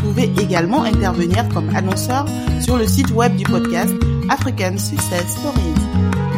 Vous 0.00 0.12
pouvez 0.12 0.30
également 0.40 0.84
intervenir 0.84 1.48
comme 1.48 1.74
annonceur 1.74 2.24
sur 2.60 2.76
le 2.76 2.86
site 2.86 3.10
web 3.10 3.34
du 3.34 3.42
podcast 3.42 3.92
African 4.30 4.78
Success 4.78 5.26
Stories. 5.26 5.74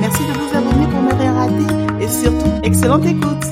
Merci 0.01 0.23
de 0.23 0.33
vous 0.33 0.57
abonner 0.57 0.87
pour 0.87 1.03
ne 1.03 1.13
rien 1.13 2.01
et 2.01 2.09
surtout, 2.09 2.51
excellente 2.63 3.05
écoute. 3.05 3.45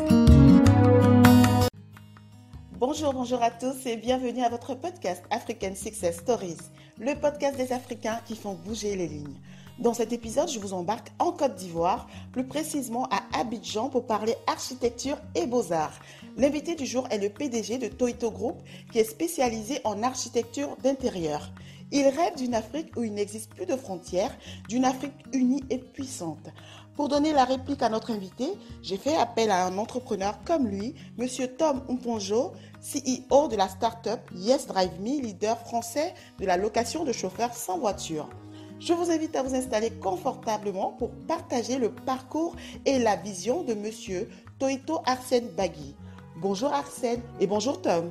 Bonjour, 2.78 3.12
bonjour 3.12 3.42
à 3.42 3.50
tous 3.50 3.84
et 3.84 3.98
bienvenue 3.98 4.42
à 4.42 4.48
votre 4.48 4.74
podcast 4.74 5.22
African 5.30 5.74
Success 5.74 6.16
Stories, 6.16 6.56
le 6.98 7.14
podcast 7.14 7.58
des 7.58 7.70
Africains 7.74 8.20
qui 8.24 8.34
font 8.34 8.54
bouger 8.54 8.96
les 8.96 9.08
lignes. 9.08 9.36
Dans 9.78 9.94
cet 9.94 10.12
épisode, 10.12 10.48
je 10.48 10.58
vous 10.58 10.72
embarque 10.72 11.12
en 11.18 11.32
Côte 11.32 11.54
d'Ivoire, 11.54 12.08
plus 12.32 12.44
précisément 12.44 13.06
à 13.10 13.38
Abidjan 13.38 13.90
pour 13.90 14.06
parler 14.06 14.34
architecture 14.46 15.18
et 15.36 15.46
beaux-arts. 15.46 16.00
L'invité 16.38 16.76
du 16.76 16.86
jour 16.86 17.04
est 17.10 17.18
le 17.18 17.30
PDG 17.30 17.78
de 17.78 17.88
Toito 17.88 18.30
Group 18.30 18.62
qui 18.92 19.00
est 19.00 19.04
spécialisé 19.04 19.80
en 19.82 20.04
architecture 20.04 20.76
d'intérieur. 20.84 21.50
Il 21.90 22.06
rêve 22.06 22.36
d'une 22.36 22.54
Afrique 22.54 22.96
où 22.96 23.02
il 23.02 23.12
n'existe 23.12 23.52
plus 23.52 23.66
de 23.66 23.74
frontières, 23.74 24.30
d'une 24.68 24.84
Afrique 24.84 25.16
unie 25.32 25.64
et 25.68 25.78
puissante. 25.78 26.48
Pour 26.94 27.08
donner 27.08 27.32
la 27.32 27.44
réplique 27.44 27.82
à 27.82 27.88
notre 27.88 28.12
invité, 28.12 28.46
j'ai 28.82 28.98
fait 28.98 29.16
appel 29.16 29.50
à 29.50 29.66
un 29.66 29.78
entrepreneur 29.78 30.38
comme 30.44 30.68
lui, 30.68 30.94
Monsieur 31.16 31.48
Tom 31.48 31.82
Umponjo, 31.88 32.52
CEO 32.80 33.48
de 33.48 33.56
la 33.56 33.68
start-up 33.68 34.20
Yes 34.32 34.68
Drive 34.68 35.00
Me, 35.00 35.20
leader 35.20 35.58
français 35.58 36.14
de 36.38 36.46
la 36.46 36.56
location 36.56 37.02
de 37.02 37.10
chauffeurs 37.10 37.54
sans 37.54 37.78
voiture. 37.78 38.30
Je 38.78 38.92
vous 38.92 39.10
invite 39.10 39.34
à 39.34 39.42
vous 39.42 39.56
installer 39.56 39.90
confortablement 39.90 40.92
pour 40.92 41.10
partager 41.26 41.78
le 41.78 41.90
parcours 41.90 42.54
et 42.86 43.00
la 43.00 43.16
vision 43.16 43.64
de 43.64 43.74
Monsieur 43.74 44.28
Toito 44.60 45.00
Arsène 45.04 45.48
Bagui. 45.48 45.96
Bonjour 46.40 46.72
Arsène 46.72 47.20
et 47.40 47.46
bonjour 47.46 47.80
Tom. 47.80 48.10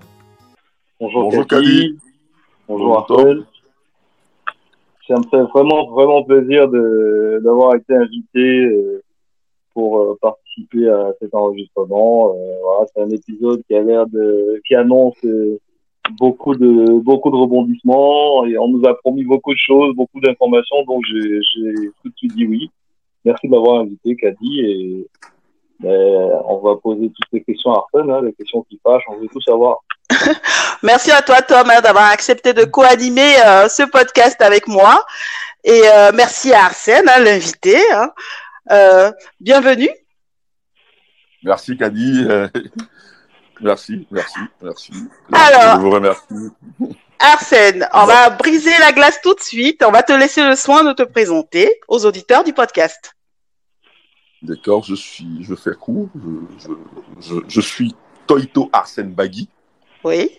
Bonjour, 1.00 1.24
Bonjour. 1.24 1.46
Bonjour 1.50 1.92
Bonjour, 2.68 2.98
Arthur. 2.98 3.46
Ça 5.08 5.16
me 5.16 5.24
fait 5.24 5.42
vraiment, 5.54 5.88
vraiment 5.90 6.24
plaisir 6.24 6.68
de- 6.68 7.40
d'avoir 7.44 7.76
été 7.76 7.96
invité 7.96 8.66
euh, 8.66 9.02
pour 9.74 10.00
euh, 10.00 10.18
participer 10.22 10.90
à 10.90 11.14
cet 11.22 11.34
enregistrement. 11.34 12.32
Euh, 12.36 12.56
voilà, 12.62 12.88
c'est 12.94 13.02
un 13.02 13.10
épisode 13.10 13.62
qui 13.68 13.76
a 13.76 13.82
l'air 13.84 14.06
de, 14.08 14.62
qui 14.68 14.76
annonce 14.76 15.16
beaucoup 16.20 16.56
de, 16.56 17.00
beaucoup 17.00 17.30
de 17.32 17.36
rebondissements 17.38 18.46
et 18.46 18.58
on 18.58 18.68
nous 18.68 18.86
a 18.86 18.96
promis 18.98 19.24
beaucoup 19.24 19.54
de 19.54 19.60
choses, 19.60 19.96
beaucoup 19.96 20.20
d'informations, 20.20 20.84
donc 20.86 21.04
j'ai 21.10 21.40
j'ai 21.42 21.74
tout 22.02 22.10
de 22.10 22.16
suite 22.18 22.36
dit 22.36 22.46
oui. 22.46 22.70
Merci 23.26 23.48
de 23.48 23.52
m'avoir 23.52 23.82
invité, 23.82 24.16
Kadi, 24.16 24.60
et 24.62 25.08
on 25.84 26.58
va 26.64 26.76
poser 26.82 27.08
toutes 27.08 27.32
les 27.34 27.44
questions 27.44 27.74
à 27.74 27.86
Arsène, 27.94 28.12
hein, 28.12 28.22
les 28.24 28.34
questions 28.34 28.64
qui 28.70 28.80
fâchent, 28.84 29.04
on 29.10 29.18
veut 29.18 29.28
tout 29.32 29.42
savoir. 29.42 29.78
Merci 30.84 31.12
à 31.12 31.22
toi 31.22 31.42
Tom 31.42 31.70
hein, 31.70 31.82
d'avoir 31.82 32.10
accepté 32.12 32.54
de 32.54 32.64
co-animer 32.64 33.36
euh, 33.46 33.68
ce 33.68 33.84
podcast 33.84 34.42
avec 34.42 34.68
moi. 34.68 35.04
Et 35.64 35.82
euh, 35.86 36.12
merci 36.14 36.54
à 36.54 36.66
Arsène, 36.66 37.10
hein, 37.10 37.20
l'invité. 37.20 37.78
hein. 37.92 38.12
Euh, 38.72 39.12
bienvenue. 39.40 39.90
Merci 41.44 41.76
Kadi. 41.76 42.26
Euh, 42.30 42.48
merci, 43.62 44.08
merci, 44.12 44.40
merci. 44.62 44.94
Alors. 45.34 45.76
Je 45.76 45.82
vous 45.82 45.90
remercie. 45.90 46.24
Arsène, 47.20 47.90
on 47.94 48.06
va 48.06 48.30
briser 48.30 48.78
la 48.80 48.92
glace 48.92 49.20
tout 49.22 49.34
de 49.34 49.42
suite. 49.42 49.84
On 49.86 49.92
va 49.92 50.04
te 50.04 50.14
laisser 50.14 50.44
le 50.44 50.56
soin 50.56 50.84
de 50.84 50.94
te 50.94 51.04
présenter 51.04 51.80
aux 51.88 52.06
auditeurs 52.06 52.44
du 52.44 52.54
podcast. 52.54 53.17
D'accord, 54.42 54.84
je 54.84 54.96
suis, 54.96 55.44
je 55.44 55.56
fais 55.56 55.74
court. 55.74 56.10
Je, 56.16 56.68
je, 56.68 56.74
je, 57.20 57.36
je 57.48 57.62
suis 57.62 57.96
Toito 58.28 58.70
Arsène 58.72 59.14
Bagui, 59.14 59.50
Oui. 60.04 60.30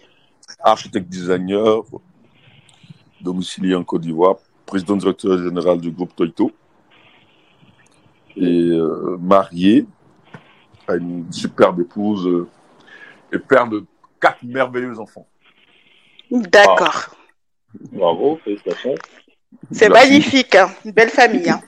architecte 0.60 1.08
designer, 1.08 1.82
domicilié 3.20 3.74
en 3.74 3.82
Côte 3.84 4.02
d'Ivoire, 4.02 4.36
président 4.66 4.96
directeur 4.96 5.38
général 5.42 5.80
du 5.80 5.90
groupe 5.90 6.14
Toito 6.14 6.52
et 8.36 8.68
euh, 8.70 9.16
marié 9.20 9.86
à 10.86 10.94
une 10.94 11.30
superbe 11.32 11.80
épouse 11.80 12.26
euh, 12.26 12.46
et 13.32 13.38
père 13.38 13.66
de 13.68 13.84
quatre 14.20 14.42
merveilleux 14.44 14.98
enfants. 15.00 15.26
D'accord. 16.30 17.16
Bravo, 17.92 18.38
félicitations. 18.44 18.94
C'est 19.72 19.88
magnifique. 19.88 20.54
hein. 20.54 20.70
Une 20.84 20.92
belle 20.92 21.10
famille. 21.10 21.48
hein. 21.50 21.60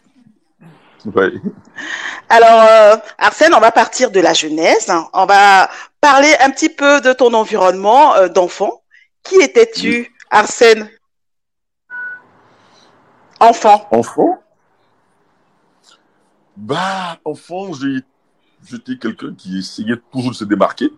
Alors, 2.28 2.62
euh, 2.68 2.96
Arsène, 3.18 3.54
on 3.54 3.60
va 3.60 3.72
partir 3.72 4.10
de 4.10 4.20
la 4.20 4.32
jeunesse. 4.34 4.90
On 5.12 5.26
va 5.26 5.70
parler 6.00 6.32
un 6.40 6.50
petit 6.50 6.68
peu 6.68 7.00
de 7.00 7.12
ton 7.12 7.32
environnement 7.34 8.14
euh, 8.16 8.28
d'enfant. 8.28 8.82
Qui 9.22 9.36
étais-tu, 9.36 10.14
Arsène? 10.30 10.88
Enfant. 13.40 13.86
Enfant? 13.90 14.38
Bah, 16.56 17.18
enfant, 17.24 17.72
j'ai- 17.72 18.02
j'étais 18.68 18.96
quelqu'un 18.96 19.34
qui 19.36 19.58
essayait 19.58 19.96
toujours 20.12 20.30
de 20.32 20.36
se 20.36 20.44
démarquer. 20.44 20.90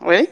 Oui. 0.00 0.28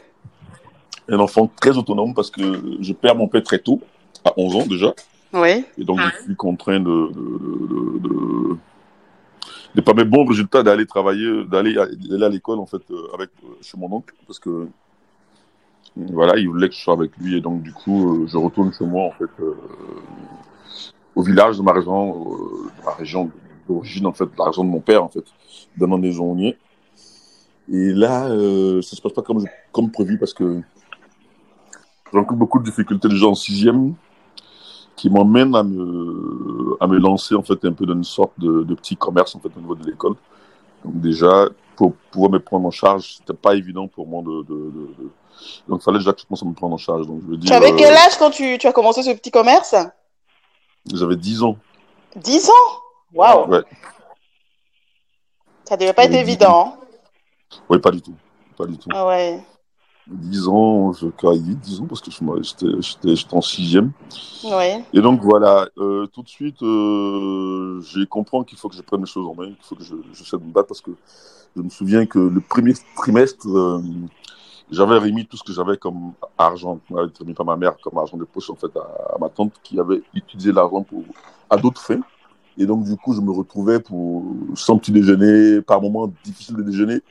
Un 1.07 1.19
enfant 1.19 1.49
très 1.59 1.71
autonome 1.77 2.13
parce 2.13 2.29
que 2.29 2.41
je 2.81 2.93
perds 2.93 3.15
mon 3.15 3.27
père 3.27 3.43
très 3.43 3.59
tôt, 3.59 3.81
à 4.25 4.33
11 4.37 4.55
ans 4.57 4.65
déjà. 4.65 4.93
Oui. 5.33 5.65
Et 5.77 5.83
donc, 5.85 5.99
je 6.01 6.23
suis 6.23 6.35
contraint 6.35 6.79
de, 6.79 6.83
de, 7.13 7.67
de, 7.67 7.99
de, 7.99 8.57
de 9.75 9.81
par 9.81 9.95
mes 9.95 10.03
bons 10.03 10.25
résultats 10.25 10.63
d'aller 10.63 10.85
travailler, 10.85 11.45
d'aller 11.45 11.77
à, 11.77 12.29
l'école, 12.29 12.59
en 12.59 12.65
fait, 12.65 12.81
euh, 12.91 13.13
avec, 13.13 13.29
euh, 13.43 13.47
chez 13.61 13.77
mon 13.77 13.91
oncle. 13.91 14.13
Parce 14.27 14.39
que, 14.39 14.67
voilà, 15.95 16.37
il 16.37 16.47
voulait 16.47 16.69
que 16.69 16.75
je 16.75 16.81
sois 16.81 16.93
avec 16.93 17.15
lui. 17.17 17.37
Et 17.37 17.41
donc, 17.41 17.61
du 17.61 17.71
coup, 17.71 18.23
euh, 18.23 18.27
je 18.27 18.37
retourne 18.37 18.73
chez 18.73 18.85
moi, 18.85 19.05
en 19.05 19.11
fait, 19.11 19.31
euh, 19.39 19.55
au 21.15 21.23
village 21.23 21.57
de 21.57 21.63
ma 21.63 21.73
région, 21.73 22.33
euh, 22.33 22.69
de 22.79 22.85
ma 22.85 22.93
région 22.93 23.31
d'origine, 23.67 24.07
en 24.07 24.13
fait, 24.13 24.27
la 24.37 24.45
région 24.45 24.63
de 24.63 24.69
mon 24.69 24.81
père, 24.81 25.03
en 25.03 25.09
fait, 25.09 25.25
dans 25.77 25.87
ma 25.87 25.97
maison 25.97 26.37
Et 26.37 26.53
là, 27.69 28.27
euh, 28.29 28.81
ça 28.81 28.95
se 28.95 29.01
passe 29.01 29.13
pas 29.13 29.21
comme, 29.21 29.45
comme 29.71 29.91
prévu 29.91 30.17
parce 30.17 30.33
que 30.33 30.61
j'ai 32.13 32.19
beaucoup 32.31 32.59
de 32.59 32.65
difficultés 32.65 33.07
déjà 33.07 33.27
en 33.27 33.35
sixième 33.35 33.95
qui 34.95 35.09
m'emmène 35.09 35.55
à 35.55 35.63
me, 35.63 36.77
à 36.79 36.87
me 36.87 36.97
lancer 36.97 37.35
en 37.35 37.41
fait 37.43 37.63
un 37.65 37.73
peu 37.73 37.85
dans 37.85 37.93
une 37.93 38.03
sorte 38.03 38.33
de, 38.39 38.63
de 38.63 38.75
petit 38.75 38.95
commerce 38.97 39.35
en 39.35 39.39
fait 39.39 39.49
au 39.55 39.59
niveau 39.59 39.75
de 39.75 39.85
l'école. 39.89 40.15
Donc 40.85 40.99
déjà, 41.01 41.47
pour 41.75 41.93
pouvoir 42.11 42.31
me 42.31 42.39
prendre 42.39 42.65
en 42.67 42.71
charge, 42.71 43.15
c'était 43.17 43.33
pas 43.33 43.55
évident 43.55 43.87
pour 43.87 44.07
moi 44.07 44.21
de, 44.21 44.43
de, 44.43 44.43
de, 44.43 44.71
de- 44.71 45.11
donc 45.67 45.79
il 45.81 45.83
fallait 45.83 45.97
déjà 45.97 46.13
que 46.13 46.21
je 46.21 46.25
commence 46.27 46.43
à 46.43 46.45
me 46.45 46.53
prendre 46.53 46.75
en 46.75 46.77
charge. 46.77 47.07
Donc 47.07 47.21
je 47.23 47.27
veux 47.31 47.39
Tu 47.39 47.51
avais 47.53 47.71
euh, 47.71 47.75
quel 47.77 47.93
âge 47.95 48.17
quand 48.19 48.29
tu, 48.29 48.57
tu 48.59 48.67
as 48.67 48.73
commencé 48.73 49.01
ce 49.01 49.11
petit 49.11 49.31
commerce? 49.31 49.75
j'avais 50.91 51.15
10 51.15 51.41
ans. 51.43 51.57
10 52.15 52.49
ans? 52.49 52.53
Waouh 53.13 53.49
Ouais. 53.49 53.63
Ça 55.67 55.77
devait 55.77 55.93
pas 55.93 56.03
être 56.03 56.11
J'avais 56.11 56.23
10 56.25 56.29
évident. 56.31 56.77
hein. 56.77 57.57
Oui, 57.69 57.79
pas 57.79 57.91
du 57.91 58.01
tout. 58.01 58.15
Pas 58.57 58.65
du 58.65 58.77
tout. 58.77 58.89
Ah 58.93 59.05
ouais. 59.07 59.41
10 60.11 60.47
ans, 60.47 60.93
je 60.93 61.07
carré 61.07 61.39
10 61.39 61.81
ans 61.81 61.85
parce 61.87 62.01
que 62.01 62.11
j'étais 62.11 63.33
en 63.33 63.41
sixième. 63.41 63.91
Oui. 64.43 64.83
Et 64.93 65.01
donc 65.01 65.21
voilà, 65.21 65.67
euh, 65.77 66.05
tout 66.07 66.23
de 66.23 66.29
suite, 66.29 66.61
euh, 66.61 67.81
j'ai 67.81 68.05
compris 68.05 68.45
qu'il 68.45 68.57
faut 68.57 68.69
que 68.69 68.75
je 68.75 68.81
prenne 68.81 69.01
les 69.01 69.07
choses 69.07 69.27
en 69.27 69.35
main, 69.35 69.47
qu'il 69.47 69.63
faut 69.63 69.75
que 69.75 69.83
je, 69.83 69.95
je 70.13 70.23
sais 70.23 70.37
me 70.37 70.51
battre 70.51 70.67
parce 70.67 70.81
que 70.81 70.91
je 71.55 71.61
me 71.61 71.69
souviens 71.69 72.05
que 72.05 72.19
le 72.19 72.41
premier 72.41 72.73
trimestre, 72.95 73.47
euh, 73.47 73.81
j'avais 74.71 74.97
remis 74.97 75.25
tout 75.25 75.37
ce 75.37 75.43
que 75.43 75.53
j'avais 75.53 75.77
comme 75.77 76.13
argent, 76.37 76.79
j'avais 76.89 77.09
remis 77.19 77.33
par 77.33 77.45
ma 77.45 77.57
mère 77.57 77.75
comme 77.81 77.97
argent 77.97 78.17
de 78.17 78.25
poche 78.25 78.49
en 78.49 78.55
fait 78.55 78.75
à, 78.77 79.15
à 79.15 79.17
ma 79.19 79.29
tante 79.29 79.53
qui 79.63 79.79
avait 79.79 80.01
utilisé 80.13 80.51
l'argent 80.51 80.83
pour 80.83 81.03
à 81.49 81.57
d'autres 81.57 81.81
fins. 81.81 82.01
Et 82.57 82.65
donc 82.65 82.83
du 82.83 82.95
coup, 82.97 83.13
je 83.13 83.21
me 83.21 83.31
retrouvais 83.31 83.79
pour 83.79 84.23
sans 84.55 84.77
petit 84.77 84.91
déjeuner, 84.91 85.61
par 85.61 85.81
moments 85.81 86.11
difficile 86.23 86.55
de 86.55 86.63
déjeuner. 86.63 87.01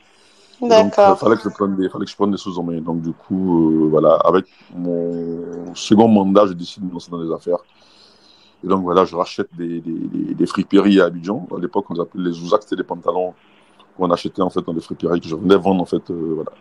Il 0.61 0.69
D'accord. 0.69 1.17
fallait 1.17 1.37
que 1.37 1.43
je 1.43 1.49
prenne 1.49 1.75
des, 1.75 1.89
fallait 1.89 2.05
que 2.05 2.11
je 2.11 2.15
prenne 2.15 2.31
des 2.31 2.37
choses 2.37 2.59
en 2.59 2.63
main. 2.63 2.79
Donc, 2.79 3.01
du 3.01 3.13
coup, 3.13 3.71
euh, 3.71 3.87
voilà, 3.89 4.13
avec 4.13 4.45
mon 4.75 5.73
second 5.73 6.07
mandat, 6.07 6.45
je 6.47 6.53
décide 6.53 6.83
de 6.83 6.87
me 6.87 6.93
lancer 6.93 7.09
dans 7.09 7.21
les 7.21 7.31
affaires. 7.31 7.57
Et 8.63 8.67
donc, 8.67 8.83
voilà, 8.83 9.05
je 9.05 9.15
rachète 9.15 9.49
des, 9.55 9.81
des, 9.81 10.35
des, 10.35 10.45
friperies 10.45 11.01
à 11.01 11.05
Abidjan. 11.05 11.47
À 11.55 11.59
l'époque, 11.59 11.85
on 11.89 11.95
les 11.95 12.01
appelait 12.01 12.29
les 12.29 12.39
Ouzak, 12.39 12.61
c'était 12.61 12.75
des 12.75 12.83
pantalons 12.83 13.33
qu'on 13.97 14.11
achetait 14.11 14.41
en 14.41 14.49
fait 14.49 14.61
dans 14.61 14.73
des 14.73 14.81
friperies 14.81 15.19
que 15.19 15.27
je 15.27 15.35
venais 15.35 15.57
vendre 15.57 15.81
en 15.81 15.85
fait, 15.85 16.09
euh, 16.11 16.33
voilà. 16.35 16.51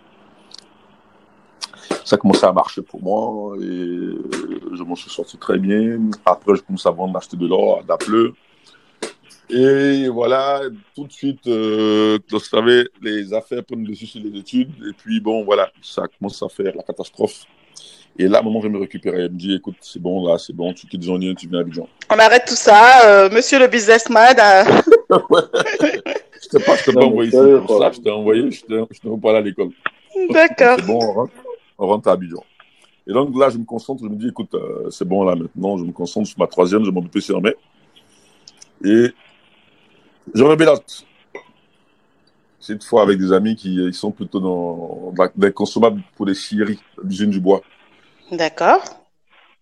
ça 2.05 2.17
commençait 2.17 2.47
à 2.47 2.52
marcher 2.52 2.82
pour 2.82 3.00
moi 3.02 3.56
et 3.58 4.19
je 4.73 4.82
m'en 4.82 4.97
suis 4.97 5.11
sorti 5.11 5.37
très 5.37 5.58
bien. 5.58 6.00
Après, 6.25 6.56
je 6.56 6.62
commence 6.62 6.87
à 6.87 6.91
vendre, 6.91 7.17
acheter 7.17 7.37
de 7.37 7.47
l'or, 7.47 7.85
d'apple. 7.85 8.32
Et 9.52 10.08
voilà, 10.08 10.61
tout 10.94 11.06
de 11.06 11.12
suite, 11.12 11.47
euh, 11.47 12.19
vous 12.31 12.38
savez, 12.38 12.88
les 13.02 13.32
affaires 13.35 13.64
prennent 13.64 13.82
le 13.82 13.88
dessus 13.88 14.06
sur 14.06 14.20
les 14.20 14.38
études. 14.38 14.70
Et 14.88 14.93
puis, 14.93 15.20
bon, 15.20 15.44
voilà, 15.44 15.70
ça 15.82 16.05
commence 16.06 16.43
à 16.43 16.49
faire 16.49 16.73
la 16.76 16.82
catastrophe. 16.82 17.44
Et 18.19 18.29
là, 18.29 18.43
maman 18.43 18.61
vient 18.61 18.70
me 18.70 18.79
récupérer. 18.79 19.23
Elle 19.23 19.32
me 19.32 19.38
dit, 19.38 19.55
écoute, 19.55 19.76
c'est 19.81 20.00
bon, 20.00 20.26
là, 20.26 20.38
c'est 20.38 20.52
bon, 20.52 20.73
tu 20.73 20.87
quittes 20.87 21.02
Jean 21.02 21.19
tu 21.19 21.49
viens 21.49 21.58
à 21.58 21.62
Abidjan. 21.62 21.88
On 22.11 22.19
arrête 22.19 22.44
tout 22.47 22.55
ça. 22.55 23.06
Euh, 23.06 23.31
monsieur 23.31 23.58
le 23.58 23.67
businessman. 23.67 24.37
Euh... 24.38 24.64
ouais. 25.31 25.43
Je 26.43 26.49
t'ai 26.49 26.64
pas, 26.64 26.75
je 26.75 26.85
t'ai 26.85 26.93
pas 26.94 27.05
envoyé 27.05 27.29
ici 27.29 27.67
pour 27.67 27.79
ça. 27.79 27.93
Je 27.93 28.00
t'ai 28.00 28.11
envoyé, 28.11 28.50
je 28.50 28.61
t'ai 28.62 29.08
envoyé 29.08 29.38
à 29.38 29.41
l'école. 29.43 29.70
D'accord. 30.31 30.76
C'est 30.79 30.87
bon, 30.87 30.99
on 30.99 31.12
rentre, 31.12 31.32
on 31.79 31.87
rentre 31.87 32.08
à 32.08 32.12
Abidjan. 32.12 32.43
Et 33.06 33.12
donc 33.12 33.37
là, 33.38 33.50
je 33.50 33.58
me 33.58 33.64
concentre, 33.64 34.02
je 34.02 34.08
me 34.08 34.17
dis, 34.17 34.29
écoute, 34.29 34.55
euh, 34.55 34.88
c'est 34.91 35.05
bon 35.05 35.23
là 35.25 35.35
maintenant, 35.35 35.76
je 35.76 35.85
me 35.85 35.93
concentre 35.93 36.29
sur 36.29 36.38
ma 36.38 36.47
troisième, 36.47 36.85
je 36.85 36.91
m'en 36.91 37.02
PC 37.02 37.35
en 37.35 37.41
mai. 37.41 37.55
Et 38.85 39.08
je 40.35 40.44
rebelote. 40.44 41.06
Cette 42.59 42.85
fois 42.85 43.03
avec 43.03 43.19
des 43.19 43.32
amis 43.32 43.56
qui 43.56 43.75
ils 43.75 43.94
sont 43.94 44.11
plutôt 44.11 44.41
dans, 44.41 45.12
dans 45.17 45.29
des 45.35 45.53
consommables 45.53 46.03
pour 46.17 46.27
les 46.27 46.35
scieries, 46.35 46.81
l'usine 47.03 47.31
du 47.31 47.41
bois. 47.41 47.62
D'accord. 48.31 48.81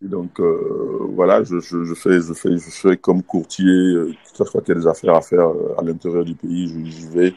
Donc 0.00 0.38
euh, 0.40 1.08
voilà, 1.14 1.42
je, 1.42 1.58
je, 1.58 1.84
je, 1.84 1.94
fais, 1.94 2.20
je 2.20 2.32
fais, 2.32 2.56
je 2.56 2.70
fais 2.70 2.96
comme 2.96 3.22
courtier. 3.22 3.66
Euh, 3.66 4.14
chaque 4.36 4.48
fois 4.48 4.60
qu'il 4.60 4.74
y 4.74 4.78
a 4.78 4.80
des 4.80 4.86
affaires 4.86 5.14
à 5.14 5.22
faire 5.22 5.48
euh, 5.48 5.74
à 5.78 5.82
l'intérieur 5.82 6.24
du 6.24 6.34
pays, 6.34 6.68
j'y 6.68 7.08
vais. 7.08 7.34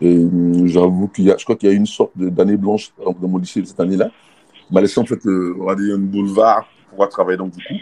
Et 0.00 0.16
euh, 0.16 0.66
j'avoue 0.66 1.08
qu'il 1.08 1.24
y 1.24 1.30
a, 1.30 1.36
je 1.36 1.44
crois 1.44 1.56
qu'il 1.56 1.68
y 1.68 1.72
a 1.72 1.74
une 1.74 1.86
sorte 1.86 2.12
d'année 2.16 2.56
blanche 2.56 2.92
dans 2.98 3.28
mon 3.28 3.38
lycée 3.38 3.62
cette 3.64 3.80
année-là. 3.80 4.10
m'a 4.70 4.80
laissé 4.80 5.00
en 5.00 5.04
fait, 5.04 5.20
on 5.26 5.64
va 5.64 5.74
dire, 5.74 5.96
un 5.96 5.98
boulevard 5.98 6.66
pour 6.66 6.90
pouvoir 6.90 7.08
travailler. 7.10 7.38
Donc 7.38 7.52
du 7.52 7.64
coup, 7.64 7.80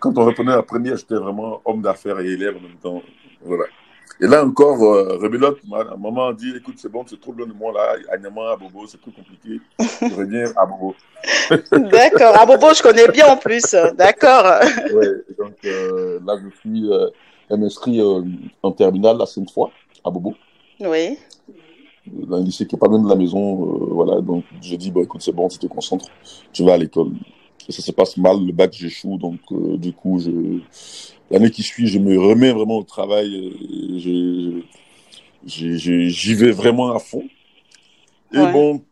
quand 0.00 0.16
on 0.18 0.24
reprenait 0.24 0.52
la 0.52 0.62
première, 0.62 0.96
j'étais 0.96 1.14
vraiment 1.14 1.60
homme 1.64 1.82
d'affaires 1.82 2.18
et 2.20 2.26
élève 2.26 2.56
en 2.56 2.60
même 2.60 2.78
temps. 2.82 3.02
Voilà. 3.42 3.64
Et 4.22 4.26
là 4.26 4.44
encore, 4.44 4.82
euh, 4.82 5.16
Rebelote, 5.16 5.60
ma 5.66 5.82
maman 5.96 6.32
dit, 6.32 6.52
écoute, 6.54 6.74
c'est 6.76 6.90
bon, 6.92 7.04
c'est 7.08 7.18
trop 7.18 7.32
loin 7.32 7.46
de 7.46 7.54
moi 7.54 7.72
là, 7.72 7.96
à 8.12 8.18
Niamey, 8.18 8.40
à 8.52 8.56
Bobo, 8.56 8.86
c'est 8.86 9.00
trop 9.00 9.10
compliqué. 9.10 9.60
Je 9.78 10.14
reviens 10.14 10.44
à 10.56 10.66
Bobo. 10.66 10.94
D'accord, 11.90 12.38
à 12.38 12.44
Bobo, 12.44 12.74
je 12.74 12.82
connais 12.82 13.08
bien 13.08 13.28
en 13.28 13.38
plus. 13.38 13.74
D'accord. 13.96 14.44
ouais, 14.94 15.08
donc 15.38 15.54
euh, 15.64 16.20
là, 16.26 16.36
je 16.36 16.54
suis 16.58 16.92
euh, 16.92 17.08
inscrit 17.48 17.98
euh, 17.98 18.22
en 18.62 18.72
terminale 18.72 19.16
la 19.16 19.24
cinq 19.24 19.50
fois 19.50 19.70
à 20.04 20.10
Bobo. 20.10 20.34
Oui. 20.80 21.16
Dans 22.06 22.36
un 22.36 22.44
lycée 22.44 22.66
qui 22.66 22.76
est 22.76 22.78
pas 22.78 22.88
loin 22.88 23.02
de 23.02 23.08
la 23.08 23.16
maison, 23.16 23.64
euh, 23.64 23.86
voilà. 23.90 24.20
Donc 24.20 24.44
j'ai 24.60 24.76
dit, 24.76 24.92
écoute, 24.94 25.22
c'est 25.22 25.32
bon, 25.32 25.48
tu 25.48 25.58
te 25.58 25.66
concentres, 25.66 26.10
tu 26.52 26.62
vas 26.62 26.74
à 26.74 26.76
l'école. 26.76 27.12
Et 27.66 27.72
ça 27.72 27.80
se 27.80 27.92
passe 27.92 28.18
mal, 28.18 28.44
le 28.44 28.52
bac 28.52 28.72
j'échoue, 28.74 29.16
donc 29.16 29.38
du 29.78 29.92
coup, 29.92 30.18
je 30.18 30.60
l'année 31.30 31.50
qui 31.50 31.62
suit, 31.62 31.86
je 31.86 31.98
me 31.98 32.18
remets 32.18 32.52
vraiment 32.52 32.78
au 32.78 32.82
travail. 32.82 33.52
J'y 35.46 36.34
vais 36.34 36.50
vraiment 36.50 36.94
à 36.94 36.98
fond. 36.98 37.24
Et 38.32 38.38
ouais. 38.38 38.52
bon, 38.52 38.82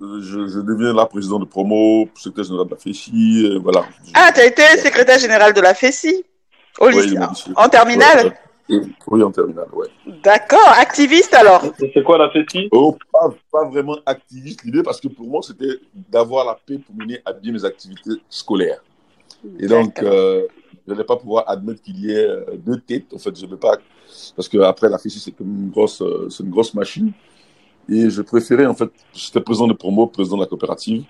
je, 0.00 0.48
je, 0.48 0.60
deviens 0.60 0.92
la 0.92 1.06
présidente 1.06 1.40
de 1.40 1.46
promo, 1.46 2.08
secrétaire 2.14 2.44
général 2.44 2.66
de 2.66 2.70
la 2.72 2.76
FECI, 2.76 3.44
euh, 3.44 3.58
voilà. 3.58 3.84
Ah, 4.14 4.30
tu 4.34 4.40
as 4.40 4.46
été 4.46 4.62
secrétaire 4.78 5.18
général 5.18 5.52
de 5.52 5.60
la 5.60 5.74
FECI 5.74 6.24
au 6.80 6.86
Ouais, 6.86 7.02
lycée, 7.02 7.18
en 7.54 7.68
terminale 7.68 8.34
ouais, 8.68 8.76
ouais. 8.78 8.86
Oui, 9.08 9.22
en 9.22 9.30
terminale, 9.30 9.68
ouais. 9.74 9.88
D'accord, 10.24 10.72
activiste 10.78 11.34
alors 11.34 11.62
C'est 11.78 12.02
quoi 12.02 12.18
la 12.18 12.30
FECI 12.30 12.68
Oh, 12.72 12.96
pas, 13.12 13.34
pas 13.50 13.68
vraiment 13.68 13.98
activiste, 14.06 14.64
l'idée, 14.64 14.82
parce 14.82 15.00
que 15.00 15.08
pour 15.08 15.26
moi, 15.28 15.42
c'était 15.42 15.78
d'avoir 15.94 16.46
la 16.46 16.58
paix 16.66 16.78
pour 16.78 16.94
mener 16.96 17.20
à 17.24 17.32
bien 17.32 17.52
mes 17.52 17.64
activités 17.64 18.22
scolaires. 18.28 18.82
Et 19.58 19.66
donc, 19.66 20.02
euh, 20.02 20.46
je 20.86 20.92
n'allais 20.92 21.04
pas 21.04 21.16
pouvoir 21.16 21.44
admettre 21.46 21.82
qu'il 21.82 21.98
y 22.04 22.10
ait 22.12 22.26
euh, 22.28 22.44
deux 22.56 22.78
têtes. 22.80 23.12
En 23.14 23.18
fait, 23.18 23.38
je 23.38 23.44
ne 23.46 23.50
veux 23.50 23.56
pas, 23.56 23.76
parce 24.36 24.48
que 24.48 24.58
après 24.58 24.88
la 24.88 24.98
FECI, 24.98 25.20
c'est 25.20 25.32
comme 25.32 25.48
une 25.48 25.70
grosse, 25.70 26.02
euh, 26.02 26.28
c'est 26.30 26.42
une 26.42 26.50
grosse 26.50 26.74
machine. 26.74 27.12
Et 27.88 28.10
je 28.10 28.22
préférais, 28.22 28.66
en 28.66 28.74
fait, 28.74 28.90
j'étais 29.12 29.40
président 29.40 29.66
de 29.66 29.72
promo, 29.72 30.06
président 30.06 30.36
de 30.36 30.42
la 30.42 30.46
coopérative. 30.48 31.04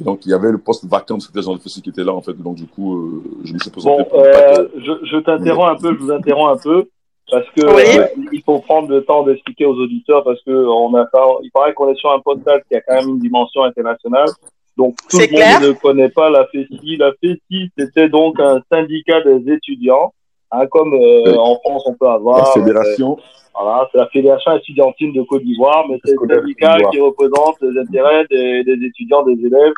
Et 0.00 0.04
donc, 0.04 0.26
il 0.26 0.30
y 0.30 0.34
avait 0.34 0.52
le 0.52 0.58
poste 0.58 0.84
vacant 0.84 1.16
de 1.16 1.22
secrétaire 1.22 1.42
général 1.42 1.58
de 1.58 1.62
FECI 1.62 1.82
qui 1.82 1.90
était 1.90 2.04
là, 2.04 2.12
en 2.12 2.20
fait. 2.20 2.34
Donc, 2.34 2.56
du 2.56 2.66
coup, 2.66 2.96
euh, 2.96 3.22
je 3.44 3.54
me 3.54 3.58
suis 3.58 3.70
présenté. 3.70 4.02
Bon, 4.10 4.18
euh, 4.20 4.68
que- 4.68 4.80
je, 4.80 4.92
je 5.06 5.16
t'interromps 5.18 5.72
un 5.72 5.76
peu, 5.76 5.94
je 5.94 5.98
vous 5.98 6.10
interromps 6.12 6.58
un 6.58 6.62
peu, 6.62 6.88
parce 7.30 7.46
que 7.56 7.64
Oui. 7.64 7.98
euh, 7.98 8.06
il 8.32 8.42
faut 8.42 8.58
prendre 8.60 8.88
le 8.88 9.04
temps 9.04 9.24
d'expliquer 9.24 9.64
aux 9.66 9.74
auditeurs, 9.76 10.22
parce 10.22 10.40
que 10.42 10.50
on 10.52 10.94
a, 10.94 11.08
il 11.42 11.50
paraît 11.50 11.72
qu'on 11.74 11.90
est 11.90 11.96
sur 11.96 12.10
un 12.12 12.20
podcast 12.20 12.62
qui 12.68 12.76
a 12.76 12.80
quand 12.82 12.94
même 12.94 13.08
une 13.08 13.18
dimension 13.18 13.64
internationale. 13.64 14.28
Donc 14.76 14.96
tout 15.08 15.18
le 15.18 15.26
monde 15.32 15.68
ne 15.68 15.72
connaît 15.72 16.10
pas 16.10 16.28
la 16.30 16.46
FECI. 16.46 16.96
La 16.98 17.12
FECI, 17.22 17.70
c'était 17.78 18.08
donc 18.08 18.38
un 18.40 18.60
syndicat 18.70 19.22
des 19.22 19.52
étudiants, 19.52 20.12
hein, 20.50 20.66
comme 20.66 20.92
euh, 20.94 21.22
Oui. 21.32 21.34
en 21.38 21.56
France 21.60 21.82
on 21.86 21.94
peut 21.94 22.06
la 22.06 22.12
avoir. 22.14 22.52
fédération, 22.52 23.16
euh, 23.18 23.22
voilà, 23.62 23.88
c'est 23.90 23.98
la 23.98 24.06
fédération 24.08 24.52
estudiantine 24.56 25.12
de 25.14 25.22
Côte 25.22 25.42
d'Ivoire, 25.44 25.86
mais 25.88 25.98
c'est 26.04 26.12
Scolaire 26.12 26.40
syndicat 26.40 26.76
qui 26.92 27.00
représente 27.00 27.56
les 27.62 27.80
intérêts 27.80 28.26
des, 28.30 28.64
des 28.64 28.86
étudiants, 28.86 29.22
des 29.22 29.32
élèves. 29.46 29.72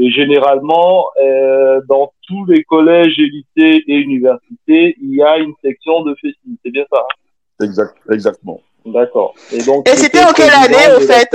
Et 0.00 0.10
généralement, 0.12 1.06
euh, 1.20 1.80
dans 1.88 2.12
tous 2.26 2.44
les 2.46 2.62
collèges 2.64 3.18
et 3.18 3.26
lycées 3.26 3.82
et 3.86 3.96
universités, 3.96 4.96
il 5.02 5.14
y 5.16 5.22
a 5.22 5.38
une 5.38 5.52
section 5.62 6.02
de 6.04 6.14
FECI. 6.22 6.58
C'est 6.64 6.70
bien 6.70 6.84
ça. 6.90 7.00
hein 7.00 7.64
exact, 7.64 7.94
exactement. 8.10 8.60
D'accord. 8.86 9.34
Et 9.52 9.62
donc. 9.64 9.86
Et 9.88 9.96
c'était 9.96 10.24
en 10.24 10.32
quelle 10.32 10.50
année, 10.50 10.96
au 10.96 11.00
la 11.00 11.06
fait. 11.06 11.28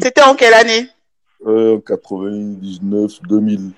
C'était 0.00 0.22
en 0.22 0.34
quelle 0.34 0.54
année 0.54 0.86
Euh, 1.46 1.78
99, 1.86 3.20
2000. 3.28 3.70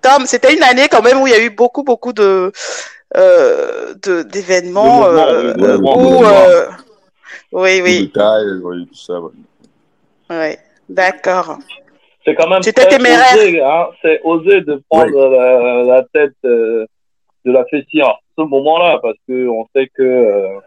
Tom, 0.00 0.26
c'était 0.26 0.54
une 0.54 0.62
année 0.62 0.86
quand 0.90 1.02
même 1.02 1.20
où 1.20 1.26
il 1.26 1.32
y 1.32 1.36
a 1.36 1.42
eu 1.42 1.50
beaucoup, 1.50 1.82
beaucoup 1.82 2.12
de 2.12 2.52
euh, 3.16 3.94
de- 4.02 4.22
d'événements. 4.22 5.04
Euh, 5.06 5.54
oui, 5.58 5.88
où, 5.96 6.24
euh, 6.24 6.66
oui, 7.52 7.78
Tout 7.78 7.84
oui, 7.84 8.00
détail, 8.06 8.44
oui, 8.62 8.86
tout 8.86 8.94
ça. 8.94 9.20
ouais. 9.20 9.30
oui. 10.30 10.56
D'accord. 10.88 11.58
C'est 12.24 12.34
quand 12.34 12.48
même 12.48 12.62
C'était 12.62 12.82
très 12.86 12.96
téméraire. 12.96 13.34
osé, 13.34 13.62
hein. 13.62 13.86
C'est 14.02 14.20
osé 14.22 14.60
de 14.60 14.82
prendre 14.88 15.28
la, 15.30 15.82
la 15.84 16.02
tête 16.12 16.34
euh, 16.44 16.86
de 17.44 17.52
la 17.52 17.64
FECI 17.66 18.02
en 18.02 18.14
ce 18.38 18.42
moment-là, 18.44 18.98
parce 19.02 19.16
que 19.26 19.48
on 19.48 19.66
sait 19.74 19.88
que 19.94 20.02
euh, 20.02 20.58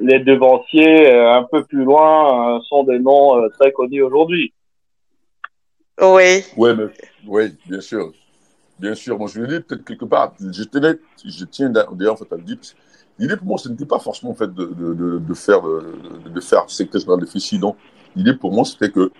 les 0.00 0.20
devanciers 0.20 1.10
euh, 1.10 1.34
un 1.34 1.44
peu 1.44 1.64
plus 1.64 1.84
loin 1.84 2.56
euh, 2.56 2.60
sont 2.68 2.84
des 2.84 2.98
noms 2.98 3.36
euh, 3.36 3.48
très 3.58 3.72
connus 3.72 4.02
aujourd'hui. 4.02 4.52
Oui. 6.00 6.42
Ouais, 6.56 6.74
mais, 6.74 6.84
oui, 7.26 7.54
bien 7.66 7.80
sûr. 7.80 8.12
Bien 8.78 8.94
sûr. 8.94 9.18
Moi, 9.18 9.28
je 9.32 9.40
le 9.40 9.46
dis 9.46 9.60
peut-être 9.60 9.84
quelque 9.84 10.04
part. 10.04 10.34
Je 10.40 10.64
tenais, 10.64 10.94
je 11.24 11.44
tiens 11.44 11.70
d'ailleurs, 11.70 12.14
en 12.14 12.16
fait, 12.16 12.32
à 12.32 12.36
le 12.36 12.42
dire. 12.42 12.56
L'idée 13.18 13.36
pour 13.36 13.46
moi, 13.46 13.58
ce 13.58 13.68
n'était 13.68 13.84
pas 13.84 13.98
forcément, 13.98 14.32
en 14.32 14.34
fait, 14.34 14.52
de, 14.52 14.64
de, 14.66 14.94
de, 14.94 15.18
de 15.18 15.34
faire, 15.34 15.62
de, 15.62 16.28
de, 16.30 16.40
faire 16.40 16.68
secrétaire 16.68 17.00
général 17.00 17.20
de 17.20 17.26
FICI, 17.26 17.58
non. 17.58 17.76
L'idée 18.16 18.34
pour 18.34 18.52
moi, 18.52 18.64
c'était 18.64 18.90
que 18.90 19.12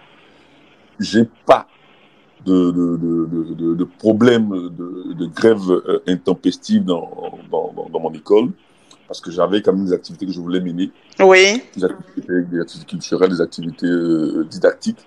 j'ai 0.99 1.25
pas 1.47 1.67
de, 2.45 2.71
de, 2.71 2.97
de, 2.97 3.26
de, 3.26 3.55
de, 3.55 3.75
de 3.75 3.85
problème 3.85 4.49
de, 4.49 5.12
de 5.12 5.26
grève 5.26 5.61
intempestive 6.09 6.85
dans, 6.85 7.38
dans, 7.50 7.73
dans, 7.73 7.88
dans 7.88 8.00
mon 8.00 8.12
école, 8.12 8.50
parce 9.12 9.21
que 9.21 9.31
j'avais 9.31 9.61
quand 9.61 9.75
même 9.75 9.85
des 9.85 9.92
activités 9.92 10.25
que 10.25 10.33
je 10.33 10.40
voulais 10.40 10.59
mener 10.59 10.90
Oui. 11.21 11.62
des 11.76 11.85
activités, 11.85 12.42
des 12.50 12.61
activités 12.62 12.87
culturelles, 12.87 13.28
des 13.28 13.42
activités 13.42 13.85
euh, 13.87 14.47
didactiques. 14.50 15.00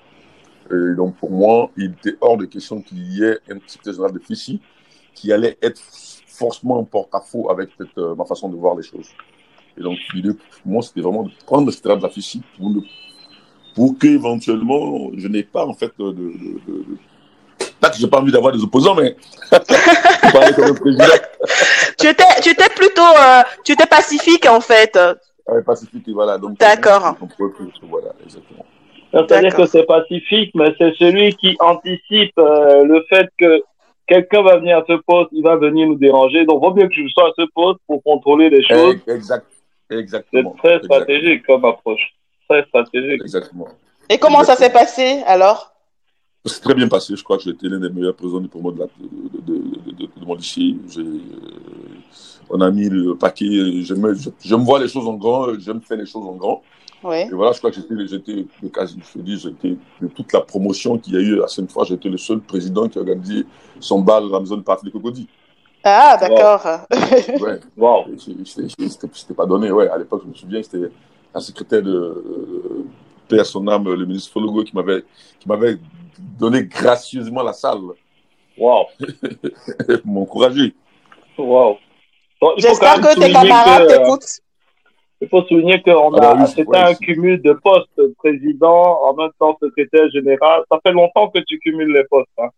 Et 0.69 0.93
donc, 0.95 1.15
pour 1.15 1.31
moi, 1.31 1.71
il 1.75 1.85
était 1.85 2.15
hors 2.21 2.37
de 2.37 2.45
question 2.45 2.83
qu'il 2.83 3.01
y 3.11 3.23
ait 3.23 3.39
un 3.49 3.57
secrétaire 3.65 3.93
général 3.93 4.11
de 4.13 4.19
FICI 4.19 4.61
qui 5.15 5.33
allait 5.33 5.57
être 5.59 5.81
forcément 6.27 6.77
en 6.77 6.83
porte-à-faux 6.83 7.49
avec 7.49 7.69
euh, 7.97 8.13
ma 8.13 8.25
façon 8.25 8.47
de 8.47 8.55
voir 8.55 8.75
les 8.75 8.83
choses. 8.83 9.07
Et 9.75 9.81
donc, 9.81 9.97
l'idée 10.13 10.33
pour 10.33 10.71
moi, 10.71 10.83
c'était 10.83 11.01
vraiment 11.01 11.23
de 11.23 11.31
prendre 11.47 11.65
le 11.65 11.71
secrétaire 11.71 11.97
de 11.97 12.03
la 12.03 12.09
FICI 12.09 12.43
pour, 12.59 12.73
pour 13.73 13.97
qu'éventuellement, 13.97 15.09
je 15.17 15.27
n'ai 15.27 15.41
pas, 15.41 15.65
en 15.65 15.73
fait, 15.73 15.91
de. 15.97 16.11
de, 16.11 16.21
de, 16.21 16.61
de 16.67 16.97
pas 17.79 17.89
que 17.89 17.97
j'ai 17.97 18.07
pas 18.07 18.19
envie 18.19 18.31
d'avoir 18.31 18.53
des 18.53 18.61
opposants, 18.63 18.95
mais 18.95 19.15
parler 19.51 20.53
comme 20.55 20.65
un 20.65 20.73
président 20.73 21.03
Tu 22.05 22.11
étais, 22.11 22.39
tu 22.43 22.49
étais 22.51 22.69
plutôt, 22.69 23.01
euh, 23.01 23.41
tu 23.63 23.71
étais 23.71 23.87
pacifique 23.87 24.45
en 24.47 24.61
fait. 24.61 24.95
avec 25.47 25.65
Pacifique, 25.65 26.03
voilà. 26.13 26.37
Donc, 26.37 26.55
D'accord. 26.59 27.15
Voilà, 27.81 28.09
exactement. 28.23 28.63
C'est-à-dire 29.11 29.55
que 29.55 29.65
c'est 29.65 29.85
pacifique, 29.87 30.51
mais 30.53 30.75
c'est 30.77 30.93
celui 30.99 31.33
qui 31.35 31.57
anticipe 31.59 32.37
euh, 32.37 32.83
le 32.83 33.03
fait 33.09 33.27
que 33.39 33.63
quelqu'un 34.05 34.43
va 34.43 34.57
venir 34.57 34.77
à 34.77 34.83
ce 34.87 34.93
poste, 35.07 35.29
il 35.31 35.41
va 35.41 35.55
venir 35.55 35.87
nous 35.87 35.95
déranger. 35.95 36.45
Donc, 36.45 36.61
vaut 36.61 36.75
mieux 36.75 36.87
que 36.87 36.93
je 36.93 37.07
sois 37.07 37.29
à 37.29 37.31
ce 37.39 37.45
poste 37.55 37.79
pour 37.87 38.03
contrôler 38.03 38.51
les 38.51 38.61
choses. 38.61 38.97
Exact, 39.07 39.47
C'est 39.89 39.97
exactement. 39.97 40.51
très 40.63 40.75
Exactement. 40.75 40.95
stratégique 41.01 41.45
comme 41.47 41.65
approche. 41.65 42.13
Très 42.47 42.63
stratégique. 42.65 43.21
Exactement. 43.23 43.67
Et 44.09 44.19
comment 44.19 44.43
ça 44.43 44.55
s'est 44.55 44.71
passé 44.71 45.23
alors? 45.25 45.71
C'est 46.45 46.61
très 46.61 46.73
bien 46.75 46.87
passé. 46.87 47.15
Je 47.15 47.23
crois 47.23 47.37
que 47.37 47.43
j'ai 47.43 47.51
été 47.51 47.67
l'un 47.67 47.79
des 47.79 47.89
meilleurs 47.89 48.15
présidents 48.15 48.39
du 48.39 48.47
promo 48.47 48.71
de, 48.71 48.79
la, 48.79 48.85
de, 48.85 50.25
mon 50.25 50.35
lycée. 50.35 50.75
Euh, 50.97 51.19
on 52.49 52.61
a 52.61 52.69
mis 52.69 52.87
le 52.89 53.15
paquet. 53.15 53.81
Je, 53.81 53.95
j'aime 54.43 54.63
voir 54.63 54.79
les 54.79 54.87
choses 54.87 55.07
en 55.07 55.15
grand. 55.15 55.57
J'aime 55.59 55.81
faire 55.81 55.97
les 55.97 56.05
choses 56.05 56.23
en 56.23 56.35
grand. 56.35 56.61
Et 57.13 57.29
voilà, 57.31 57.51
je 57.51 57.59
crois 57.59 57.69
que 57.69 57.75
j'étais, 57.75 58.07
j'étais, 58.07 58.45
je 58.63 59.19
dis, 59.19 59.37
j'étais 59.37 59.77
de 60.01 60.07
toute 60.07 60.33
la 60.33 60.41
promotion 60.41 60.97
qu'il 60.97 61.13
y 61.13 61.17
a 61.17 61.19
eu 61.19 61.41
à 61.43 61.47
cette 61.47 61.71
fois, 61.71 61.83
j'étais 61.83 62.09
le 62.09 62.17
seul 62.17 62.39
président 62.39 62.89
qui 62.89 62.97
a 62.97 63.01
organisé 63.01 63.45
son 63.79 64.01
bal 64.01 64.23
partie 64.65 64.85
des 64.85 64.91
Cocody. 64.91 65.27
Ah, 65.83 66.17
d'accord. 66.19 66.65
ouais. 66.89 67.59
Wow. 67.77 68.05
C'était 68.17 69.33
pas 69.35 69.45
donné, 69.45 69.71
ouais. 69.71 69.87
À 69.87 69.99
l'époque, 69.99 70.23
je 70.23 70.29
me 70.29 70.33
souviens, 70.33 70.63
c'était 70.63 70.89
un 71.31 71.39
secrétaire 71.39 71.83
de 71.83 72.23
euh, 73.25 73.37
Père 73.37 73.45
son 73.45 73.67
âme, 73.67 73.93
le 73.93 74.05
ministre 74.05 74.31
Fologo, 74.31 74.63
qui 74.63 74.75
m'avait, 74.75 75.03
qui 75.39 75.47
m'avait 75.47 75.77
donné 76.17 76.65
gracieusement 76.65 77.43
la 77.43 77.53
salle. 77.53 77.81
Wow. 78.57 78.85
M'encourager. 80.05 80.73
Wow. 81.37 81.77
J'espère 82.57 83.01
que 83.01 83.19
tes 83.19 83.31
camarades 83.31 83.87
t'écoutent. 83.87 84.39
Il 85.21 85.29
faut 85.29 85.43
souligner 85.43 85.81
qu'on 85.81 86.13
ah 86.15 86.31
a, 86.31 86.35
bah 86.35 86.45
c'était 86.45 86.77
un 86.77 86.93
cumul 86.93 87.41
de 87.41 87.53
postes, 87.53 87.89
président, 88.17 88.99
en 89.01 89.15
même 89.15 89.31
temps 89.39 89.57
secrétaire 89.61 90.09
général. 90.11 90.63
Ça 90.69 90.77
fait 90.85 90.91
longtemps 90.91 91.29
que 91.29 91.39
tu 91.39 91.57
cumules 91.59 91.93
les 91.93 92.03
postes. 92.03 92.29
Hein. 92.37 92.49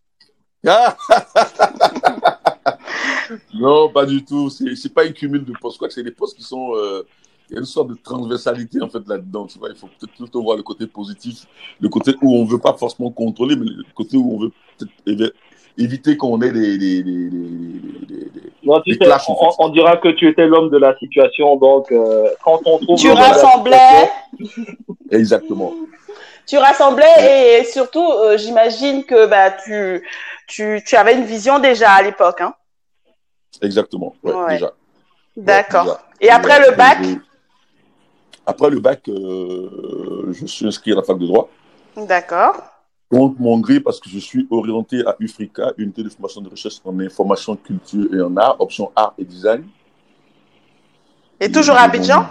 non, 3.54 3.90
pas 3.90 4.06
du 4.06 4.26
tout. 4.26 4.50
C'est, 4.50 4.76
c'est 4.76 4.94
pas 4.94 5.04
un 5.04 5.12
cumul 5.12 5.46
de 5.46 5.54
postes. 5.60 5.78
Quoi, 5.78 5.90
c'est 5.90 6.04
des 6.04 6.12
postes 6.12 6.36
qui 6.36 6.44
sont, 6.44 6.76
euh, 6.76 7.06
il 7.50 7.54
y 7.54 7.58
a 7.58 7.60
une 7.60 7.66
sorte 7.66 7.90
de 7.90 7.96
transversalité 7.96 8.82
en 8.82 8.90
fait 8.90 9.08
là-dedans. 9.08 9.46
Tu 9.46 9.58
vois, 9.58 9.70
il 9.70 9.76
faut 9.76 9.88
peut-être 9.88 10.14
plutôt 10.14 10.44
voir 10.44 10.58
le 10.58 10.64
côté 10.64 10.88
positif, 10.88 11.46
le 11.80 11.90
côté 11.90 12.14
où 12.22 12.36
on 12.36 12.46
veut 12.46 12.60
pas 12.60 12.74
forcément 12.74 13.10
contrôler, 13.12 13.56
mais 13.56 13.66
le 13.66 13.84
côté 13.96 14.18
où 14.18 14.36
on 14.36 14.40
veut 14.40 14.52
peut-être 14.78 15.34
éviter 15.78 16.18
qu'on 16.18 16.42
ait 16.42 16.52
des, 16.52 16.78
des, 16.78 17.04
des, 17.04 17.30
des, 17.30 18.32
non, 18.64 18.82
tu 18.82 18.96
sais, 18.96 19.00
on, 19.60 19.70
dira 19.70 19.98
que 19.98 20.10
tu 20.10 20.28
étais 20.28 20.46
l'homme 20.46 20.70
de 20.70 20.78
la 20.78 20.98
situation, 20.98 21.56
donc 21.56 21.92
euh, 21.92 22.28
quand 22.44 22.60
on 22.66 22.80
trouve... 22.80 23.00
Tu 23.00 23.12
rassemblais... 23.12 24.10
Exactement. 25.12 25.74
Tu 26.48 26.58
rassemblais 26.58 27.60
et 27.60 27.64
surtout, 27.64 28.12
euh, 28.12 28.38
j'imagine 28.38 29.04
que 29.04 29.28
bah, 29.28 29.52
tu, 29.52 30.06
tu, 30.48 30.82
tu 30.86 30.96
avais 30.96 31.16
une 31.16 31.26
vision 31.26 31.60
déjà 31.60 31.92
à 31.92 32.02
l'époque. 32.02 32.42
Hein 32.42 32.54
Exactement, 33.62 34.16
ouais, 34.24 34.34
déjà. 34.50 34.74
D'accord. 35.36 36.00
et 36.20 36.30
après 36.30 36.60
le 36.68 36.76
bac? 36.76 36.98
Après 38.48 38.70
le 38.70 38.80
bac, 38.80 39.08
euh, 39.10 40.32
je 40.32 40.46
suis 40.48 40.66
inscrit 40.66 40.94
à 40.94 40.96
la 40.96 41.04
fac 41.04 41.20
de 41.20 41.28
droit. 41.28 41.50
D'accord 41.96 42.56
contre 43.10 43.40
mon 43.40 43.60
gré 43.60 43.80
parce 43.80 44.00
que 44.00 44.10
je 44.10 44.20
suis 44.20 44.48
orienté 44.52 45.06
à 45.06 45.16
UFRICA, 45.20 45.74
unité 45.78 46.04
de 46.04 46.10
formation 46.10 46.42
de 46.42 46.50
recherche 46.50 46.82
en 46.84 47.00
information, 47.00 47.56
culture 47.56 48.14
et 48.14 48.22
en 48.22 48.36
art, 48.36 48.60
option 48.60 48.92
art 48.96 49.14
et 49.18 49.24
design. 49.24 49.64
Et 51.40 51.52
toujours 51.52 51.76
à 51.76 51.82
Abidjan? 51.82 52.26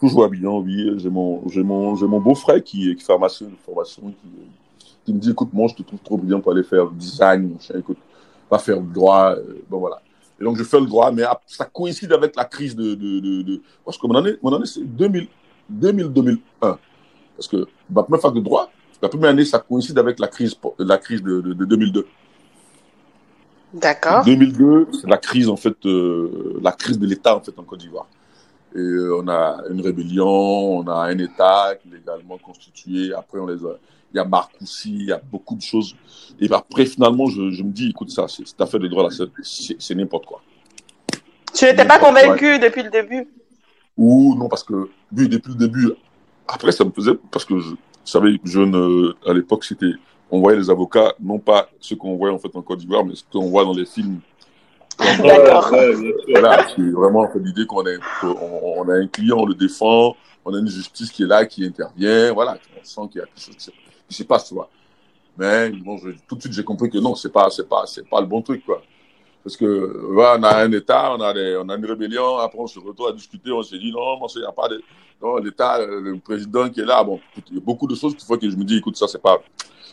Toujours 0.00 0.24
à 0.24 0.26
Abidjan, 0.26 0.58
oui. 0.58 0.92
J'ai 0.98 1.10
mon, 1.10 1.42
mon, 1.54 2.08
mon 2.08 2.20
beau-frère 2.20 2.62
qui, 2.64 2.90
est 2.90 3.00
pharmacien 3.00 3.46
de 3.48 3.56
formation 3.64 4.02
qui, 4.10 4.88
qui, 5.04 5.14
me 5.14 5.20
dit 5.20 5.30
écoute, 5.30 5.50
moi, 5.52 5.68
je 5.68 5.74
te 5.74 5.82
trouve 5.82 6.00
trop 6.00 6.16
brillant 6.16 6.40
pour 6.40 6.52
aller 6.52 6.64
faire 6.64 6.90
design, 6.90 7.50
mon 7.50 7.60
chien, 7.60 7.76
écoute, 7.78 7.98
va 8.50 8.58
faire 8.58 8.80
le 8.80 8.92
droit. 8.92 9.36
Euh, 9.36 9.62
bon, 9.68 9.78
voilà. 9.78 10.02
Et 10.42 10.44
donc, 10.44 10.56
je 10.56 10.64
fais 10.64 10.80
le 10.80 10.86
droit, 10.86 11.12
mais 11.12 11.22
ça 11.46 11.66
coïncide 11.66 12.12
avec 12.12 12.34
la 12.34 12.44
crise 12.44 12.74
de. 12.74 12.96
de, 12.96 13.42
de, 13.42 13.62
Parce 13.84 13.96
que 13.96 14.04
mon 14.08 14.16
année, 14.16 14.32
mon 14.42 14.52
année 14.52 14.66
c'est 14.66 14.80
2000-2001. 14.80 16.38
Parce 16.58 17.46
que 17.46 17.64
ma 17.88 18.02
première 18.02 18.20
fac 18.20 18.34
de 18.34 18.40
droit, 18.40 18.68
la 19.00 19.08
première 19.08 19.30
année, 19.30 19.44
ça 19.44 19.60
coïncide 19.60 19.96
avec 20.00 20.18
la 20.18 20.26
crise, 20.26 20.56
la 20.80 20.98
crise 20.98 21.22
de, 21.22 21.40
2002. 21.52 22.06
D'accord. 23.74 24.24
2002, 24.24 24.88
c'est 25.00 25.08
la 25.08 25.16
crise 25.16 25.48
en 25.48 25.56
fait, 25.56 25.76
euh, 25.86 26.58
la 26.60 26.72
crise 26.72 26.98
de 26.98 27.06
l'État 27.06 27.36
en 27.36 27.40
fait 27.40 27.56
en 27.56 27.62
Côte 27.62 27.78
d'Ivoire. 27.78 28.08
Et 28.74 28.80
euh, 28.80 29.20
on 29.22 29.28
a 29.28 29.58
une 29.70 29.80
rébellion, 29.80 30.26
on 30.26 30.86
a 30.88 31.06
un 31.06 31.18
État 31.18 31.72
légalement 31.88 32.38
constitué. 32.38 33.14
Après, 33.14 33.38
on 33.38 33.46
les 33.46 33.64
il 34.12 34.16
y 34.16 34.20
a 34.20 34.24
Marcoussi, 34.24 34.90
il 34.90 35.06
y 35.06 35.12
a 35.12 35.20
beaucoup 35.30 35.54
de 35.54 35.62
choses. 35.62 35.96
Et 36.40 36.52
après, 36.52 36.86
finalement, 36.86 37.26
je, 37.26 37.40
me 37.40 37.70
dis, 37.70 37.90
écoute, 37.90 38.10
ça, 38.10 38.26
cette 38.28 38.60
affaire 38.60 38.80
de 38.80 38.88
droit 38.88 39.08
là, 39.08 39.26
c'est 39.42 39.94
n'importe 39.94 40.26
quoi. 40.26 40.42
Tu 41.54 41.64
n'étais 41.64 41.84
pas 41.84 41.98
convaincu 41.98 42.58
depuis 42.58 42.82
le 42.82 42.90
début? 42.90 43.28
Ou 43.96 44.34
non, 44.36 44.48
parce 44.48 44.64
que, 44.64 44.90
vu 45.12 45.28
depuis 45.28 45.52
le 45.52 45.58
début, 45.58 45.92
après, 46.48 46.72
ça 46.72 46.84
me 46.84 46.90
faisait, 46.90 47.14
parce 47.30 47.44
que 47.44 47.58
je, 47.58 47.70
vous 47.70 47.76
savez, 48.04 48.40
jeune, 48.44 48.74
euh, 48.74 49.14
à 49.26 49.32
l'époque, 49.32 49.64
c'était, 49.64 49.92
on 50.30 50.40
voyait 50.40 50.58
les 50.58 50.70
avocats, 50.70 51.14
non 51.20 51.38
pas 51.38 51.68
ce 51.78 51.94
qu'on 51.94 52.16
voit 52.16 52.32
en 52.32 52.38
fait 52.38 52.54
en 52.54 52.62
Côte 52.62 52.78
d'Ivoire, 52.78 53.04
mais 53.04 53.14
ce 53.14 53.22
qu'on 53.30 53.48
voit 53.48 53.64
dans 53.64 53.74
les 53.74 53.86
films. 53.86 54.20
D'accord. 54.98 55.74
Voilà, 56.28 56.66
c'est 56.74 56.90
vraiment 56.90 57.28
l'idée 57.34 57.66
qu'on 57.66 57.84
a, 57.86 57.90
on, 58.24 58.88
a 58.88 58.94
un 58.94 59.06
client, 59.06 59.38
on 59.38 59.46
le 59.46 59.54
défend, 59.54 60.16
on 60.44 60.54
a 60.54 60.58
une 60.58 60.68
justice 60.68 61.10
qui 61.10 61.22
est 61.22 61.26
là, 61.26 61.46
qui 61.46 61.64
intervient, 61.64 62.32
voilà, 62.32 62.58
on 62.78 62.84
sent 62.84 63.00
qu'il 63.10 63.20
y 63.20 63.22
a 63.22 63.26
quelque 63.26 63.40
chose 63.40 63.56
qui 63.56 63.70
se 64.12 64.24
passe, 64.24 64.48
tu 64.48 64.54
vois. 64.54 64.68
Mais 65.38 65.70
bon, 65.70 65.98
tout 66.28 66.36
de 66.36 66.40
suite, 66.40 66.52
j'ai 66.52 66.64
compris 66.64 66.90
que 66.90 66.98
non, 66.98 67.14
c'est 67.14 67.32
pas, 67.32 67.48
c'est 67.50 67.68
pas, 67.68 67.84
c'est 67.86 68.08
pas 68.08 68.20
le 68.20 68.26
bon 68.26 68.42
truc, 68.42 68.64
quoi. 68.64 68.82
Parce 69.42 69.56
que 69.56 70.06
voilà, 70.12 70.38
on 70.38 70.42
a 70.44 70.64
un 70.64 70.72
État, 70.72 71.14
on 71.14 71.20
a, 71.20 71.34
on 71.58 71.68
a 71.68 71.76
une 71.76 71.86
rébellion, 71.86 72.38
après 72.38 72.58
on 72.58 72.66
se 72.66 72.78
retrouve 72.78 73.08
à 73.08 73.12
discuter, 73.12 73.50
on 73.50 73.62
s'est 73.62 73.78
dit 73.78 73.90
non, 73.90 74.24
il 74.34 74.38
n'y 74.38 74.46
a 74.46 74.52
pas 74.52 74.68
de. 74.68 74.80
l'État, 75.42 75.84
le 75.84 76.16
président 76.18 76.68
qui 76.68 76.80
est 76.80 76.84
là, 76.84 77.02
bon, 77.02 77.18
il 77.48 77.54
y 77.54 77.58
a 77.58 77.60
beaucoup 77.60 77.88
de 77.88 77.94
choses 77.94 78.14
qu'il 78.14 78.24
faut 78.24 78.38
que 78.38 78.48
je 78.48 78.56
me 78.56 78.64
dis, 78.64 78.76
écoute, 78.76 78.96
ça, 78.96 79.08
c'est 79.08 79.20
pas. 79.20 79.42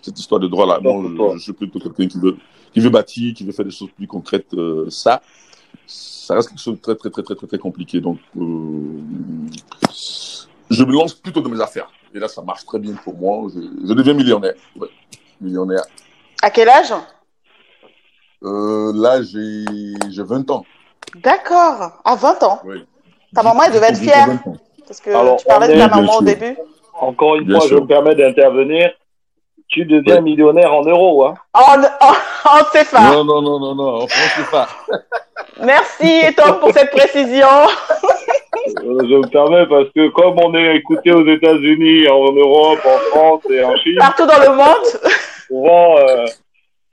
Cette 0.02 0.18
histoire 0.18 0.40
de 0.40 0.48
droit-là, 0.48 0.80
moi, 0.82 1.34
je, 1.36 1.40
suis 1.40 1.54
plutôt 1.54 1.80
quelqu'un 1.80 2.08
qui 2.08 2.20
veut, 2.20 2.38
qui 2.74 2.80
veut 2.80 2.90
bâtir, 2.90 3.34
qui 3.34 3.44
veut 3.44 3.52
faire 3.52 3.66
des 3.66 3.72
choses 3.72 3.90
plus 3.92 4.08
concrètes. 4.08 4.54
Euh, 4.54 4.90
ça, 4.90 5.22
ça 5.86 6.36
reste 6.36 6.50
quelque 6.50 6.62
chose 6.62 6.76
de 6.76 6.82
très, 6.82 6.96
très, 6.96 7.10
très, 7.10 7.24
très, 7.24 7.36
très, 7.36 7.48
très 7.48 7.58
compliqué. 7.58 8.00
Donc, 8.00 8.20
euh, 8.38 9.02
je 10.70 10.84
me 10.84 10.94
lance 10.94 11.14
plutôt 11.14 11.42
dans 11.42 11.50
mes 11.50 11.62
affaires. 11.62 11.90
Et 12.14 12.20
là, 12.20 12.28
ça 12.28 12.42
marche 12.42 12.66
très 12.66 12.80
bien 12.80 12.94
pour 13.04 13.16
moi. 13.16 13.48
Je, 13.54 13.60
je 13.88 13.94
deviens 13.94 14.14
millionnaire. 14.14 14.54
Ouais, 14.76 14.88
millionnaire. 15.40 15.84
À 16.42 16.50
quel 16.50 16.70
âge? 16.70 16.94
Euh, 18.44 18.92
là, 18.96 19.22
j'ai 19.22 20.24
20 20.24 20.50
ans. 20.52 20.66
D'accord. 21.16 22.02
À 22.06 22.16
20 22.16 22.44
ans 22.44 22.62
Oui. 22.64 22.86
Ta 23.36 23.44
maman, 23.44 23.64
elle 23.64 23.74
devait 23.74 23.90
être 23.90 24.00
fière. 24.00 24.28
Parce 24.88 25.00
que 25.02 25.38
tu 25.38 25.46
parlais 25.46 25.68
de 25.74 25.80
ta 25.80 25.88
maman 25.88 26.16
au 26.18 26.22
début. 26.24 26.58
Encore 27.00 27.36
une 27.36 27.50
fois, 27.50 27.68
je 27.68 27.76
me 27.76 27.86
permets 27.86 28.16
d'intervenir. 28.16 28.92
Tu 29.68 29.86
deviens 29.86 30.20
millionnaire 30.22 30.74
en 30.74 30.82
euros, 30.82 31.26
hein 31.28 31.36
En, 31.54 31.80
en, 31.84 32.58
en 32.58 32.64
CFA. 32.74 33.12
Non, 33.12 33.24
non, 33.24 33.40
non, 33.42 33.60
non, 33.60 33.76
non, 33.76 34.02
en 34.02 34.08
CFA. 34.08 34.68
Merci, 35.62 36.24
Tom, 36.36 36.60
pour 36.60 36.72
cette 36.72 36.90
précision. 36.90 37.48
Euh, 38.78 39.08
je 39.08 39.16
me 39.16 39.28
permets 39.30 39.66
parce 39.68 39.90
que 39.96 40.10
comme 40.10 40.38
on 40.40 40.54
est 40.56 40.78
écouté 40.78 41.12
aux 41.12 41.28
États-Unis, 41.28 42.08
en 42.08 42.32
Europe, 42.32 42.80
en 42.86 42.98
France 43.10 43.44
et 43.50 43.64
en 43.64 43.76
Chine. 43.78 43.98
Partout 43.98 44.26
dans 44.26 44.40
le 44.40 44.56
monde. 44.56 44.88
Souvent, 45.48 45.98
euh, 45.98 46.26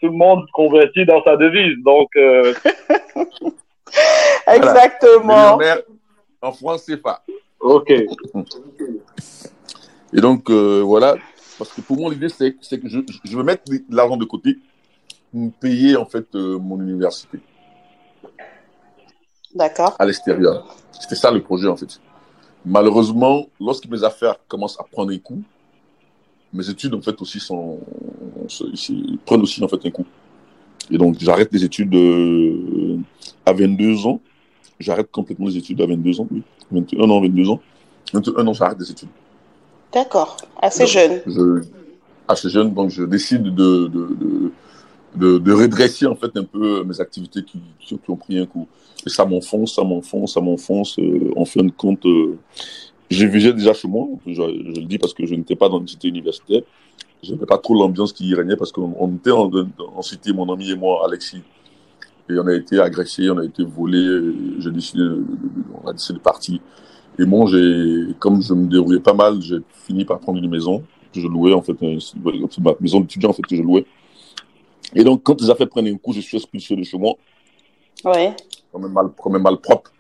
tout 0.01 0.09
le 0.09 0.17
monde 0.17 0.47
convertit 0.53 1.05
dans 1.05 1.23
sa 1.23 1.37
devise. 1.37 1.77
Donc, 1.85 2.09
euh, 2.17 2.55
exactement. 4.47 5.59
En 6.43 6.53
France, 6.53 6.85
c'est 6.87 7.03
pas. 7.03 7.23
Ok. 7.61 7.91
Et 7.91 8.07
donc, 10.21 10.51
euh, 10.51 10.83
voilà. 10.85 11.17
Parce 11.59 11.73
que 11.73 11.81
pour 11.81 11.97
moi, 11.97 12.11
l'idée, 12.11 12.29
c'est 12.29 12.53
que 12.53 12.89
je, 12.89 13.01
je 13.25 13.37
veux 13.37 13.43
mettre 13.43 13.65
de 13.67 13.81
l'argent 13.91 14.17
de 14.17 14.25
côté 14.25 14.59
pour 15.31 15.41
me 15.41 15.51
payer, 15.51 15.97
en 15.97 16.05
fait, 16.05 16.27
euh, 16.35 16.59
mon 16.59 16.81
université. 16.81 17.39
D'accord. 19.57 19.97
À 19.99 20.05
l'extérieur. 20.05 20.67
C'était 20.93 21.15
ça 21.15 21.31
le 21.31 21.43
projet, 21.43 21.67
en 21.67 21.77
fait. 21.77 21.99
Malheureusement, 22.65 23.47
lorsque 23.59 23.87
mes 23.89 24.05
affaires 24.05 24.37
commencent 24.49 24.79
à 24.79 24.85
prendre 24.85 25.13
un 25.13 25.19
coup, 25.19 25.43
mes 26.53 26.69
études, 26.69 26.95
en 26.95 27.01
fait, 27.01 27.21
aussi 27.23 27.41
sont, 27.41 27.79
prennent 29.25 29.41
aussi, 29.41 29.65
en 29.65 29.69
fait, 29.69 29.81
un 29.87 29.91
coup. 29.91 30.05
Et 30.91 30.99
donc, 30.99 31.17
j'arrête 31.19 31.49
les 31.53 31.65
études 31.65 31.95
euh, 31.95 32.99
à 33.47 33.53
22 33.55 34.07
ans. 34.07 34.21
J'arrête 34.79 35.11
complètement 35.11 35.47
les 35.47 35.57
études 35.57 35.81
à 35.81 35.87
22 35.87 36.21
ans, 36.21 36.29
oui. 36.31 36.43
21 36.71 37.09
ans, 37.09 37.21
22 37.23 37.49
ans. 37.49 37.61
21 38.13 38.47
ans, 38.47 38.53
j'arrête 38.53 38.79
les 38.79 38.91
études. 38.91 39.09
D'accord. 39.93 40.37
Assez 40.61 40.87
jeune. 40.87 41.23
assez 42.29 42.51
jeune, 42.51 42.75
donc 42.75 42.91
je 42.91 43.05
décide 43.05 43.43
de, 43.43 43.87
de, 43.87 43.89
de, 43.89 44.53
de, 45.17 45.53
redresser, 45.53 46.07
en 46.07 46.15
fait, 46.15 46.37
un 46.37 46.45
peu 46.45 46.85
mes 46.85 47.01
activités 47.01 47.43
qui, 47.43 47.61
qui, 47.81 47.99
ont 48.09 48.17
pris 48.17 48.39
un 48.39 48.47
coup. 48.47 48.69
Et 49.07 49.11
ça 49.11 49.25
m'enfonce, 49.25 49.75
ça 49.75 49.83
m'enfonce, 49.83 50.35
ça 50.35 50.41
m'enfonce. 50.41 50.99
Euh, 50.99 51.33
en 51.37 51.45
fin 51.45 51.63
de 51.63 51.71
compte, 51.71 52.05
euh, 52.07 52.39
j'ai 53.11 53.27
végé 53.27 53.53
déjà 53.53 53.73
chez 53.73 53.89
moi, 53.89 54.07
je, 54.27 54.33
je, 54.33 54.41
le 54.81 54.87
dis 54.87 54.99
parce 54.99 55.15
que 55.15 55.27
je 55.27 55.35
n'étais 55.35 55.57
pas 55.57 55.69
dans 55.69 55.81
une 55.81 55.89
cité 55.89 56.09
universitaire. 56.09 56.63
Je 57.23 57.33
n'avais 57.33 57.47
pas 57.47 57.59
trop 57.59 57.75
l'ambiance 57.75 58.13
qui 58.13 58.29
y 58.29 58.35
régnait 58.35 58.57
parce 58.57 58.73
qu'on 58.73 59.15
était 59.17 59.31
en, 59.31 59.51
en, 59.97 60.03
cité, 60.03 60.33
mon 60.33 60.53
ami 60.53 60.71
et 60.71 60.77
moi, 60.77 61.03
Alexis. 61.07 61.43
Et 62.29 62.39
on 62.39 62.47
a 62.47 62.55
été 62.55 62.81
agressé, 62.81 63.31
on 63.31 63.39
a 63.39 63.45
été 63.45 63.65
volé. 63.65 64.33
J'ai 64.59 64.71
décidé, 64.71 65.03
on 65.83 65.89
a 65.89 65.93
décidé 65.93 66.19
de 66.19 66.23
partir. 66.23 66.59
Et 67.19 67.25
moi, 67.25 67.47
j'ai, 67.51 68.15
comme 68.19 68.43
je 68.43 68.53
me 68.53 68.67
déroulais 68.67 69.01
pas 69.01 69.15
mal, 69.15 69.41
j'ai 69.41 69.59
fini 69.87 70.05
par 70.05 70.19
prendre 70.19 70.39
une 70.39 70.51
maison 70.51 70.83
que 71.15 71.21
je 71.21 71.27
louais, 71.27 71.55
en 71.55 71.63
fait, 71.63 71.81
ma 71.81 72.73
maison 72.81 73.01
d'étudiant, 73.01 73.31
en 73.31 73.33
fait, 73.33 73.43
que 73.43 73.57
je 73.57 73.63
louais. 73.63 73.87
Et 74.95 75.05
donc, 75.05 75.23
quand 75.23 75.41
les 75.41 75.51
affaires 75.51 75.69
prennent 75.69 75.89
un 75.89 75.97
coup, 75.97 76.13
je 76.13 76.21
suis 76.21 76.37
expulsé 76.37 76.77
de 76.77 76.85
chez 76.85 76.99
moi. 76.99 77.15
Ouais. 78.05 78.35
Comme 78.73 78.85
un 78.85 78.89
mal, 78.89 79.07
comme 79.21 79.37
un 79.37 79.39
mal 79.39 79.57
propre 79.59 79.91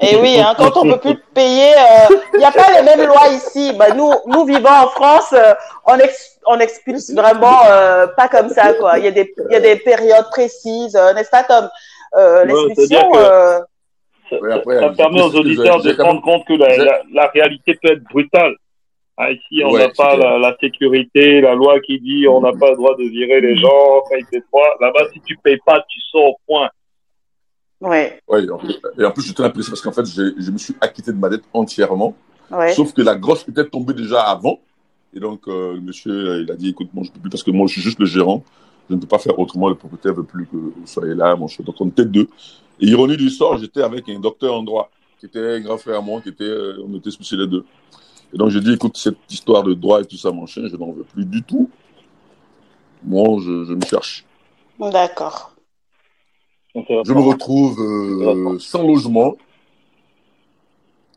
Et 0.00 0.16
oui, 0.16 0.38
hein, 0.40 0.54
quand 0.56 0.76
on 0.76 0.90
peut 0.92 0.98
plus 0.98 1.16
payer, 1.34 1.72
il 1.72 2.36
euh, 2.36 2.38
n'y 2.38 2.44
a 2.44 2.52
pas 2.52 2.72
les 2.74 2.82
mêmes 2.82 3.06
lois 3.06 3.28
ici. 3.28 3.72
Bah, 3.78 3.92
nous, 3.94 4.10
nous 4.26 4.44
vivons 4.44 4.68
en 4.68 4.88
France, 4.88 5.32
euh, 5.32 5.54
on, 5.86 5.96
on 6.46 6.58
expulse 6.58 7.12
vraiment 7.12 7.60
euh, 7.66 8.06
pas 8.08 8.28
comme 8.28 8.48
ça, 8.48 8.72
quoi. 8.74 8.98
Il 8.98 9.04
y 9.04 9.08
a 9.08 9.10
des, 9.10 9.32
il 9.50 9.52
y 9.52 9.56
a 9.56 9.60
des 9.60 9.76
périodes 9.76 10.28
précises, 10.30 10.98
n'est-ce 11.14 11.30
pas, 11.30 11.44
Tom? 11.44 11.68
L'expulsion. 12.46 13.12
ça, 14.30 14.88
permet 14.96 15.22
aux 15.22 15.34
auditeurs 15.34 15.82
de 15.82 15.92
se 15.92 16.02
rendre 16.02 16.22
compte 16.22 16.46
que 16.46 16.54
la, 16.54 17.02
la, 17.12 17.26
réalité 17.28 17.78
peut 17.82 17.92
être 17.92 18.04
brutale. 18.04 18.54
Ah, 19.16 19.30
ici, 19.30 19.62
on 19.64 19.76
n'a 19.76 19.90
pas 19.90 20.16
la, 20.16 20.56
sécurité, 20.60 21.40
la 21.40 21.54
loi 21.54 21.80
qui 21.80 22.00
dit 22.00 22.26
on 22.26 22.40
n'a 22.40 22.52
pas 22.52 22.70
le 22.70 22.76
droit 22.76 22.96
de 22.96 23.04
virer 23.04 23.40
les 23.40 23.56
gens 23.56 24.02
quand 24.08 24.16
il 24.16 24.24
fait 24.26 24.42
froid. 24.48 24.66
Là-bas, 24.80 25.08
si 25.12 25.20
tu 25.20 25.36
payes 25.36 25.58
pas, 25.66 25.84
tu 25.88 26.00
sors 26.00 26.30
au 26.30 26.36
point. 26.46 26.70
Ouais. 27.80 28.20
Ouais, 28.28 28.44
et 28.44 28.50
en 29.04 29.10
plus, 29.10 29.26
j'étais 29.26 29.42
impressionné 29.42 29.70
parce 29.70 29.80
qu'en 29.82 29.92
fait, 29.92 30.06
je 30.06 30.50
me 30.50 30.58
suis 30.58 30.74
acquitté 30.80 31.12
de 31.12 31.18
ma 31.18 31.28
dette 31.28 31.44
entièrement. 31.52 32.14
Sauf 32.74 32.92
que 32.92 33.02
la 33.02 33.16
grosse 33.16 33.46
était 33.48 33.66
tombée 33.68 33.94
déjà 33.94 34.22
avant. 34.22 34.60
Et 35.14 35.20
donc, 35.20 35.46
euh, 35.46 35.74
le 35.74 35.80
monsieur, 35.80 36.42
il 36.42 36.50
a 36.50 36.54
dit, 36.54 36.70
écoute, 36.70 36.88
moi, 36.94 37.04
je 37.04 37.10
peux 37.10 37.20
plus 37.20 37.30
parce 37.30 37.42
que 37.42 37.50
moi, 37.50 37.66
je 37.66 37.72
suis 37.72 37.82
juste 37.82 37.98
le 37.98 38.06
gérant. 38.06 38.42
Je 38.88 38.94
ne 38.94 39.00
peux 39.00 39.06
pas 39.06 39.18
faire 39.18 39.38
autrement. 39.38 39.68
Le 39.68 39.74
propriétaire 39.74 40.14
veut 40.14 40.24
plus 40.24 40.46
que 40.46 40.56
vous 40.56 40.74
soyez 40.86 41.14
là, 41.14 41.36
mon 41.36 41.48
cher. 41.48 41.64
Donc, 41.64 41.76
on 41.80 41.88
était 41.88 42.04
deux. 42.04 42.28
Et 42.80 42.86
ironie 42.86 43.16
du 43.16 43.28
sort, 43.28 43.58
j'étais 43.58 43.82
avec 43.82 44.08
un 44.08 44.18
docteur 44.18 44.54
en 44.54 44.62
droit, 44.62 44.90
qui 45.18 45.26
était 45.26 45.56
un 45.56 45.60
grand 45.60 45.76
frère 45.76 45.98
à 45.98 46.00
moi, 46.00 46.20
qui 46.20 46.30
était, 46.30 46.44
euh, 46.44 46.82
on 46.86 46.96
était 46.96 47.10
spécialisés 47.10 47.46
les 47.46 47.50
deux. 47.50 47.64
Et 48.32 48.38
donc, 48.38 48.48
j'ai 48.50 48.60
dit, 48.60 48.72
écoute, 48.72 48.96
cette 48.96 49.18
histoire 49.30 49.62
de 49.62 49.74
droit 49.74 50.00
et 50.00 50.06
tout 50.06 50.16
ça, 50.16 50.30
mon 50.30 50.46
chien, 50.46 50.66
je 50.66 50.76
n'en 50.76 50.92
veux 50.92 51.04
plus 51.04 51.24
du 51.24 51.42
tout. 51.42 51.68
Moi, 53.04 53.40
je, 53.40 53.64
je 53.64 53.74
me 53.74 53.84
cherche. 53.84 54.24
D'accord. 54.78 55.54
Je 56.74 57.12
me 57.12 57.20
retrouve 57.20 57.78
euh, 57.80 58.58
sans 58.58 58.86
logement. 58.86 59.36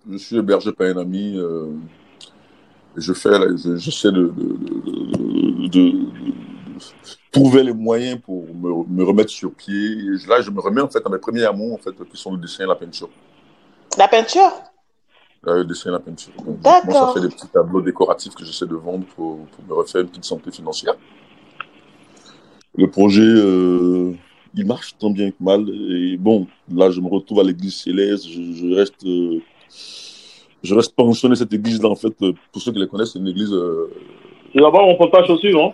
Je 0.09 0.17
suis 0.17 0.37
hébergé 0.37 0.71
par 0.73 0.87
un 0.87 0.97
ami. 0.97 1.37
Euh, 1.37 1.71
je 2.97 3.13
fais, 3.13 3.29
j'essaie 3.77 4.11
de, 4.11 4.33
de, 4.35 5.67
de, 5.67 5.91
trouver 7.31 7.63
les 7.63 7.73
moyens 7.73 8.19
pour 8.21 8.45
me, 8.53 9.03
remettre 9.03 9.31
sur 9.31 9.53
pied. 9.53 9.95
là, 10.27 10.41
je 10.41 10.49
me 10.49 10.59
remets 10.59 10.81
en 10.81 10.89
fait 10.89 11.05
à 11.05 11.09
mes 11.09 11.17
premiers 11.17 11.45
amours, 11.45 11.73
en 11.73 11.77
fait, 11.77 11.91
qui 12.09 12.17
sont 12.17 12.31
le 12.31 12.37
dessin 12.37 12.65
et 12.65 12.67
la 12.67 12.75
peinture. 12.75 13.09
La 13.97 14.07
peinture? 14.07 14.51
Le 15.53 15.63
dessin 15.63 15.89
et 15.89 15.93
la 15.93 15.99
peinture. 15.99 16.33
D'accord. 16.47 17.13
ça 17.13 17.13
fait 17.13 17.27
des 17.27 17.33
petits 17.33 17.47
tableaux 17.47 17.81
décoratifs 17.81 18.33
que 18.33 18.43
j'essaie 18.43 18.65
de 18.65 18.75
vendre 18.75 19.05
pour, 19.15 19.39
me 19.67 19.73
refaire 19.73 20.01
une 20.01 20.07
petite 20.07 20.25
santé 20.25 20.51
financière. 20.51 20.95
Le 22.75 22.89
projet, 22.89 23.21
euh, 23.21 24.13
il 24.55 24.65
marche 24.65 24.95
tant 24.97 25.09
bien 25.09 25.29
que 25.29 25.35
mal. 25.39 25.69
Et 25.69 26.17
bon, 26.17 26.47
là, 26.73 26.89
je 26.89 26.99
me 26.99 27.07
retrouve 27.07 27.39
à 27.39 27.43
l'église 27.43 27.75
céleste. 27.75 28.25
Je, 28.27 28.75
reste, 28.75 29.05
euh, 29.05 29.39
je 30.63 30.75
reste 30.75 30.95
pensionné 30.95 31.35
cette 31.35 31.53
église-là. 31.53 31.89
En 31.89 31.95
fait, 31.95 32.13
euh, 32.21 32.33
pour 32.51 32.61
ceux 32.61 32.71
qui 32.71 32.79
la 32.79 32.87
connaissent, 32.87 33.13
c'est 33.13 33.19
une 33.19 33.27
église. 33.27 33.53
Euh... 33.53 33.93
Là-bas, 34.55 34.79
on 34.81 34.95
porte 34.97 35.11
pas 35.11 35.21
de 35.21 35.27
chaussures, 35.27 35.57
non 35.57 35.73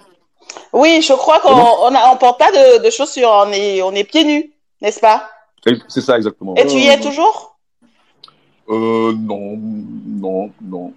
Oui, 0.73 1.01
je 1.01 1.13
crois 1.13 1.39
qu'on 1.39 1.89
ne 1.89 2.17
porte 2.19 2.39
pas 2.39 2.51
de, 2.51 2.89
chaussures. 2.89 3.29
On 3.31 3.51
est, 3.51 3.81
on 3.81 3.93
est 3.93 4.03
pieds 4.03 4.25
nus, 4.25 4.51
n'est-ce 4.81 4.99
pas? 4.99 5.29
C'est 5.87 6.01
ça, 6.01 6.17
exactement. 6.17 6.55
Et 6.55 6.65
tu 6.65 6.77
y 6.77 6.87
es 6.87 6.99
toujours? 6.99 7.50
Euh, 8.69 9.13
Non, 9.13 9.57
non, 9.57 10.51
non, 10.61 10.93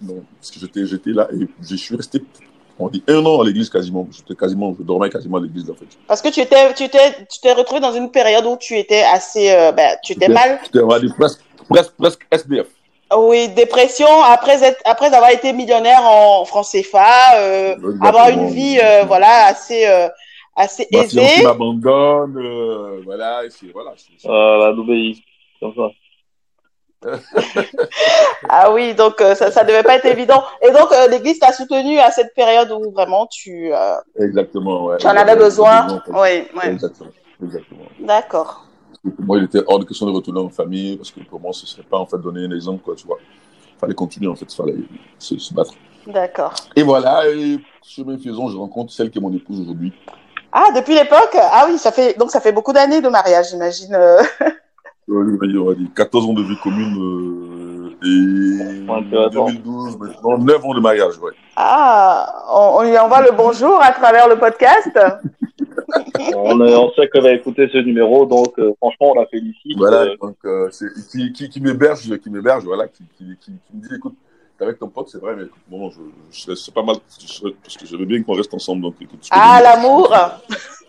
non. 0.00 0.22
Parce 0.38 0.50
que 0.50 0.60
j'étais, 0.60 0.86
j'étais 0.86 1.10
là 1.10 1.28
et 1.32 1.46
je 1.62 1.76
suis 1.76 1.96
resté 1.96 2.22
on 2.78 2.88
dit 2.88 3.02
un 3.08 3.24
an 3.24 3.40
à 3.40 3.44
l'église 3.44 3.70
quasiment. 3.70 4.08
J'étais 4.10 4.34
quasiment, 4.34 4.74
je 4.78 4.82
dormais 4.82 5.10
quasiment 5.10 5.36
à 5.38 5.40
l'église 5.40 5.70
en 5.70 5.74
fait. 5.74 5.86
Parce 6.06 6.22
que 6.22 6.28
tu 6.28 6.40
étais, 6.40 6.72
tu 6.74 6.88
t'es, 6.88 7.12
tu 7.30 7.40
t'es 7.40 7.52
retrouvé 7.52 7.80
dans 7.80 7.92
une 7.92 8.10
période 8.10 8.44
où 8.46 8.56
tu 8.56 8.76
étais 8.78 9.02
assez, 9.02 9.52
euh, 9.52 9.72
ben, 9.72 9.96
tu 10.02 10.12
étais 10.14 10.28
mal. 10.28 10.58
Va 10.72 10.98
dire 10.98 11.14
presque, 11.16 11.40
presque, 11.68 11.92
presque 11.92 12.26
SDF. 12.30 12.66
Oui, 13.16 13.48
dépression 13.48 14.22
après 14.22 14.64
être, 14.64 14.80
après 14.84 15.14
avoir 15.14 15.30
été 15.30 15.52
millionnaire 15.52 16.00
en 16.02 16.44
francs 16.44 16.66
CFA, 16.72 17.36
euh, 17.36 17.76
avoir 18.00 18.30
une 18.30 18.48
vie, 18.48 18.78
euh, 18.82 19.04
voilà, 19.04 19.46
assez, 19.46 19.86
euh, 19.86 20.08
assez 20.56 20.88
Ma 20.90 21.00
aisée. 21.00 21.42
Ma 21.42 21.50
m'abandonne, 21.50 22.38
euh, 22.38 23.02
voilà, 23.04 23.44
et 23.44 23.48
puis 23.48 23.70
voilà. 23.72 23.92
Ah, 24.24 24.68
la 24.68 24.72
nouvelle, 24.72 25.14
comme 25.60 25.74
ça. 25.74 25.90
Ah 28.48 28.72
oui, 28.72 28.94
donc 28.94 29.20
euh, 29.20 29.34
ça, 29.34 29.50
ça 29.50 29.64
devait 29.64 29.82
pas 29.82 29.96
être 29.96 30.06
évident. 30.06 30.42
Et 30.62 30.70
donc 30.70 30.92
euh, 30.92 31.08
l'Église 31.08 31.38
t'a 31.38 31.52
soutenu 31.52 31.98
à 31.98 32.10
cette 32.10 32.34
période 32.34 32.70
où 32.70 32.90
vraiment 32.90 33.26
tu. 33.26 33.72
Euh, 33.72 33.94
exactement, 34.18 34.86
ouais. 34.86 34.98
Tu 34.98 35.06
en 35.06 35.16
avais 35.16 35.36
besoin. 35.36 36.02
Oui, 36.08 36.46
Exactement, 36.62 37.10
exactement. 37.42 37.84
D'accord. 38.00 38.66
Pour 39.02 39.24
moi, 39.24 39.38
il 39.38 39.44
était 39.44 39.62
hors 39.66 39.80
de 39.80 39.84
question 39.84 40.06
de 40.06 40.12
retourner 40.12 40.40
en 40.40 40.48
famille 40.48 40.96
parce 40.96 41.10
que 41.10 41.20
pour 41.20 41.40
moi, 41.40 41.52
ce 41.52 41.66
serait 41.66 41.82
pas 41.82 41.98
en 41.98 42.06
fait 42.06 42.18
donner 42.18 42.44
un 42.44 42.52
exemple, 42.52 42.82
quoi, 42.84 42.94
tu 42.94 43.06
vois. 43.06 43.18
Il 43.76 43.78
fallait 43.78 43.94
continuer 43.94 44.28
en 44.28 44.36
fait, 44.36 44.46
il 44.52 44.56
fallait 44.56 44.76
se, 45.18 45.52
battre. 45.52 45.72
D'accord. 46.06 46.54
Et 46.76 46.84
voilà, 46.84 47.28
et 47.28 47.58
chemin 47.84 48.16
faisant, 48.16 48.48
je 48.48 48.56
rencontre 48.56 48.92
celle 48.92 49.10
qui 49.10 49.18
est 49.18 49.20
mon 49.20 49.34
épouse 49.34 49.60
aujourd'hui. 49.60 49.92
Ah, 50.52 50.66
depuis 50.76 50.94
l'époque? 50.94 51.34
Ah 51.34 51.66
oui, 51.68 51.78
ça 51.78 51.90
fait 51.90 52.16
donc 52.18 52.30
ça 52.30 52.40
fait 52.40 52.52
beaucoup 52.52 52.72
d'années 52.72 53.00
de 53.00 53.08
mariage, 53.08 53.50
j'imagine. 53.50 53.96
Oui, 55.08 55.58
on 55.58 55.64
va 55.64 55.74
dire 55.74 55.88
14 55.96 56.26
ans 56.26 56.32
de 56.32 56.42
vie 56.42 56.56
commune 56.62 56.96
euh, 56.96 57.90
et 58.04 59.30
2012, 59.30 59.98
maintenant 59.98 60.38
9 60.38 60.64
ans 60.64 60.74
de 60.74 60.80
mariage, 60.80 61.18
ouais. 61.18 61.32
Ah, 61.56 62.44
on, 62.48 62.82
lui 62.82 62.96
envoie 62.96 63.20
le 63.22 63.32
bonjour 63.36 63.82
à 63.82 63.90
travers 63.90 64.28
le 64.28 64.38
podcast. 64.38 64.96
on, 66.36 66.60
on, 66.60 66.92
sait 66.92 67.08
qu'elle 67.08 67.24
va 67.24 67.32
écouter 67.32 67.68
ce 67.72 67.78
numéro, 67.78 68.26
donc 68.26 68.56
euh, 68.60 68.72
franchement, 68.78 69.10
on 69.10 69.14
la 69.14 69.26
félicite. 69.26 69.76
Voilà, 69.76 70.14
donc 70.16 70.36
euh, 70.44 70.68
c'est 70.70 70.86
qui, 71.10 71.32
qui, 71.32 71.48
qui 71.48 71.60
m'héberge, 71.60 72.16
qui 72.18 72.30
m'héberge, 72.30 72.64
voilà, 72.64 72.86
qui, 72.86 73.02
qui, 73.18 73.36
qui, 73.40 73.50
me 73.74 73.80
dit, 73.82 73.94
écoute, 73.96 74.14
t'es 74.56 74.64
avec 74.64 74.78
ton 74.78 74.88
pote, 74.88 75.08
c'est 75.08 75.20
vrai, 75.20 75.34
mais 75.36 75.44
écoute, 75.44 75.62
bon, 75.68 75.90
je, 75.90 76.00
je, 76.30 76.54
c'est 76.54 76.72
pas 76.72 76.84
mal, 76.84 76.96
parce 77.62 77.76
que 77.76 77.86
je 77.86 77.96
veux 77.96 78.04
bien 78.04 78.22
qu'on 78.22 78.34
reste 78.34 78.54
ensemble, 78.54 78.82
donc 78.82 78.94
écoute. 79.00 79.26
Ah, 79.32 79.60
l'amour 79.62 80.14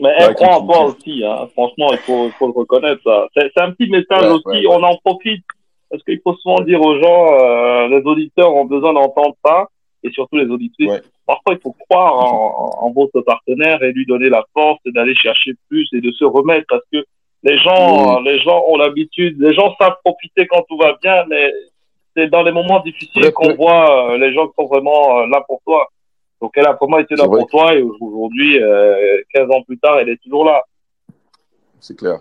mais 0.00 0.10
elle 0.18 0.34
croit 0.34 0.56
en 0.56 0.66
toi 0.66 0.84
aussi, 0.84 1.24
hein. 1.24 1.48
franchement, 1.52 1.88
il 1.92 1.98
faut, 1.98 2.26
il 2.26 2.32
faut 2.32 2.46
le 2.46 2.52
reconnaître. 2.52 3.28
C'est 3.36 3.60
un 3.60 3.72
petit 3.72 3.90
message 3.90 4.30
aussi, 4.30 4.66
on 4.66 4.82
en 4.82 4.96
profite, 5.04 5.44
parce 5.90 6.02
qu'il 6.04 6.20
faut 6.22 6.34
souvent 6.34 6.60
dire 6.60 6.80
aux 6.80 6.98
gens, 7.00 7.26
euh, 7.32 7.88
les 7.88 8.02
auditeurs 8.04 8.54
ont 8.54 8.64
besoin 8.64 8.92
d'entendre 8.92 9.34
ça, 9.44 9.68
et 10.02 10.10
surtout 10.10 10.36
les 10.36 10.46
auditrices. 10.46 11.02
Parfois, 11.26 11.54
il 11.54 11.60
faut 11.60 11.74
croire 11.88 12.14
en, 12.14 12.86
en, 12.86 12.92
votre 12.92 13.20
partenaire 13.20 13.82
et 13.82 13.92
lui 13.92 14.06
donner 14.06 14.28
la 14.28 14.44
force 14.54 14.80
d'aller 14.86 15.14
chercher 15.14 15.52
plus 15.68 15.88
et 15.92 16.00
de 16.00 16.12
se 16.12 16.24
remettre, 16.24 16.66
parce 16.68 16.84
que 16.92 17.04
les 17.42 17.58
gens, 17.58 18.20
les 18.20 18.40
gens 18.40 18.64
ont 18.68 18.76
l'habitude, 18.76 19.40
les 19.40 19.54
gens 19.54 19.74
savent 19.80 19.96
profiter 20.04 20.46
quand 20.46 20.64
tout 20.68 20.76
va 20.76 20.98
bien, 21.02 21.24
mais 21.28 21.52
c'est 22.16 22.28
dans 22.28 22.42
les 22.42 22.52
moments 22.52 22.80
difficiles 22.80 23.30
qu'on 23.32 23.54
voit 23.54 24.12
euh, 24.12 24.18
les 24.18 24.32
gens 24.32 24.48
qui 24.48 24.54
sont 24.58 24.66
vraiment 24.66 25.20
euh, 25.20 25.26
là 25.26 25.42
pour 25.46 25.60
toi. 25.64 25.88
Donc 26.40 26.52
elle 26.54 26.66
a 26.66 26.72
vraiment 26.72 26.98
été 26.98 27.16
là 27.16 27.24
pour 27.24 27.46
toi 27.46 27.74
et 27.74 27.82
aujourd'hui, 27.82 28.62
euh, 28.62 29.20
15 29.34 29.50
ans 29.50 29.62
plus 29.62 29.78
tard, 29.78 29.98
elle 29.98 30.10
est 30.10 30.22
toujours 30.22 30.44
là. 30.44 30.62
C'est 31.80 31.96
clair. 31.96 32.20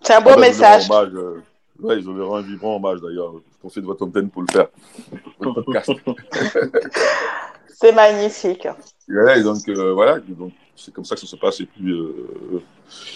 C'est 0.00 0.14
un 0.14 0.20
beau 0.20 0.30
ah 0.34 0.40
message. 0.40 0.88
Ouais, 1.80 2.00
je 2.00 2.10
vais 2.10 2.22
rendre 2.22 2.36
un 2.38 2.42
vibrant 2.42 2.76
hommage 2.76 3.00
d'ailleurs. 3.00 3.34
Je 3.34 3.58
profite 3.58 3.82
de 3.82 3.86
votre 3.86 4.04
antenne 4.04 4.30
pour 4.30 4.42
le 4.42 4.48
faire. 4.52 4.68
C'est 7.80 7.92
magnifique. 7.92 8.66
Ouais, 9.08 9.42
donc 9.44 9.68
euh, 9.68 9.92
voilà, 9.92 10.18
donc 10.18 10.52
c'est 10.74 10.92
comme 10.92 11.04
ça 11.04 11.14
que 11.14 11.20
ça 11.20 11.28
se 11.28 11.36
passe. 11.36 11.60
Et 11.60 11.66
puis 11.66 11.92
euh, 11.92 12.60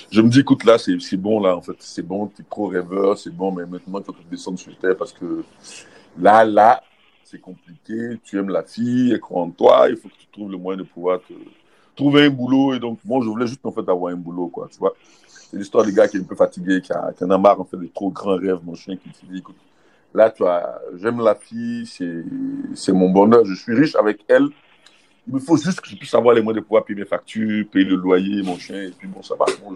je 0.09 0.21
me 0.21 0.29
dis, 0.29 0.39
écoute, 0.39 0.63
là, 0.65 0.79
c'est 0.79 1.17
bon, 1.17 1.41
là, 1.41 1.57
en 1.57 1.61
fait, 1.63 1.75
c'est 1.81 2.07
bon, 2.07 2.29
tu 2.29 2.43
es 2.43 2.45
pro 2.45 2.69
rêveur, 2.69 3.19
c'est 3.19 3.35
bon, 3.35 3.51
mais 3.51 3.67
maintenant 3.67 3.99
il 3.99 4.05
faut 4.05 4.13
que 4.13 4.19
tu 4.19 4.29
descendes 4.31 4.59
sur 4.59 4.77
terre 4.79 4.97
parce 4.97 5.13
que 5.13 5.43
là, 6.17 6.45
là, 6.45 6.81
c'est 7.33 7.41
compliqué, 7.41 8.19
tu 8.23 8.39
aimes 8.39 8.51
la 8.51 8.63
fille, 8.63 9.11
elle 9.13 9.21
croit 9.21 9.43
en 9.43 9.51
toi, 9.51 9.87
il 9.89 9.97
faut 9.97 10.09
que 10.09 10.15
tu 10.19 10.27
trouves 10.31 10.51
le 10.51 10.59
moyen 10.59 10.79
de 10.79 10.85
pouvoir 10.85 11.19
te 11.21 11.33
trouver 11.97 12.27
un 12.27 12.31
boulot. 12.31 12.75
Et 12.75 12.79
donc, 12.79 12.99
moi, 13.05 13.21
je 13.23 13.29
voulais 13.29 13.47
juste 13.47 13.65
en 13.65 13.73
fait 13.73 13.89
avoir 13.89 14.13
un 14.13 14.17
boulot, 14.17 14.49
quoi, 14.49 14.69
tu 14.71 14.79
vois. 14.79 14.95
C'est 15.27 15.57
l'histoire 15.57 15.85
des 15.85 15.93
gars 15.93 16.07
qui 16.09 16.19
est 16.19 16.21
un 16.21 16.25
peu 16.25 16.37
fatigué, 16.37 16.83
qui, 16.83 16.93
a, 16.93 17.13
qui 17.17 17.25
en 17.25 17.31
a 17.31 17.39
marre 17.39 17.61
en 17.61 17.65
fait 17.65 17.79
des 17.79 17.89
trop 17.89 18.11
grands 18.11 18.37
rêves, 18.37 18.61
mon 18.63 18.75
chien, 18.75 18.97
qui 18.97 19.09
se 19.19 19.25
dit, 19.25 19.39
écoute, 19.39 19.57
là, 20.13 20.31
tu 20.31 20.43
vois, 20.43 20.79
j'aime 20.97 21.21
la 21.21 21.35
fille, 21.35 21.87
c'est 22.75 22.93
mon 22.93 23.09
bonheur, 23.09 23.47
je 23.47 23.55
suis 23.55 23.75
riche 23.75 23.97
avec 23.97 24.21
elle. 24.29 24.49
Il 25.27 25.35
me 25.35 25.39
faut 25.39 25.57
juste 25.57 25.81
que 25.81 25.89
je 25.89 25.97
puisse 25.97 26.13
avoir 26.15 26.35
les 26.35 26.43
moyens 26.43 26.63
de 26.63 26.67
pouvoir 26.67 26.85
payer 26.85 26.99
mes 26.99 27.07
factures, 27.07 27.65
payer 27.71 27.87
le 27.87 27.97
loyer, 27.97 28.43
mon 28.43 28.59
chien, 28.59 28.83
et 28.83 28.91
puis 28.91 29.09
bon, 29.09 29.23
ça 29.23 29.35
va. 29.37 29.47
Bon, 29.65 29.75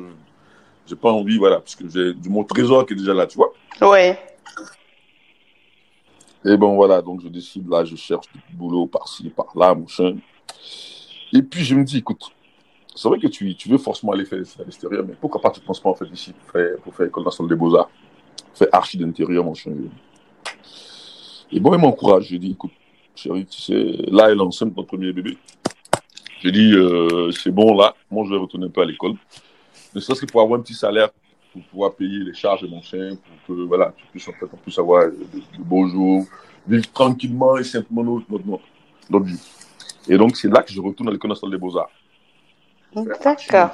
j'ai 0.86 0.96
pas 0.96 1.10
envie, 1.10 1.38
voilà, 1.38 1.56
parce 1.56 1.74
que 1.74 1.88
j'ai 1.88 2.14
mon 2.28 2.44
trésor 2.44 2.84
qui 2.84 2.92
est 2.92 2.96
déjà 2.96 3.14
là, 3.14 3.26
tu 3.26 3.38
vois. 3.38 3.52
Oui. 3.80 4.12
Et 6.46 6.56
bon, 6.56 6.76
voilà, 6.76 7.02
donc 7.02 7.20
je 7.22 7.28
décide, 7.28 7.68
là, 7.68 7.84
je 7.84 7.96
cherche 7.96 8.26
du 8.32 8.56
boulot 8.56 8.86
par-ci, 8.86 9.30
par-là, 9.30 9.74
machin. 9.74 10.16
Et 11.32 11.42
puis 11.42 11.64
je 11.64 11.74
me 11.74 11.82
dis, 11.82 11.98
écoute, 11.98 12.30
c'est 12.94 13.08
vrai 13.08 13.18
que 13.18 13.26
tu, 13.26 13.56
tu 13.56 13.68
veux 13.68 13.78
forcément 13.78 14.12
aller 14.12 14.24
faire 14.24 14.38
à 14.60 14.62
l'extérieur, 14.62 15.04
mais 15.06 15.14
pourquoi 15.20 15.40
pas 15.40 15.50
tu 15.50 15.60
ne 15.60 15.66
penses 15.66 15.80
pas 15.80 15.90
en 15.90 15.94
fait 15.94 16.06
ici 16.06 16.32
pour 16.32 16.50
faire, 16.52 16.76
pour 16.78 16.94
faire 16.94 17.06
École 17.06 17.24
nationale 17.24 17.50
des 17.50 17.56
beaux-arts, 17.56 17.90
faire 18.54 18.68
archi 18.70 18.96
d'intérieur, 18.96 19.44
machin. 19.44 19.72
Et 21.50 21.58
bon, 21.58 21.74
il 21.74 21.80
m'encourage, 21.80 22.28
je 22.28 22.36
dis, 22.36 22.52
écoute, 22.52 22.72
chérie, 23.16 23.44
tu 23.46 23.60
sais, 23.60 23.96
là, 24.06 24.30
elle 24.30 24.38
est 24.38 24.40
enceinte, 24.40 24.76
notre 24.76 24.86
premier 24.86 25.12
bébé. 25.12 25.36
Je 26.42 26.50
dis, 26.50 26.72
euh, 26.74 27.32
c'est 27.32 27.50
bon, 27.50 27.76
là, 27.76 27.96
moi, 28.08 28.24
je 28.24 28.30
vais 28.30 28.38
retourner 28.38 28.66
un 28.66 28.70
peu 28.70 28.82
à 28.82 28.84
l'école. 28.84 29.14
Ne 29.96 30.00
serait-ce 30.00 30.20
que 30.20 30.30
pour 30.30 30.42
avoir 30.42 30.60
un 30.60 30.62
petit 30.62 30.74
salaire 30.74 31.10
pour 31.56 31.70
pouvoir 31.70 31.94
payer 31.94 32.18
les 32.18 32.34
charges 32.34 32.62
de 32.62 32.68
mon 32.68 32.82
chien, 32.82 33.16
pour 33.46 33.56
que 33.56 33.62
voilà, 33.62 33.92
tu 33.96 34.04
puisses 34.10 34.28
en 34.28 34.32
fait 34.32 34.44
en 34.44 34.56
plus 34.56 34.78
avoir 34.78 35.06
de, 35.06 35.12
de 35.12 35.62
beaux 35.64 35.86
jours, 35.88 36.24
vivre 36.66 36.90
tranquillement 36.92 37.56
et 37.56 37.64
simplement 37.64 38.04
notre, 38.04 38.26
notre, 38.30 38.64
notre 39.08 39.24
vie. 39.24 39.40
Et 40.08 40.18
donc, 40.18 40.36
c'est 40.36 40.48
là 40.48 40.62
que 40.62 40.72
je 40.72 40.80
retourne 40.80 41.08
à 41.08 41.12
l'école 41.12 41.30
nationale 41.30 41.52
des 41.52 41.60
beaux-arts. 41.60 41.90
D'accord. 42.94 43.70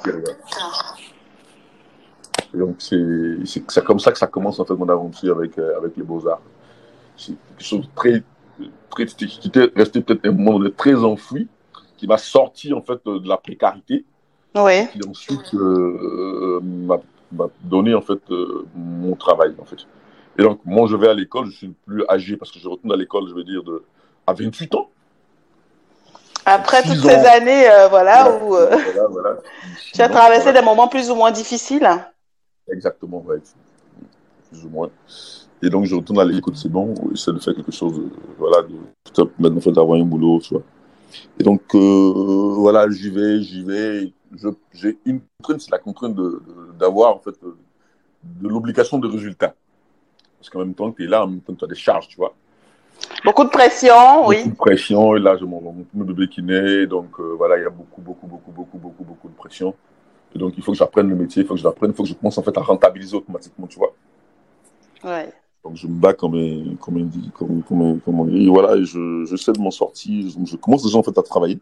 Donc, 2.53 2.75
c'est 2.79 3.83
comme 3.83 3.99
ça 3.99 4.11
que 4.11 4.17
ça 4.17 4.27
commence, 4.27 4.59
en 4.59 4.65
fait, 4.65 4.75
mon 4.75 4.87
aventure 4.89 5.37
avec, 5.37 5.57
euh, 5.57 5.77
avec 5.77 5.97
les 5.97 6.03
beaux-arts. 6.03 6.41
C'est 7.17 7.33
quelque 7.49 7.63
chose 7.63 7.81
de 7.81 7.87
très, 7.95 8.23
très, 8.89 9.05
qui 9.05 9.47
était 9.47 9.71
resté 9.75 10.01
peut-être 10.01 10.25
un 10.25 10.31
moment 10.31 10.69
très 10.75 10.95
enfoui, 10.95 11.47
qui 11.97 12.07
m'a 12.07 12.17
sorti, 12.17 12.73
en 12.73 12.81
fait, 12.81 12.99
de 13.05 13.27
la 13.27 13.37
précarité. 13.37 14.05
Oui. 14.55 14.87
Qui 14.89 14.99
ensuite 15.07 15.53
euh, 15.55 16.59
m'a 16.61 16.99
donné, 17.63 17.93
en 17.93 18.01
fait, 18.01 18.19
euh, 18.31 18.65
mon 18.75 19.15
travail, 19.15 19.53
en 19.59 19.65
fait. 19.65 19.85
Et 20.37 20.43
donc, 20.43 20.59
moi, 20.65 20.87
je 20.87 20.95
vais 20.95 21.09
à 21.09 21.13
l'école, 21.13 21.45
je 21.47 21.57
suis 21.57 21.73
plus 21.85 22.03
âgé 22.09 22.37
parce 22.37 22.51
que 22.51 22.59
je 22.59 22.67
retourne 22.67 22.91
à 22.91 22.95
l'école, 22.95 23.27
je 23.29 23.33
veux 23.33 23.43
dire, 23.43 23.63
de, 23.63 23.83
à 24.25 24.33
28 24.33 24.75
ans. 24.75 24.89
Après 26.45 26.83
toutes 26.83 26.97
ces 26.97 27.09
années, 27.09 27.69
euh, 27.69 27.87
voilà, 27.87 28.23
voilà, 28.23 28.43
où 28.43 28.55
euh, 28.55 28.67
voilà, 28.67 29.07
voilà. 29.09 29.37
tu 29.93 30.01
as 30.01 30.09
traversé 30.09 30.51
des 30.51 30.61
moments 30.61 30.89
plus 30.89 31.09
ou 31.09 31.15
moins 31.15 31.31
difficiles. 31.31 31.87
Exactement, 32.69 33.23
ouais. 33.25 33.37
Plus 34.49 34.65
ou 34.65 34.69
moins. 34.69 34.89
Et 35.61 35.69
donc, 35.69 35.85
je 35.85 35.95
retourne 35.95 36.19
à 36.19 36.25
l'écoute, 36.25 36.57
c'est 36.57 36.69
bon, 36.69 36.93
j'essaie 37.11 37.31
de 37.31 37.39
faire 37.39 37.55
quelque 37.55 37.71
chose, 37.71 38.01
voilà, 38.37 38.63
de 38.63 39.29
maintenant, 39.39 39.71
d'avoir 39.71 39.99
un 39.99 40.03
boulot, 40.03 40.41
tu 40.41 40.53
vois. 40.55 40.63
Et 41.39 41.43
donc, 41.43 41.73
voilà, 41.73 42.89
j'y 42.89 43.09
vais, 43.09 43.41
j'y 43.41 43.63
vais. 43.63 44.11
J'ai 44.73 44.97
une 45.05 45.21
contrainte, 45.37 45.61
c'est 45.61 45.71
la 45.71 45.79
contrainte 45.79 46.15
d'avoir, 46.79 47.15
en 47.15 47.19
fait, 47.19 47.35
de 48.23 48.47
l'obligation 48.47 48.99
de 48.99 49.07
résultat. 49.07 49.53
Parce 50.39 50.49
qu'en 50.49 50.59
même 50.59 50.73
temps 50.73 50.91
que 50.91 50.97
tu 50.97 51.03
es 51.05 51.07
là, 51.07 51.23
en 51.23 51.27
même 51.27 51.41
temps, 51.41 51.53
tu 51.53 51.63
as 51.63 51.67
des 51.67 51.75
charges, 51.75 52.07
tu 52.07 52.17
vois. 52.17 52.33
Beaucoup 53.23 53.43
de 53.45 53.49
pression, 53.49 54.27
oui. 54.27 54.37
Beaucoup 54.37 54.49
de 54.49 54.55
pression. 54.55 55.15
Et 55.15 55.19
là, 55.19 55.37
j'ai 55.37 55.45
mon, 55.45 55.85
mon, 55.93 56.03
bébé 56.03 56.27
qui 56.27 56.43
naît. 56.43 56.85
Donc, 56.85 57.19
euh, 57.19 57.35
voilà, 57.37 57.57
il 57.57 57.63
y 57.63 57.65
a 57.65 57.69
beaucoup, 57.69 58.01
beaucoup, 58.01 58.27
beaucoup, 58.27 58.51
beaucoup, 58.51 58.77
beaucoup, 58.77 59.03
beaucoup 59.03 59.29
de 59.29 59.35
pression. 59.35 59.73
Et 60.35 60.39
donc, 60.39 60.53
il 60.57 60.63
faut 60.63 60.71
que 60.71 60.77
j'apprenne 60.77 61.09
le 61.09 61.15
métier, 61.15 61.43
il 61.43 61.47
faut 61.47 61.53
que 61.53 61.59
je 61.59 61.63
l'apprenne, 61.63 61.91
il 61.91 61.95
faut 61.95 62.03
que 62.03 62.09
je 62.09 62.15
commence 62.15 62.37
en 62.37 62.43
fait 62.43 62.57
à 62.57 62.61
rentabiliser 62.61 63.15
automatiquement, 63.15 63.67
tu 63.67 63.77
vois. 63.77 63.93
Ouais. 65.03 65.31
Donc, 65.63 65.75
je 65.75 65.87
me 65.87 65.93
bats 65.93 66.13
comme 66.13 66.35
un, 66.35 66.75
comme 66.75 66.97
un, 66.97 67.31
comme, 67.31 67.63
comme, 67.63 67.99
comme 68.01 68.35
et 68.35 68.49
voilà, 68.49 68.75
et 68.75 68.83
je, 68.83 69.25
j'essaie 69.29 69.53
de 69.53 69.61
m'en 69.61 69.71
sortir. 69.71 70.29
Je, 70.29 70.45
je, 70.45 70.57
commence 70.57 70.83
déjà 70.83 70.97
en 70.97 71.03
fait 71.03 71.17
à 71.17 71.23
travailler. 71.23 71.59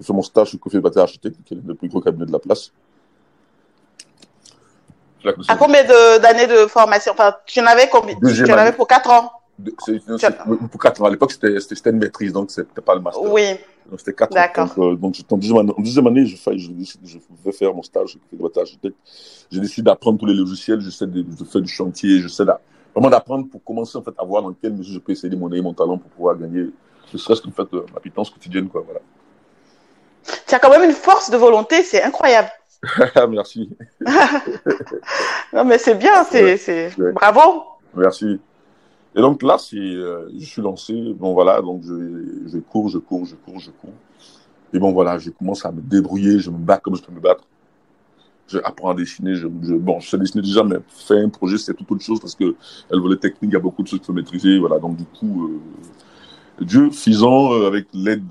Je 0.00 0.06
fais 0.06 0.12
mon 0.12 0.22
stage 0.22 0.50
chez 0.50 0.58
Coffee 0.58 0.80
Bâtiment 0.80 1.04
Architecte, 1.04 1.36
qui 1.44 1.54
est 1.54 1.58
le 1.64 1.74
plus 1.74 1.88
gros 1.88 2.00
cabinet 2.00 2.26
de 2.26 2.32
la 2.32 2.38
place. 2.38 2.72
À 5.48 5.56
combien 5.56 5.84
d'années 6.18 6.46
de, 6.46 6.66
formation? 6.66 7.12
Enfin, 7.12 7.34
tu 7.44 7.60
en 7.60 7.66
avais 7.66 7.88
combien? 7.90 8.14
Tu 8.18 8.50
en 8.50 8.56
avais 8.56 8.72
pour 8.72 8.86
4 8.86 9.10
ans 9.10 9.32
pour 10.70 10.80
4 10.80 11.02
ans. 11.02 11.04
À 11.06 11.10
l'époque, 11.10 11.32
c'était 11.32 11.90
une 11.90 11.98
maîtrise, 11.98 12.32
donc 12.32 12.50
c'était 12.50 12.80
pas 12.80 12.94
le 12.94 13.00
master. 13.00 13.30
Oui. 13.30 13.56
Donc 13.88 13.98
c'était 13.98 14.14
4 14.14 14.36
ans. 14.36 14.94
Donc, 14.94 15.18
euh, 15.20 15.34
en, 15.34 15.36
deuxième 15.36 15.58
année, 15.58 15.72
en 15.76 15.82
deuxième 15.82 16.06
année, 16.06 16.26
je, 16.26 16.36
je, 16.36 16.70
je, 17.04 17.18
vais 17.44 17.52
faire 17.52 17.74
mon 17.74 17.82
stage 17.82 18.18
J'ai 19.50 19.60
décidé 19.60 19.82
d'apprendre 19.82 20.18
tous 20.18 20.26
les 20.26 20.34
logiciels, 20.34 20.80
j'essaie 20.80 21.06
de, 21.06 21.22
de, 21.22 21.44
faire 21.44 21.60
du 21.60 21.68
chantier, 21.68 22.20
j'essaie 22.20 22.44
vraiment 22.94 23.10
d'apprendre 23.10 23.48
pour 23.48 23.62
commencer 23.62 23.98
en 23.98 24.02
fait, 24.02 24.14
à 24.18 24.24
voir 24.24 24.42
dans 24.42 24.52
quelle 24.52 24.72
mesure 24.72 24.94
je 24.94 24.98
peux 24.98 25.12
essayer 25.12 25.28
de 25.28 25.36
monnayer 25.36 25.62
mon 25.62 25.74
talent 25.74 25.98
pour 25.98 26.10
pouvoir 26.10 26.36
gagner, 26.36 26.70
ne 27.12 27.18
serait-ce 27.18 27.42
qu'en 27.42 27.50
fait, 27.50 27.74
euh, 27.74 27.84
ma 27.92 28.00
pitance 28.00 28.30
quotidienne. 28.30 28.68
Quoi, 28.68 28.82
voilà. 28.84 29.00
Tu 30.46 30.54
as 30.54 30.58
quand 30.58 30.70
même 30.70 30.84
une 30.84 30.94
force 30.94 31.30
de 31.30 31.36
volonté, 31.36 31.82
c'est 31.82 32.02
incroyable. 32.02 32.50
Merci. 33.30 33.70
non, 35.52 35.64
mais 35.64 35.78
c'est 35.78 35.96
bien, 35.96 36.24
c'est 36.24 36.98
ouais. 36.98 37.12
bravo. 37.12 37.62
Merci. 37.94 38.40
Et 39.14 39.20
donc 39.20 39.42
là, 39.42 39.58
c'est, 39.58 39.76
euh, 39.76 40.30
je 40.38 40.44
suis 40.44 40.62
lancé. 40.62 41.14
Bon 41.18 41.34
voilà, 41.34 41.60
donc 41.60 41.82
je, 41.84 42.46
je 42.46 42.58
cours, 42.58 42.88
je 42.88 42.98
cours, 42.98 43.26
je 43.26 43.34
cours, 43.34 43.58
je 43.58 43.70
cours. 43.70 43.92
Et 44.72 44.78
bon 44.78 44.92
voilà, 44.92 45.18
je 45.18 45.30
commence 45.30 45.64
à 45.66 45.72
me 45.72 45.80
débrouiller, 45.80 46.38
je 46.38 46.50
me 46.50 46.58
bats 46.58 46.78
comme 46.78 46.96
je 46.96 47.02
peux 47.02 47.12
me 47.12 47.20
battre. 47.20 47.44
Je 48.46 48.58
apprends 48.58 48.90
à 48.90 48.94
dessiner. 48.94 49.34
Je, 49.34 49.48
je, 49.62 49.74
bon, 49.74 50.00
je 50.00 50.08
sais 50.08 50.18
dessiner 50.18 50.42
déjà, 50.42 50.62
mais 50.62 50.76
faire 50.88 51.24
un 51.24 51.28
projet, 51.28 51.58
c'est 51.58 51.74
toute 51.74 51.90
autre 51.90 52.02
chose 52.02 52.20
parce 52.20 52.34
que 52.34 52.54
elle 52.90 53.00
voulait 53.00 53.16
technique, 53.16 53.50
il 53.50 53.54
y 53.54 53.56
a 53.56 53.60
beaucoup 53.60 53.82
de 53.82 53.88
choses 53.88 53.98
qu'il 53.98 54.06
faut 54.06 54.12
maîtriser. 54.12 54.58
Voilà, 54.58 54.78
donc 54.78 54.96
du 54.96 55.04
coup, 55.04 55.48
euh, 55.48 55.60
Dieu 56.60 56.90
faisant 56.90 57.52
euh, 57.52 57.66
avec 57.66 57.86
l'aide 57.92 58.28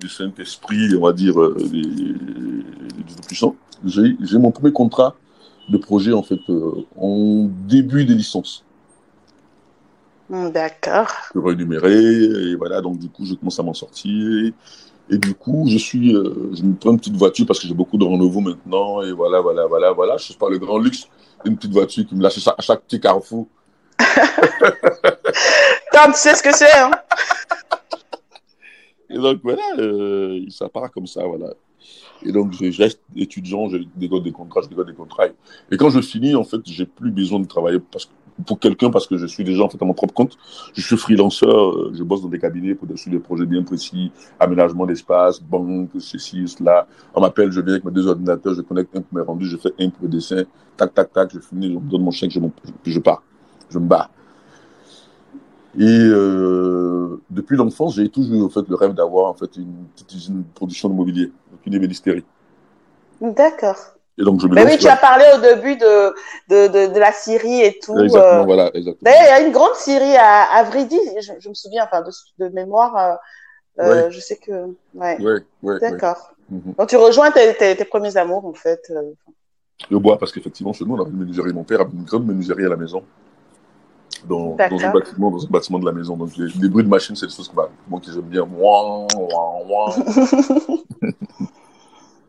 du 0.00 0.08
Saint-Esprit, 0.08 0.96
on 0.96 1.02
va 1.02 1.12
dire, 1.12 1.40
euh, 1.40 1.56
du 1.70 3.04
Tout-Puissant, 3.06 3.56
j'ai, 3.84 4.16
j'ai 4.20 4.38
mon 4.38 4.50
premier 4.50 4.72
contrat 4.72 5.14
de 5.68 5.78
projet 5.78 6.12
en 6.12 6.22
fait 6.22 6.40
euh, 6.48 6.84
en 6.96 7.48
début 7.66 8.04
des 8.04 8.14
licences. 8.14 8.64
D'accord. 10.30 11.08
Je 11.34 11.40
rémunérer, 11.40 12.24
et 12.24 12.54
voilà, 12.54 12.80
donc 12.80 12.98
du 12.98 13.08
coup, 13.08 13.26
je 13.26 13.34
commence 13.34 13.58
à 13.58 13.62
m'en 13.62 13.74
sortir. 13.74 14.52
Et, 15.10 15.18
du 15.18 15.34
coup, 15.34 15.66
je 15.68 15.76
suis, 15.76 16.16
euh, 16.16 16.50
je 16.54 16.62
me 16.62 16.74
prends 16.74 16.92
une 16.92 16.98
petite 16.98 17.16
voiture 17.16 17.44
parce 17.44 17.60
que 17.60 17.68
j'ai 17.68 17.74
beaucoup 17.74 17.98
de 17.98 18.04
renouveau 18.04 18.40
maintenant, 18.40 19.02
et 19.02 19.12
voilà, 19.12 19.42
voilà, 19.42 19.66
voilà, 19.66 19.92
voilà. 19.92 20.16
Je 20.16 20.24
suis 20.24 20.34
pas 20.34 20.48
le 20.48 20.58
grand 20.58 20.78
luxe 20.78 21.06
d'une 21.44 21.56
petite 21.56 21.72
voiture 21.72 22.06
qui 22.06 22.14
me 22.14 22.22
lâche 22.22 22.38
à 22.46 22.62
chaque 22.62 22.82
petit 22.82 22.98
carrefour. 22.98 23.46
Tu 26.06 26.14
sais 26.14 26.34
ce 26.34 26.42
que 26.42 26.54
c'est, 26.54 26.72
hein? 26.78 26.90
Et 29.10 29.18
donc, 29.18 29.40
voilà, 29.42 29.62
euh, 29.78 30.44
ça 30.48 30.68
part 30.68 30.90
comme 30.90 31.06
ça, 31.06 31.24
voilà. 31.26 31.52
Et 32.24 32.32
donc, 32.32 32.52
je 32.52 32.82
reste 32.82 33.00
étudiant, 33.16 33.68
je 33.68 33.78
dégote 33.96 34.22
des 34.22 34.32
contrats, 34.32 34.62
je 34.62 34.68
dégote 34.68 34.86
des 34.86 34.94
contrats. 34.94 35.26
Et 35.70 35.76
quand 35.76 35.90
je 35.90 36.00
finis, 36.00 36.34
en 36.34 36.44
fait, 36.44 36.60
j'ai 36.64 36.86
plus 36.86 37.10
besoin 37.10 37.40
de 37.40 37.46
travailler 37.46 37.78
parce 37.78 38.06
que 38.06 38.12
pour 38.46 38.58
quelqu'un 38.58 38.90
parce 38.90 39.06
que 39.06 39.16
je 39.16 39.26
suis 39.26 39.44
déjà 39.44 39.62
en 39.62 39.68
fait 39.68 39.80
à 39.80 39.84
mon 39.84 39.94
propre 39.94 40.14
compte. 40.14 40.38
Je 40.74 40.80
suis 40.80 40.96
freelanceur, 40.96 41.94
je 41.94 42.02
bosse 42.02 42.22
dans 42.22 42.28
des 42.28 42.38
cabinets 42.38 42.74
pour 42.74 42.88
des 42.88 43.18
projets 43.18 43.46
bien 43.46 43.62
précis, 43.62 44.10
aménagement 44.40 44.86
d'espace, 44.86 45.40
banque, 45.40 45.90
ceci, 45.98 46.48
cela. 46.48 46.86
On 47.14 47.20
m'appelle, 47.20 47.52
je 47.52 47.60
viens 47.60 47.74
avec 47.74 47.84
mes 47.84 47.92
deux 47.92 48.06
ordinateurs, 48.06 48.54
je 48.54 48.62
connecte 48.62 48.96
un 48.96 49.02
pour 49.02 49.18
mes 49.18 49.24
rendus, 49.24 49.46
je 49.46 49.56
fais 49.56 49.72
un 49.78 49.90
pour 49.90 50.04
le 50.04 50.08
dessin, 50.08 50.44
tac, 50.76 50.94
tac, 50.94 51.12
tac, 51.12 51.30
je 51.32 51.40
finis, 51.40 51.68
je 51.68 51.74
me 51.74 51.90
donne 51.90 52.02
mon 52.02 52.10
chèque, 52.10 52.30
je, 52.30 52.40
je 52.84 52.98
pars, 52.98 53.22
je 53.70 53.78
me 53.78 53.86
bats. 53.86 54.10
Et 55.78 55.84
euh, 55.84 57.20
depuis 57.30 57.56
l'enfance, 57.56 57.96
j'ai 57.96 58.08
toujours 58.08 58.34
eu 58.34 58.42
en 58.42 58.50
fait 58.50 58.68
le 58.68 58.76
rêve 58.76 58.92
d'avoir 58.92 59.30
en 59.30 59.34
fait 59.34 59.56
une 59.56 59.86
petite 59.94 60.12
usine 60.12 60.42
de 60.42 60.54
production 60.54 60.88
de 60.88 60.94
mobilier, 60.94 61.32
une 61.64 61.74
ébénisterie. 61.74 62.24
D'accord. 63.20 63.78
Et 64.18 64.24
donc, 64.24 64.40
je 64.40 64.46
me 64.46 64.54
Mais 64.54 64.66
oui, 64.66 64.76
tu 64.76 64.88
as 64.88 64.96
parlé 64.96 65.24
au 65.34 65.40
début 65.40 65.76
de, 65.76 66.14
de, 66.50 66.68
de, 66.68 66.92
de 66.92 66.98
la 66.98 67.12
Syrie 67.12 67.62
et 67.62 67.78
tout. 67.82 67.98
Exactement, 67.98 68.42
euh... 68.42 68.44
voilà, 68.44 68.70
exactement. 68.74 68.98
D'ailleurs, 69.00 69.22
il 69.22 69.40
y 69.40 69.44
a 69.44 69.46
une 69.46 69.52
grande 69.52 69.74
Syrie 69.74 70.16
à, 70.16 70.42
à 70.52 70.62
Vridi, 70.64 71.00
je, 71.18 71.32
je 71.38 71.48
me 71.48 71.54
souviens, 71.54 71.84
enfin, 71.84 72.02
de, 72.02 72.10
de 72.44 72.52
mémoire, 72.52 73.18
euh, 73.80 74.06
ouais. 74.06 74.10
je 74.10 74.20
sais 74.20 74.36
que. 74.36 74.52
Ouais. 74.94 75.18
Ouais, 75.18 75.40
ouais 75.62 75.80
D'accord. 75.80 76.34
Ouais. 76.50 76.58
Donc, 76.76 76.88
tu 76.88 76.96
rejoins 76.96 77.30
tes, 77.30 77.54
tes, 77.54 77.74
tes, 77.74 77.84
premiers 77.86 78.18
amours, 78.18 78.44
en 78.44 78.52
fait. 78.52 78.92
Le 79.90 79.98
bois, 79.98 80.18
parce 80.18 80.30
qu'effectivement, 80.32 80.74
chez 80.74 80.84
nous, 80.84 80.94
on 80.94 81.00
avait 81.00 81.10
une 81.10 81.16
menuiserie. 81.16 81.54
Mon 81.54 81.64
père 81.64 81.80
avait 81.80 81.92
une 81.92 82.04
grande 82.04 82.26
menuiserie 82.26 82.66
à 82.66 82.68
la 82.68 82.76
maison. 82.76 83.02
Dans, 84.28 84.56
dans, 84.56 84.84
un 84.84 84.92
bâtiment, 84.92 85.30
dans 85.30 85.44
un 85.44 85.48
bâtiment 85.48 85.78
de 85.78 85.86
la 85.86 85.92
maison. 85.92 86.16
Donc, 86.16 86.36
les, 86.36 86.46
les 86.60 86.68
bruits 86.68 86.84
de 86.84 86.88
machine, 86.88 87.16
c'est 87.16 87.26
des 87.26 87.32
choses 87.32 87.48
que, 87.48 87.54
bah, 87.56 87.70
moi, 87.88 88.00
que 88.00 88.12
j'aime 88.12 88.22
bien. 88.22 88.46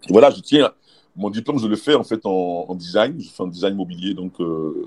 Voilà, 0.10 0.30
je 0.32 0.42
tiens 0.42 0.70
mon 1.16 1.30
diplôme, 1.30 1.60
je 1.60 1.68
le 1.68 1.76
fais 1.76 1.96
en 1.96 2.04
fait 2.04 2.26
en, 2.26 2.66
en 2.68 2.76
design. 2.76 3.20
Je 3.20 3.30
fais 3.30 3.44
un 3.44 3.48
design 3.48 3.76
mobilier, 3.76 4.14
donc 4.14 4.34
euh, 4.40 4.84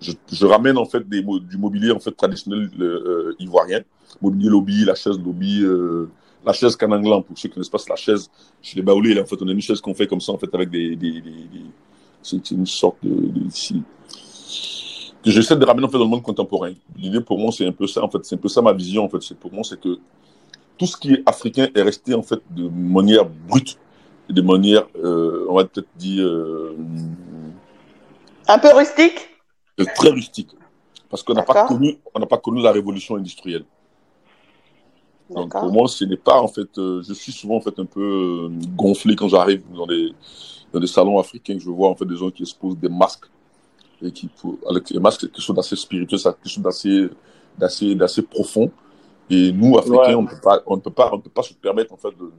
je, 0.00 0.12
je, 0.30 0.46
ramène 0.46 0.78
en 0.78 0.84
fait 0.84 1.08
des, 1.08 1.22
du 1.22 1.58
mobilier 1.58 1.90
en 1.90 1.98
fait 1.98 2.12
traditionnel 2.12 2.70
euh, 2.80 3.34
ivoirien, 3.38 3.80
mobilier 4.20 4.48
lobby, 4.48 4.84
la 4.84 4.94
chaise 4.94 5.18
lobby, 5.18 5.62
euh, 5.62 6.08
la 6.44 6.52
chaise 6.52 6.76
cananglan 6.76 7.22
pour 7.22 7.36
ceux 7.36 7.48
qui 7.48 7.54
connaissent 7.54 7.68
pas, 7.68 7.78
c'est 7.78 7.90
la 7.90 7.96
chaise 7.96 8.30
chez 8.60 8.76
les 8.76 8.82
baoulés. 8.82 9.20
En 9.20 9.26
fait, 9.26 9.36
on 9.40 9.48
a 9.48 9.52
une 9.52 9.60
chaise 9.60 9.80
qu'on 9.80 9.94
fait 9.94 10.06
comme 10.06 10.20
ça 10.20 10.32
en 10.32 10.38
fait 10.38 10.52
avec 10.54 10.70
des, 10.70 10.96
des, 10.96 11.12
des, 11.12 11.20
des 11.20 11.64
c'est 12.22 12.50
une 12.52 12.66
sorte 12.66 12.98
de, 13.02 13.10
de 13.10 13.50
que 15.22 15.30
j'essaie 15.30 15.56
de 15.56 15.64
ramener 15.64 15.86
en 15.86 15.88
fait 15.88 15.98
dans 15.98 16.04
le 16.04 16.10
monde 16.10 16.22
contemporain. 16.22 16.72
L'idée 16.96 17.20
pour 17.20 17.38
moi, 17.38 17.52
c'est 17.52 17.66
un 17.66 17.72
peu 17.72 17.86
ça 17.86 18.02
en 18.02 18.08
fait, 18.08 18.24
c'est 18.24 18.34
un 18.34 18.38
peu 18.38 18.48
ça 18.48 18.62
ma 18.62 18.72
vision 18.72 19.04
en 19.04 19.08
fait. 19.08 19.22
C'est 19.22 19.38
pour 19.38 19.52
moi, 19.52 19.62
c'est 19.64 19.80
que 19.80 19.98
tout 20.78 20.86
ce 20.86 20.96
qui 20.96 21.12
est 21.12 21.22
africain 21.26 21.68
est 21.74 21.82
resté 21.82 22.14
en 22.14 22.22
fait 22.22 22.40
de 22.50 22.68
manière 22.68 23.24
brute 23.48 23.78
de 24.32 24.42
manière, 24.42 24.86
euh, 24.96 25.46
on 25.48 25.56
va 25.56 25.64
peut-être 25.64 25.88
dire... 25.96 26.24
Euh, 26.24 26.76
un 28.48 28.58
peu 28.58 28.74
rustique? 28.74 29.28
Très 29.94 30.10
rustique. 30.10 30.50
Parce 31.10 31.22
qu'on 31.22 31.34
n'a 31.34 31.42
pas, 31.42 31.66
connu, 31.66 31.98
on 32.14 32.18
n'a 32.18 32.26
pas 32.26 32.38
connu 32.38 32.62
la 32.62 32.72
révolution 32.72 33.16
industrielle. 33.16 33.64
Donc 35.28 35.52
pour 35.52 35.70
moi, 35.72 35.88
ce 35.88 36.04
n'est 36.04 36.16
pas 36.16 36.40
en 36.40 36.48
fait... 36.48 36.78
Euh, 36.78 37.02
je 37.06 37.12
suis 37.12 37.32
souvent 37.32 37.56
en 37.56 37.60
fait 37.60 37.78
un 37.78 37.84
peu 37.84 38.48
gonflé 38.74 39.14
quand 39.14 39.28
j'arrive 39.28 39.62
dans 39.74 39.86
des, 39.86 40.12
dans 40.72 40.80
des 40.80 40.86
salons 40.86 41.18
africains, 41.18 41.58
je 41.58 41.70
vois 41.70 41.90
en 41.90 41.94
fait 41.94 42.06
des 42.06 42.16
gens 42.16 42.30
qui 42.30 42.42
exposent 42.42 42.78
des 42.78 42.88
masques. 42.88 43.26
Et 44.02 44.10
qui, 44.10 44.28
avec 44.68 44.90
les 44.90 44.98
masques, 44.98 45.20
quelque 45.20 45.40
chose 45.40 45.54
d'assez 45.54 45.76
spirituel, 45.76 46.20
quelque 46.20 46.48
chose 46.48 46.62
d'assez, 46.62 47.08
d'assez, 47.58 47.94
d'assez 47.94 48.22
profond. 48.22 48.70
Et 49.30 49.52
nous, 49.52 49.78
Africains, 49.78 50.08
ouais. 50.08 50.14
on, 50.14 50.26
peut 50.26 50.40
pas, 50.42 50.62
on 50.66 50.76
ne 50.76 50.80
peut 50.80 50.90
pas, 50.90 51.10
on 51.12 51.16
ne 51.16 51.22
peut 51.22 51.30
pas 51.30 51.42
se 51.42 51.54
permettre 51.54 51.92
en 51.92 51.96
fait 51.96 52.10
de, 52.10 52.32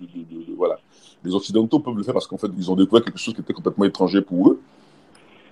de, 0.00 0.06
de, 0.06 0.46
de, 0.46 0.54
voilà. 0.56 0.78
Les 1.22 1.34
Occidentaux 1.34 1.78
peuvent 1.78 1.96
le 1.96 2.02
faire 2.02 2.14
parce 2.14 2.26
qu'en 2.26 2.38
fait, 2.38 2.50
ils 2.56 2.70
ont 2.70 2.74
découvert 2.74 3.04
quelque 3.04 3.18
chose 3.18 3.34
qui 3.34 3.40
était 3.42 3.52
complètement 3.52 3.84
étranger 3.84 4.22
pour 4.22 4.48
eux. 4.50 4.60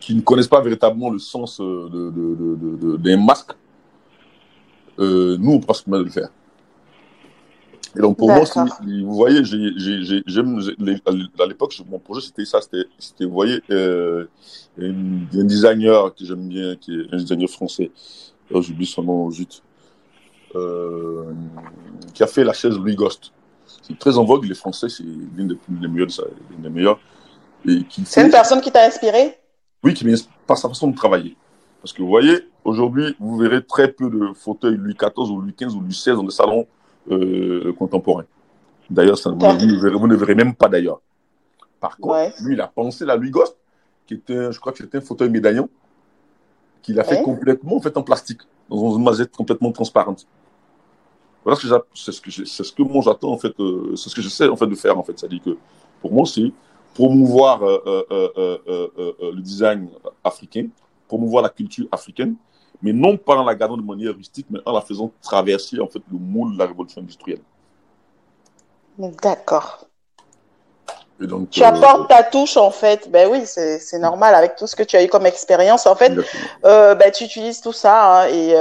qui 0.00 0.14
ne 0.14 0.22
connaissent 0.22 0.48
pas 0.48 0.62
véritablement 0.62 1.10
le 1.10 1.18
sens 1.18 1.60
euh, 1.60 1.88
de, 1.90 2.96
d'un 2.96 3.18
masque, 3.22 3.52
euh, 4.98 5.36
nous, 5.38 5.52
on 5.52 5.60
pense 5.60 5.86
mal 5.86 6.00
de 6.00 6.04
le 6.06 6.10
faire. 6.10 6.30
Et 7.96 8.00
donc, 8.00 8.16
pour 8.16 8.28
moi, 8.28 8.44
vous 8.44 9.14
voyez, 9.14 9.44
j'ai, 9.44 10.22
j'aime, 10.26 10.60
à 11.38 11.46
l'époque, 11.46 11.74
mon 11.88 11.98
projet, 11.98 12.26
c'était 12.26 12.44
ça, 12.44 12.60
c'était, 12.60 12.84
c'était 12.98 13.24
vous 13.24 13.32
voyez, 13.32 13.60
euh, 13.70 14.26
un, 14.80 15.44
designer 15.44 16.14
que 16.14 16.24
j'aime 16.24 16.48
bien, 16.48 16.76
qui 16.76 16.94
est 16.94 17.12
un 17.12 17.16
designer 17.16 17.48
français, 17.48 17.90
oh, 18.52 18.62
j'oublie 18.62 18.86
son 18.86 19.02
nom, 19.02 19.30
juste, 19.30 19.62
euh, 20.54 21.32
qui 22.14 22.22
a 22.22 22.28
fait 22.28 22.44
la 22.44 22.52
chaise 22.52 22.76
Louis 22.76 22.94
Ghost. 22.94 23.32
C'est 23.82 23.98
très 23.98 24.16
en 24.18 24.24
vogue, 24.24 24.44
les 24.44 24.54
Français, 24.54 24.88
c'est 24.88 25.02
l'une 25.02 25.48
des, 25.48 25.58
des 25.68 25.88
meilleures, 25.88 26.08
l'une 26.50 26.62
des 26.62 26.70
meilleures. 26.70 27.00
Et 27.66 27.82
qui 27.84 28.04
c'est 28.04 28.22
une 28.22 28.30
personne 28.30 28.60
qui 28.60 28.70
t'a 28.70 28.84
inspiré? 28.86 29.36
Oui, 29.82 29.94
qui 29.94 30.06
m'inspire 30.06 30.32
par 30.46 30.58
sa 30.58 30.68
façon 30.68 30.88
de 30.88 30.96
travailler. 30.96 31.36
Parce 31.82 31.92
que 31.92 32.02
vous 32.02 32.08
voyez, 32.08 32.48
aujourd'hui, 32.64 33.16
vous 33.18 33.36
verrez 33.36 33.64
très 33.64 33.88
peu 33.88 34.10
de 34.10 34.32
fauteuils 34.34 34.76
Louis 34.76 34.94
XIV 34.94 35.30
ou 35.30 35.40
Louis 35.40 35.54
XV 35.58 35.74
ou 35.74 35.80
Louis 35.80 35.90
XVI 35.90 36.12
dans 36.12 36.22
des 36.22 36.30
salons 36.30 36.66
euh, 37.10 37.72
contemporains. 37.78 38.26
D'ailleurs, 38.88 39.18
vous, 39.24 39.98
vous, 39.98 40.06
ne 40.08 40.16
verrez 40.16 40.34
même 40.34 40.54
pas 40.54 40.68
d'ailleurs. 40.68 41.00
Par 41.78 41.96
contre, 41.96 42.42
lui, 42.42 42.54
il 42.54 42.60
a 42.60 42.66
pensé 42.66 43.04
la 43.04 43.16
Louis 43.16 43.30
Ghost, 43.30 43.56
qui 44.06 44.14
était, 44.14 44.52
je 44.52 44.58
crois 44.60 44.72
que 44.72 44.78
c'était 44.78 44.98
un 44.98 45.00
fauteuil 45.00 45.30
médaillon, 45.30 45.68
qu'il 46.82 46.98
a 46.98 47.04
fait 47.04 47.22
complètement 47.22 47.76
en 47.76 47.80
fait 47.80 47.96
en 47.96 48.02
plastique, 48.02 48.40
dans 48.68 48.96
une 48.96 49.04
mazette 49.04 49.34
complètement 49.34 49.72
transparente. 49.72 50.26
Voilà 51.44 51.58
ce 51.58 51.66
que 51.66 51.74
c'est 51.94 52.12
ce 52.12 52.20
que 52.20 52.30
c'est 52.30 52.64
ce 52.64 52.72
que 52.72 52.82
moi 52.82 53.02
j'attends 53.02 53.32
en 53.32 53.38
fait, 53.38 53.58
euh, 53.60 53.96
c'est 53.96 54.10
ce 54.10 54.14
que 54.14 54.20
j'essaie 54.20 54.48
en 54.48 54.56
fait 54.56 54.66
de 54.66 54.74
faire 54.74 54.98
en 54.98 55.02
fait. 55.02 55.18
C'est-à-dire 55.18 55.40
que 55.42 55.56
pour 56.02 56.12
moi 56.12 56.26
c'est 56.26 56.52
promouvoir 56.94 57.62
euh, 57.62 57.78
euh, 58.10 59.12
le 59.22 59.40
design 59.40 59.88
africain, 60.22 60.66
promouvoir 61.08 61.42
la 61.42 61.48
culture 61.48 61.86
africaine, 61.92 62.34
mais 62.82 62.92
non 62.92 63.16
pas 63.16 63.36
en 63.36 63.44
la 63.44 63.54
gardant 63.54 63.76
de 63.76 63.82
manière 63.82 64.14
rustique, 64.14 64.46
mais 64.50 64.60
en 64.64 64.72
la 64.72 64.80
faisant 64.80 65.10
traverser 65.22 65.80
en 65.80 65.86
fait 65.86 66.02
le 66.10 66.18
moule 66.18 66.54
de 66.54 66.58
la 66.58 66.66
révolution 66.66 67.00
industrielle. 67.00 67.40
D'accord. 68.98 69.86
tu 71.50 71.62
apportes 71.62 72.08
ta 72.08 72.22
touche 72.22 72.56
en 72.56 72.70
fait. 72.70 73.10
Ben 73.10 73.28
oui, 73.30 73.42
c'est 73.46 73.98
normal 73.98 74.34
avec 74.34 74.56
tout 74.56 74.66
ce 74.66 74.76
que 74.76 74.82
tu 74.82 74.96
as 74.96 75.04
eu 75.04 75.08
comme 75.08 75.26
expérience. 75.26 75.86
En 75.86 75.94
fait, 75.94 76.12
ben, 76.62 77.10
tu 77.14 77.24
utilises 77.24 77.60
tout 77.60 77.72
ça 77.72 78.22
hein, 78.22 78.28
et 78.28 78.54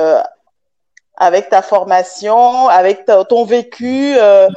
avec 1.20 1.50
ta 1.50 1.62
formation, 1.62 2.68
avec 2.70 3.06
ton 3.28 3.46
vécu 3.46 4.16
euh, 4.18 4.48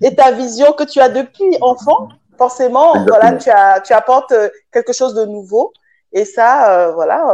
et 0.00 0.14
ta 0.14 0.30
vision 0.30 0.72
que 0.72 0.84
tu 0.84 1.00
as 1.00 1.08
depuis 1.08 1.58
enfant. 1.60 2.08
Forcément, 2.38 2.94
voilà, 3.06 3.32
tu, 3.32 3.50
as, 3.50 3.80
tu 3.80 3.92
apportes 3.92 4.32
euh, 4.32 4.48
quelque 4.72 4.92
chose 4.92 5.14
de 5.14 5.26
nouveau. 5.26 5.72
Et 6.12 6.24
ça, 6.24 6.88
euh, 6.88 6.92
voilà, 6.92 7.24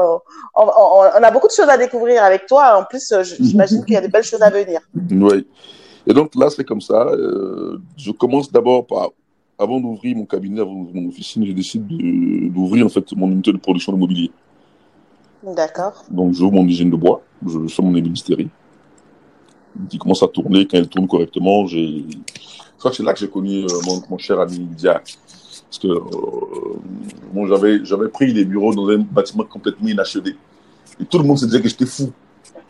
on, 0.55 1.23
a 1.23 1.31
beaucoup 1.31 1.49
de 1.49 1.53
choses 1.53 1.69
à 1.69 1.77
découvrir 1.77 2.23
avec 2.23 2.47
toi. 2.47 2.79
En 2.79 2.85
plus, 2.85 3.13
j'imagine 3.41 3.85
qu'il 3.85 3.95
y 3.95 3.97
a 3.97 4.01
de 4.01 4.09
belles 4.09 4.25
choses 4.25 4.43
à 4.43 4.51
venir. 4.51 4.81
Oui. 5.11 5.47
Et 6.07 6.15
donc 6.15 6.35
là, 6.37 6.49
c'est 6.49 6.65
comme 6.65 6.81
ça. 6.81 7.07
je 7.97 8.11
commence 8.13 8.51
d'abord 8.53 8.87
par, 8.87 9.11
avant 9.59 9.81
d'ouvrir 9.81 10.17
mon 10.17 10.27
cabinet, 10.27 10.61
avant 10.61 10.75
d'ouvrir 10.75 11.03
mon 11.03 11.09
officine, 11.09 11.45
je 11.45 11.53
décide 11.53 11.87
d'ouvrir 12.53 12.87
en 12.87 12.89
fait 12.89 13.05
mon 13.13 13.31
unité 13.31 13.53
de 13.53 13.59
production 13.59 13.93
de 13.93 13.99
mobilier. 13.99 14.31
D'accord. 15.43 16.05
Donc 16.11 16.35
j'ouvre 16.35 16.53
mon 16.53 16.67
usine 16.67 16.91
de 16.91 16.97
bois, 16.97 17.23
je 17.45 17.67
sors 17.67 17.85
mon 17.85 17.97
ébénisterie 17.97 18.49
qui 19.89 19.99
commence 19.99 20.23
à 20.23 20.29
tourner, 20.29 20.67
quand 20.67 20.79
elle 20.79 20.89
tourne 20.89 21.07
correctement, 21.07 21.67
j'ai, 21.67 22.05
je 22.09 22.79
crois 22.79 22.91
que 22.91 22.97
c'est 22.97 23.03
là 23.03 23.13
que 23.13 23.21
j'ai 23.21 23.29
connu 23.29 23.65
euh, 23.65 23.69
mon, 23.87 24.03
mon, 24.11 24.19
cher 24.19 24.41
ami 24.41 24.59
Diak. 24.59 25.17
Parce 25.69 25.79
que, 25.81 25.89
euh, 25.89 26.79
bon, 27.33 27.47
j'avais, 27.47 27.85
j'avais 27.85 28.09
pris 28.09 28.33
les 28.33 28.45
bureaux 28.45 28.75
dans 28.75 28.89
un 28.89 28.99
bâtiment 28.99 29.45
complètement 29.45 29.89
inachevé. 29.89 30.35
Et 30.99 31.05
tout 31.05 31.19
le 31.19 31.25
monde 31.25 31.39
se 31.39 31.45
disait 31.45 31.61
que 31.61 31.69
j'étais 31.69 31.87
fou. 31.87 32.11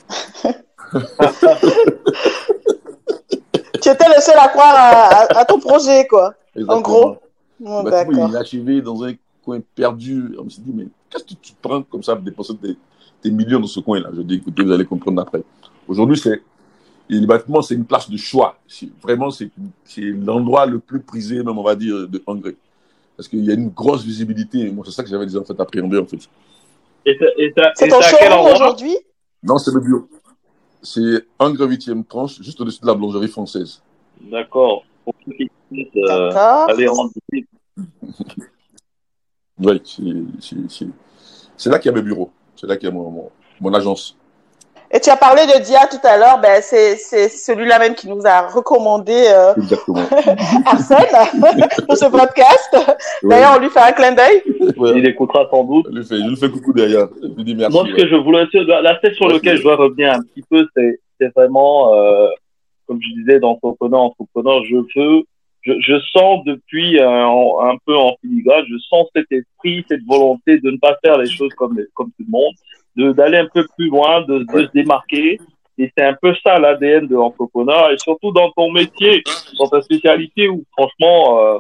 tu 3.80 3.88
étais 3.88 4.08
le 4.08 4.20
seul 4.20 4.38
à 4.38 4.48
croire 4.48 5.28
à, 5.30 5.44
ton 5.44 5.60
projet, 5.60 6.06
quoi. 6.08 6.34
En 6.66 6.80
gros. 6.80 7.18
Le 7.60 7.90
bâtiment 7.90 8.26
est 8.26 8.30
inachevé 8.30 8.82
dans 8.82 9.04
un 9.04 9.14
coin 9.44 9.60
perdu. 9.74 10.34
On 10.38 10.44
me 10.44 10.50
s'est 10.50 10.62
dit, 10.62 10.72
mais 10.74 10.88
qu'est-ce 11.08 11.24
que 11.24 11.34
tu 11.40 11.52
prends 11.60 11.82
comme 11.82 12.02
ça 12.02 12.16
pour 12.16 12.24
dépenser 12.24 12.56
tes, 12.56 12.76
tes 13.22 13.30
millions 13.30 13.60
dans 13.60 13.68
ce 13.68 13.78
coin-là? 13.78 14.10
Je 14.16 14.22
dis, 14.22 14.34
écoutez, 14.36 14.64
vous 14.64 14.72
allez 14.72 14.86
comprendre 14.86 15.22
après. 15.22 15.42
Aujourd'hui, 15.86 16.18
c'est 16.18 16.42
le 17.08 17.26
bâtiment, 17.26 17.62
c'est 17.62 17.74
une 17.74 17.84
place 17.84 18.10
de 18.10 18.16
choix. 18.16 18.58
Vraiment, 19.02 19.30
c'est 19.30 19.50
l'endroit 20.00 20.66
le 20.66 20.80
plus 20.80 21.00
prisé, 21.00 21.36
même 21.36 21.56
on 21.56 21.62
va 21.62 21.76
dire, 21.76 22.08
de 22.08 22.22
Hongrie. 22.26 22.56
Parce 23.18 23.28
qu'il 23.28 23.44
y 23.44 23.50
a 23.50 23.54
une 23.54 23.70
grosse 23.70 24.04
visibilité. 24.04 24.70
Moi, 24.70 24.84
c'est 24.86 24.92
ça 24.92 25.02
que 25.02 25.08
j'avais 25.10 25.26
déjà 25.26 25.40
en 25.40 25.44
fait 25.44 25.58
appréhendé 25.58 25.98
en 25.98 26.06
fait. 26.06 26.20
C'est 27.04 27.88
ton 27.88 28.00
showroom 28.00 28.52
aujourd'hui? 28.54 28.96
Non, 29.42 29.58
c'est 29.58 29.74
le 29.74 29.80
bureau. 29.80 30.08
C'est 30.80 31.26
Hongrie 31.40 31.76
8e 31.76 32.04
tranche, 32.06 32.40
juste 32.40 32.60
au-dessus 32.60 32.80
de 32.80 32.86
la 32.86 32.94
boulangerie 32.94 33.26
française. 33.26 33.82
D'accord. 34.20 34.84
D'accord. 35.70 36.70
Allez, 36.70 36.88
oui, 36.88 37.46
c'est 41.56 41.70
là 41.70 41.78
qu'il 41.80 41.90
y 41.90 41.92
a 41.92 41.96
mes 41.96 42.02
bureaux. 42.02 42.30
C'est 42.54 42.68
là 42.68 42.76
qu'il 42.76 42.88
y 42.88 42.92
a 42.92 42.94
mon 42.94 43.74
agence. 43.74 44.16
Et 44.90 45.00
tu 45.00 45.10
as 45.10 45.16
parlé 45.16 45.42
de 45.42 45.62
Dia 45.62 45.86
tout 45.90 46.00
à 46.02 46.16
l'heure, 46.16 46.40
ben 46.40 46.62
c'est 46.62 46.96
celui-là 46.96 47.78
même 47.78 47.94
qui 47.94 48.08
nous 48.08 48.26
a 48.26 48.48
recommandé 48.48 49.12
euh, 49.12 49.52
Arsène 50.64 51.04
pour 51.86 51.96
ce 51.96 52.06
podcast. 52.06 52.74
D'ailleurs, 53.22 53.56
on 53.56 53.60
lui 53.60 53.68
fait 53.68 53.80
un 53.80 53.92
clin 53.92 54.12
d'œil. 54.12 54.42
Il 54.96 55.06
écoutera 55.06 55.46
sans 55.50 55.64
doute. 55.64 55.88
Je 55.90 55.98
lui 55.98 56.06
fais, 56.06 56.16
je 56.16 56.28
lui 56.28 56.36
fais 56.36 56.50
coucou 56.50 56.72
derrière. 56.72 57.08
Je 57.20 57.28
lui 57.36 57.44
dis 57.44 57.54
merci. 57.54 57.76
Moi, 57.76 57.86
ce 57.90 58.02
que 58.02 58.08
je 58.08 58.14
voulais 58.14 58.46
dire, 58.46 58.64
l'aspect 58.80 59.12
sur 59.12 59.28
lequel 59.28 59.58
je 59.58 59.62
dois 59.62 59.76
revenir 59.76 60.14
un 60.14 60.22
petit 60.22 60.42
peu, 60.48 60.66
c'est 60.74 61.34
vraiment, 61.36 61.94
euh, 61.94 62.28
comme 62.86 62.98
je 63.02 63.20
disais, 63.20 63.40
d'entrepreneur, 63.40 64.00
entrepreneur, 64.00 64.64
je 64.64 64.76
veux, 64.76 65.22
je, 65.60 65.72
je 65.80 66.00
sens 66.12 66.42
depuis 66.46 66.98
un, 66.98 67.26
un 67.26 67.76
peu 67.84 67.94
en 67.94 68.16
filigrane, 68.22 68.64
je 68.70 68.78
sens 68.88 69.06
cet 69.14 69.30
esprit, 69.32 69.84
cette 69.86 70.04
volonté 70.06 70.58
de 70.60 70.70
ne 70.70 70.78
pas 70.78 70.96
faire 71.04 71.18
les 71.18 71.28
choses 71.28 71.52
comme, 71.58 71.78
comme 71.94 72.08
tout 72.08 72.24
le 72.24 72.30
monde 72.30 72.54
d'aller 72.98 73.38
un 73.38 73.48
peu 73.52 73.66
plus 73.76 73.88
loin, 73.88 74.22
de, 74.22 74.38
de 74.40 74.66
se 74.66 74.72
démarquer. 74.72 75.38
Et 75.78 75.92
c'est 75.96 76.04
un 76.04 76.16
peu 76.20 76.34
ça 76.44 76.58
l'ADN 76.58 77.06
de 77.06 77.14
l'entrepreneur, 77.14 77.92
et 77.92 77.98
surtout 77.98 78.32
dans 78.32 78.50
ton 78.50 78.72
métier, 78.72 79.22
dans 79.58 79.68
ta 79.68 79.80
spécialité 79.80 80.48
où 80.48 80.64
franchement, 80.76 81.40
euh, 81.40 81.58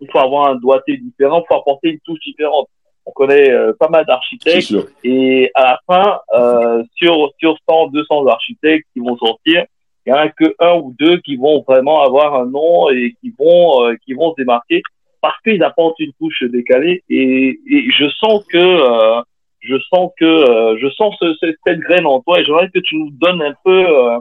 il 0.00 0.10
faut 0.10 0.18
avoir 0.18 0.48
un 0.50 0.56
doigté 0.56 0.96
différent, 0.96 1.42
il 1.42 1.46
faut 1.46 1.60
apporter 1.60 1.90
une 1.90 2.00
touche 2.00 2.20
différente. 2.20 2.68
On 3.04 3.12
connaît 3.12 3.50
euh, 3.50 3.72
pas 3.78 3.88
mal 3.88 4.04
d'architectes 4.04 4.74
et 5.04 5.50
à 5.54 5.62
la 5.62 5.80
fin, 5.86 6.18
euh, 6.34 6.82
sur 6.96 7.30
sur 7.38 7.56
100, 7.68 7.88
200 7.88 8.26
architectes 8.26 8.86
qui 8.92 9.00
vont 9.00 9.16
sortir, 9.16 9.64
il 10.04 10.10
y 10.10 10.12
en 10.12 10.16
a 10.16 10.28
que 10.28 10.54
un 10.58 10.74
ou 10.78 10.94
deux 10.98 11.18
qui 11.18 11.36
vont 11.36 11.62
vraiment 11.66 12.02
avoir 12.02 12.34
un 12.34 12.46
nom 12.46 12.90
et 12.90 13.14
qui 13.20 13.32
vont 13.38 13.84
euh, 13.84 13.96
qui 14.04 14.14
vont 14.14 14.32
se 14.32 14.36
démarquer 14.36 14.82
parce 15.20 15.40
qu'ils 15.42 15.62
apportent 15.62 16.00
une 16.00 16.12
touche 16.14 16.42
décalée. 16.44 17.04
Et, 17.08 17.58
et 17.70 17.90
je 17.92 18.08
sens 18.10 18.44
que 18.46 19.22
je 19.66 19.76
sens 19.92 20.10
que 20.18 20.24
euh, 20.24 20.78
je 20.80 20.88
sens 20.90 21.14
ce, 21.20 21.34
cette 21.66 21.80
graine 21.80 22.06
en 22.06 22.20
toi 22.20 22.40
et 22.40 22.44
j'aimerais 22.44 22.70
que 22.70 22.78
tu 22.80 22.96
nous 22.96 23.10
donnes 23.10 23.42
un 23.42 23.54
peu 23.64 23.86
euh, 23.86 24.18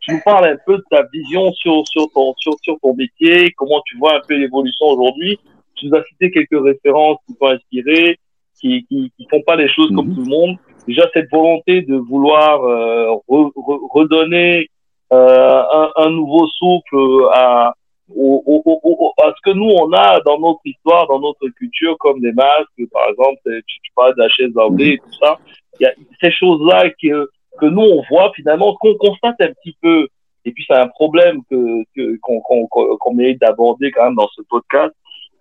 tu 0.00 0.12
nous 0.12 0.20
parles 0.24 0.46
un 0.46 0.56
peu 0.66 0.76
de 0.76 0.84
ta 0.90 1.02
vision 1.12 1.52
sur 1.52 1.86
sur 1.88 2.10
ton 2.12 2.34
sur, 2.38 2.54
sur 2.62 2.78
ton 2.80 2.94
métier 2.94 3.52
comment 3.56 3.80
tu 3.86 3.96
vois 3.98 4.16
un 4.16 4.20
peu 4.26 4.34
l'évolution 4.36 4.86
aujourd'hui 4.86 5.38
tu 5.76 5.86
nous 5.86 5.96
as 5.96 6.04
cité 6.04 6.30
quelques 6.30 6.62
références 6.62 7.18
qui 7.26 7.34
t'ont 7.36 7.48
inspiré 7.48 8.18
qui, 8.60 8.84
qui 8.86 9.12
qui 9.16 9.26
font 9.30 9.42
pas 9.42 9.56
les 9.56 9.68
choses 9.68 9.90
comme 9.94 10.08
mhm. 10.08 10.14
tout 10.14 10.24
le 10.24 10.30
monde 10.30 10.56
déjà 10.86 11.08
cette 11.14 11.30
volonté 11.30 11.82
de 11.82 11.96
vouloir 11.96 12.62
euh, 12.64 13.14
redonner 13.28 14.68
un, 15.12 15.90
un, 15.96 16.10
nouveau 16.10 16.46
souffle 16.46 17.28
à 17.32 17.74
au, 18.14 18.42
au, 18.46 18.80
au, 18.82 19.12
à 19.22 19.32
ce 19.36 19.50
que 19.50 19.54
nous 19.54 19.68
on 19.68 19.92
a 19.92 20.20
dans 20.20 20.38
notre 20.38 20.60
histoire, 20.64 21.06
dans 21.06 21.20
notre 21.20 21.48
culture, 21.56 21.96
comme 21.98 22.20
des 22.20 22.32
masques, 22.32 22.90
par 22.92 23.08
exemple, 23.10 23.40
tu, 23.44 23.80
tu 23.82 23.92
parles 23.94 24.14
de 24.14 24.22
la 24.22 24.28
chaise 24.28 24.52
et 24.78 24.98
tout 24.98 25.18
ça. 25.20 25.38
Il 25.78 25.84
y 25.84 25.86
a 25.86 25.92
ces 26.22 26.30
choses-là 26.32 26.90
que, 26.90 27.30
que 27.58 27.66
nous 27.66 27.82
on 27.82 28.02
voit 28.10 28.32
finalement, 28.34 28.74
qu'on 28.76 28.94
constate 28.94 29.40
un 29.40 29.52
petit 29.52 29.76
peu. 29.80 30.08
Et 30.44 30.52
puis 30.52 30.64
c'est 30.66 30.76
un 30.76 30.88
problème 30.88 31.42
que 31.50 31.84
qu'on 32.20 32.40
qu'on 32.40 32.66
qu'on 32.66 33.14
mérite 33.14 33.40
d'aborder 33.40 33.90
quand 33.90 34.04
même 34.04 34.16
dans 34.16 34.28
ce 34.28 34.42
podcast. 34.48 34.94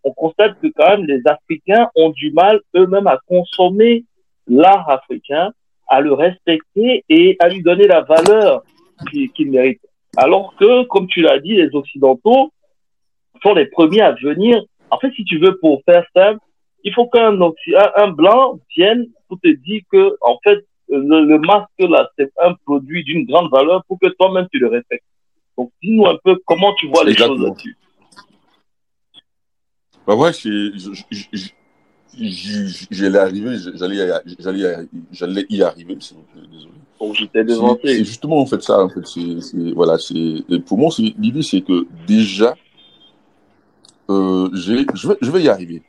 On 0.03 0.11
constate 0.11 0.59
que 0.61 0.67
quand 0.75 0.89
même 0.89 1.05
les 1.05 1.21
Africains 1.25 1.89
ont 1.95 2.09
du 2.09 2.31
mal 2.31 2.61
eux-mêmes 2.75 3.07
à 3.07 3.19
consommer 3.27 4.05
l'art 4.47 4.89
africain, 4.89 5.51
à 5.87 6.01
le 6.01 6.13
respecter 6.13 7.03
et 7.09 7.37
à 7.39 7.49
lui 7.49 7.61
donner 7.61 7.87
la 7.87 8.01
valeur 8.01 8.63
qu'il 9.11 9.51
mérite. 9.51 9.81
Alors 10.17 10.53
que, 10.59 10.83
comme 10.83 11.07
tu 11.07 11.21
l'as 11.21 11.39
dit, 11.39 11.55
les 11.55 11.73
Occidentaux, 11.73 12.51
sont 13.43 13.53
les 13.53 13.65
premiers 13.67 14.01
à 14.01 14.11
venir. 14.13 14.61
En 14.89 14.99
fait, 14.99 15.11
si 15.15 15.23
tu 15.23 15.39
veux, 15.39 15.57
pour 15.59 15.81
faire 15.85 16.05
simple, 16.15 16.39
il 16.83 16.93
faut 16.93 17.07
qu'un 17.07 17.37
un 17.95 18.07
blanc 18.09 18.59
vienne 18.75 19.07
pour 19.27 19.39
te 19.39 19.49
dire 19.49 19.81
que, 19.91 20.15
en 20.21 20.37
fait, 20.43 20.65
le, 20.89 21.37
masque 21.37 21.69
là, 21.79 22.09
c'est 22.17 22.31
un 22.41 22.53
produit 22.65 23.03
d'une 23.03 23.25
grande 23.25 23.51
valeur 23.51 23.83
pour 23.87 23.99
que 23.99 24.07
toi-même 24.07 24.47
tu 24.51 24.59
le 24.59 24.67
respectes. 24.67 25.05
Donc, 25.57 25.71
dis-nous 25.83 26.07
un 26.07 26.17
peu 26.23 26.39
comment 26.45 26.73
tu 26.75 26.87
vois 26.87 27.03
les 27.03 27.15
choses 27.15 27.39
là-dessus. 27.39 27.77
Bah 30.07 30.15
ouais, 30.15 30.31
j'allais 32.89 33.19
arriver, 33.19 33.57
j'allais, 33.75 34.07
j'allais, 35.11 35.45
y 35.49 35.61
arriver, 35.61 35.95
désolé. 35.95 36.23
Donc 36.99 37.13
j'étais 37.13 37.43
devancé. 37.43 37.81
C'est 37.83 38.03
justement 38.05 38.39
en 38.39 38.45
fait 38.47 38.61
ça, 38.63 38.83
en 38.83 38.89
fait, 38.89 39.05
c'est, 39.05 39.71
voilà, 39.73 39.99
c'est, 39.99 40.43
pour 40.65 40.79
moi, 40.79 40.89
l'idée, 40.97 41.43
c'est 41.43 41.61
que 41.61 41.85
déjà, 42.07 42.55
euh, 44.09 44.49
j'ai, 44.53 44.85
je 44.93 45.07
vais, 45.07 45.17
je 45.21 45.31
vais 45.31 45.41
y 45.43 45.49
arriver. 45.49 45.81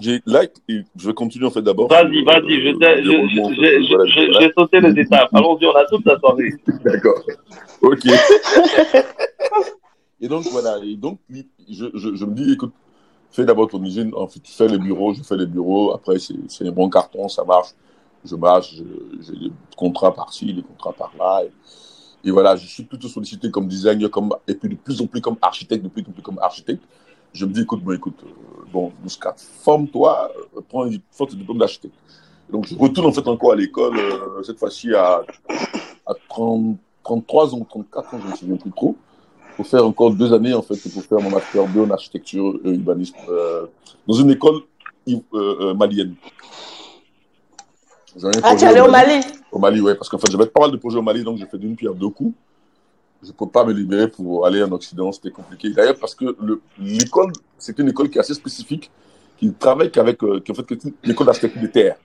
J'ai 0.00 0.20
like 0.26 0.52
et 0.68 0.82
je 0.96 1.06
vais 1.06 1.14
continuer 1.14 1.46
en 1.46 1.50
fait 1.50 1.62
d'abord. 1.62 1.88
Vas-y, 1.88 2.24
vas-y, 2.24 2.60
je, 2.60 2.72
je, 4.40 4.52
sauté 4.58 4.80
les 4.80 5.00
étapes. 5.00 5.28
Allons-y, 5.32 5.66
on 5.66 5.74
a 5.74 5.84
toute 5.86 6.04
la 6.04 6.18
soirée. 6.18 6.52
D'accord. 6.84 7.22
Ok. 7.80 8.06
et 10.20 10.28
donc 10.28 10.44
voilà, 10.50 10.78
et 10.84 10.96
donc 10.96 11.18
je, 11.68 11.86
je, 11.94 12.14
je 12.14 12.24
me 12.24 12.34
dis, 12.34 12.52
écoute, 12.52 12.72
fais 13.34 13.44
d'abord 13.44 13.68
ton 13.68 13.82
usine, 13.82 14.12
en 14.14 14.28
fait, 14.28 14.40
tu 14.40 14.52
fais 14.52 14.68
les 14.68 14.78
bureaux, 14.78 15.12
je 15.12 15.22
fais 15.22 15.36
les 15.36 15.46
bureaux, 15.46 15.92
après 15.92 16.18
c'est 16.18 16.66
un 16.66 16.70
bon 16.70 16.88
carton, 16.88 17.28
ça 17.28 17.44
marche, 17.44 17.70
je 18.24 18.36
marche, 18.36 18.74
j'ai 19.20 19.32
des 19.32 19.52
contrats 19.76 20.14
par-ci, 20.14 20.54
des 20.54 20.62
contrats 20.62 20.92
par-là. 20.92 21.42
Et, 22.24 22.30
voilà, 22.30 22.56
je 22.56 22.66
suis 22.66 22.84
plutôt 22.84 23.08
sollicité 23.08 23.50
comme 23.50 23.66
designer, 23.66 24.08
comme, 24.08 24.34
et 24.48 24.54
puis 24.54 24.68
de 24.68 24.76
plus 24.76 25.00
en 25.02 25.06
plus 25.06 25.20
comme 25.20 25.36
architecte, 25.42 25.82
de 25.82 25.88
plus 25.88 26.02
en 26.08 26.12
plus 26.12 26.22
comme 26.22 26.38
architecte. 26.38 26.82
Je 27.34 27.44
me 27.44 27.52
dis, 27.52 27.62
écoute, 27.62 27.82
bon, 27.82 27.92
écoute, 27.92 28.18
euh, 28.24 28.64
bon, 28.72 28.92
Mouska, 29.02 29.34
forme-toi, 29.36 30.30
euh, 30.56 30.60
prends 30.68 30.84
un 30.84 30.88
diplôme 30.88 31.58
d'architecte. 31.58 31.94
Donc 32.50 32.66
je 32.68 32.76
retourne 32.76 33.08
en 33.08 33.12
fait 33.12 33.26
encore 33.26 33.52
à 33.52 33.56
l'école, 33.56 33.98
euh, 33.98 34.42
cette 34.42 34.58
fois-ci 34.58 34.94
à, 34.94 35.22
à 36.06 36.14
30, 36.28 36.76
33 37.02 37.54
ans, 37.54 37.66
34 37.68 38.14
ans, 38.14 38.18
je 38.20 38.26
ne 38.26 38.30
me 38.30 38.36
souviens 38.36 38.56
plus 38.56 38.70
trop 38.70 38.96
pour 39.56 39.66
faire 39.66 39.86
encore 39.86 40.12
deux 40.12 40.32
années, 40.32 40.54
en 40.54 40.62
fait, 40.62 40.76
pour 40.76 41.02
faire 41.02 41.20
mon 41.20 41.30
master 41.30 41.66
2 41.68 41.80
en 41.80 41.90
architecture 41.90 42.58
et 42.64 42.70
urbanisme 42.70 43.14
euh, 43.28 43.66
dans 44.06 44.14
une 44.14 44.30
école 44.30 44.60
euh, 45.34 45.74
malienne. 45.74 46.14
Ah, 48.42 48.54
tu 48.54 48.64
es 48.64 48.68
allé 48.68 48.80
au 48.80 48.90
Mali? 48.90 49.20
Au 49.50 49.58
Mali, 49.58 49.80
oui, 49.80 49.92
parce 49.94 50.08
qu'en 50.08 50.18
fait, 50.18 50.30
j'avais 50.30 50.46
pas 50.46 50.60
mal 50.60 50.70
de 50.70 50.76
projets 50.76 50.98
au 50.98 51.02
Mali, 51.02 51.24
donc 51.24 51.38
j'ai 51.38 51.46
fait 51.46 51.58
d'une 51.58 51.76
pierre 51.76 51.94
deux 51.94 52.08
coups. 52.08 52.34
Je 53.24 53.28
ne 53.28 53.32
peux 53.32 53.48
pas 53.48 53.64
me 53.64 53.72
libérer 53.72 54.08
pour 54.08 54.46
aller 54.46 54.62
en 54.62 54.70
Occident, 54.72 55.10
c'était 55.10 55.30
compliqué. 55.30 55.70
D'ailleurs, 55.70 55.98
parce 55.98 56.14
que 56.14 56.36
l'école, 56.78 57.32
c'est 57.58 57.78
une 57.78 57.88
école 57.88 58.10
qui 58.10 58.18
est 58.18 58.20
assez 58.20 58.34
spécifique, 58.34 58.90
qui 59.38 59.52
travaille 59.52 59.90
qu'avec, 59.90 60.18
qui 60.18 60.52
en 60.52 60.54
fait, 60.54 60.66
l'école 61.02 61.26
d'architecture 61.26 61.62
des 61.62 61.70
terres. 61.70 61.96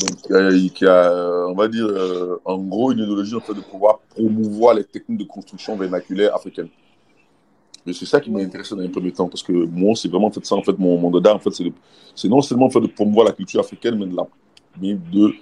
Donc, 0.00 0.72
qui 0.74 0.84
a, 0.84 1.10
euh, 1.10 1.46
on 1.48 1.54
va 1.54 1.68
dire, 1.68 1.86
euh, 1.86 2.36
en 2.44 2.58
gros, 2.58 2.92
une 2.92 2.98
idéologie 2.98 3.34
en 3.36 3.40
fait 3.40 3.54
de 3.54 3.60
pouvoir 3.60 4.00
promouvoir 4.14 4.74
les 4.74 4.84
techniques 4.84 5.20
de 5.20 5.24
construction 5.24 5.76
vernaculaire 5.76 6.34
africaines. 6.34 6.68
Et 7.86 7.92
c'est 7.92 8.04
ça 8.04 8.20
qui 8.20 8.30
m'a 8.30 8.40
intéressé 8.40 8.74
dans 8.74 8.82
un 8.82 8.88
premier 8.88 9.12
temps, 9.12 9.28
parce 9.28 9.44
que 9.44 9.52
moi, 9.52 9.94
c'est 9.94 10.08
vraiment 10.08 10.30
ça, 10.42 10.56
en 10.56 10.62
fait, 10.62 10.76
mon, 10.78 10.98
mon 10.98 11.10
dada, 11.12 11.34
en 11.34 11.38
fait, 11.38 11.50
c'est 12.14 12.28
non 12.28 12.42
seulement 12.42 12.68
fait 12.68 12.80
de 12.80 12.88
promouvoir 12.88 13.26
la 13.26 13.32
culture 13.32 13.60
africaine, 13.60 13.96
mais 13.96 14.06
de 14.06 14.16
la, 14.16 14.26
mais 14.80 14.94
de, 14.94 15.32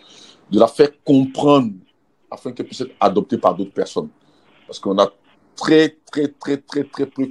de 0.51 0.59
la 0.61 0.67
faire 0.69 0.91
comprendre 1.03 1.73
afin 2.35 2.53
qu'elle 2.53 2.67
puisse 2.67 2.83
être 2.83 2.95
adoptée 3.01 3.39
par 3.39 3.55
d'autres 3.55 3.73
personnes. 3.73 4.09
Parce 4.67 4.79
qu'on 4.79 4.99
a 4.99 5.11
très, 5.57 5.97
très, 6.11 6.29
très, 6.29 6.59
très, 6.59 6.85
très 6.85 7.07
peu 7.07 7.29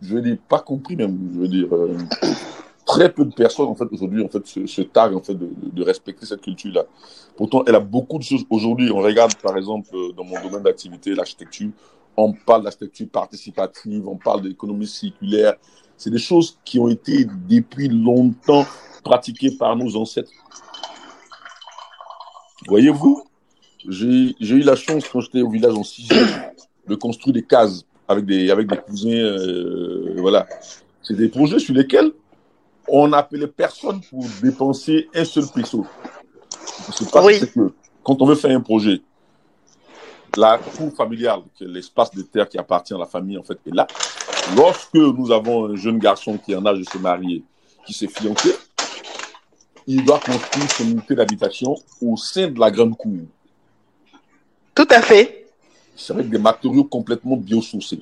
je 0.00 0.14
veux 0.14 0.22
dire, 0.22 0.36
pas 0.48 0.60
compris 0.60 0.96
même, 0.96 1.30
je 1.34 1.38
veux 1.40 1.48
dire, 1.48 1.74
euh, 1.74 1.96
très 2.86 3.12
peu 3.12 3.24
de 3.24 3.34
personnes 3.34 3.66
en 3.66 3.74
fait 3.74 3.86
aujourd'hui 3.90 4.24
en 4.24 4.28
fait 4.28 4.46
se, 4.46 4.66
se 4.66 4.80
targuent 4.82 5.16
en 5.16 5.22
fait 5.22 5.34
de, 5.34 5.50
de, 5.52 5.82
respecter 5.82 6.24
cette 6.24 6.40
culture 6.40 6.72
là. 6.72 6.84
Pourtant, 7.36 7.62
elle 7.66 7.74
a 7.74 7.80
beaucoup 7.80 8.18
de 8.18 8.22
choses 8.22 8.44
aujourd'hui. 8.48 8.90
On 8.90 8.98
regarde 8.98 9.34
par 9.36 9.56
exemple 9.56 9.88
euh, 9.94 10.12
dans 10.12 10.24
mon 10.24 10.40
domaine 10.42 10.62
d'activité, 10.62 11.14
l'architecture, 11.14 11.70
on 12.16 12.32
parle 12.32 12.64
d'architecture 12.64 13.08
participative, 13.08 14.08
on 14.08 14.16
parle 14.16 14.42
d'économie 14.42 14.86
circulaire. 14.86 15.54
C'est 15.96 16.10
des 16.10 16.18
choses 16.18 16.58
qui 16.64 16.78
ont 16.78 16.88
été 16.88 17.26
depuis 17.48 17.88
longtemps 17.88 18.64
pratiquées 19.04 19.56
par 19.56 19.76
nos 19.76 19.96
ancêtres. 19.96 20.30
Voyez-vous, 22.66 23.27
j'ai 23.88 24.34
eu 24.40 24.60
la 24.60 24.76
chance 24.76 25.08
quand 25.08 25.20
j'étais 25.20 25.42
au 25.42 25.50
village 25.50 25.74
en 25.74 25.82
sixième 25.82 26.28
de 26.86 26.94
construire 26.94 27.34
des 27.34 27.42
cases 27.42 27.84
avec 28.06 28.24
des 28.24 28.50
avec 28.50 28.68
des 28.68 28.76
cousins. 28.76 29.10
Euh, 29.10 30.14
voilà, 30.18 30.46
c'est 31.02 31.16
des 31.16 31.28
projets 31.28 31.58
sur 31.58 31.74
lesquels 31.74 32.12
on 32.88 33.08
n'appelait 33.08 33.46
personne 33.46 34.00
pour 34.08 34.24
dépenser 34.42 35.08
un 35.14 35.24
seul 35.24 35.44
peso. 35.54 35.86
oui. 37.22 37.40
que 37.40 37.72
quand 38.02 38.22
on 38.22 38.26
veut 38.26 38.34
faire 38.34 38.56
un 38.56 38.60
projet, 38.60 39.02
la 40.36 40.58
cour 40.58 40.94
familiale, 40.94 41.40
l'espace 41.60 42.10
de 42.14 42.22
terre 42.22 42.48
qui 42.48 42.58
appartient 42.58 42.94
à 42.94 42.98
la 42.98 43.06
famille, 43.06 43.36
en 43.36 43.42
fait, 43.42 43.58
est 43.66 43.74
là. 43.74 43.86
Lorsque 44.56 44.94
nous 44.94 45.30
avons 45.30 45.66
un 45.66 45.76
jeune 45.76 45.98
garçon 45.98 46.38
qui 46.38 46.52
est 46.52 46.56
en 46.56 46.64
âge 46.64 46.78
de 46.78 46.84
se 46.84 46.98
marier, 46.98 47.42
qui 47.86 47.92
s'est 47.92 48.08
fiancé, 48.08 48.54
il 49.86 50.04
doit 50.04 50.20
construire 50.20 50.70
son 50.70 50.84
unité 50.84 51.14
d'habitation 51.14 51.74
au 52.00 52.16
sein 52.16 52.48
de 52.48 52.58
la 52.58 52.70
grande 52.70 52.96
cour. 52.96 53.18
Tout 54.78 54.86
à 54.90 55.02
fait. 55.02 55.44
C'est 55.96 56.12
avec 56.12 56.30
des 56.30 56.38
matériaux 56.38 56.84
complètement 56.84 57.36
biosourcés. 57.36 58.00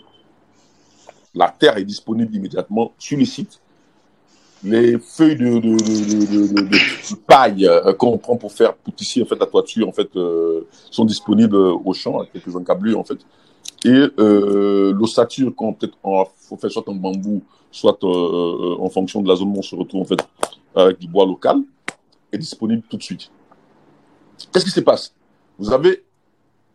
La 1.34 1.48
terre 1.48 1.78
est 1.78 1.84
disponible 1.84 2.34
immédiatement 2.34 2.92
sur 2.98 3.16
le 3.16 3.24
site 3.24 3.62
les 4.62 4.98
feuilles 4.98 5.36
de, 5.36 7.16
paille 7.26 7.66
euh, 7.66 7.94
qu'on 7.94 8.18
prend 8.18 8.36
pour 8.36 8.52
faire 8.52 8.74
pour 8.74 8.94
tisser 8.94 9.22
en 9.22 9.24
fait 9.24 9.38
la 9.38 9.46
toiture 9.46 9.88
en 9.88 9.92
fait 9.92 10.08
euh, 10.16 10.66
sont 10.90 11.06
disponibles 11.06 11.56
au 11.56 11.92
champ 11.94 12.18
avec 12.18 12.32
quelques 12.32 12.54
encablures 12.56 12.98
en 12.98 13.04
fait 13.04 13.18
et 13.84 14.08
euh, 14.18 14.92
l'ossature 14.94 15.54
qu'on 15.54 15.74
peut-être 15.74 15.96
faut 16.36 16.56
faire 16.56 16.70
soit 16.70 16.88
en 16.88 16.94
bambou 16.94 17.42
soit 17.70 17.98
euh, 18.02 18.76
en 18.78 18.88
fonction 18.88 19.20
de 19.22 19.28
la 19.28 19.36
zone 19.36 19.48
où 19.48 19.58
on 19.58 19.62
se 19.62 19.76
retrouve 19.76 20.02
en 20.02 20.06
fait 20.06 20.20
avec 20.74 20.98
du 20.98 21.06
bois 21.06 21.26
local 21.26 21.58
est 22.32 22.38
disponible 22.38 22.82
tout 22.88 22.96
de 22.96 23.02
suite 23.02 23.30
qu'est-ce 24.52 24.64
qui 24.64 24.70
se 24.70 24.80
passe? 24.80 25.14
Vous 25.58 25.72
avez 25.72 26.05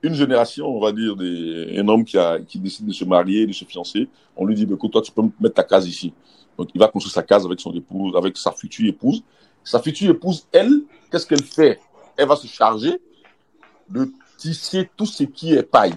une 0.03 0.13
génération, 0.13 0.67
on 0.67 0.79
va 0.79 0.91
dire, 0.91 1.15
des, 1.15 1.77
un 1.77 1.87
homme 1.87 2.03
qui, 2.03 2.17
a, 2.17 2.39
qui 2.39 2.59
décide 2.59 2.87
de 2.87 2.93
se 2.93 3.05
marier, 3.05 3.45
de 3.45 3.53
se 3.53 3.65
fiancer, 3.65 4.09
on 4.35 4.45
lui 4.45 4.55
dit, 4.55 4.65
bah, 4.65 4.75
écoute, 4.75 4.91
toi, 4.91 5.01
tu 5.01 5.11
peux 5.11 5.23
mettre 5.39 5.55
ta 5.55 5.63
case 5.63 5.87
ici. 5.87 6.13
Donc, 6.57 6.69
il 6.73 6.79
va 6.79 6.87
construire 6.87 7.13
sa 7.13 7.23
case 7.23 7.45
avec 7.45 7.59
son 7.59 7.71
épouse, 7.73 8.15
avec 8.15 8.37
sa 8.37 8.51
future 8.51 8.87
épouse. 8.87 9.23
Sa 9.63 9.79
future 9.79 10.11
épouse, 10.11 10.47
elle, 10.51 10.83
qu'est-ce 11.11 11.27
qu'elle 11.27 11.43
fait? 11.43 11.79
Elle 12.17 12.27
va 12.27 12.35
se 12.35 12.47
charger 12.47 12.99
de 13.89 14.11
tisser 14.37 14.89
tout 14.97 15.05
ce 15.05 15.23
qui 15.23 15.53
est 15.53 15.63
paille 15.63 15.93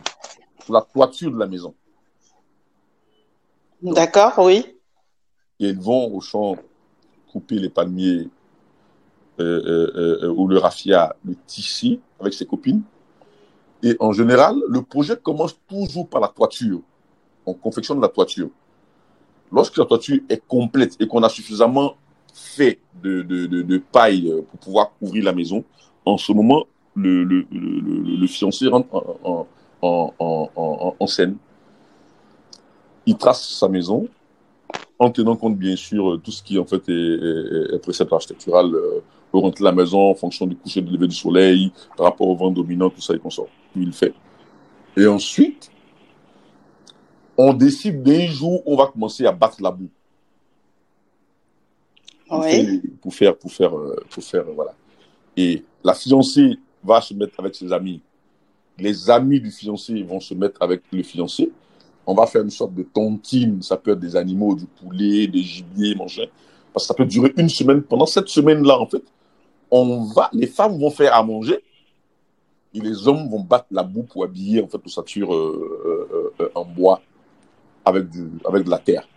pour 0.65 0.75
la 0.75 0.83
toiture 0.83 1.31
de 1.31 1.39
la 1.39 1.47
maison. 1.47 1.75
D'accord, 3.83 4.33
oui. 4.39 4.65
Et 5.61 5.69
ils 5.69 5.79
vont 5.79 6.15
au 6.15 6.21
champ 6.21 6.57
couper 7.31 7.57
les 7.57 7.69
palmiers 7.69 8.29
euh, 9.41 9.43
euh, 9.67 10.25
euh, 10.25 10.29
ou 10.29 10.47
le 10.47 10.59
raffia, 10.59 11.17
le 11.25 11.35
tisser 11.47 12.01
avec 12.21 12.35
ses 12.35 12.47
copines. 12.47 12.83
Et 13.85 13.97
en 14.01 14.13
général, 14.13 14.57
le 14.69 14.81
projet 14.83 15.15
commence 15.23 15.57
toujours 15.69 16.09
par 16.09 16.21
la 16.21 16.29
toiture. 16.29 16.81
On 17.45 17.53
confectionne 17.53 18.01
la 18.01 18.09
toiture 18.09 18.49
lorsque 19.53 19.77
la 19.77 19.85
toiture 19.85 20.21
est 20.29 20.43
complète 20.49 20.97
et 20.99 21.07
qu'on 21.07 21.23
a 21.23 21.29
suffisamment 21.29 21.95
fait 22.33 22.81
de, 23.03 23.23
de, 23.23 23.79
paille 23.93 24.33
pour 24.51 24.59
pouvoir 24.59 24.93
couvrir 24.99 25.25
la 25.25 25.33
maison, 25.33 25.63
en 26.05 26.17
ce 26.17 26.33
moment, 26.33 26.65
le, 26.97 28.27
fiancé 28.27 28.67
rentre 28.67 28.89
en, 29.83 31.07
scène. 31.07 31.37
Il 33.07 33.17
trace 33.17 33.47
sa 33.47 33.69
maison 33.69 34.09
en 34.99 35.11
tenant 35.11 35.37
compte, 35.37 35.59
bien 35.59 35.77
sûr, 35.77 36.21
tout 36.25 36.33
ce 36.33 36.43
qui 36.43 36.59
en 36.59 36.65
fait 36.65 36.89
est, 36.89 36.93
est, 36.93 37.75
est 37.75 37.79
précepte 37.81 38.13
architectural, 38.13 38.73
euh, 39.35 39.39
orienter 39.39 39.65
la 39.65 39.73
maison 39.73 40.11
en 40.11 40.15
fonction 40.15 40.47
du 40.47 40.57
coucher, 40.57 40.81
du 40.81 40.93
lever 40.93 41.09
du 41.09 41.15
soleil, 41.15 41.73
par 41.97 42.07
rapport 42.07 42.29
au 42.29 42.37
vent 42.37 42.51
dominant, 42.51 42.91
tout 42.91 43.01
ça, 43.01 43.15
et 43.15 43.19
consort. 43.19 43.49
Il 43.77 43.87
le 43.87 43.93
fait. 43.93 44.15
Et 44.97 45.07
ensuite, 45.07 45.71
on 47.37 47.53
décide 47.53 48.03
d'un 48.03 48.27
jour 48.27 48.63
où 48.67 48.75
on 48.75 48.77
va 48.77 48.87
commencer 48.87 49.27
à 49.27 49.33
battre 49.33 49.61
la 49.61 49.71
boue. 49.71 49.89
Oui. 52.31 52.83
Pour 53.03 53.15
faire, 53.15 53.37
pour 53.37 53.53
faire, 53.53 53.77
euh, 53.77 53.97
pour 54.09 54.23
faire, 54.23 54.45
voilà. 54.55 54.75
Et 55.37 55.65
la 55.83 55.95
fiancée 55.95 56.59
va 56.83 57.01
se 57.01 57.13
mettre 57.15 57.39
avec 57.39 57.55
ses 57.55 57.73
amis. 57.73 58.01
Les 58.79 59.11
amis 59.11 59.41
du 59.41 59.51
fiancé 59.51 60.03
vont 60.03 60.21
se 60.21 60.35
mettre 60.35 60.63
avec 60.63 60.83
le 60.93 61.03
fiancé. 61.03 61.51
On 62.07 62.15
va 62.15 62.27
faire 62.27 62.43
une 62.43 62.51
sorte 62.51 62.75
de 62.75 62.83
tontine. 62.83 63.63
Ça 63.63 63.77
peut 63.77 63.93
être 63.93 64.01
des 64.01 64.17
animaux, 64.17 64.55
du 64.55 64.67
poulet, 64.67 65.27
des 65.27 65.43
gibiers, 65.43 65.95
machin. 65.95 66.25
Parce 66.73 66.85
que 66.85 66.89
ça 66.89 66.95
peut 66.95 67.07
durer 67.07 67.33
une 67.37 67.49
semaine. 67.49 67.83
Pendant 67.83 68.07
cette 68.07 68.29
semaine-là, 68.29 68.79
en 68.79 68.87
fait, 68.87 69.03
on 69.71 70.05
va, 70.05 70.31
les 70.33 70.47
femmes 70.47 70.79
vont 70.79 70.91
faire 70.91 71.15
à 71.15 71.23
manger 71.23 71.63
et 72.75 72.81
les 72.81 73.07
hommes 73.09 73.29
vont 73.29 73.41
battre 73.41 73.67
la 73.71 73.83
boue 73.83 74.03
pour 74.03 74.25
habiller 74.25 74.63
en 74.63 74.69
fait 74.69 74.79
l'ossature 74.85 75.35
euh, 75.35 76.31
euh, 76.41 76.49
en 76.55 76.65
bois 76.65 77.01
avec, 77.85 78.09
du, 78.09 78.29
avec 78.45 78.65
de 78.65 78.71
la 78.71 78.79
terre. 78.79 79.09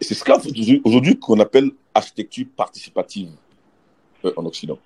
Et 0.00 0.04
c'est 0.04 0.14
ce 0.14 0.24
qu'aujourd'hui 0.24 1.18
qu'on 1.18 1.40
appelle 1.40 1.70
architecture 1.94 2.46
participative 2.56 3.30
euh, 4.24 4.32
en 4.36 4.44
Occident. 4.46 4.78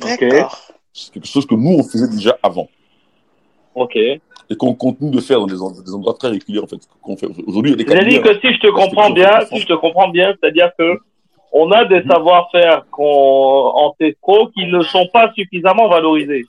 D'accord. 0.00 0.72
C'est 0.92 1.12
quelque 1.12 1.26
chose 1.26 1.46
que 1.46 1.54
nous, 1.54 1.70
on 1.78 1.82
faisait 1.82 2.08
déjà 2.08 2.38
avant. 2.42 2.68
Ok. 3.74 3.98
Et 4.50 4.56
qu'on 4.56 4.74
continue 4.74 5.10
de 5.10 5.20
faire 5.20 5.40
dans 5.40 5.46
des, 5.46 5.60
endroits, 5.60 5.82
des 5.84 5.94
endroits 5.94 6.14
très 6.14 6.28
réguliers 6.28 6.60
en 6.60 6.66
fait. 6.66 6.78
Qu'on 7.02 7.16
fait 7.16 7.26
aujourd'hui. 7.46 7.72
il 7.72 7.80
y 7.80 7.82
a 7.82 7.84
des 7.84 7.92
J'ai 7.96 8.04
dit 8.10 8.20
cabinets, 8.22 8.40
que 8.40 8.48
si 8.48 8.54
je 8.54 8.60
te 8.60 8.68
comprends 8.70 9.10
bien, 9.10 9.40
si 9.50 9.58
je 9.58 9.66
te 9.66 9.72
comprends 9.74 10.08
bien, 10.08 10.34
c'est-à-dire 10.40 10.70
que 10.78 10.98
on 11.52 11.70
a 11.72 11.84
des 11.84 12.02
savoir-faire 12.06 12.84
qu'on 12.90 13.02
ancestraux 13.04 14.48
qui 14.48 14.66
ne 14.66 14.82
sont 14.82 15.08
pas 15.12 15.32
suffisamment 15.34 15.88
valorisés. 15.88 16.44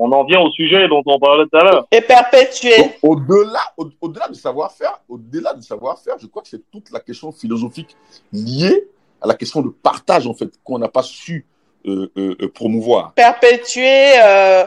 On 0.00 0.12
en 0.12 0.22
vient 0.24 0.40
au 0.40 0.50
sujet 0.52 0.86
dont 0.86 1.02
on 1.06 1.18
parlait 1.18 1.44
tout 1.50 1.56
à 1.56 1.64
l'heure. 1.64 1.86
Et 1.90 2.00
perpétuer. 2.00 2.92
Au-delà, 3.02 3.58
au- 3.76 3.88
au-delà 4.00 4.28
du 4.28 4.38
savoir-faire, 4.38 5.00
au-delà 5.08 5.54
du 5.54 5.62
savoir-faire, 5.62 6.14
je 6.20 6.26
crois 6.28 6.42
que 6.42 6.48
c'est 6.48 6.62
toute 6.70 6.92
la 6.92 7.00
question 7.00 7.32
philosophique 7.32 7.96
liée 8.32 8.84
à 9.20 9.26
la 9.26 9.34
question 9.34 9.60
de 9.60 9.70
partage 9.70 10.28
en 10.28 10.34
fait 10.34 10.50
qu'on 10.62 10.78
n'a 10.78 10.86
pas 10.88 11.02
su 11.02 11.46
euh, 11.86 12.08
euh, 12.16 12.36
euh, 12.42 12.48
promouvoir. 12.48 13.12
Perpétuer, 13.14 14.12
euh, 14.22 14.64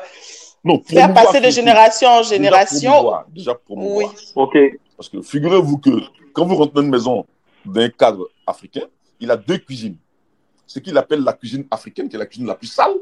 Non, 0.63 0.81
faire 0.83 1.07
promouvoir, 1.07 1.25
passer 1.25 1.41
de 1.45 1.49
génération 1.49 2.07
en 2.09 2.17
Déjà 2.19 2.29
génération. 2.35 3.13
Déjà 3.33 3.55
promouvoir. 3.55 4.09
Oui. 4.13 4.31
Ok. 4.35 4.57
Parce 4.95 5.09
que 5.09 5.21
figurez-vous 5.21 5.77
que 5.79 5.89
quand 6.33 6.45
vous 6.45 6.55
rentrez 6.55 6.75
dans 6.75 6.81
une 6.83 6.89
maison 6.91 7.25
d'un 7.65 7.89
cadre 7.89 8.29
africain, 8.45 8.85
il 9.19 9.31
a 9.31 9.37
deux 9.37 9.57
cuisines. 9.57 9.97
Ce 10.67 10.79
qu'il 10.79 10.97
appelle 10.97 11.21
la 11.23 11.33
cuisine 11.33 11.65
africaine, 11.71 12.07
qui 12.07 12.15
est 12.15 12.19
la 12.19 12.25
cuisine 12.25 12.45
la 12.47 12.55
plus 12.55 12.67
sale, 12.67 12.93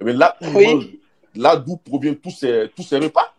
et 0.00 0.04
bien 0.04 0.14
là, 0.14 0.36
où 0.42 0.44
il 0.46 0.56
Oui. 0.56 0.74
mange, 0.74 0.88
là 1.34 1.56
d'où 1.56 1.76
proviennent 1.76 2.16
tous 2.16 2.30
ces, 2.30 2.70
tous 2.76 2.82
ces 2.82 2.98
repas. 2.98 3.34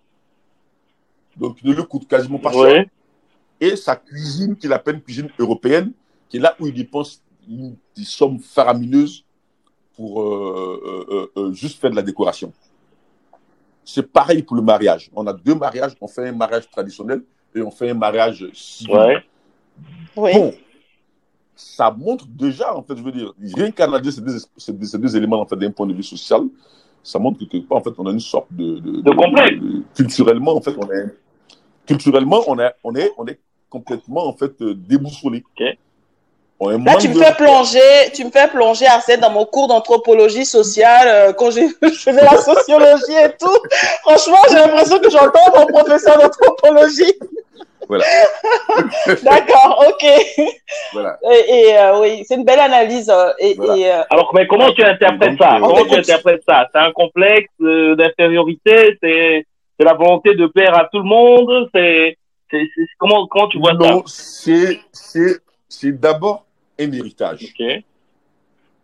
Donc, 1.38 1.58
il 1.64 1.70
ne 1.70 1.76
lui 1.76 1.86
coûte 1.86 2.08
quasiment 2.08 2.40
pas 2.40 2.52
cher. 2.52 2.84
Oui. 2.86 3.68
Et 3.68 3.76
sa 3.76 3.96
cuisine, 3.96 4.56
qu'il 4.56 4.74
appelle 4.74 5.02
cuisine 5.02 5.30
européenne, 5.40 5.94
qui 6.28 6.38
est 6.38 6.40
là 6.40 6.56
où 6.60 6.68
il 6.68 6.74
dépense 6.74 7.22
une- 7.48 7.76
des 7.96 8.04
sommes 8.04 8.40
faramineuses 8.40 9.24
pour 9.96 10.22
euh, 10.22 11.06
euh, 11.10 11.32
euh, 11.38 11.54
juste 11.54 11.80
faire 11.80 11.92
de 11.92 11.96
la 11.96 12.02
décoration. 12.02 12.52
C'est 13.84 14.12
pareil 14.12 14.44
pour 14.44 14.56
le 14.56 14.62
mariage. 14.62 15.10
On 15.14 15.26
a 15.28 15.34
deux 15.34 15.56
mariages. 15.56 15.94
On 16.02 16.08
fait 16.08 16.28
un 16.30 16.32
mariage 16.34 16.70
traditionnel 16.70 17.24
et 17.56 17.62
on 17.62 17.72
fait 17.72 17.90
un 17.90 17.94
mariage 17.96 18.48
civil. 18.54 18.96
Ouais. 18.96 19.24
Oui. 20.16 20.32
Bon, 20.34 20.54
ça 21.56 21.92
montre 21.92 22.26
déjà, 22.28 22.76
en 22.76 22.84
fait, 22.84 22.96
je 22.96 23.02
veux 23.04 23.12
dire, 23.12 23.34
rien 23.56 23.72
qu'analyser 23.72 24.12
ces 24.12 24.22
deux, 24.22 24.38
ces 24.58 24.74
deux- 24.74 24.86
ces 24.86 24.98
deux 24.98 25.16
éléments, 25.16 25.40
en 25.42 25.46
fait, 25.46 25.56
d'un 25.56 25.72
point 25.72 25.88
de 25.88 25.94
vue 25.94 26.04
social, 26.04 26.42
ça 27.04 27.18
montre 27.20 27.40
que, 27.40 27.46
quelque 27.46 27.68
part, 27.68 27.80
en 27.80 27.84
fait, 27.84 27.92
on 27.98 28.06
a 28.08 28.12
une 28.12 28.20
sorte 28.20 28.48
de... 28.52 28.80
De 28.80 29.12
complexe. 29.12 29.60
de- 29.60 29.84
culturellement, 29.96 30.56
en 30.56 30.62
fait, 30.62 30.76
on 30.78 30.90
est... 30.92 31.16
Culturellement, 31.86 32.42
on 32.48 32.60
est, 32.60 32.72
on 32.84 32.96
est, 32.96 33.12
on 33.18 33.26
est 33.26 33.40
complètement, 33.70 34.28
en 34.28 34.34
fait, 34.34 34.62
euh, 34.62 34.74
déboussolé. 34.76 35.44
Ok. 35.60 35.78
Là, 36.62 36.96
tu 36.96 37.10
me 37.10 37.16
de- 37.16 37.20
fais 37.24 37.34
plonger, 37.34 38.12
tu 38.14 38.24
me 38.24 38.30
fais 38.30 38.48
plonger, 38.48 38.86
Arsène, 38.86 39.20
dans 39.20 39.32
mon 39.32 39.46
cours 39.46 39.68
d'anthropologie 39.68 40.46
sociale, 40.46 41.08
euh, 41.08 41.34
quand 41.34 41.50
j'ai- 41.52 41.68
je 41.82 41.88
faisais 41.90 42.22
la 42.24 42.38
sociologie 42.38 43.18
et 43.24 43.32
tout. 43.40 43.58
Franchement, 44.04 44.38
j'ai 44.50 44.56
l'impression 44.58 45.00
que 45.00 45.10
j'entends 45.10 45.60
mon 45.60 45.66
professeur 45.66 46.18
d'anthropologie. 46.20 47.14
Voilà. 47.88 48.06
D'accord, 49.24 49.84
ok. 49.90 50.06
Voilà. 50.94 51.18
Et, 51.32 51.54
et, 51.70 51.78
euh, 51.78 52.00
oui, 52.00 52.24
c'est 52.28 52.36
une 52.36 52.46
belle 52.46 52.60
analyse. 52.60 53.10
euh, 53.10 53.32
et, 53.40 53.54
Voilà. 53.56 53.78
et, 53.78 53.92
euh, 53.92 54.02
Alors, 54.12 54.32
mais 54.34 54.48
comment 54.48 54.72
tu 54.72 54.84
interprètes 54.84 55.38
ça? 55.40 55.58
Comment 55.60 55.84
tu 55.86 55.96
interprètes 55.96 56.44
ça? 56.48 56.68
C'est 56.74 56.80
un 56.80 56.92
complexe 56.92 57.50
euh, 57.62 57.96
d'infériorité? 57.96 58.98
C'est 59.02 59.46
la 59.80 59.94
volonté 59.94 60.36
de 60.36 60.46
plaire 60.46 60.78
à 60.78 60.88
tout 60.92 61.00
le 61.00 61.06
monde? 61.06 61.70
C'est 61.74 62.18
comment 62.98 63.26
comment 63.28 63.48
tu 63.48 63.58
vois 63.60 63.74
non, 63.74 64.04
c'est, 64.06 64.80
c'est, 64.92 65.40
c'est 65.68 65.92
d'abord 66.00 66.46
un 66.88 66.92
héritage. 66.92 67.54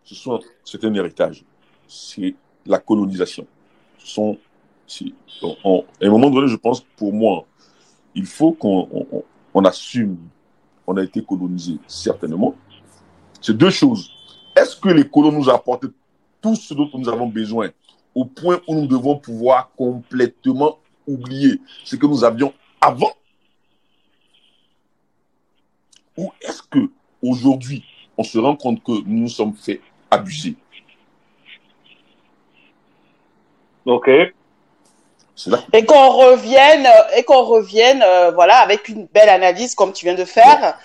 Ce 0.04 0.14
sont, 0.14 0.40
c'est 0.64 0.82
un 0.84 0.94
héritage. 0.94 1.44
C'est 1.86 2.34
la 2.66 2.78
colonisation. 2.78 3.46
Ce 3.98 4.06
sont, 4.06 4.38
c'est- 4.86 5.12
on- 5.42 5.56
on- 5.64 5.84
à 6.00 6.06
un 6.06 6.10
moment 6.10 6.30
donné, 6.30 6.48
je 6.48 6.56
pense, 6.56 6.80
pour 6.96 7.12
moi, 7.12 7.46
il 8.14 8.26
faut 8.26 8.52
qu'on 8.52 9.24
on, 9.54 9.64
assume, 9.64 10.16
on 10.86 10.96
a 10.96 11.02
été 11.02 11.22
colonisé, 11.22 11.78
certainement. 11.86 12.54
C'est 13.40 13.56
deux 13.56 13.70
choses. 13.70 14.10
Est-ce 14.56 14.76
que 14.76 14.88
les 14.88 15.08
colons 15.08 15.32
nous 15.32 15.48
apporté 15.48 15.88
tout 16.40 16.56
ce 16.56 16.74
dont 16.74 16.90
nous 16.94 17.08
avons 17.08 17.26
besoin 17.26 17.70
au 18.14 18.24
point 18.24 18.60
où 18.66 18.74
nous 18.74 18.86
devons 18.86 19.16
pouvoir 19.16 19.70
complètement 19.76 20.78
oublier 21.06 21.60
ce 21.84 21.96
que 21.96 22.06
nous 22.06 22.24
avions 22.24 22.52
avant? 22.80 23.12
Ou 26.16 26.32
est-ce 26.40 26.62
que 26.62 26.90
aujourd'hui, 27.22 27.84
on 28.18 28.24
se 28.24 28.38
rend 28.38 28.56
compte 28.56 28.82
que 28.82 28.92
nous 29.06 29.20
nous 29.20 29.28
sommes 29.28 29.54
fait 29.54 29.80
abuser 30.10 30.56
Ok. 33.86 34.08
Là 35.46 35.62
et 35.72 35.84
qu'on 35.84 36.08
revienne, 36.08 36.86
et 37.16 37.22
qu'on 37.22 37.44
revienne, 37.44 38.02
euh, 38.04 38.32
voilà, 38.32 38.56
avec 38.56 38.88
une 38.88 39.06
belle 39.06 39.28
analyse 39.28 39.74
comme 39.76 39.92
tu 39.92 40.04
viens 40.04 40.16
de 40.16 40.24
faire, 40.24 40.76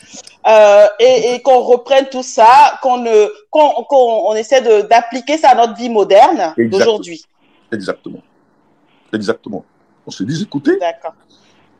euh, 0.48 0.88
et, 1.00 1.34
et 1.34 1.42
qu'on 1.42 1.60
reprenne 1.60 2.08
tout 2.10 2.22
ça, 2.22 2.80
qu'on 2.84 2.98
ne, 2.98 3.34
qu'on, 3.50 3.84
qu'on 3.84 4.28
on 4.28 4.36
essaie 4.36 4.62
d'appliquer 4.84 5.40
ça 5.40 5.50
à 5.50 5.56
notre 5.56 5.76
vie 5.76 5.90
moderne 5.90 6.54
d'aujourd'hui. 6.70 7.26
Exactement. 7.72 8.22
Exactement. 9.12 9.66
On 10.06 10.12
se 10.12 10.24
dit, 10.24 10.44
écoutez, 10.44 10.78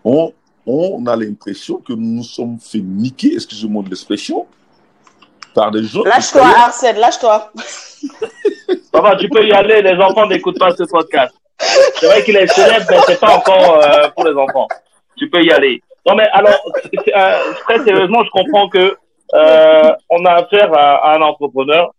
on, 0.04 0.34
on 0.66 1.06
a 1.06 1.16
l'impression 1.16 1.78
que 1.78 1.94
nous 1.94 2.18
nous 2.18 2.24
sommes 2.24 2.58
fait 2.60 2.80
niquer, 2.80 3.36
excusez-moi 3.36 3.84
de 3.84 3.90
l'expression, 3.90 4.48
par 5.54 5.72
des 5.72 5.84
gens. 5.84 6.04
Lâche-toi, 6.04 6.46
Arsène, 6.46 6.98
lâche-toi. 6.98 7.52
Ça 8.92 9.02
va, 9.02 9.16
tu 9.16 9.30
peux 9.30 9.46
y 9.46 9.52
aller. 9.52 9.82
Les 9.82 9.96
enfants 10.02 10.28
n'écoutent 10.28 10.60
pas 10.60 10.72
ce 10.72 10.84
podcast. 10.84 11.34
C'est 11.60 12.08
vrai 12.08 12.24
qu'il 12.24 12.36
est 12.36 12.48
célèbre, 12.48 12.86
mais 12.90 12.98
c'est 13.08 13.20
pas 13.20 13.36
encore 13.38 13.80
euh, 13.82 14.10
pour 14.16 14.26
les 14.26 14.36
enfants. 14.36 14.68
Tu 15.18 15.30
peux 15.30 15.44
y 15.44 15.52
aller. 15.52 15.82
Non, 16.06 16.16
mais 16.16 16.28
alors, 16.34 16.60
euh, 17.16 17.54
très 17.68 17.80
sérieusement, 17.80 18.24
je 18.24 18.30
comprends 18.32 18.68
que 18.68 18.98
euh, 19.36 19.92
on 20.10 20.26
a 20.26 20.32
affaire 20.32 20.74
à, 20.74 21.12
à 21.12 21.18
un 21.18 21.22
entrepreneur 21.22 21.92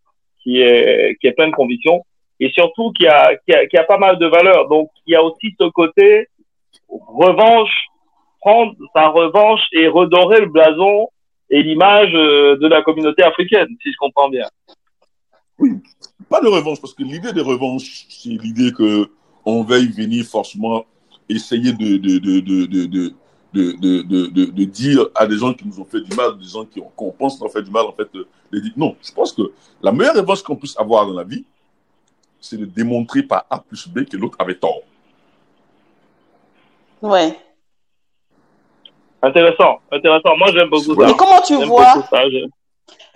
qui 0.42 0.60
est 0.60 1.16
qui 1.20 1.26
est 1.26 1.32
plein 1.32 1.48
de 1.48 1.54
convictions 1.54 2.04
et 2.38 2.50
surtout 2.50 2.92
qui 2.92 3.06
a, 3.06 3.34
qui 3.46 3.54
a 3.54 3.66
qui 3.66 3.76
a 3.78 3.84
pas 3.84 3.98
mal 3.98 4.18
de 4.18 4.26
valeurs. 4.26 4.68
Donc, 4.68 4.90
il 5.06 5.12
y 5.14 5.16
a 5.16 5.22
aussi 5.22 5.54
ce 5.58 5.68
côté 5.70 6.28
revanche, 6.88 7.86
prendre 8.40 8.74
sa 8.94 9.06
revanche 9.08 9.62
et 9.72 9.88
redorer 9.88 10.40
le 10.40 10.46
blason 10.46 11.08
et 11.54 11.62
l'image 11.62 12.12
de 12.12 12.66
la 12.66 12.82
communauté 12.82 13.22
africaine, 13.22 13.68
si 13.80 13.92
je 13.92 13.96
comprends 13.96 14.28
bien. 14.28 14.48
Oui, 15.56 15.70
pas 16.28 16.40
de 16.40 16.48
revanche, 16.48 16.80
parce 16.80 16.94
que 16.94 17.04
l'idée 17.04 17.32
de 17.32 17.40
revanche, 17.40 18.06
c'est 18.08 18.30
l'idée 18.30 18.72
que 18.72 19.08
on 19.44 19.62
veille 19.62 19.86
venir 19.86 20.24
forcément 20.24 20.84
essayer 21.28 21.72
de, 21.72 21.96
de, 21.96 22.18
de, 22.18 22.40
de, 23.52 24.50
de 24.50 24.64
dire 24.64 25.06
à 25.14 25.28
des 25.28 25.38
gens 25.38 25.54
qui 25.54 25.64
nous 25.68 25.78
ont 25.78 25.84
fait 25.84 26.00
du 26.00 26.16
mal, 26.16 26.36
des 26.38 26.48
gens 26.48 26.64
qui 26.64 26.80
ont, 26.80 26.90
qu'on 26.96 27.12
pense 27.12 27.38
qu'on 27.38 27.48
fait 27.48 27.62
du 27.62 27.70
mal, 27.70 27.86
en 27.86 27.92
fait, 27.92 28.08
les 28.50 28.60
dire. 28.60 28.72
Non, 28.76 28.96
je 29.00 29.12
pense 29.12 29.32
que 29.32 29.42
la 29.80 29.92
meilleure 29.92 30.16
revanche 30.16 30.42
qu'on 30.42 30.56
puisse 30.56 30.76
avoir 30.76 31.06
dans 31.06 31.14
la 31.14 31.22
vie, 31.22 31.44
c'est 32.40 32.56
de 32.56 32.64
démontrer 32.64 33.22
par 33.22 33.46
A 33.48 33.60
plus 33.60 33.86
B 33.86 34.04
que 34.04 34.16
l'autre 34.16 34.36
avait 34.40 34.56
tort. 34.56 34.82
Ouais. 37.00 37.38
Intéressant, 39.24 39.78
intéressant. 39.90 40.36
Moi, 40.36 40.48
j'aime 40.52 40.68
beaucoup 40.68 40.94
Voilà. 40.94 41.10
ça. 41.10 41.14
Et 41.14 41.16
comment 41.16 41.40
tu 41.40 41.64
vois, 41.64 41.94
ça. 42.10 42.22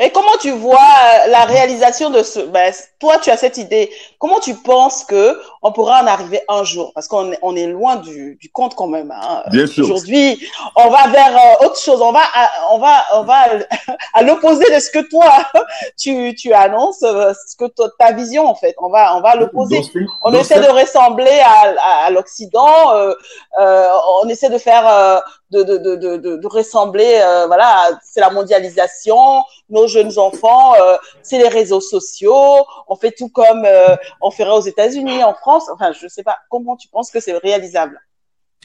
Et 0.00 0.10
comment 0.10 0.36
tu 0.40 0.50
vois 0.52 0.78
euh, 0.78 1.30
la 1.30 1.44
réalisation 1.44 2.08
de 2.10 2.22
ce, 2.22 2.40
ben, 2.40 2.72
toi, 3.00 3.18
tu 3.18 3.30
as 3.30 3.36
cette 3.36 3.58
idée. 3.58 3.90
Comment 4.18 4.38
tu 4.38 4.54
penses 4.54 5.04
que 5.04 5.38
on 5.62 5.72
pourra 5.72 6.02
en 6.02 6.06
arriver 6.06 6.42
un 6.48 6.64
jour? 6.64 6.92
Parce 6.94 7.08
qu'on 7.08 7.32
est, 7.32 7.38
on 7.42 7.56
est 7.56 7.66
loin 7.66 7.96
du, 7.96 8.36
du 8.40 8.50
compte 8.50 8.74
quand 8.74 8.86
même, 8.86 9.10
hein. 9.10 9.42
Bien 9.50 9.66
sûr. 9.66 9.84
Aujourd'hui, 9.84 10.40
on 10.76 10.88
va 10.90 11.08
vers 11.08 11.36
euh, 11.36 11.66
autre 11.66 11.78
chose. 11.80 12.00
On 12.02 12.12
va, 12.12 12.20
à, 12.34 12.50
on 12.72 12.78
va, 12.78 13.04
on 13.14 13.22
va 13.22 13.44
à 14.14 14.22
l'opposé 14.22 14.64
de 14.74 14.78
ce 14.80 14.90
que 14.90 15.08
toi 15.08 15.30
tu, 15.98 16.34
tu 16.34 16.52
annonces, 16.52 17.02
euh, 17.02 17.32
ce 17.48 17.56
que 17.56 17.64
toi- 17.66 17.88
ta 17.98 18.12
vision 18.12 18.46
en 18.46 18.54
fait. 18.54 18.74
On 18.78 18.88
va, 18.88 19.16
on 19.16 19.20
va 19.20 19.30
à 19.30 19.36
l'opposé. 19.36 19.80
On 20.24 20.32
essaie 20.34 20.60
de 20.60 20.68
ressembler 20.68 21.40
à, 21.40 21.74
à, 21.80 22.06
à 22.06 22.10
l'Occident. 22.10 22.92
euh, 22.94 23.14
euh, 23.60 23.88
on 24.22 24.28
essaie 24.28 24.50
de 24.50 24.58
faire, 24.58 24.86
euh, 24.88 25.18
de, 25.50 25.62
de, 25.62 25.76
de, 25.78 25.96
de, 25.96 26.36
de, 26.36 26.46
ressembler. 26.46 27.18
euh, 27.22 27.46
voilà, 27.46 27.88
c'est 28.04 28.20
la 28.20 28.30
mondialisation. 28.30 29.42
Nos 29.70 29.86
jeunes 29.86 30.18
enfants, 30.18 30.74
euh, 30.74 30.96
c'est 31.22 31.38
les 31.38 31.48
réseaux 31.48 31.80
sociaux. 31.80 32.64
On 32.88 32.96
fait 32.96 33.12
tout 33.12 33.28
comme 33.28 33.64
euh, 33.66 33.96
on 34.22 34.30
ferait 34.30 34.50
aux 34.50 34.62
États-Unis, 34.62 35.22
en 35.22 35.34
France. 35.34 35.64
Enfin, 35.72 35.92
je 35.92 36.08
sais 36.08 36.22
pas. 36.22 36.38
Comment 36.50 36.76
tu 36.76 36.88
penses 36.88 37.10
que 37.10 37.20
c'est 37.20 37.36
réalisable? 37.36 38.00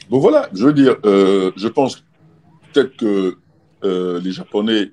Donc 0.10 0.22
voilà, 0.22 0.48
je 0.54 0.66
veux 0.66 0.74
dire, 0.74 0.96
euh, 1.06 1.52
je 1.58 1.68
pense 1.68 2.04
peut-être 2.72 2.96
que 2.96 3.38
les 3.84 4.32
Japonais, 4.32 4.92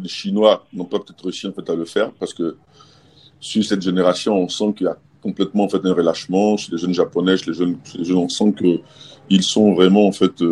les 0.00 0.08
Chinois 0.08 0.66
n'ont 0.74 0.84
pas 0.84 0.98
peut-être 0.98 1.24
réussi 1.24 1.46
en 1.46 1.52
fait 1.52 1.68
à 1.70 1.74
le 1.74 1.86
faire 1.86 2.12
parce 2.12 2.34
que 2.34 2.58
sur 3.40 3.64
cette 3.64 3.80
génération, 3.80 4.34
on 4.34 4.48
sent 4.48 4.74
qu'il 4.76 4.86
y 4.86 4.90
a 4.90 4.98
complètement 5.22 5.64
en 5.64 5.68
fait 5.70 5.80
un 5.82 5.94
relâchement 5.94 6.58
chez 6.58 6.72
les 6.72 6.76
jeunes 6.78 6.92
Japonais, 6.92 7.38
chez 7.38 7.46
les 7.46 7.56
jeunes, 7.56 7.78
chez 7.84 7.96
les 7.96 8.04
jeunes 8.04 8.18
on 8.18 8.28
sent 8.28 8.52
que 8.52 8.80
ils 9.30 9.42
sont 9.42 9.72
vraiment 9.72 10.06
en 10.06 10.12
fait 10.12 10.42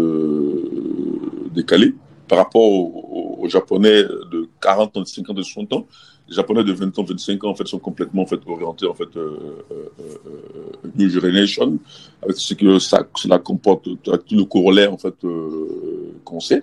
décalés 1.52 1.94
par 2.28 2.38
rapport 2.38 2.62
aux, 2.62 3.38
aux 3.40 3.48
Japonais 3.48 4.02
de 4.02 4.48
40 4.60 4.96
ans, 4.96 5.00
de 5.00 5.06
50 5.06 5.30
ans, 5.30 5.34
de 5.34 5.42
60 5.42 5.72
ans 5.72 5.86
les 6.28 6.34
Japonais 6.34 6.64
de 6.64 6.72
20 6.72 6.98
ans, 6.98 7.04
25 7.04 7.44
ans, 7.44 7.50
en 7.50 7.54
fait, 7.54 7.66
sont 7.66 7.78
complètement 7.78 8.22
en 8.22 8.26
fait, 8.26 8.40
orientés 8.46 8.86
en 8.86 8.94
fait, 8.94 9.16
euh, 9.16 9.62
euh, 9.70 9.88
euh, 10.00 10.90
New 10.96 11.08
Generation, 11.08 11.78
avec 12.22 12.36
ce 12.36 12.54
que 12.54 12.78
ça, 12.78 13.06
cela 13.16 13.38
comporte, 13.38 13.86
avec 14.08 14.24
tout 14.26 14.36
le 14.36 14.44
corollaire 14.44 14.92
en 14.92 14.98
fait, 14.98 15.14
euh, 15.24 16.14
qu'on 16.24 16.40
sait. 16.40 16.62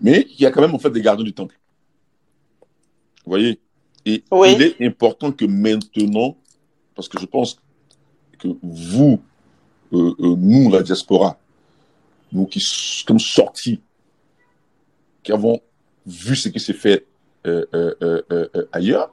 Mais 0.00 0.26
il 0.30 0.42
y 0.42 0.46
a 0.46 0.50
quand 0.50 0.60
même 0.60 0.74
en 0.74 0.78
fait, 0.78 0.90
des 0.90 1.02
gardiens 1.02 1.24
du 1.24 1.32
temple. 1.32 1.58
Vous 3.24 3.30
voyez? 3.30 3.60
Et 4.06 4.24
Oui. 4.30 4.54
il 4.56 4.62
est 4.62 4.86
important 4.86 5.30
que 5.30 5.44
maintenant, 5.44 6.36
parce 6.94 7.08
que 7.08 7.20
je 7.20 7.26
pense 7.26 7.60
que 8.38 8.48
vous, 8.62 9.20
nous, 9.92 10.70
la 10.70 10.82
diaspora, 10.82 11.38
nous 12.32 12.46
qui 12.46 12.60
sommes 12.60 13.18
sortis, 13.20 13.80
qui 15.22 15.32
avons 15.32 15.60
vu 16.06 16.36
ce 16.36 16.48
qui 16.48 16.60
s'est 16.60 16.72
fait 16.72 17.06
euh, 17.46 17.64
euh, 17.74 18.22
euh, 18.32 18.68
ailleurs, 18.72 19.12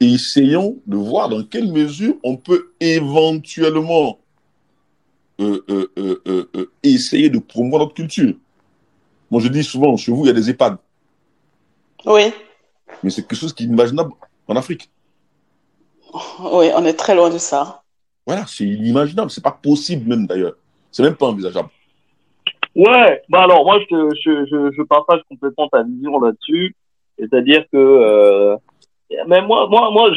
et 0.00 0.12
essayons 0.12 0.76
de 0.86 0.96
voir 0.96 1.28
dans 1.28 1.42
quelle 1.44 1.70
mesure 1.72 2.16
on 2.22 2.36
peut 2.36 2.72
éventuellement 2.80 4.18
essayer 6.82 7.28
de 7.28 7.38
promouvoir 7.38 7.82
notre 7.82 7.94
culture. 7.94 8.34
Moi, 9.30 9.40
je 9.40 9.48
dis 9.48 9.64
souvent, 9.64 9.96
chez 9.96 10.12
vous, 10.12 10.24
il 10.24 10.28
y 10.28 10.30
a 10.30 10.32
des 10.32 10.48
EHPAD, 10.50 10.78
Oui, 12.06 12.32
mais 13.02 13.10
c'est 13.10 13.22
quelque 13.22 13.38
chose 13.38 13.52
qui 13.52 13.64
est 13.64 13.66
inimaginable 13.66 14.12
en 14.46 14.56
Afrique. 14.56 14.90
oui, 16.40 16.70
on 16.74 16.84
est 16.84 16.94
très 16.94 17.14
loin 17.14 17.30
de 17.30 17.38
ça. 17.38 17.82
Voilà, 18.26 18.46
c'est 18.46 18.64
inimaginable, 18.64 19.30
c'est 19.30 19.42
pas 19.42 19.50
possible 19.52 20.08
même 20.08 20.26
d'ailleurs. 20.26 20.54
C'est 20.90 21.02
même 21.02 21.16
pas 21.16 21.26
envisageable. 21.26 21.68
Ouais, 22.74 23.22
bah 23.28 23.42
alors 23.44 23.64
moi 23.64 23.78
je, 23.80 23.86
te- 23.86 24.16
je, 24.24 24.46
je, 24.46 24.72
je 24.76 24.82
partage 24.82 25.20
complètement 25.28 25.68
ta 25.68 25.84
vision 25.84 26.18
là-dessus, 26.20 26.74
c'est-à-dire 27.18 27.64
que 27.72 27.76
euh, 27.78 28.56
mais 29.28 29.42
moi 29.42 29.68
moi 29.68 29.90
moi 29.92 30.10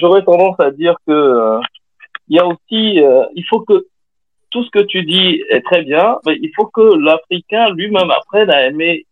j'aurais 0.00 0.22
tendance 0.22 0.60
à 0.60 0.70
dire 0.70 0.94
que 1.06 1.12
euh, 1.12 1.60
il 2.28 2.36
y 2.36 2.38
a 2.38 2.46
aussi 2.46 3.00
euh, 3.02 3.24
il 3.34 3.44
faut 3.48 3.60
que 3.60 3.86
tout 4.50 4.62
ce 4.64 4.70
que 4.70 4.80
tu 4.80 5.04
dis 5.04 5.42
est 5.48 5.62
très 5.62 5.82
bien, 5.82 6.18
mais 6.26 6.36
il 6.42 6.50
faut 6.54 6.66
que 6.66 6.82
l'Africain 6.98 7.70
lui-même 7.70 8.10
apprenne 8.10 8.50
à 8.50 8.66
aimer 8.66 9.06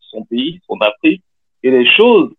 son 0.00 0.24
pays, 0.24 0.60
son 0.66 0.76
Afrique 0.80 1.22
et 1.62 1.70
les 1.70 1.86
choses. 1.86 2.30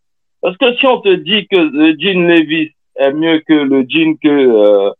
Parce 0.42 0.56
que 0.58 0.76
si 0.78 0.86
on 0.86 1.02
te 1.02 1.10
dit 1.16 1.48
que 1.48 1.58
le 1.58 1.96
jean 1.98 2.28
Levis 2.28 2.72
est 2.98 3.12
mieux 3.14 3.40
que 3.40 3.54
le 3.54 3.84
jean 3.90 4.16
que 4.22 4.92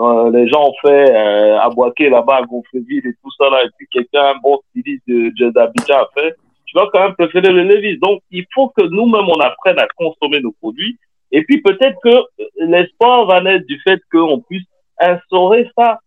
euh, 0.00 0.30
les 0.30 0.48
gens 0.48 0.68
ont 0.68 0.74
fait 0.82 1.10
euh, 1.14 1.58
à 1.60 1.68
Boaké 1.70 2.10
là-bas 2.10 2.36
à 2.36 2.42
Gonfreville 2.42 3.06
et 3.06 3.14
tout 3.22 3.30
ça 3.38 3.48
là, 3.50 3.62
et 3.64 3.68
puis 3.76 3.86
quelqu'un, 3.92 4.32
un 4.34 4.38
bon 4.42 4.58
styliste 4.70 5.02
de 5.06 5.30
Jazz 5.36 5.56
Abidjan 5.56 5.98
a 5.98 6.08
fait, 6.14 6.34
tu 6.66 6.76
vas 6.76 6.88
quand 6.92 7.00
même 7.00 7.14
préférer 7.14 7.52
le 7.52 7.62
Levis. 7.62 7.98
Donc, 7.98 8.20
il 8.30 8.44
faut 8.52 8.68
que 8.76 8.82
nous-mêmes, 8.84 9.28
on 9.28 9.40
apprenne 9.40 9.78
à 9.78 9.86
consommer 9.96 10.40
nos 10.40 10.52
produits. 10.52 10.98
Et 11.30 11.44
puis, 11.44 11.60
peut-être 11.62 11.96
que 12.02 12.08
euh, 12.08 12.24
l'espoir 12.58 13.26
va 13.26 13.40
naître 13.40 13.66
du 13.66 13.80
fait 13.86 14.00
qu'on 14.10 14.40
puisse 14.40 14.66
instaurer 14.98 15.70
ça 15.78 16.00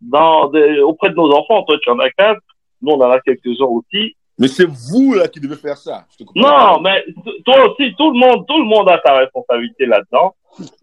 dans 0.00 0.48
des- 0.48 0.80
auprès 0.80 1.10
de 1.10 1.14
nos 1.14 1.30
enfants. 1.32 1.62
Toi, 1.62 1.76
tu 1.82 1.90
en 1.90 1.98
as 2.00 2.10
quatre. 2.10 2.40
Nous, 2.82 2.92
on 2.92 3.00
en 3.00 3.10
a 3.10 3.20
quelques-uns 3.20 3.66
aussi. 3.66 4.16
Mais 4.38 4.48
c'est 4.48 4.66
vous 4.66 5.14
là 5.14 5.26
qui 5.26 5.40
devez 5.40 5.56
faire 5.56 5.76
ça. 5.76 6.04
Je 6.12 6.18
te 6.18 6.24
comprends 6.24 6.74
Non, 6.74 6.80
mais 6.80 7.04
toi 7.44 7.64
aussi, 7.66 7.92
tout 7.96 8.10
le 8.12 8.18
monde, 8.18 8.46
tout 8.46 8.58
le 8.58 8.64
monde 8.64 8.88
a 8.88 9.00
sa 9.04 9.14
responsabilité 9.14 9.86
là-dedans. 9.86 10.34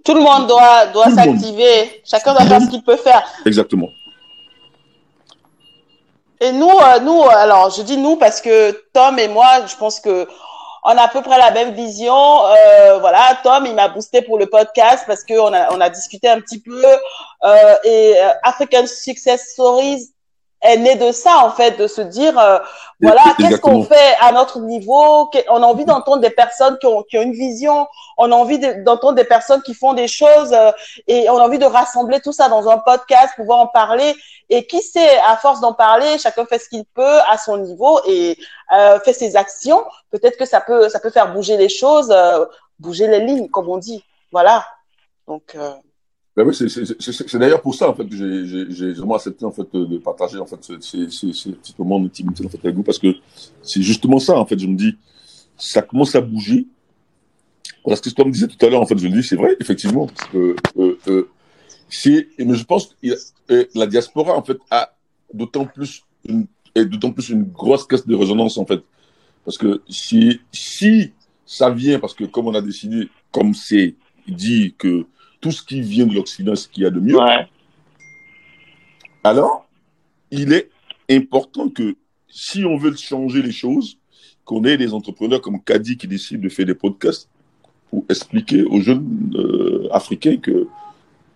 Tout 0.04 0.14
le 0.14 0.22
monde 0.22 0.48
doit, 0.48 0.88
doit 0.88 1.10
s'activer. 1.10 2.02
Chacun 2.04 2.34
doit 2.34 2.46
faire 2.46 2.62
ce 2.62 2.70
qu'il 2.70 2.84
peut 2.84 2.98
faire. 2.98 3.24
Exactement. 3.46 3.90
Et 6.42 6.52
nous, 6.52 6.70
euh, 6.70 7.00
nous, 7.00 7.24
alors 7.30 7.70
je 7.70 7.82
dis 7.82 7.98
nous 7.98 8.18
parce 8.18 8.42
que 8.42 8.72
Tom 8.94 9.18
et 9.20 9.30
moi, 9.30 9.66
je 9.68 9.76
pense 9.78 10.00
que 10.02 10.28
on 10.86 10.98
a 10.98 11.02
à 11.02 11.08
peu 11.08 11.22
près 11.22 11.38
la 11.38 11.52
même 11.52 11.74
vision. 11.74 12.46
Euh, 12.46 13.00
voilà, 13.00 13.40
Tom, 13.44 13.66
il 13.66 13.74
m'a 13.74 13.88
boosté 13.88 14.22
pour 14.22 14.38
le 14.38 14.46
podcast 14.46 15.04
parce 15.08 15.24
que 15.24 15.34
on 15.34 15.52
a, 15.52 15.74
on 15.74 15.82
a 15.82 15.90
discuté 15.90 16.30
un 16.30 16.40
petit 16.40 16.62
peu. 16.62 16.84
Euh, 16.86 17.76
et 17.84 18.16
euh, 18.20 18.30
African 18.44 18.86
Success 18.86 19.50
Stories 19.54 20.12
est 20.66 20.78
né 20.78 20.96
de 20.96 21.12
ça 21.12 21.40
en 21.46 21.52
fait, 21.52 21.72
de 21.78 21.88
se 21.88 22.02
dire 22.02 22.38
euh, 22.38 22.60
voilà, 23.02 23.24
qu'est-ce 23.38 23.58
qu'on 23.58 23.84
fait 23.84 24.16
à 24.22 24.32
notre 24.32 24.60
niveau? 24.60 25.30
On 25.50 25.62
a 25.64 25.66
envie 25.66 25.86
d'entendre 25.86 26.22
des 26.22 26.30
personnes 26.30 26.78
qui 26.80 26.88
ont, 26.88 27.04
qui 27.04 27.18
ont 27.18 27.22
une 27.22 27.34
vision. 27.34 27.88
On 28.18 28.32
a 28.32 28.36
envie 28.36 28.60
de- 28.60 28.84
d'entendre 28.84 29.16
des 29.16 29.26
personnes 29.26 29.62
qui 29.62 29.74
font 29.74 29.94
des 29.94 30.08
choses 30.08 30.54
euh, 30.54 30.72
et 31.08 31.30
on 31.30 31.38
a 31.38 31.44
envie 31.44 31.60
de 31.60 31.66
rassembler 31.66 32.22
tout 32.22 32.32
ça 32.32 32.48
dans 32.50 32.70
un 32.70 32.78
podcast, 32.78 33.34
pouvoir 33.36 33.60
en 33.60 33.68
parler. 33.68 34.16
Et 34.50 34.68
qui 34.68 34.82
sait, 34.82 35.18
à 35.28 35.38
force 35.38 35.60
d'en 35.60 35.74
parler, 35.74 36.18
chacun 36.20 36.46
fait 36.46 36.60
ce 36.60 36.70
qu'il 36.70 36.86
peut 36.86 37.20
à 37.28 37.38
son 37.38 37.58
niveau 37.58 38.00
et 38.08 38.38
euh, 38.74 39.00
fait 39.00 39.14
ses 39.14 39.36
actions. 39.36 39.84
Peut-être 40.12 40.38
que 40.38 40.46
ça 40.46 40.62
peut, 40.62 40.88
ça 40.88 41.00
peut 41.00 41.10
faire 41.10 41.34
bouger 41.34 41.58
les 41.58 41.70
choses, 41.70 42.12
euh, 42.12 42.46
bouger 42.80 43.08
les 43.08 43.22
lignes, 43.22 43.50
comme 43.50 43.68
on 43.70 43.78
dit. 43.78 44.04
Voilà. 44.32 44.64
Donc, 45.28 45.56
euh, 45.56 45.74
Ben 46.38 46.46
oui, 46.46 46.54
c'est- 46.54 47.38
d'ailleurs 47.38 47.62
pour 47.62 47.74
ça 47.76 47.90
en 47.90 47.96
fait 47.96 48.06
que 48.08 48.16
j'ai- 48.16 48.92
vraiment 48.94 49.16
accepté 49.16 49.46
en 49.46 49.52
fait 49.52 49.68
de 49.74 49.98
partager 50.00 50.38
en 50.38 50.46
fait 50.46 50.62
ce- 50.62 50.80
ces, 50.82 51.10
ces, 51.10 51.32
ces 51.32 51.52
petits 51.54 51.74
moments 51.78 52.00
d'intimité 52.00 52.46
en 52.46 52.50
fait 52.50 52.60
avec 52.62 52.76
vous 52.76 52.84
parce 52.84 53.00
que 53.00 53.16
c'est 53.62 53.82
justement 53.82 54.20
ça 54.20 54.38
en 54.38 54.46
fait. 54.46 54.60
Je 54.60 54.68
me 54.68 54.76
dis, 54.76 54.98
ça 55.58 55.82
commence 55.82 56.14
à 56.14 56.20
bouger. 56.22 56.68
Voilà 57.86 57.96
ce 57.96 58.02
que 58.02 58.10
Tom 58.10 58.30
disait 58.32 58.48
tout 58.48 58.64
à 58.66 58.70
l'heure 58.70 58.82
en 58.82 58.86
fait. 58.86 58.98
Je 58.98 59.08
le 59.08 59.14
dis, 59.14 59.24
c'est 59.24 59.38
vrai 59.38 59.56
effectivement. 59.62 60.08
Parce 60.08 60.30
que, 60.30 60.56
euh, 60.78 60.98
euh, 61.08 61.30
c'est 61.90 62.28
mais 62.38 62.56
je 62.56 62.66
pense 62.66 62.96
que 63.02 63.70
la 63.74 63.88
diaspora 63.88 64.36
en 64.36 64.44
fait 64.44 64.58
a 64.72 64.94
d'autant 65.34 65.66
plus 65.66 66.04
une 66.28 66.48
est 66.74 66.84
d'autant 66.86 67.14
plus 67.14 67.30
une 67.30 67.44
grosse 67.44 67.86
caisse 67.88 68.06
de 68.06 68.14
résonance 68.16 68.58
en 68.58 68.66
fait 68.66 68.82
parce 69.46 69.58
que 69.58 69.82
si 69.88 70.42
si 70.52 71.14
ça 71.46 71.70
vient 71.70 72.00
parce 72.00 72.14
que 72.14 72.26
comme 72.26 72.48
on 72.48 72.56
a 72.56 72.62
décidé 72.62 73.08
comme 73.32 73.54
c'est 73.54 73.96
dit 74.28 74.74
que 74.78 75.06
tout 75.42 75.52
ce 75.52 75.62
qui 75.62 75.82
vient 75.82 76.06
de 76.06 76.14
l'Occident, 76.14 76.56
ce 76.56 76.68
qu'il 76.68 76.84
y 76.84 76.86
a 76.86 76.90
de 76.90 77.00
mieux. 77.00 77.18
Ouais. 77.18 77.48
Alors, 79.24 79.68
il 80.32 80.54
est 80.54 80.70
important 81.10 81.70
que 81.70 81.96
si 82.30 82.66
on 82.66 82.78
veut 82.78 82.96
changer 82.96 83.42
les 83.42 83.52
choses, 83.52 83.98
qu'on 84.44 84.64
ait 84.64 84.78
des 84.78 84.94
entrepreneurs 84.94 85.42
comme 85.42 85.62
Kadi 85.62 85.98
qui 85.98 86.08
décident 86.08 86.42
de 86.42 86.50
faire 86.50 86.66
des 86.66 86.76
podcasts 86.76 87.28
pour 87.90 88.06
expliquer 88.10 88.64
aux 88.64 88.80
jeunes 88.80 89.34
euh, 89.36 89.88
africains 89.92 90.38
que 90.38 90.68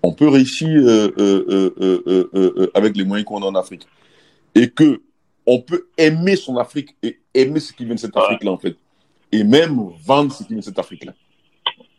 on 0.01 0.13
peut 0.13 0.29
réussir 0.29 0.69
euh, 0.69 1.11
euh, 1.17 2.71
avec 2.73 2.95
les 2.95 3.03
moyens 3.03 3.25
qu'on 3.27 3.41
a 3.41 3.47
en 3.47 3.55
Afrique 3.55 3.87
et 4.55 4.69
que 4.69 5.01
on 5.45 5.59
peut 5.59 5.87
aimer 5.97 6.35
son 6.35 6.57
Afrique 6.57 6.95
et 7.01 7.19
aimer 7.33 7.59
ce 7.59 7.73
qui 7.73 7.85
vient 7.85 7.95
de 7.95 7.99
cette 7.99 8.15
Ouais. 8.15 8.21
Afrique-là 8.21 8.51
en 8.51 8.57
fait 8.57 8.77
et 9.31 9.43
même 9.43 9.79
vendre 10.05 10.31
ce 10.31 10.43
qui 10.43 10.49
vient 10.49 10.59
de 10.59 10.63
cette 10.63 10.79
Afrique-là. 10.79 11.13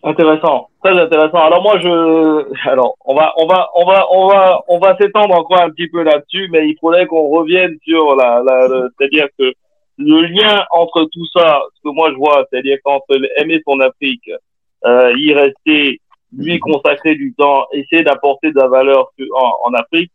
Intéressant, 0.03 0.68
très 0.82 0.98
intéressant. 0.98 1.38
Alors 1.38 1.62
moi 1.62 1.78
je, 1.78 2.68
alors 2.70 2.94
on 3.05 3.14
va, 3.14 3.34
on 3.36 3.46
va, 3.46 3.68
on 3.74 3.84
va, 3.84 4.07
on 4.11 4.28
va, 4.28 4.62
on 4.68 4.78
va 4.78 4.96
s'étendre 4.96 5.34
encore 5.34 5.61
un 5.61 5.68
petit 5.68 5.88
peu 5.88 6.03
là-dessus, 6.03 6.48
mais 6.51 6.68
il 6.70 6.76
faudrait 6.80 7.07
qu'on 7.07 7.28
revienne 7.28 7.76
sur 7.86 8.16
la, 8.16 8.42
la, 8.42 8.66
le- 8.66 8.90
c'est-à-dire 8.96 9.26
que 9.38 9.53
le 9.98 10.22
lien 10.22 10.64
entre 10.70 11.05
tout 11.12 11.26
ça, 11.36 11.61
ce 11.76 11.82
que 11.84 11.94
moi 11.94 12.11
je 12.12 12.16
vois, 12.16 12.46
c'est-à-dire 12.51 12.78
qu'entre 12.82 13.14
aimer 13.36 13.61
son 13.66 13.78
Afrique, 13.80 14.30
euh, 14.86 15.12
y 15.18 15.34
rester, 15.34 16.01
lui 16.34 16.59
consacrer 16.61 17.14
du 17.14 17.34
temps, 17.34 17.66
essayer 17.72 18.03
d'apporter 18.03 18.53
de 18.53 18.59
la 18.59 18.68
valeur 18.68 19.11
en, 19.34 19.74
Afrique, 19.74 20.11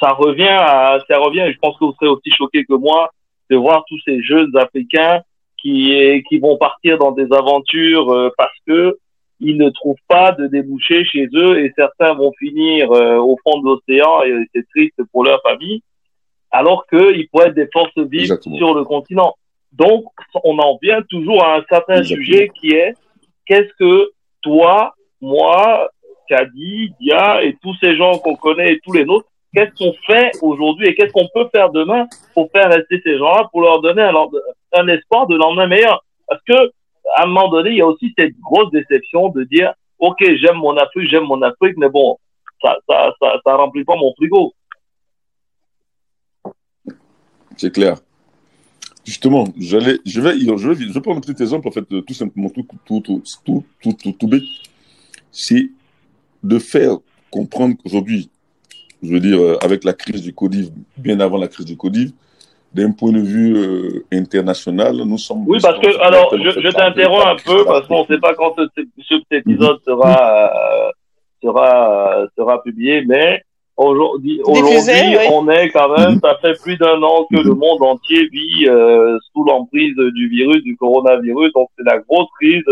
ça 0.00 0.12
revient 0.12 0.48
à, 0.48 0.98
ça 1.06 1.18
revient. 1.18 1.40
Et 1.40 1.52
je 1.52 1.58
pense 1.58 1.76
que 1.78 1.84
vous 1.84 1.94
serez 2.00 2.08
aussi 2.08 2.30
choqués 2.30 2.64
que 2.64 2.72
moi 2.72 3.10
de 3.50 3.56
voir 3.56 3.84
tous 3.86 3.98
ces 4.06 4.22
jeunes 4.22 4.56
Africains 4.56 5.20
qui 5.58 6.22
qui 6.26 6.38
vont 6.38 6.56
partir 6.56 6.96
dans 6.96 7.12
des 7.12 7.30
aventures 7.34 8.10
euh, 8.14 8.30
parce 8.38 8.56
que 8.66 8.96
ils 9.40 9.56
ne 9.56 9.70
trouvent 9.70 9.96
pas 10.06 10.32
de 10.32 10.46
débouchés 10.46 11.04
chez 11.04 11.26
eux 11.34 11.58
et 11.64 11.72
certains 11.74 12.14
vont 12.14 12.32
finir 12.38 12.92
euh, 12.92 13.16
au 13.16 13.38
fond 13.42 13.58
de 13.60 13.64
l'océan 13.64 14.22
et 14.22 14.46
c'est 14.54 14.66
triste 14.68 15.00
pour 15.12 15.24
leur 15.24 15.40
famille, 15.42 15.82
alors 16.50 16.86
qu'ils 16.86 17.28
pourraient 17.28 17.48
être 17.48 17.54
des 17.54 17.68
forces 17.72 17.96
vives 17.96 18.20
Exactement. 18.20 18.56
sur 18.56 18.74
le 18.74 18.84
continent. 18.84 19.34
Donc, 19.72 20.04
on 20.44 20.58
en 20.58 20.78
vient 20.82 21.00
toujours 21.02 21.42
à 21.44 21.56
un 21.56 21.64
certain 21.68 21.98
Exactement. 21.98 22.24
sujet 22.24 22.50
qui 22.60 22.72
est 22.72 22.94
qu'est-ce 23.46 23.72
que 23.78 24.10
toi, 24.42 24.94
moi, 25.20 25.88
Kadi, 26.28 26.92
Dia 27.00 27.42
et 27.42 27.56
tous 27.62 27.74
ces 27.80 27.96
gens 27.96 28.18
qu'on 28.18 28.36
connaît 28.36 28.74
et 28.74 28.80
tous 28.80 28.92
les 28.92 29.04
nôtres, 29.04 29.28
qu'est-ce 29.54 29.72
qu'on 29.74 29.94
fait 30.06 30.30
aujourd'hui 30.42 30.88
et 30.88 30.94
qu'est-ce 30.94 31.12
qu'on 31.12 31.28
peut 31.34 31.48
faire 31.50 31.70
demain 31.70 32.06
pour 32.34 32.50
faire 32.52 32.70
rester 32.70 33.00
ces 33.04 33.16
gens-là, 33.16 33.48
pour 33.50 33.62
leur 33.62 33.80
donner 33.80 34.02
un, 34.02 34.14
un 34.74 34.88
espoir 34.88 35.26
de 35.26 35.36
lendemain 35.36 35.66
meilleur? 35.66 36.04
Parce 36.28 36.42
que 36.42 36.72
à 37.16 37.24
un 37.24 37.26
moment 37.26 37.48
donné, 37.48 37.70
il 37.70 37.76
y 37.76 37.82
a 37.82 37.86
aussi 37.86 38.12
cette 38.18 38.38
grosse 38.40 38.70
déception 38.70 39.28
de 39.30 39.44
dire, 39.44 39.72
OK, 39.98 40.18
j'aime 40.20 40.56
mon 40.56 40.76
Afrique, 40.76 41.08
j'aime 41.10 41.24
mon 41.24 41.42
Afrique, 41.42 41.76
mais 41.76 41.88
bon, 41.88 42.18
ça, 42.62 42.76
ça, 42.88 43.12
ça, 43.20 43.40
ça 43.44 43.56
remplit 43.56 43.84
pas 43.84 43.96
mon 43.96 44.12
frigo. 44.14 44.54
C'est 47.56 47.72
clair. 47.72 47.96
Justement, 49.04 49.44
j'allais, 49.58 49.98
je 50.04 50.20
vais, 50.20 50.38
je 50.38 50.68
vais, 50.68 50.74
je 50.86 50.92
vais 50.92 51.00
prendre 51.00 51.18
un 51.18 51.20
petit 51.20 51.42
exemple, 51.42 51.68
en 51.68 51.70
fait, 51.70 51.84
tout 51.84 52.14
simplement, 52.14 52.48
tout, 52.50 52.66
tout, 52.86 53.00
tout, 53.00 53.22
tout, 53.44 53.64
tout, 53.82 53.92
tout, 53.92 54.12
tout 54.12 54.28
bête. 54.28 54.42
C'est 55.32 55.70
de 56.42 56.58
faire 56.58 56.98
comprendre 57.30 57.76
qu'aujourd'hui, 57.76 58.30
je 59.02 59.12
veux 59.12 59.20
dire, 59.20 59.40
euh, 59.40 59.56
avec 59.62 59.84
la 59.84 59.92
crise 59.92 60.22
du 60.22 60.34
Codiv, 60.34 60.70
bien 60.96 61.20
avant 61.20 61.38
la 61.38 61.48
crise 61.48 61.66
du 61.66 61.76
Codiv, 61.76 62.12
d'un 62.72 62.92
point 62.92 63.12
de 63.12 63.20
vue 63.20 63.56
euh, 63.56 64.04
international, 64.12 64.96
nous 64.96 65.18
sommes. 65.18 65.44
Oui, 65.46 65.58
parce 65.60 65.78
que, 65.80 66.00
alors, 66.00 66.32
je, 66.36 66.60
je 66.60 66.68
t'interromps 66.68 67.26
un 67.26 67.36
peu 67.44 67.64
parce 67.64 67.86
qu'on 67.88 68.02
ne 68.02 68.06
sait 68.06 68.18
pas 68.18 68.34
quand 68.34 68.54
ce, 68.56 68.82
cet 69.08 69.22
épisode 69.30 69.78
mhm. 69.78 69.84
sera, 69.84 70.52
euh, 70.52 70.90
sera, 71.42 72.26
sera 72.38 72.62
publié, 72.62 73.04
mais 73.06 73.42
aujourd'hui, 73.76 74.40
aujourd'hui, 74.44 75.16
on 75.32 75.48
est 75.48 75.70
quand 75.70 75.96
même, 75.96 76.14
mhm. 76.14 76.20
ça 76.22 76.36
fait 76.40 76.60
plus 76.62 76.76
d'un 76.76 77.02
an 77.02 77.26
que 77.30 77.38
le 77.38 77.54
monde 77.54 77.82
entier 77.82 78.28
vit 78.28 78.68
euh, 78.68 79.18
sous 79.32 79.42
l'emprise 79.44 79.96
du 80.14 80.28
virus, 80.28 80.62
du 80.62 80.76
coronavirus, 80.76 81.52
donc 81.54 81.70
c'est 81.76 81.84
la 81.84 81.98
grosse 81.98 82.28
crise, 82.40 82.62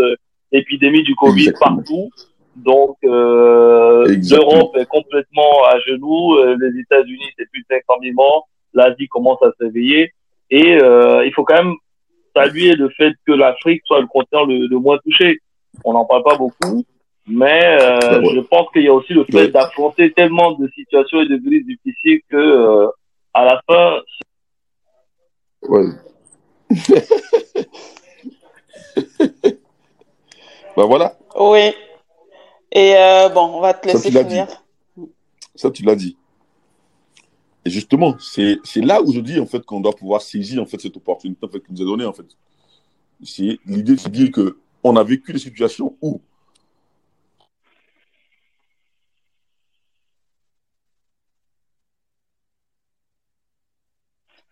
épidémie 0.51 1.03
du 1.03 1.15
Covid 1.15 1.51
partout. 1.59 2.09
Donc, 2.55 2.97
euh, 3.05 4.05
l'Europe 4.07 4.75
est 4.75 4.85
complètement 4.85 5.63
à 5.71 5.79
genoux. 5.87 6.37
Les 6.59 6.81
États-Unis, 6.81 7.29
c'est 7.37 7.49
plus 7.49 7.61
de 7.61 7.65
500 7.69 7.99
000 8.01 8.15
morts 8.15 8.49
l'Asie 8.73 9.07
commence 9.07 9.41
à 9.41 9.51
s'éveiller. 9.59 10.13
Et 10.49 10.75
euh, 10.75 11.25
il 11.25 11.33
faut 11.33 11.43
quand 11.43 11.63
même 11.63 11.75
saluer 12.35 12.73
le 12.73 12.89
fait 12.89 13.13
que 13.25 13.31
l'Afrique 13.33 13.81
soit 13.85 14.01
le 14.01 14.07
continent 14.07 14.45
le, 14.45 14.67
moins 14.77 14.99
touché. 14.99 15.39
On 15.83 15.93
n'en 15.93 16.05
parle 16.05 16.23
pas 16.23 16.35
beaucoup, 16.35 16.83
mais 17.27 17.77
euh, 17.79 18.21
je 18.33 18.39
pense 18.39 18.67
qu'il 18.73 18.83
y 18.83 18.87
a 18.87 18.93
aussi 18.93 19.13
le 19.13 19.23
fait 19.25 19.49
d'affronter 19.49 20.11
tellement 20.11 20.53
de 20.53 20.67
situations 20.69 21.21
et 21.21 21.27
de 21.27 21.37
crises 21.37 21.65
difficiles 21.65 22.21
que 22.29 22.35
euh, 22.35 22.87
à 23.33 23.45
la 23.45 23.61
fin. 23.67 23.99
Ouais. 25.67 25.85
ben 30.75 30.85
voilà. 30.85 31.15
Oui. 31.39 31.73
Et 32.71 32.93
bon, 33.33 33.51
on 33.55 33.61
va 33.61 33.73
te 33.73 33.87
laisser 33.87 34.11
finir. 34.11 34.47
Ça, 35.55 35.69
tu 35.69 35.83
l'as 35.83 35.95
dit. 35.95 36.17
Et 37.65 37.69
justement, 37.69 38.15
c'est 38.19 38.59
là 38.77 39.01
où 39.01 39.11
je 39.11 39.19
dis 39.19 39.39
en 39.39 39.45
fait 39.45 39.65
qu'on 39.65 39.81
doit 39.81 39.95
pouvoir 39.95 40.21
saisir 40.21 40.61
en 40.61 40.65
fait 40.65 40.79
cette 40.79 40.95
opportunité 40.95 41.45
en 41.45 41.49
fait, 41.49 41.59
qui 41.59 41.73
nous 41.73 41.81
est 41.81 41.85
donnée 41.85 42.05
en 42.05 42.13
fait. 42.13 42.25
C'est 43.23 43.59
l'idée 43.65 43.95
de 43.95 44.09
dire 44.09 44.31
que 44.31 44.57
on 44.83 44.95
a 44.95 45.03
vécu 45.03 45.33
des 45.33 45.39
situations 45.39 45.95
où 46.01 46.21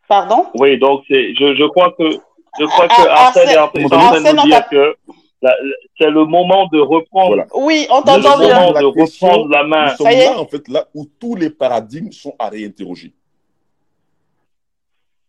Pardon? 0.08 0.48
Oui, 0.56 0.78
donc 0.80 1.04
c'est 1.08 1.34
je, 1.36 1.56
je 1.56 1.66
crois 1.66 1.92
que 1.98 2.10
je 2.60 2.66
crois 2.66 2.88
que 2.88 3.08
Arsène 3.08 3.50
est 3.50 3.58
en 3.58 3.68
train 3.68 4.22
de 4.22 4.36
nous 4.36 4.44
dire 4.44 4.68
que 4.70 4.96
c'est 5.42 6.10
le 6.10 6.26
moment 6.26 6.68
de 6.68 6.80
reprendre. 6.80 7.46
Oui, 7.56 7.86
on 7.90 8.02
t'entend 8.02 8.40
bien. 8.40 8.48
Le 8.48 8.74
moment 8.74 8.80
de 8.80 9.02
reprendre 9.02 9.50
la 9.50 9.64
main. 9.64 9.92
Nous 9.92 9.98
sommes 9.98 10.08
là, 10.08 10.40
en 10.40 10.48
fait, 10.48 10.68
là 10.68 10.88
où 10.94 11.08
tous 11.20 11.36
les 11.36 11.50
paradigmes 11.50 12.12
sont 12.12 12.36
à 12.40 12.50
réinterroger. 12.50 13.14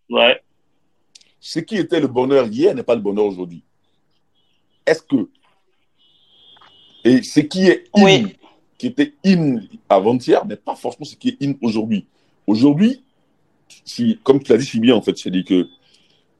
Ouais. 0.09 0.41
Ce 1.41 1.61
qui 1.61 1.77
était 1.77 2.01
le 2.01 2.09
bonheur 2.09 2.47
hier 2.47 2.75
n'est 2.75 2.83
pas 2.83 2.95
le 2.95 3.01
bonheur 3.01 3.27
aujourd'hui. 3.27 3.63
Est-ce 4.87 5.03
que. 5.03 5.29
Et 7.05 7.23
ce 7.23 7.41
qui 7.41 7.69
est 7.69 7.85
in, 7.95 8.29
qui 8.77 8.89
était 8.89 9.15
in 9.25 9.61
avant-hier, 9.89 10.45
n'est 10.47 10.57
pas 10.57 10.75
forcément 10.75 11.05
ce 11.05 11.17
qui 11.17 11.29
est 11.29 11.43
in 11.43 11.55
aujourd'hui. 11.63 12.07
Aujourd'hui, 12.47 13.05
si, 13.85 14.19
comme 14.25 14.43
tu 14.43 14.51
l'as 14.51 14.59
dit 14.59 14.65
si 14.65 14.81
bien, 14.81 14.95
en 14.97 15.03
fait, 15.03 15.17
c'est 15.17 15.31
dit 15.31 15.45
que 15.45 15.69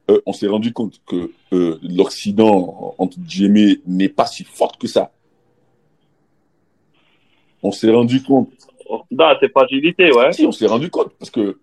euh, 0.09 0.21
on 0.25 0.33
s'est 0.33 0.47
rendu 0.47 0.73
compte 0.73 0.99
que 1.05 1.31
euh, 1.53 1.77
l'Occident, 1.83 2.95
entre 2.97 3.19
guillemets, 3.19 3.79
n'est 3.85 4.09
pas 4.09 4.25
si 4.25 4.43
fort 4.43 4.77
que 4.77 4.87
ça. 4.87 5.11
On 7.61 7.71
s'est 7.71 7.91
rendu 7.91 8.23
compte. 8.23 8.49
Dans 9.11 9.37
ses 9.39 9.49
fragilités, 9.49 10.11
ouais. 10.11 10.33
Si, 10.33 10.45
on 10.45 10.51
s'est 10.51 10.65
rendu 10.65 10.89
compte 10.89 11.11
parce 11.19 11.29
que 11.29 11.59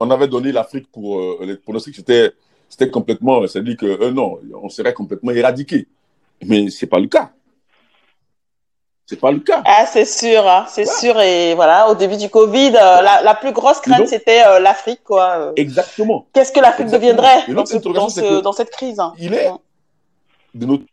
on 0.00 0.10
avait 0.10 0.26
donné 0.26 0.50
l'Afrique 0.50 0.88
pour 0.90 1.20
euh, 1.20 1.60
pour 1.64 1.72
l'Afrique, 1.72 1.94
c'était 1.94 2.32
c'était 2.68 2.90
complètement, 2.90 3.46
c'est-à-dire 3.46 3.76
que 3.76 4.10
non, 4.10 4.40
on 4.60 4.68
serait 4.68 4.92
complètement 4.92 5.30
éradiqué. 5.30 5.86
Mais 6.44 6.70
c'est 6.70 6.86
pas 6.86 6.98
le 6.98 7.06
cas. 7.06 7.32
C'est 9.08 9.18
pas 9.18 9.32
le 9.32 9.38
cas. 9.38 9.62
Ah, 9.64 9.86
c'est 9.86 10.04
sûr, 10.04 10.46
hein, 10.46 10.66
c'est 10.68 10.86
sûr. 10.86 11.18
Et 11.18 11.54
voilà, 11.54 11.88
au 11.88 11.94
début 11.94 12.18
du 12.18 12.28
Covid, 12.28 12.74
euh, 12.76 13.00
la, 13.00 13.22
la, 13.22 13.34
plus 13.34 13.52
grosse 13.52 13.80
crainte, 13.80 14.06
c'était 14.06 14.42
euh, 14.46 14.60
l'Afrique, 14.60 15.00
quoi. 15.02 15.30
Euh. 15.38 15.52
Exactement. 15.56 16.26
Qu'est-ce 16.34 16.52
que 16.52 16.60
l'Afrique 16.60 16.88
deviendrait 16.88 17.46
dans, 17.48 17.64
ce, 17.64 18.42
dans, 18.42 18.52
cette 18.52 18.68
crise 18.68 19.00
hein. 19.00 19.14
Il 19.18 19.32
est 19.32 19.48
de 20.54 20.66
notre... 20.66 20.84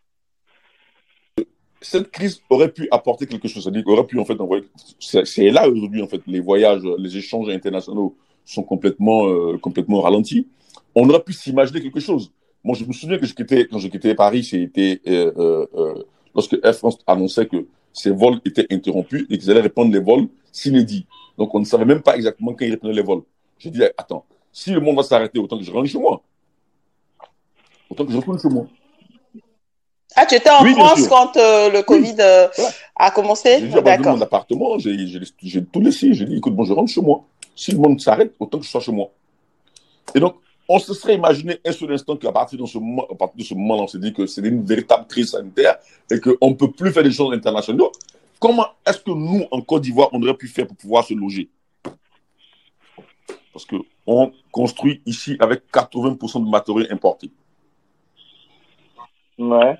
Cette 1.81 2.09
crise 2.09 2.39
aurait 2.49 2.71
pu 2.71 2.87
apporter 2.89 3.27
quelque 3.27 3.49
chose. 3.49 3.63
C'est-à-dire 3.63 3.85
aurait 3.87 4.05
pu, 4.05 4.17
en 4.17 4.23
fait, 4.23 4.39
envoyer. 4.39 4.63
C'est 4.97 5.49
là 5.49 5.67
aujourd'hui, 5.67 6.01
en 6.01 6.07
fait, 6.07 6.21
les 6.25 6.39
voyages, 6.39 6.83
les 6.97 7.17
échanges 7.17 7.49
internationaux 7.49 8.15
sont 8.45 8.63
complètement, 8.63 9.27
complètement 9.57 9.99
ralentis. 9.99 10.47
On 10.95 11.09
aurait 11.09 11.21
pu 11.21 11.33
s'imaginer 11.33 11.81
quelque 11.81 11.99
chose. 11.99 12.31
Moi, 12.63 12.77
je 12.79 12.85
me 12.85 12.93
souviens 12.93 13.17
que 13.17 13.25
je 13.25 13.33
quittais, 13.33 13.67
quand 13.67 13.77
je 13.77 13.89
quittais 13.89 14.15
Paris, 14.15 14.45
c'était 14.45 15.01
lorsque 16.33 16.57
Air 16.63 16.75
France 16.75 16.97
annonçait 17.05 17.45
que 17.45 17.65
ces 17.95 18.11
vols 18.11 18.41
étaient 18.45 18.67
interrompus 18.69 19.25
et 19.29 19.37
qu'ils 19.37 19.49
allaient 19.49 19.61
répondre 19.61 19.91
les 19.91 19.99
vols 19.99 20.27
s'inédits. 20.51 21.05
Donc, 21.37 21.53
on 21.55 21.59
ne 21.59 21.65
savait 21.65 21.85
même 21.85 22.01
pas 22.01 22.15
exactement 22.15 22.53
quand 22.53 22.65
ils 22.65 22.71
répondaient 22.71 22.93
les 22.93 23.01
vols. 23.01 23.23
J'ai 23.57 23.71
dit, 23.71 23.81
attends, 23.97 24.25
si 24.51 24.71
le 24.71 24.81
monde 24.81 24.97
va 24.97 25.03
s'arrêter, 25.03 25.39
autant 25.39 25.57
que 25.57 25.63
je 25.63 25.71
rentre 25.71 25.87
chez 25.87 25.97
moi. 25.97 26.21
Autant 27.89 28.05
que 28.05 28.11
je 28.11 28.17
retourne 28.17 28.39
chez 28.39 28.49
moi. 28.49 28.67
Ah, 30.15 30.25
tu 30.25 30.35
étais 30.35 30.49
en 30.49 30.63
France 30.65 31.07
quand 31.07 31.35
euh, 31.35 31.69
le 31.69 31.83
Covid 31.83 32.15
euh, 32.19 32.47
a 32.95 33.11
commencé? 33.11 33.59
J'ai 33.59 33.67
dit, 33.67 34.03
mon 34.03 34.21
appartement, 34.21 34.77
j'ai 34.77 35.65
tout 35.71 35.81
laissé. 35.81 36.13
J'ai 36.13 36.25
dit, 36.25 36.37
écoute, 36.37 36.55
bon, 36.55 36.63
je 36.63 36.73
rentre 36.73 36.91
chez 36.91 37.01
moi. 37.01 37.25
Si 37.55 37.71
le 37.71 37.77
monde 37.77 37.99
s'arrête, 37.99 38.33
autant 38.39 38.59
que 38.59 38.65
je 38.65 38.69
sois 38.69 38.81
chez 38.81 38.91
moi. 38.91 39.09
Et 40.13 40.19
donc, 40.19 40.35
on 40.67 40.79
se 40.79 40.93
serait 40.93 41.15
imaginé 41.15 41.59
un 41.65 41.71
seul 41.71 41.93
instant 41.93 42.15
qu'à 42.15 42.31
partir 42.31 42.59
de 42.59 42.65
ce 42.65 42.77
moment, 42.77 43.05
à 43.11 43.15
partir 43.15 43.37
de 43.37 43.43
ce 43.43 43.53
moment 43.53 43.83
on 43.83 43.87
s'est 43.87 43.99
dit 43.99 44.13
que 44.13 44.25
c'est 44.25 44.41
une 44.41 44.63
véritable 44.63 45.05
crise 45.07 45.31
sanitaire 45.31 45.77
et 46.11 46.19
qu'on 46.19 46.49
ne 46.49 46.55
peut 46.55 46.71
plus 46.71 46.91
faire 46.91 47.03
des 47.03 47.11
choses 47.11 47.33
internationales. 47.33 47.89
Comment 48.39 48.67
est-ce 48.85 48.99
que 48.99 49.11
nous, 49.11 49.45
en 49.49 49.61
Côte 49.61 49.83
d'Ivoire, 49.83 50.09
on 50.11 50.21
aurait 50.21 50.35
pu 50.35 50.47
faire 50.47 50.67
pour 50.67 50.75
pouvoir 50.75 51.03
se 51.03 51.13
loger? 51.13 51.49
Parce 53.53 53.65
qu'on 53.65 54.31
construit 54.51 55.01
ici 55.05 55.37
avec 55.39 55.63
80% 55.71 56.45
de 56.45 56.49
matériaux 56.49 56.85
importés. 56.91 57.31
Ouais. 59.37 59.77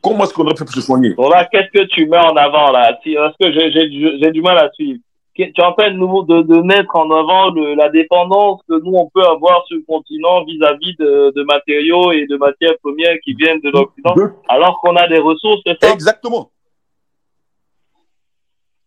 Comment 0.00 0.24
est-ce 0.24 0.32
qu'on 0.32 0.44
aurait 0.44 0.54
pu 0.54 0.72
se 0.72 0.80
soigner? 0.80 1.14
Bon 1.14 1.28
là, 1.28 1.44
qu'est-ce 1.50 1.70
que 1.72 1.84
tu 1.86 2.06
mets 2.06 2.16
en 2.16 2.36
avant 2.36 2.70
là? 2.70 2.92
Est-ce 2.92 3.36
que 3.40 3.52
j'ai 3.52 4.30
du 4.30 4.42
mal 4.42 4.58
à 4.58 4.70
suivre 4.72 5.00
tu 5.36 5.60
es 5.60 5.64
en 5.64 5.72
train 5.72 5.90
de, 5.90 6.42
de, 6.42 6.62
mettre 6.62 6.96
en 6.96 7.10
avant 7.10 7.50
la 7.52 7.88
dépendance 7.90 8.60
que 8.68 8.80
nous, 8.82 8.92
on 8.94 9.08
peut 9.08 9.24
avoir 9.24 9.64
sur 9.66 9.76
le 9.76 9.82
continent 9.82 10.44
vis-à-vis 10.44 10.96
de, 10.96 11.44
matériaux 11.44 12.12
et 12.12 12.26
de 12.26 12.36
matières 12.36 12.76
premières 12.82 13.16
qui 13.22 13.34
viennent 13.34 13.60
de 13.60 13.70
l'Occident, 13.70 14.14
alors 14.48 14.80
qu'on 14.80 14.96
a 14.96 15.06
des 15.08 15.18
ressources, 15.18 15.62
ça? 15.80 15.92
Exactement. 15.92 16.50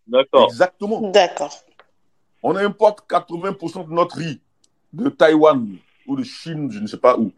D'accord. 0.08 0.45
Exactement. 0.45 1.12
D'accord. 1.12 1.52
On 2.41 2.56
importe 2.56 3.08
80% 3.10 3.88
de 3.88 3.93
notre 3.93 4.18
riz 4.18 4.39
de 4.91 5.10
Taïwan 5.10 5.68
ou 6.08 6.16
de 6.16 6.24
Chine, 6.24 6.72
je 6.72 6.80
ne 6.80 6.88
sais 6.88 6.97
pas 6.97 7.18
où. 7.18 7.32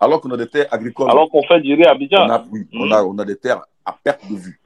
Alors 0.00 0.20
qu'on 0.20 0.30
a 0.32 0.36
des 0.36 0.48
terres 0.48 0.66
agricoles. 0.72 1.10
Alors 1.10 1.30
qu'on 1.30 1.44
fait 1.44 1.60
du 1.60 1.74
riz 1.74 1.84
à 1.84 1.92
Abidjan. 1.92 2.26
On 2.26 2.30
a, 2.30 2.44
on, 2.74 2.90
a, 2.90 3.04
on 3.04 3.18
a 3.18 3.24
des 3.24 3.36
terres 3.36 3.62
à 3.84 3.92
perte 3.92 4.28
de 4.28 4.34
vue. 4.34 4.61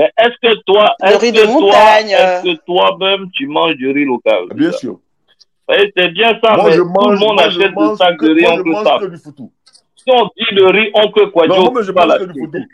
Mais 0.00 0.10
est-ce 0.16 0.36
que 0.42 0.54
toi, 0.64 0.94
est-ce 1.04 1.18
que 1.18 1.58
toi, 1.58 2.00
est-ce 2.00 2.42
que 2.42 2.64
toi-même 2.64 3.30
tu 3.34 3.46
manges 3.46 3.74
du 3.74 3.90
riz 3.90 4.06
local 4.06 4.44
Bien 4.54 4.72
sûr. 4.72 4.98
c'est 5.68 6.08
bien 6.08 6.30
ça, 6.42 6.56
mais 6.64 6.74
tout 6.74 6.84
le 6.84 7.18
monde 7.18 7.38
achète 7.38 7.74
du 7.74 7.96
sac 7.96 8.18
de 8.18 8.30
riz 8.32 8.46
oncle. 8.46 9.16
Si 9.96 10.10
on 10.10 10.24
dit 10.24 10.54
le 10.54 10.66
riz 10.68 10.90
oncle 10.94 11.30
quoi, 11.30 11.46
non, 11.46 11.70
mais 11.70 11.82
je 11.82 11.92
mange 11.92 12.18
que 12.18 12.24
du 12.24 12.40
foutou. 12.40 12.64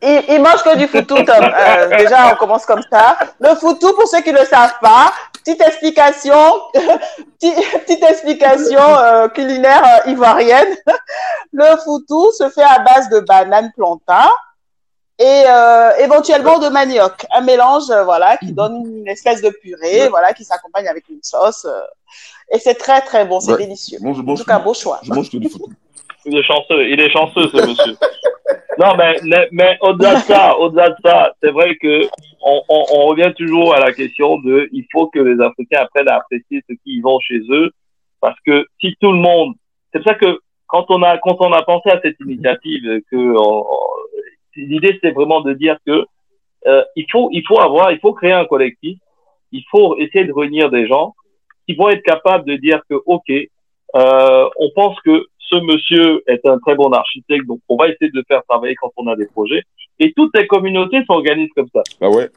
Il, 0.00 0.22
il, 0.28 0.40
mange 0.40 0.62
que 0.62 0.76
du 0.76 0.86
foutou, 0.86 1.16
euh, 1.16 1.88
déjà, 1.98 2.32
on 2.32 2.36
commence 2.36 2.64
comme 2.64 2.82
ça. 2.88 3.18
Le 3.40 3.56
foutou, 3.56 3.92
pour 3.94 4.06
ceux 4.06 4.20
qui 4.20 4.32
ne 4.32 4.38
le 4.38 4.44
savent 4.44 4.78
pas, 4.80 5.12
petite 5.32 5.60
explication, 5.60 6.60
petite, 7.40 8.04
explication 8.04 8.78
euh, 8.80 9.26
culinaire 9.26 9.82
euh, 9.84 10.10
ivoirienne. 10.10 10.76
Le 11.52 11.76
foutou 11.82 12.30
se 12.30 12.48
fait 12.50 12.62
à 12.62 12.78
base 12.78 13.08
de 13.08 13.18
bananes 13.20 13.72
plantain, 13.76 14.30
et 15.18 15.42
euh, 15.48 15.90
éventuellement 15.98 16.60
de 16.60 16.68
manioc, 16.68 17.26
un 17.32 17.40
mélange 17.40 17.90
euh, 17.90 18.04
voilà 18.04 18.36
qui 18.36 18.52
donne 18.52 18.84
une 19.00 19.08
espèce 19.08 19.42
de 19.42 19.50
purée, 19.50 20.08
voilà 20.08 20.32
qui 20.32 20.44
s'accompagne 20.44 20.86
avec 20.86 21.08
une 21.08 21.22
sauce 21.22 21.64
euh, 21.64 21.80
et 22.54 22.58
c'est 22.58 22.74
très 22.74 23.00
très 23.00 23.26
bon, 23.26 23.40
c'est 23.40 23.56
délicieux. 23.56 23.98
Bon, 24.00 24.14
je 24.14 24.22
en 24.22 24.34
tout 24.34 24.44
cas, 24.44 24.60
beau 24.60 24.74
choix. 24.74 25.00
Je 25.02 25.12
mange 25.12 25.28
du 25.30 25.48
foutu. 25.48 25.72
Il 26.24 26.36
est 26.36 26.42
chanceux, 26.42 26.88
il 26.88 27.00
est 27.00 27.10
chanceux 27.10 27.48
ce 27.48 27.56
monsieur. 27.56 27.96
non 28.78 28.96
mais 28.98 29.16
mais 29.52 29.78
au-delà 29.80 30.16
de 30.16 30.20
ça, 30.20 30.58
au-delà 30.58 30.90
de 30.90 30.96
ça, 31.02 31.32
c'est 31.40 31.50
vrai 31.50 31.76
que 31.80 32.06
on, 32.42 32.60
on, 32.68 32.84
on, 32.92 33.06
revient 33.06 33.32
toujours 33.36 33.72
à 33.72 33.80
la 33.80 33.92
question 33.92 34.38
de 34.38 34.68
il 34.72 34.84
faut 34.92 35.06
que 35.06 35.20
les 35.20 35.40
Africains 35.42 35.82
apprennent 35.82 36.08
à 36.08 36.16
apprécier 36.16 36.62
ce 36.68 36.74
qui 36.84 37.00
vont 37.00 37.18
chez 37.20 37.40
eux 37.50 37.70
parce 38.20 38.36
que 38.44 38.66
si 38.80 38.94
tout 39.00 39.12
le 39.12 39.18
monde, 39.18 39.54
c'est 39.92 40.00
pour 40.00 40.08
ça 40.08 40.18
que 40.18 40.40
quand 40.66 40.86
on 40.90 41.02
a 41.02 41.18
quand 41.18 41.36
on 41.40 41.52
a 41.52 41.62
pensé 41.62 41.88
à 41.90 42.00
cette 42.02 42.18
initiative 42.20 43.00
que 43.10 43.16
l'idée 44.66 44.92
c'était 44.94 45.12
vraiment 45.12 45.40
de 45.40 45.52
dire 45.52 45.76
que 45.86 46.04
euh, 46.66 46.84
il 46.96 47.06
faut 47.10 47.28
il 47.32 47.44
faut 47.46 47.60
avoir 47.60 47.92
il 47.92 47.98
faut 48.00 48.12
créer 48.12 48.32
un 48.32 48.44
collectif 48.44 48.98
il 49.52 49.64
faut 49.70 49.96
essayer 49.98 50.24
de 50.24 50.32
réunir 50.32 50.70
des 50.70 50.86
gens 50.86 51.14
qui 51.68 51.74
vont 51.74 51.88
être 51.88 52.02
capables 52.02 52.44
de 52.44 52.56
dire 52.56 52.80
que, 52.88 52.94
OK, 53.06 53.30
euh, 53.30 54.48
on 54.58 54.70
pense 54.74 54.98
que 55.00 55.26
ce 55.38 55.56
monsieur 55.56 56.22
est 56.26 56.46
un 56.46 56.58
très 56.58 56.74
bon 56.74 56.90
architecte, 56.92 57.46
donc 57.46 57.60
on 57.68 57.76
va 57.76 57.88
essayer 57.88 58.10
de 58.10 58.16
le 58.16 58.24
faire 58.28 58.42
travailler 58.48 58.74
quand 58.74 58.90
on 58.96 59.06
a 59.06 59.16
des 59.16 59.26
projets. 59.26 59.62
Et 59.98 60.12
toutes 60.12 60.36
les 60.36 60.46
communautés 60.46 61.02
s'organisent 61.06 61.52
comme 61.54 61.68
ça. 61.74 61.82
Ah 62.00 62.10
ouais. 62.10 62.28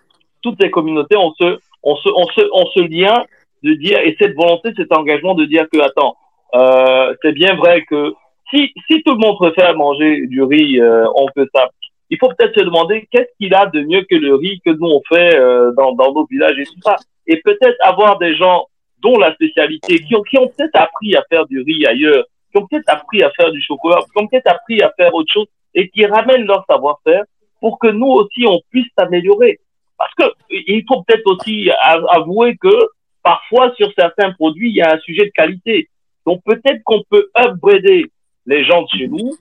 Toutes 0.42 0.62
les 0.62 0.72
communautés 0.72 1.18
ont 1.18 1.34
ce, 1.40 1.60
on 1.84 1.96
se, 1.96 2.10
on 2.10 2.26
se, 2.28 2.42
on 2.54 2.66
se 2.68 2.80
lien 2.82 3.26
de 3.64 3.74
dire, 3.74 4.00
et 4.00 4.16
cette 4.20 4.36
volonté, 4.36 4.72
cet 4.76 4.96
engagement 4.96 5.36
de 5.36 5.46
dire 5.46 5.66
que, 5.72 5.80
attends, 5.80 6.16
euh, 6.56 7.14
c'est 7.22 7.34
bien 7.34 7.56
vrai 7.56 7.84
que 7.84 8.14
si, 8.50 8.74
si 8.90 9.04
tout 9.04 9.14
le 9.14 9.20
monde 9.20 9.38
préfère 9.38 9.76
manger 9.76 10.26
du 10.28 10.42
riz, 10.42 10.80
euh, 10.80 11.06
on 11.16 11.28
peut 11.36 11.48
ça. 11.54 11.70
Il 12.12 12.18
faut 12.20 12.28
peut-être 12.28 12.54
se 12.54 12.64
demander 12.64 13.08
qu'est-ce 13.10 13.32
qu'il 13.40 13.56
a 13.56 13.66
de 13.68 13.82
mieux 13.82 14.02
que 14.04 14.16
le 14.16 14.36
riz 14.36 14.62
que 14.66 14.72
nous 14.72 14.88
on 14.88 15.02
fait 15.08 15.36
euh, 15.38 15.72
dans, 15.78 15.94
dans 15.94 16.14
nos 16.14 16.26
villages 16.26 16.60
et 16.60 16.66
tout 16.66 16.82
ça. 16.84 16.98
Et 17.26 17.38
peut-être 17.38 17.78
avoir 17.82 18.20
des 18.20 18.36
gens 18.36 18.68
dont 19.02 19.18
la 19.18 19.34
spécialité, 19.34 20.04
qui 20.04 20.16
ont, 20.16 20.22
qui 20.22 20.38
ont 20.38 20.48
peut-être 20.48 20.76
appris 20.76 21.16
à 21.16 21.24
faire 21.30 21.46
du 21.48 21.62
riz 21.62 21.86
ailleurs, 21.88 22.26
qui 22.52 22.62
ont 22.62 22.68
peut-être 22.68 22.90
appris 22.90 23.24
à 23.24 23.32
faire 23.32 23.50
du 23.52 23.62
chocolat, 23.62 24.00
qui 24.14 24.22
ont 24.22 24.28
peut-être 24.28 24.48
appris 24.48 24.82
à 24.82 24.92
faire 24.98 25.14
autre 25.16 25.32
chose 25.32 25.48
et 25.74 25.90
qui 25.90 26.06
ramènent 26.06 26.46
leur 26.46 26.66
savoir-faire 26.70 27.24
pour 27.62 27.80
que 27.80 27.88
nous 27.88 28.08
aussi 28.08 28.46
on 28.46 28.60
puisse 28.70 28.88
s'améliorer. 28.98 29.60
Parce 29.98 30.14
que 30.16 30.24
il 30.50 30.84
faut 30.88 31.04
peut-être 31.04 31.26
aussi 31.28 31.72
avouer 32.10 32.58
que 32.58 32.76
parfois 33.24 33.74
sur 33.76 33.92
certains 33.98 34.32
produits 34.34 34.70
il 34.70 34.76
y 34.76 34.82
a 34.82 34.96
un 34.96 35.00
sujet 35.00 35.26
de 35.26 35.32
qualité. 35.32 35.88
Donc 36.26 36.42
peut-être 36.46 36.82
qu'on 36.84 37.04
peut 37.10 37.30
upgrader 37.36 38.08
les 38.46 38.66
gens 38.66 38.82
de 38.82 38.88
chez 38.90 39.08
nous 39.08 39.32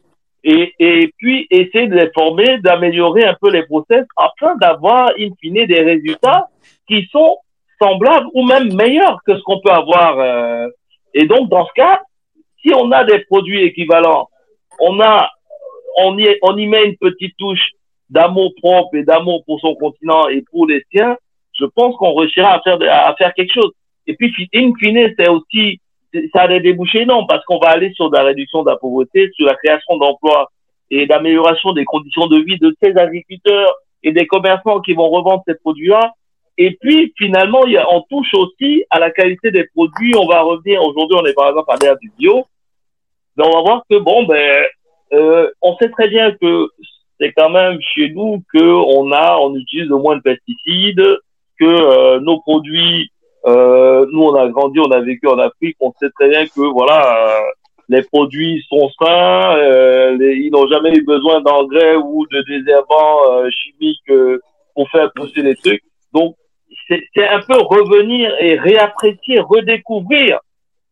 et, 0.43 0.75
et 0.79 1.13
puis 1.19 1.47
essayer 1.51 1.87
de 1.87 1.95
les 1.95 2.11
former, 2.13 2.59
d'améliorer 2.59 3.25
un 3.25 3.37
peu 3.41 3.51
les 3.51 3.65
process 3.65 4.05
afin 4.17 4.57
d'avoir 4.57 5.11
in 5.19 5.31
fine 5.41 5.67
des 5.67 5.83
résultats 5.83 6.49
qui 6.89 7.07
sont 7.13 7.39
semblables 7.81 8.27
ou 8.35 8.45
même 8.47 8.75
meilleurs 8.75 9.21
que 9.27 9.37
ce 9.37 9.43
qu'on 9.43 9.61
peut 9.61 9.71
avoir. 9.71 10.19
Euh. 10.19 10.69
Et 11.15 11.27
donc 11.27 11.49
dans 11.49 11.67
ce 11.67 11.73
cas, 11.75 12.01
si 12.63 12.73
on 12.75 12.91
a 12.93 13.05
des 13.05 13.21
produits 13.21 13.63
équivalents, 13.63 14.29
on 14.81 15.01
a 15.01 15.31
on 15.99 16.19
y, 16.19 16.39
on 16.43 16.57
y 16.57 16.67
met 16.67 16.85
une 16.85 16.97
petite 16.97 17.37
touche 17.37 17.73
d'amour 18.09 18.53
propre 18.63 18.95
et 18.95 19.03
d'amour 19.03 19.45
pour 19.45 19.61
son 19.61 19.75
continent 19.75 20.29
et 20.29 20.43
pour 20.51 20.67
les 20.67 20.83
siens, 20.91 21.17
je 21.59 21.67
pense 21.67 21.97
qu'on 21.97 22.15
réussira 22.15 22.55
à 22.55 22.61
faire 22.61 22.79
à 22.83 23.15
faire 23.17 23.35
quelque 23.35 23.53
chose. 23.53 23.73
Et 24.07 24.15
puis 24.15 24.33
in 24.55 24.73
fine, 24.79 25.15
c'est 25.19 25.29
aussi 25.29 25.81
ça 26.35 26.43
a 26.43 26.49
des 26.49 26.61
débouchés 26.61 27.05
non 27.07 27.27
parce 27.27 27.45
qu'on 27.45 27.59
va 27.59 27.69
aller 27.71 27.93
sur 27.95 28.11
la 28.11 28.23
réduction 28.23 28.63
de 28.63 28.71
la 28.71 28.77
pauvreté, 28.77 29.31
sur 29.35 29.47
la 29.47 29.55
création 29.55 29.97
d'emplois 29.97 30.51
et 30.91 31.07
l'amélioration 31.07 31.73
des 31.73 31.85
conditions 31.85 32.27
de 32.27 32.39
vie 32.39 32.59
de 32.59 32.75
ces 32.83 32.97
agriculteurs 32.97 33.75
et 34.03 34.13
des 34.13 34.27
commerçants 34.27 34.81
qui 34.81 34.93
vont 34.95 35.09
revendre 35.09 35.43
ces 35.47 35.55
produits-là. 35.55 36.15
Et 36.59 36.77
puis 36.81 37.13
finalement, 37.17 37.65
il 37.65 37.73
y 37.73 37.77
a, 37.77 37.87
on 37.93 38.03
touche 38.03 38.35
aussi 38.35 38.85
à 38.91 38.99
la 38.99 39.11
qualité 39.11 39.51
des 39.51 39.65
produits. 39.75 40.15
On 40.17 40.27
va 40.27 40.43
revenir 40.43 40.83
aujourd'hui, 40.83 41.17
on 41.21 41.27
est 41.27 41.35
par 41.35 41.49
exemple 41.49 41.71
à 41.71 41.77
l'ère 41.81 41.97
du 41.99 42.11
bio. 42.19 42.45
Mais 43.37 43.45
on 43.47 43.53
va 43.53 43.61
voir 43.63 43.85
que 43.89 43.97
bon, 43.99 44.25
ben, 44.25 44.65
euh, 45.13 45.51
on 45.63 45.77
sait 45.77 45.91
très 45.91 46.09
bien 46.09 46.33
que 46.33 46.69
c'est 47.19 47.33
quand 47.33 47.51
même 47.51 47.79
chez 47.81 48.11
nous 48.11 48.43
que 48.53 48.63
on 48.63 49.13
a, 49.13 49.39
on 49.39 49.55
utilise 49.55 49.89
le 49.89 49.97
moins 49.97 50.17
de 50.17 50.23
pesticides, 50.23 51.19
que 51.59 51.65
euh, 51.65 52.21
nos 52.21 52.41
produits 52.41 53.11
euh, 53.47 54.07
nous, 54.13 54.23
on 54.23 54.35
a 54.35 54.49
grandi, 54.49 54.79
on 54.81 54.91
a 54.91 55.01
vécu 55.01 55.27
en 55.27 55.39
Afrique, 55.39 55.77
on 55.81 55.93
sait 55.99 56.11
très 56.11 56.29
bien 56.29 56.47
que 56.47 56.61
voilà, 56.61 57.39
euh, 57.39 57.41
les 57.89 58.03
produits 58.03 58.65
sont 58.69 58.89
sains, 58.99 59.57
euh, 59.57 60.17
ils 60.21 60.51
n'ont 60.51 60.69
jamais 60.69 60.93
eu 60.95 61.05
besoin 61.05 61.41
d'engrais 61.41 61.97
ou 61.97 62.27
de 62.27 62.43
désherbants 62.43 63.33
euh, 63.33 63.49
chimiques 63.51 64.13
pour 64.75 64.89
faire 64.91 65.11
pousser 65.15 65.43
les 65.43 65.57
trucs. 65.57 65.83
Donc, 66.13 66.37
c'est 66.89 67.29
un 67.29 67.41
peu 67.41 67.57
revenir 67.57 68.35
et 68.41 68.59
réapprécier, 68.59 69.41
redécouvrir, 69.41 70.41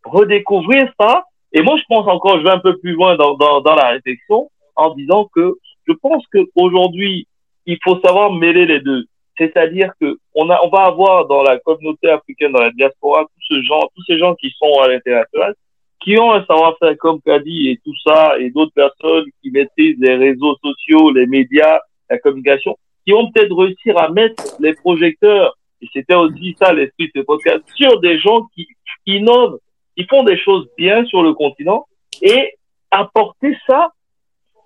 redécouvrir 0.05 0.91
ça. 0.99 1.25
Et 1.53 1.63
moi, 1.63 1.77
je 1.77 1.85
pense 1.89 2.07
encore, 2.09 2.39
je 2.39 2.45
vais 2.45 2.51
un 2.51 2.59
peu 2.59 2.79
plus 2.79 2.93
loin 2.93 3.17
dans, 3.17 3.35
dans, 3.35 3.61
dans 3.61 3.75
la 3.75 3.89
réflexion 3.89 4.51
en 4.77 4.95
disant 4.95 5.29
que 5.35 5.55
je 5.87 5.93
pense 5.95 6.23
qu'aujourd'hui, 6.33 7.27
il 7.67 7.79
faut 7.83 7.99
savoir 8.01 8.33
mêler 8.33 8.67
les 8.67 8.81
deux. 8.81 9.05
C'est-à-dire 9.39 9.93
que 10.01 10.19
on 10.35 10.51
a, 10.51 10.61
on 10.65 10.69
va 10.69 10.87
avoir 10.87 11.27
dans 11.27 11.43
la 11.43 11.59
communauté 11.59 12.11
africaine, 12.11 12.53
dans 12.53 12.61
la 12.61 12.73
diaspora, 12.73 13.23
tous 13.23 13.57
ce 13.57 13.63
genre, 13.63 13.89
tous 13.95 14.03
ces 14.05 14.19
gens 14.19 14.35
qui 14.35 14.53
sont 14.59 14.81
à 14.81 14.89
l'international, 14.89 15.55
qui 16.01 16.19
ont 16.19 16.33
un 16.33 16.45
savoir-faire 16.45 16.97
comme 16.99 17.21
Kadi 17.23 17.71
et 17.71 17.81
tout 17.85 17.95
ça, 18.05 18.39
et 18.39 18.51
d'autres 18.51 18.73
personnes 18.75 19.27
qui 19.41 19.51
maîtrisent 19.51 19.99
les 19.99 20.17
réseaux 20.17 20.57
sociaux, 20.63 21.11
les 21.13 21.27
médias, 21.27 21.81
la 22.11 22.19
communication, 22.19 22.77
qui 23.05 23.13
vont 23.13 23.31
peut-être 23.31 23.55
réussir 23.55 23.97
à 23.99 24.11
mettre 24.11 24.43
les 24.61 24.75
projecteurs, 24.75 25.57
et 25.81 25.89
c'était 25.93 26.15
aussi 26.15 26.57
ça 26.61 26.73
l'esprit 26.73 27.07
de 27.15 27.21
ce 27.21 27.25
podcast, 27.25 27.63
sur 27.75 28.01
des 28.01 28.19
gens 28.19 28.47
qui 28.55 28.67
innovent, 29.07 29.59
qui 29.97 30.05
font 30.05 30.25
des 30.25 30.39
choses 30.39 30.69
bien 30.77 31.05
sur 31.07 31.23
le 31.23 31.33
continent, 31.33 31.87
et 32.23 32.55
apporter 32.91 33.57
ça 33.67 33.93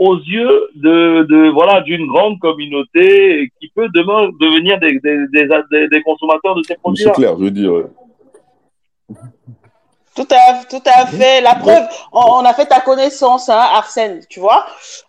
aux 0.03 0.17
yeux 0.17 0.69
de, 0.75 1.25
de 1.29 1.49
voilà 1.51 1.81
d'une 1.83 2.07
grande 2.07 2.39
communauté 2.41 3.51
qui 3.61 3.69
peut 3.75 3.89
demain 3.95 4.31
devenir 4.41 4.79
des, 4.81 4.99
des, 4.99 5.27
des, 5.33 5.89
des 5.89 6.03
consommateurs 6.03 6.57
de 6.57 6.63
ces 6.63 6.75
produits. 6.75 7.05
C'est 7.05 7.13
clair, 7.13 7.35
je 7.39 7.45
veux 7.45 7.51
dire. 7.51 7.73
Tout 10.15 10.29
à, 10.31 10.65
tout 10.65 10.83
à 10.85 11.07
fait. 11.07 11.41
La 11.41 11.55
preuve, 11.55 11.85
on, 12.13 12.45
a 12.45 12.53
fait 12.53 12.67
ta 12.67 12.81
connaissance, 12.81 13.49
hein, 13.49 13.59
Arsène, 13.59 14.21
tu 14.29 14.41
vois. 14.41 14.67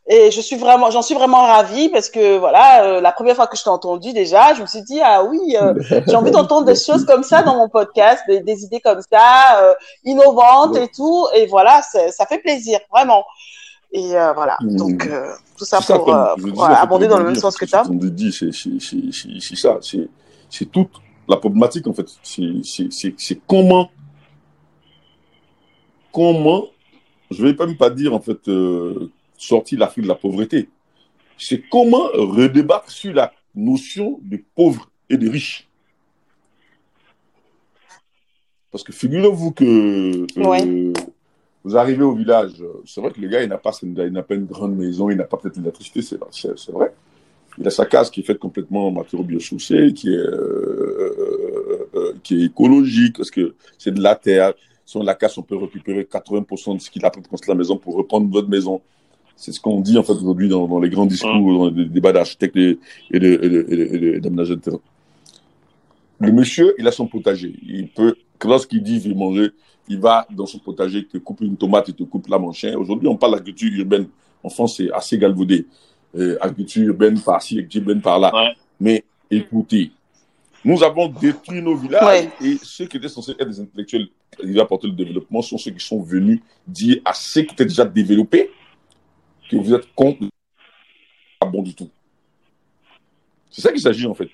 Et 0.08 0.32
je 0.32 0.40
suis 0.40 0.56
vraiment, 0.56 0.92
j'en 0.92 1.02
suis 1.02 1.16
vraiment 1.16 1.42
ravie 1.42 1.90
parce 1.90 2.10
que 2.10 2.38
voilà, 2.38 2.84
euh, 2.86 3.02
la 3.02 3.12
première 3.12 3.36
fois 3.36 3.48
que 3.48 3.58
je 3.58 3.64
t'ai 3.64 3.70
entendu 3.70 4.14
déjà, 4.14 4.54
je 4.54 4.62
me 4.62 4.68
suis 4.68 4.82
dit 4.84 5.02
ah 5.04 5.24
oui, 5.26 5.58
euh, 5.62 5.74
j'ai 6.08 6.16
envie 6.16 6.32
d'entendre 6.32 6.66
des 6.66 6.76
choses 6.76 7.06
comme 7.06 7.24
ça 7.24 7.42
dans 7.42 7.58
mon 7.58 7.68
podcast, 7.68 8.24
des, 8.28 8.40
des 8.42 8.64
idées 8.64 8.80
comme 8.80 9.02
ça, 9.12 9.62
euh, 9.62 9.74
innovantes 10.06 10.78
et 10.78 10.88
tout. 10.88 11.28
Et 11.36 11.48
voilà, 11.48 11.82
ça 11.82 12.26
fait 12.26 12.40
plaisir, 12.40 12.80
vraiment. 12.90 13.26
Et 13.96 14.16
euh, 14.16 14.34
voilà, 14.34 14.58
mmh. 14.60 14.76
donc 14.76 15.06
euh, 15.06 15.34
tout 15.56 15.66
ça, 15.66 15.80
pour, 15.80 16.12
euh, 16.12 16.34
abonder 16.68 17.08
dans 17.08 17.20
le 17.20 17.26
même 17.26 17.36
sens 17.36 17.56
que 17.56 17.66
tu 17.66 17.76
as. 17.76 17.84
dit, 17.88 18.32
c'est 18.32 19.56
ça, 19.56 19.78
c'est 19.82 20.72
toute 20.72 20.90
la 21.30 21.38
problématique 21.38 21.86
en 21.86 21.94
fait. 21.94 22.08
C'est 22.24 23.40
comment, 23.46 23.92
comment, 26.12 26.70
je 27.30 27.46
vais 27.46 27.54
même 27.54 27.78
pas 27.78 27.92
dire 27.92 28.16
en 28.16 28.20
fait 28.20 28.50
sortir 29.38 29.80
l'Afrique 29.80 30.06
de 30.06 30.10
la 30.10 30.16
pauvreté. 30.16 30.70
C'est 31.38 31.62
comment 31.70 32.08
redébattre 32.16 32.90
sur 32.90 33.14
la 33.14 33.32
notion 33.54 34.20
de 34.24 34.44
pauvre 34.56 34.90
et 35.08 35.18
de 35.18 35.30
riche. 35.30 35.70
Parce 38.72 38.84
que 38.84 38.92
figurez-vous 38.92 39.52
que 39.52 40.26
vous 41.64 41.78
arrivez 41.78 42.04
au 42.04 42.14
village, 42.14 42.52
c'est 42.86 43.00
vrai 43.00 43.12
que 43.12 43.22
le 43.22 43.28
gars, 43.28 43.42
il 43.42 43.50
n'a 43.50 43.58
pas, 43.58 43.72
il 43.82 43.94
n'a 43.94 44.24
pas 44.24 44.36
une 44.36 44.46
grande 44.46 44.76
maison, 44.76 45.10
il 45.10 45.18
n'a 45.18 45.24
pas 45.24 45.38
peut-être 45.38 45.58
l'électricité, 45.58 46.02
c'est 46.02 46.72
vrai. 46.72 46.94
Il 47.58 47.68
a 47.68 47.70
sa 47.70 47.86
case 47.86 48.10
qui 48.10 48.22
est 48.22 48.24
faite 48.24 48.40
complètement 48.40 48.88
en 48.88 48.92
matériaux 48.92 49.24
biochaussés, 49.24 49.94
qui 49.94 50.10
est, 50.10 50.18
euh, 50.18 51.16
euh, 51.16 51.90
euh, 51.96 52.14
qui 52.24 52.42
est 52.42 52.46
écologique, 52.46 53.18
parce 53.18 53.32
que 53.32 53.56
c'est 53.78 53.94
de 53.94 54.02
la 54.02 54.16
terre. 54.16 54.54
Sur 54.86 55.04
la 55.04 55.14
case, 55.16 55.38
on 55.38 55.44
peut 55.44 55.56
récupérer 55.56 56.04
80% 56.04 56.76
de 56.76 56.82
ce 56.82 56.90
qu'il 56.90 57.06
a 57.06 57.10
pour 57.10 57.24
construire 57.24 57.56
la 57.56 57.60
maison 57.60 57.78
pour 57.78 57.96
reprendre 57.96 58.30
votre 58.30 58.50
maison. 58.50 58.82
C'est 59.36 59.52
ce 59.52 59.60
qu'on 59.60 59.80
dit 59.80 59.98
en 59.98 60.04
fait 60.04 60.14
aujourd'hui 60.14 60.50
dans, 60.50 60.68
dans, 60.68 60.80
les 60.80 60.90
grands 60.90 61.06
discours, 61.06 61.32
dans 61.32 61.70
les 61.70 61.86
débats 61.86 62.12
d'architectes 62.12 62.56
et, 62.56 62.78
d'aménageurs 64.20 64.58
de, 64.58 64.62
terrain. 64.62 64.80
Le 66.20 66.32
monsieur, 66.32 66.76
il 66.78 66.88
a 66.88 66.92
son 66.92 67.08
potager. 67.08 67.54
Il 67.66 67.88
peut, 67.90 68.16
lorsqu'il 68.44 68.84
dit, 68.84 68.96
il 68.96 69.10
veut 69.10 69.16
manger, 69.16 69.52
il 69.88 70.00
va 70.00 70.26
dans 70.30 70.46
son 70.46 70.60
potager, 70.60 71.06
te 71.06 71.18
coupe 71.18 71.42
une 71.42 71.58
tomate, 71.58 71.90
il 71.90 71.96
te 71.96 72.04
coupe 72.04 72.28
la 72.28 72.40
manchin. 72.40 72.76
Aujourd'hui, 72.78 73.08
on 73.08 73.18
parle 73.18 73.34
d'agriculture 73.34 73.80
urbaine. 73.80 74.08
En 74.44 74.50
France, 74.50 74.78
c'est 74.78 74.92
assez 74.92 75.18
galvaudé. 75.18 75.66
Euh, 76.16 76.38
agriculture 76.42 76.84
urbaine 76.88 77.20
par-ci, 77.20 77.56
agriculture 77.56 77.82
urbaine 77.82 78.02
par-là. 78.02 78.32
Mais 78.80 79.04
écoutez, 79.30 79.92
nous 80.64 80.82
avons 80.84 81.08
détruit 81.08 81.62
nos 81.62 81.76
villages 81.76 82.30
et 82.42 82.58
ceux 82.62 82.86
qui 82.86 82.98
étaient 82.98 83.10
censés 83.10 83.32
être 83.32 83.48
des 83.48 83.60
intellectuels 83.60 84.08
qui 84.40 84.60
apporter 84.60 84.88
le 84.88 84.94
développement 84.94 85.42
sont 85.42 85.58
ceux 85.58 85.72
qui 85.72 85.86
sont 85.86 86.02
venus 86.02 86.40
dire 86.68 87.02
à 87.06 87.14
ceux 87.14 87.42
qui 87.42 87.54
étaient 87.54 87.66
déjà 87.66 87.86
développés 87.86 88.50
que 89.50 89.58
vous 89.58 89.74
êtes 89.74 89.94
contre 89.94 90.26
pas 91.40 91.46
bon 91.46 91.62
du 91.62 91.76
tout. 91.76 91.90
C'est 93.52 93.62
ça 93.62 93.72
qu'il 93.72 93.82
s'agit 93.82 94.08
en 94.08 94.14
fait. 94.14 94.30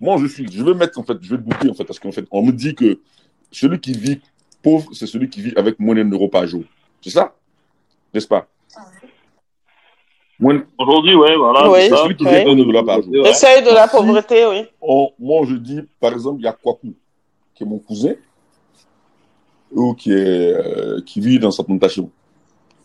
Moi, 0.00 0.16
je 0.18 0.26
suis, 0.26 0.50
je 0.50 0.62
veux 0.62 0.74
mettre 0.74 0.98
en 0.98 1.02
fait, 1.02 1.18
je 1.20 1.30
vais 1.30 1.40
boucler 1.40 1.70
en 1.70 1.74
fait, 1.74 1.84
parce 1.84 1.98
qu'en 1.98 2.12
fait, 2.12 2.26
on 2.30 2.42
me 2.42 2.52
dit 2.52 2.74
que 2.74 3.00
celui 3.50 3.78
qui 3.78 3.92
vit 3.92 4.20
pauvre, 4.62 4.90
c'est 4.92 5.06
celui 5.06 5.28
qui 5.28 5.42
vit 5.42 5.52
avec 5.56 5.78
moins 5.78 5.94
d'un 5.94 6.08
euro 6.08 6.28
par 6.28 6.46
jour. 6.46 6.64
C'est 7.00 7.10
ça? 7.10 7.34
N'est-ce 8.14 8.28
pas? 8.28 8.46
Aujourd'hui, 10.78 11.14
ouais, 11.14 11.36
voilà. 11.36 11.70
Oui, 11.70 11.80
c'est 11.82 11.96
celui 11.96 12.16
qui 12.16 12.24
vit 12.24 12.30
avec 12.30 12.46
un 12.46 12.56
euro 12.56 12.84
par 12.84 13.02
jour. 13.02 13.12
Le 13.12 13.32
seuil 13.32 13.62
de 13.62 13.70
la 13.70 13.86
pauvreté, 13.88 14.46
oui. 14.46 14.66
moi, 15.18 15.46
je 15.46 15.54
dis, 15.54 15.80
par 16.00 16.12
exemple, 16.12 16.40
il 16.40 16.44
y 16.44 16.48
a 16.48 16.52
Kwaku, 16.52 16.94
qui 17.54 17.62
est 17.62 17.66
mon 17.66 17.78
cousin, 17.78 18.14
ou 19.70 19.94
qui, 19.94 20.12
est, 20.12 20.52
euh, 20.52 21.00
qui 21.04 21.20
vit 21.20 21.38
dans 21.38 21.50
sa 21.50 21.62
plantation. 21.62 22.10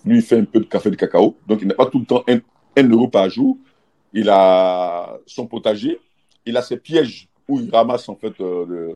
Lui, 0.06 0.18
il 0.18 0.22
fait 0.22 0.40
un 0.40 0.46
peu 0.46 0.60
de 0.60 0.66
café 0.66 0.90
de 0.90 0.96
cacao, 0.96 1.36
donc 1.48 1.60
il 1.62 1.68
n'a 1.68 1.74
pas 1.74 1.86
tout 1.88 2.00
le 2.00 2.06
temps 2.06 2.24
un, 2.28 2.90
euro 2.90 3.08
par 3.08 3.30
jour. 3.30 3.58
Il 4.14 4.30
a 4.30 5.18
son 5.26 5.48
potager, 5.48 6.00
il 6.46 6.56
a 6.56 6.62
ses 6.62 6.78
pièges 6.78 7.28
où 7.48 7.60
il 7.60 7.70
ramasse 7.70 8.08
en 8.08 8.16
fait 8.16 8.40
euh, 8.40 8.94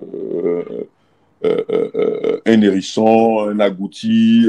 un 1.43 2.61
hérisson, 2.61 3.47
un 3.47 3.59
agouti. 3.59 4.47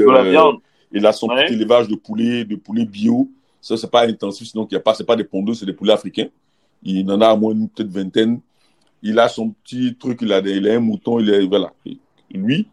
il 0.91 1.05
a 1.05 1.11
son 1.11 1.27
petit 1.27 1.53
élevage 1.53 1.87
de 1.87 1.95
poulets, 1.95 2.45
de 2.45 2.55
poulets 2.55 2.85
bio. 2.85 3.29
Ça, 3.61 3.77
c'est 3.77 3.89
pas 3.89 4.05
intensif, 4.05 4.53
donc 4.53 4.71
il 4.71 4.75
y 4.75 4.77
a 4.77 4.81
pas, 4.81 4.93
c'est 4.93 5.05
pas 5.05 5.15
des 5.15 5.23
pondeux, 5.23 5.53
c'est 5.53 5.65
des 5.65 5.73
poulets 5.73 5.93
africains. 5.93 6.27
Il 6.83 7.09
en 7.09 7.21
a 7.21 7.27
à 7.29 7.35
moins 7.35 7.53
une 7.53 7.69
peut-être 7.69 7.89
vingtaine. 7.89 8.41
Il 9.01 9.19
a 9.19 9.29
son 9.29 9.51
petit 9.51 9.95
truc, 9.95 10.19
il 10.21 10.31
a, 10.33 10.41
des, 10.41 10.51
il 10.51 10.69
a 10.69 10.75
un 10.75 10.79
mouton, 10.79 11.19
il 11.19 11.29
est, 11.29 11.45
voilà. 11.45 11.71
lui, 12.31 12.67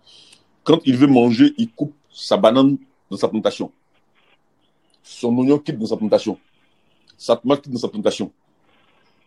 quand 0.64 0.80
il 0.84 0.96
veut 0.96 1.06
manger, 1.06 1.54
il 1.58 1.70
coupe 1.70 1.94
sa 2.12 2.36
banane 2.36 2.76
dans 3.10 3.16
sa 3.16 3.28
plantation. 3.28 3.70
Son 5.02 5.36
oignon 5.38 5.58
quitte 5.58 5.78
dans 5.78 5.86
sa 5.86 5.96
plantation. 5.96 6.38
Sa 7.16 7.36
tomate 7.36 7.62
quitte 7.62 7.72
dans 7.72 7.78
sa 7.78 7.88
plantation. 7.88 8.32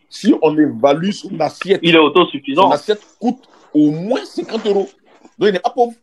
Si 0.10 0.34
on 0.41 0.58
évalue 0.58 1.12
son 1.12 1.39
assiette, 1.39 1.80
il 1.84 1.96
est 1.96 2.00
autosuffisant. 2.00 2.64
Son 2.64 2.72
assiette 2.72 3.02
coûte 3.20 3.48
au 3.74 3.91
moins 3.91 4.24
50 4.24 4.65
euros. 4.67 4.89
Donc 5.38 5.49
il 5.49 5.53
n'est 5.53 5.59
pas 5.59 5.69
pauvre. 5.69 5.93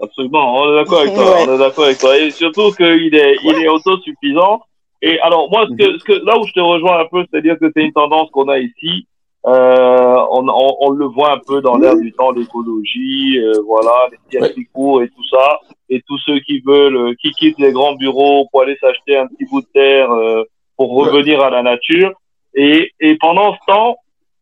Absolument, 0.00 0.60
on 0.60 0.72
est 0.72 0.76
d'accord 0.76 1.00
avec 1.00 1.14
toi. 1.14 1.36
On 1.40 1.54
est 1.54 1.58
d'accord 1.58 1.84
avec 1.84 1.98
toi. 1.98 2.16
Et 2.16 2.30
surtout 2.30 2.70
qu'il 2.72 3.14
est, 3.14 3.36
il 3.42 3.62
est 3.62 3.68
autosuffisant. 3.68 4.62
Et 5.02 5.18
alors 5.20 5.50
moi, 5.50 5.66
ce 5.68 5.74
que, 5.74 5.98
ce 5.98 6.04
que, 6.04 6.12
là 6.24 6.38
où 6.38 6.46
je 6.46 6.52
te 6.52 6.60
rejoins 6.60 7.00
un 7.00 7.06
peu, 7.10 7.24
c'est-à-dire 7.30 7.58
que 7.58 7.70
c'est 7.74 7.82
une 7.82 7.92
tendance 7.92 8.30
qu'on 8.30 8.48
a 8.48 8.58
ici. 8.58 9.06
Euh, 9.46 10.14
on, 10.30 10.46
on, 10.48 10.76
on, 10.80 10.90
le 10.90 11.06
voit 11.06 11.32
un 11.32 11.38
peu 11.38 11.60
dans 11.60 11.78
l'air 11.78 11.96
du 11.96 12.12
temps, 12.12 12.32
l'écologie, 12.32 13.38
euh, 13.38 13.52
voilà, 13.64 14.08
les 14.10 14.18
circuits 14.30 14.68
courts 14.72 15.02
et 15.02 15.08
tout 15.08 15.24
ça, 15.30 15.60
et 15.88 16.02
tous 16.06 16.18
ceux 16.18 16.40
qui 16.40 16.60
veulent, 16.60 16.96
euh, 16.96 17.14
qui 17.20 17.30
quittent 17.30 17.60
les 17.60 17.72
grands 17.72 17.94
bureaux 17.94 18.48
pour 18.50 18.62
aller 18.62 18.76
s'acheter 18.80 19.16
un 19.16 19.28
petit 19.28 19.46
bout 19.46 19.60
de 19.60 19.66
terre 19.72 20.10
euh, 20.10 20.42
pour 20.76 20.90
revenir 20.90 21.40
à 21.40 21.50
la 21.50 21.62
nature. 21.62 22.12
Et, 22.54 22.92
et 22.98 23.16
pendant 23.16 23.54
ce 23.54 23.58
temps, 23.66 23.96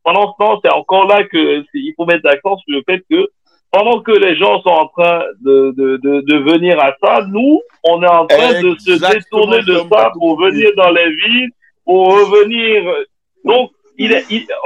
pendant 0.07 0.33
ce 0.33 0.37
temps, 0.39 0.61
c'est 0.65 0.73
encore 0.73 1.09
là 1.09 1.25
que 1.25 1.65
il 1.75 1.93
faut 1.97 2.07
mettre 2.07 2.21
l'accent 2.23 2.57
sur 2.59 2.77
le 2.79 2.83
fait 2.89 3.03
que 3.11 3.29
pendant 3.73 4.01
que 4.03 4.13
les 4.13 4.37
gens 4.37 4.63
sont 4.63 4.71
en 4.71 4.87
train 4.87 5.25
de, 5.41 5.75
de, 5.77 5.97
de, 5.97 6.21
de 6.21 6.37
venir 6.53 6.79
à 6.81 6.95
ça, 7.03 7.27
nous, 7.27 7.61
on 7.83 8.01
est 8.05 8.09
en 8.09 8.25
train 8.27 8.63
de 8.63 8.77
se 8.79 9.13
détourner 9.13 9.63
de 9.63 9.81
ça 9.91 10.13
pour 10.17 10.39
venir 10.41 10.71
dans 10.77 10.91
les 10.91 11.11
villes, 11.11 11.51
pour 11.85 12.07
revenir. 12.07 12.85
Donc, 13.45 13.73
il 13.99 14.13
est, 14.13 14.25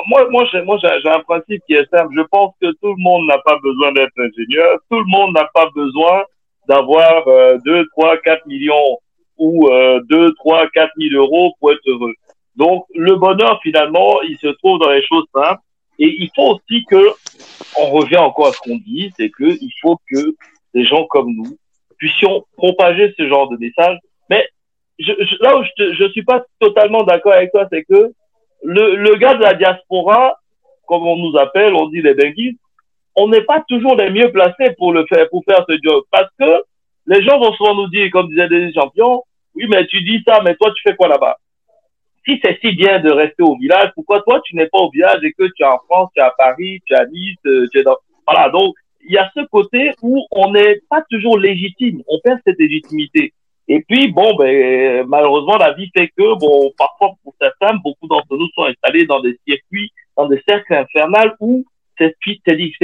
moi, 0.08 0.28
moi, 0.28 0.44
j'ai, 0.52 0.60
moi, 0.60 0.76
j'ai 0.82 1.08
un 1.08 1.20
principe 1.20 1.62
qui 1.66 1.72
est 1.72 1.88
simple. 1.88 2.12
Je 2.14 2.22
pense 2.30 2.52
que 2.60 2.70
tout 2.72 2.94
le 2.94 3.02
monde 3.02 3.26
n'a 3.26 3.38
pas 3.38 3.56
besoin 3.62 3.92
d'être 3.92 4.12
ingénieur. 4.18 4.76
Tout 4.90 4.98
le 4.98 5.06
monde 5.06 5.32
n'a 5.34 5.48
pas 5.54 5.70
besoin 5.74 6.24
d'avoir 6.68 7.26
euh, 7.28 7.56
2, 7.64 7.86
3, 7.92 8.18
4 8.18 8.46
millions 8.46 8.98
ou 9.38 9.68
euh, 9.68 10.00
2, 10.10 10.34
3, 10.34 10.66
4 10.74 10.92
000 10.98 11.14
euros 11.14 11.54
pour 11.58 11.72
être 11.72 11.80
heureux. 11.86 12.12
Donc, 12.56 12.84
le 12.94 13.16
bonheur, 13.16 13.60
finalement, 13.62 14.20
il 14.22 14.36
se 14.38 14.48
trouve 14.48 14.78
dans 14.78 14.90
les 14.90 15.04
choses 15.06 15.26
simples. 15.34 15.62
Et 15.98 16.16
il 16.18 16.30
faut 16.34 16.54
aussi 16.54 16.84
que, 16.86 17.10
on 17.78 17.90
revient 17.90 18.16
encore 18.16 18.48
à 18.48 18.52
ce 18.52 18.60
qu'on 18.60 18.76
dit, 18.76 19.12
c'est 19.18 19.30
que 19.30 19.44
il 19.44 19.72
faut 19.82 19.98
que 20.10 20.34
des 20.74 20.84
gens 20.84 21.04
comme 21.04 21.32
nous 21.34 21.58
puissions 21.98 22.44
propager 22.56 23.14
ce 23.18 23.28
genre 23.28 23.48
de 23.50 23.58
message. 23.58 23.98
Mais 24.30 24.48
je, 24.98 25.12
là 25.40 25.58
où 25.58 25.62
je, 25.62 25.92
je 25.92 26.08
suis 26.10 26.24
pas 26.24 26.42
totalement 26.58 27.02
d'accord 27.02 27.32
avec 27.32 27.52
toi, 27.52 27.66
c'est 27.70 27.84
que 27.84 28.12
le, 28.62 29.16
gars 29.16 29.34
de 29.34 29.42
la 29.42 29.54
diaspora, 29.54 30.36
comme 30.86 31.06
on 31.06 31.16
nous 31.16 31.38
appelle, 31.38 31.74
on 31.74 31.88
dit 31.88 32.02
les 32.02 32.14
dinguistes, 32.14 32.58
on 33.14 33.28
n'est 33.28 33.42
pas 33.42 33.62
toujours 33.68 33.96
les 33.96 34.10
mieux 34.10 34.30
placés 34.32 34.74
pour 34.78 34.92
le 34.92 35.04
faire, 35.06 35.28
pour 35.28 35.44
faire 35.44 35.64
ce 35.68 35.76
job. 35.82 36.04
Parce 36.10 36.30
que 36.38 36.64
les 37.06 37.22
gens 37.22 37.38
vont 37.38 37.52
souvent 37.54 37.74
nous 37.74 37.88
dire, 37.88 38.10
comme 38.10 38.28
disait 38.28 38.48
des 38.48 38.72
champions, 38.72 39.22
oui, 39.54 39.66
mais 39.68 39.86
tu 39.86 40.02
dis 40.02 40.22
ça, 40.26 40.40
mais 40.44 40.54
toi, 40.56 40.72
tu 40.74 40.82
fais 40.82 40.96
quoi 40.96 41.08
là-bas? 41.08 41.36
Si 42.26 42.38
c'est 42.42 42.58
si 42.60 42.72
bien 42.72 43.00
de 43.00 43.10
rester 43.10 43.42
au 43.42 43.56
village, 43.56 43.92
pourquoi 43.94 44.20
toi, 44.22 44.40
tu 44.44 44.56
n'es 44.56 44.66
pas 44.66 44.78
au 44.78 44.90
village 44.90 45.20
et 45.22 45.32
que 45.32 45.44
tu 45.44 45.62
es 45.62 45.66
en 45.66 45.78
France, 45.88 46.10
tu 46.14 46.20
es 46.20 46.24
à 46.24 46.32
Paris, 46.36 46.80
tu 46.84 46.92
es 46.92 46.96
à 46.96 47.06
Nice, 47.06 47.36
euh, 47.46 47.66
tu 47.72 47.78
es 47.78 47.82
dans, 47.82 47.96
voilà. 48.26 48.50
Donc, 48.50 48.74
il 49.06 49.12
y 49.12 49.18
a 49.18 49.30
ce 49.34 49.40
côté 49.46 49.92
où 50.02 50.26
on 50.30 50.52
n'est 50.52 50.80
pas 50.88 51.02
toujours 51.10 51.38
légitime. 51.38 52.02
On 52.08 52.20
perd 52.22 52.40
cette 52.46 52.58
légitimité. 52.58 53.32
Et 53.68 53.84
puis, 53.88 54.08
bon, 54.08 54.34
ben, 54.36 55.06
malheureusement, 55.06 55.56
la 55.56 55.72
vie 55.72 55.90
fait 55.96 56.08
que, 56.08 56.38
bon, 56.38 56.72
parfois, 56.76 57.12
pour 57.22 57.34
certains, 57.40 57.76
beaucoup 57.76 58.06
d'entre 58.08 58.36
nous 58.36 58.48
sont 58.54 58.64
installés 58.64 59.06
dans 59.06 59.20
des 59.20 59.38
circuits, 59.46 59.90
dans 60.16 60.26
des 60.26 60.42
cercles 60.46 60.74
infernaux 60.74 61.34
où 61.40 61.64
c'est 61.98 62.14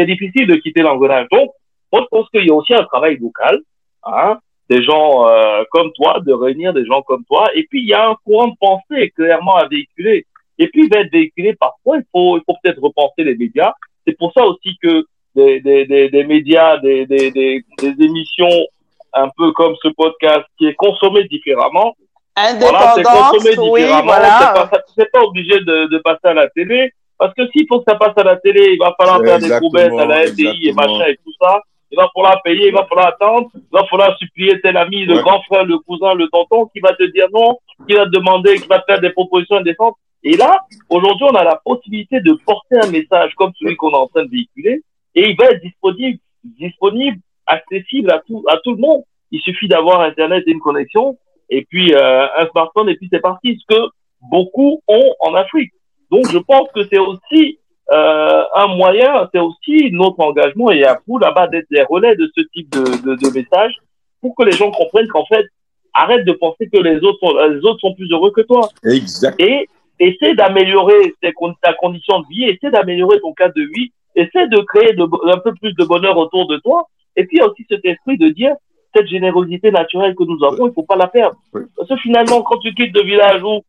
difficile 0.07 0.47
de 0.47 0.57
quitter 0.57 0.82
l'engrenage. 0.82 1.26
Donc, 1.30 1.51
moi, 1.93 2.03
je 2.03 2.07
pense 2.11 2.28
qu'il 2.30 2.47
y 2.47 2.51
a 2.51 2.55
aussi 2.55 2.74
un 2.74 2.84
travail 2.84 3.18
local, 3.18 3.61
hein, 4.05 4.39
des 4.69 4.83
gens 4.83 5.29
euh, 5.29 5.62
comme 5.71 5.93
toi, 5.93 6.19
de 6.25 6.33
réunir 6.33 6.73
des 6.73 6.85
gens 6.85 7.03
comme 7.03 7.25
toi. 7.25 7.49
Et 7.55 7.67
puis, 7.71 7.83
il 7.83 7.89
y 7.89 7.95
a 7.95 8.09
un 8.09 8.17
courant 8.25 8.49
de 8.49 8.57
pensée 8.61 9.11
clairement 9.11 9.57
à 9.57 9.69
véhiculer. 9.69 10.27
Et 10.59 10.69
puis, 10.69 10.85
il 10.85 10.91
va 10.93 11.01
être 11.01 11.12
véhiculé 11.12 11.55
parfois, 11.55 11.99
il 11.99 12.05
faut, 12.12 12.39
il 12.39 12.43
faut 12.47 12.57
peut-être 12.62 12.81
repenser 12.81 13.25
les 13.25 13.37
médias. 13.37 13.73
C'est 14.07 14.17
pour 14.17 14.33
ça 14.33 14.45
aussi 14.45 14.77
que 14.83 15.05
des, 15.35 15.61
des, 15.61 15.85
des, 15.87 16.09
des 16.09 16.25
médias, 16.25 16.79
des, 16.79 17.07
des, 17.07 17.31
des, 17.31 17.62
des 17.79 18.05
émissions 18.05 18.67
un 19.12 19.29
peu 19.37 19.53
comme 19.53 19.75
ce 19.83 19.89
podcast 19.89 20.45
qui 20.59 20.67
est 20.67 20.75
consommé 20.75 21.25
différemment. 21.25 21.95
Voilà, 22.37 22.93
c'est 22.95 23.03
consommé 23.03 23.51
différemment. 23.51 24.03
Voilà. 24.05 24.71
C'est 24.97 25.11
pas, 25.11 25.21
pas, 25.21 25.25
obligé 25.25 25.59
de, 25.61 25.89
de, 25.89 25.99
passer 25.99 26.25
à 26.25 26.35
la 26.35 26.49
télé. 26.49 26.93
Parce 27.19 27.33
que 27.35 27.49
s'il 27.49 27.67
faut 27.67 27.79
que 27.79 27.85
ça 27.89 27.97
passe 27.97 28.12
à 28.17 28.25
la 28.25 28.37
télé, 28.37 28.73
il 28.73 28.79
va 28.79 28.95
falloir 28.99 29.23
faire 29.23 29.39
des 29.39 29.49
promesses 29.49 29.99
à 29.99 30.05
la 30.05 30.27
FDI 30.27 30.69
et 30.69 30.73
machin 30.73 31.07
et 31.09 31.17
tout 31.17 31.33
ça. 31.41 31.62
Il 31.97 32.03
va 32.03 32.11
falloir 32.14 32.42
payer, 32.42 32.68
il 32.68 32.74
va 32.74 32.84
falloir 32.84 33.07
attendre, 33.07 33.49
il 33.55 33.62
va 33.72 33.86
falloir 33.86 34.18
supplier 34.18 34.61
tel 34.61 34.76
ami, 34.76 35.07
le 35.07 35.22
grand 35.22 35.40
frère, 35.44 35.64
le 35.64 35.78
cousin, 35.78 36.12
le 36.12 36.28
tonton 36.28 36.66
qui 36.66 36.80
va 36.80 36.92
te 36.92 37.05
dire 37.05 37.26
non, 37.32 37.59
qui 37.88 37.94
va 37.94 38.05
te 38.05 38.11
demander, 38.11 38.57
qui 38.57 38.68
va 38.68 38.80
te 38.80 38.84
faire 38.84 39.01
des 39.01 39.11
propositions 39.11 39.57
indécentes. 39.57 39.97
Et 40.22 40.36
là, 40.36 40.61
aujourd'hui, 40.90 41.26
on 41.30 41.34
a 41.34 41.42
la 41.42 41.59
possibilité 41.64 42.20
de 42.20 42.34
porter 42.44 42.76
un 42.82 42.90
message 42.90 43.32
comme 43.36 43.53
celui 43.59 43.76
qu'on 43.76 43.92
est 43.92 43.97
en 43.97 44.09
train 44.09 44.24
de 44.24 44.30
véhiculer 44.30 44.82
et 45.14 45.30
il 45.30 45.36
va 45.36 45.47
être 45.47 45.62
disponible, 45.62 46.18
disponible 46.44 47.18
accessible 47.47 48.11
à 48.11 48.22
tout, 48.26 48.44
à 48.47 48.59
tout 48.59 48.72
le 48.72 48.78
monde. 48.78 49.03
Il 49.30 49.40
suffit 49.40 49.66
d'avoir 49.66 50.03
Internet 50.03 50.44
et 50.47 50.51
une 50.51 50.61
connexion, 50.61 51.16
et 51.49 51.64
puis 51.64 51.94
euh, 51.94 52.26
un 52.36 52.47
smartphone, 52.49 52.90
et 52.90 52.97
puis 52.97 53.09
c'est 53.11 53.20
parti, 53.20 53.59
ce 53.59 53.74
que 53.74 53.82
beaucoup 54.20 54.82
ont 54.86 55.14
en 55.20 55.34
Afrique. 55.34 55.72
Donc 56.11 56.30
je 56.30 56.38
pense 56.38 56.68
que 56.74 56.86
c'est 56.88 56.99
aussi 56.99 57.59
euh, 57.93 58.43
un 58.55 58.66
moyen, 58.68 59.28
c'est 59.32 59.41
aussi 59.41 59.91
notre 59.93 60.20
engagement, 60.20 60.70
et 60.70 60.84
à 60.84 60.99
vous 61.07 61.18
là-bas 61.18 61.47
d'être 61.49 61.66
les 61.70 61.82
relais 61.82 62.16
de 62.16 62.30
ce 62.37 62.43
type 62.53 62.70
de, 62.70 62.82
de, 62.82 63.14
de 63.14 63.34
message, 63.34 63.74
pour 64.20 64.34
que 64.34 64.45
les 64.45 64.53
gens 64.53 64.70
comprennent 64.70 65.09
qu'en 65.09 65.26
fait, 65.26 65.47
arrête 65.95 66.24
de 66.24 66.32
penser 66.32 66.68
que 66.72 66.78
les 66.78 66.97
autres 66.99 67.18
sont, 67.20 67.37
les 67.49 67.64
autres 67.64 67.80
sont 67.80 67.95
plus 67.95 68.11
heureux 68.11 68.32
que 68.32 68.43
toi. 68.43 68.68
Exact. 68.84 69.41
Et 69.41 69.68
essaie 69.99 70.34
d'améliorer 70.34 71.14
ta 71.62 71.72
condition 71.74 72.20
de 72.20 72.26
vie, 72.28 72.45
essaie 72.45 72.70
d'améliorer 72.70 73.20
ton 73.20 73.32
cadre 73.32 73.55
de 73.55 73.62
vie, 73.62 73.93
essaie 74.14 74.47
de 74.49 74.59
créer 74.62 74.93
de, 74.95 75.05
un 75.30 75.39
peu 75.39 75.55
plus 75.55 75.72
de 75.74 75.84
bonheur 75.84 76.16
autour 76.18 76.47
de 76.49 76.57
toi, 76.59 76.89
et 77.16 77.24
puis 77.24 77.39
il 77.39 77.41
y 77.41 77.43
a 77.43 77.49
aussi 77.49 77.64
cet 77.68 77.84
esprit 77.84 78.18
de 78.18 78.28
dire, 78.28 78.55
cette 78.95 79.09
générosité 79.09 79.70
naturelle 79.70 80.14
que 80.14 80.24
nous 80.24 80.43
avons, 80.45 80.68
il 80.68 80.72
faut 80.74 80.82
pas 80.82 80.97
la 80.97 81.07
perdre. 81.07 81.37
Parce 81.53 81.89
que 81.89 81.97
finalement, 81.97 82.43
quand 82.43 82.59
tu 82.59 82.74
quittes 82.74 82.97
le 82.97 83.03
village 83.05 83.43
où, 83.43 83.62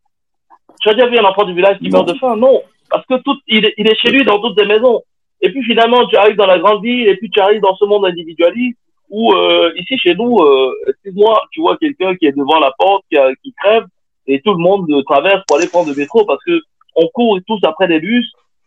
tu 0.79 0.89
as 0.89 0.93
déjà 0.93 1.07
vu 1.07 1.17
un 1.17 1.25
enfant 1.25 1.43
du 1.43 1.53
village 1.53 1.77
qui 1.79 1.89
meurt 1.89 2.07
de 2.07 2.13
faim? 2.13 2.35
Non. 2.35 2.61
Parce 2.89 3.05
que 3.05 3.15
tout, 3.21 3.37
il 3.47 3.65
est, 3.65 3.73
il 3.77 3.87
est 3.87 3.95
chez 3.95 4.09
lui 4.09 4.23
dans 4.23 4.39
toutes 4.39 4.59
les 4.59 4.67
maisons. 4.67 5.01
Et 5.41 5.51
puis 5.51 5.63
finalement, 5.63 6.05
tu 6.07 6.15
arrives 6.15 6.35
dans 6.35 6.47
la 6.47 6.59
grande 6.59 6.83
ville, 6.83 7.07
et 7.07 7.15
puis 7.15 7.29
tu 7.29 7.39
arrives 7.39 7.61
dans 7.61 7.75
ce 7.75 7.85
monde 7.85 8.05
individualiste, 8.05 8.77
où 9.09 9.33
euh, 9.33 9.71
ici 9.77 9.97
chez 9.97 10.15
nous, 10.15 10.37
euh, 10.39 10.73
excuse-moi, 10.87 11.41
tu 11.51 11.61
vois 11.61 11.77
quelqu'un 11.77 12.15
qui 12.15 12.25
est 12.25 12.31
devant 12.31 12.59
la 12.59 12.71
porte, 12.77 13.03
qui, 13.09 13.17
a, 13.17 13.29
qui 13.43 13.53
crève, 13.53 13.85
et 14.27 14.41
tout 14.41 14.51
le 14.51 14.59
monde 14.59 14.87
traverse 15.05 15.43
pour 15.47 15.57
aller 15.57 15.67
prendre 15.67 15.89
le 15.89 15.95
métro 15.95 16.25
parce 16.25 16.43
que 16.43 16.59
on 16.95 17.07
court 17.13 17.39
tous 17.47 17.59
après 17.63 17.87
des 17.87 17.99
bus 17.99 18.25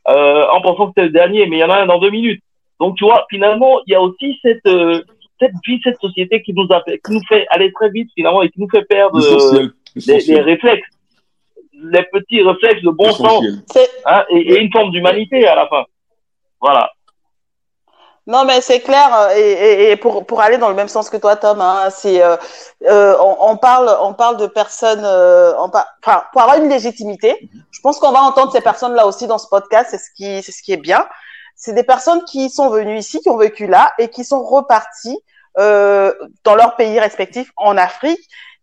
euh, 0.09 0.47
en 0.53 0.61
pensant 0.63 0.87
que 0.87 0.93
c'est 0.97 1.05
le 1.05 1.11
dernier, 1.11 1.47
mais 1.47 1.57
il 1.57 1.61
y 1.61 1.65
en 1.65 1.71
a 1.71 1.83
un 1.83 1.87
dans 1.87 1.99
deux 1.99 2.11
minutes. 2.11 2.43
Donc, 2.79 2.97
tu 2.97 3.05
vois, 3.05 3.27
finalement, 3.29 3.81
il 3.87 3.93
y 3.93 3.95
a 3.95 4.01
aussi 4.01 4.39
cette, 4.43 4.67
euh, 4.67 5.03
cette 5.39 5.53
vie, 5.67 5.81
cette 5.85 6.01
société 6.01 6.43
qui 6.43 6.55
nous 6.55 6.67
a 6.71 6.83
fait, 6.83 6.99
qui 7.05 7.13
nous 7.13 7.23
fait 7.29 7.47
aller 7.51 7.71
très 7.73 7.91
vite, 7.91 8.09
finalement, 8.15 8.43
et 8.43 8.49
qui 8.49 8.61
nous 8.61 8.71
fait 8.71 8.85
perdre 8.85 9.19
euh, 9.19 9.69
les, 10.07 10.41
réflexes, 10.41 10.89
les 11.83 12.03
petits 12.13 12.43
réflexes 12.43 12.83
de 12.83 12.91
bon 12.91 13.11
sens, 13.13 13.45
hein, 14.07 14.25
et, 14.31 14.39
et, 14.39 14.61
une 14.61 14.71
forme 14.73 14.91
d'humanité 14.91 15.47
à 15.47 15.55
la 15.55 15.67
fin. 15.69 15.85
Voilà. 16.61 16.91
Non, 18.27 18.45
mais 18.45 18.61
c'est 18.61 18.81
clair. 18.81 19.09
Euh, 19.13 19.37
et, 19.37 19.41
et, 19.41 19.91
et, 19.91 19.97
pour, 19.97 20.27
pour 20.27 20.41
aller 20.41 20.59
dans 20.59 20.69
le 20.69 20.75
même 20.75 20.89
sens 20.89 21.11
que 21.11 21.17
toi, 21.17 21.37
Tom, 21.37 21.61
hein, 21.61 21.89
c'est 21.91 22.23
euh, 22.23 22.37
euh, 22.85 23.17
on, 23.19 23.53
on, 23.53 23.57
parle 23.57 23.91
on 24.03 24.15
parle 24.15 24.37
de 24.37 24.47
personnes. 24.47 25.05
Euh, 25.05 25.53
enfin, 25.57 26.23
pour 26.33 26.43
avoir 26.43 26.59
une 26.59 26.69
légitimité, 26.69 27.51
je 27.71 27.81
pense 27.81 27.99
qu'on 27.99 28.13
va 28.13 28.21
entendre 28.21 28.53
ces 28.53 28.61
personnes-là 28.61 29.07
aussi 29.07 29.27
dans 29.27 29.39
ce 29.39 29.49
podcast. 29.49 29.89
C'est 29.91 29.99
ce 29.99 30.11
qui 30.15 30.43
c'est 30.43 30.53
ce 30.53 30.63
qui 30.63 30.73
est 30.73 30.77
bien 30.77 31.07
c'est 31.61 31.75
des 31.75 31.85
personnes 31.85 32.25
qui 32.25 32.49
sont 32.49 32.71
venues 32.71 32.97
ici, 32.97 33.21
qui 33.21 33.29
ont 33.29 33.37
vécu 33.37 33.67
là 33.67 33.93
et 33.99 34.09
qui 34.09 34.25
sont 34.25 34.43
reparties 34.43 35.19
euh, 35.59 36.11
dans 36.43 36.55
leur 36.55 36.75
pays 36.77 36.99
respectif 36.99 37.53
en 37.57 37.77
Afrique 37.77 38.21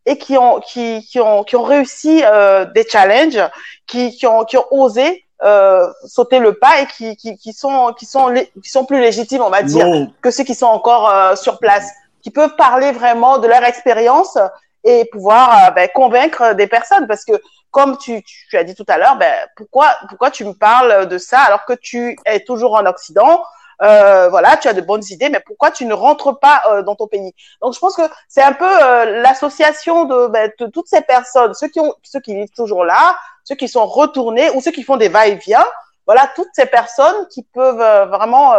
et 0.08 0.18
qui 0.18 0.38
ont 0.38 0.60
qui, 0.62 1.06
qui 1.06 1.20
ont 1.20 1.44
qui 1.44 1.56
ont 1.56 1.64
réussi 1.64 2.24
euh, 2.26 2.66
des 2.66 2.88
challenges, 2.88 3.44
qui, 3.86 4.16
qui 4.18 4.26
ont 4.26 4.46
qui 4.46 4.58
ont 4.58 4.66
osé 4.72 5.26
euh, 5.44 5.88
sauter 6.06 6.40
le 6.40 6.54
pas 6.54 6.82
et 6.82 6.88
qui, 6.88 7.16
qui, 7.16 7.38
qui 7.38 7.54
sont 7.54 7.94
qui 7.94 8.06
sont 8.08 8.34
qui 8.64 8.70
sont 8.70 8.86
plus 8.86 9.00
légitimes 9.00 9.44
on 9.44 9.52
va 9.52 9.62
dire 9.62 9.86
que 10.22 10.32
ceux 10.32 10.44
qui 10.44 10.56
sont 10.56 10.66
encore 10.66 11.10
euh, 11.10 11.36
sur 11.36 11.60
place, 11.60 11.92
qui 12.24 12.32
peuvent 12.32 12.56
parler 12.56 12.92
vraiment 12.92 13.38
de 13.38 13.48
leur 13.48 13.64
expérience 13.64 14.38
et 14.84 15.06
pouvoir 15.12 15.68
euh, 15.68 15.72
ben, 15.72 15.90
convaincre 15.94 16.54
des 16.54 16.68
personnes. 16.68 17.06
Parce 17.06 17.26
que 17.26 17.34
comme 17.70 17.98
tu, 17.98 18.24
tu 18.50 18.58
as 18.58 18.64
dit 18.64 18.74
tout 18.74 18.86
à 18.88 18.98
l'heure, 18.98 19.18
ben, 19.18 19.34
pourquoi, 19.58 19.96
pourquoi 20.08 20.32
tu 20.32 20.46
me 20.46 20.54
parles 20.54 21.08
de 21.08 21.18
ça 21.18 21.42
alors 21.42 21.66
que 21.66 21.74
tu 21.74 22.18
es 22.26 22.40
toujours 22.40 22.76
en 22.76 22.86
Occident 22.86 23.44
euh, 23.82 24.28
voilà, 24.30 24.58
tu 24.58 24.68
as 24.68 24.74
de 24.74 24.82
bonnes 24.82 25.04
idées, 25.10 25.30
mais 25.30 25.42
pourquoi 25.46 25.72
tu 25.72 25.86
ne 25.86 25.94
rentres 25.94 26.40
pas 26.40 26.62
euh, 26.70 26.82
dans 26.82 26.96
ton 26.96 27.08
pays? 27.08 27.34
Donc, 27.62 27.74
je 27.74 27.80
pense 27.80 27.96
que 27.96 28.02
c'est 28.28 28.42
un 28.42 28.54
peu 28.54 28.66
euh, 28.66 29.22
l'association 29.22 30.06
de, 30.06 30.28
ben, 30.28 30.52
de, 30.60 30.68
toutes 30.68 30.88
ces 30.88 31.02
personnes, 31.02 31.54
ceux 31.54 31.68
qui 31.68 31.80
ont, 31.80 31.94
ceux 32.04 32.20
qui 32.20 32.36
vivent 32.36 32.52
toujours 32.56 32.84
là, 32.84 33.16
ceux 33.44 33.56
qui 33.56 33.68
sont 33.68 33.86
retournés 33.86 34.50
ou 34.52 34.62
ceux 34.62 34.72
qui 34.72 34.84
font 34.84 34.98
des 34.98 35.10
va-et-vient. 35.10 35.66
Voilà, 36.08 36.30
toutes 36.36 36.50
ces 36.54 36.66
personnes 36.66 37.28
qui 37.30 37.44
peuvent 37.44 37.82
euh, 37.82 38.06
vraiment 38.06 38.54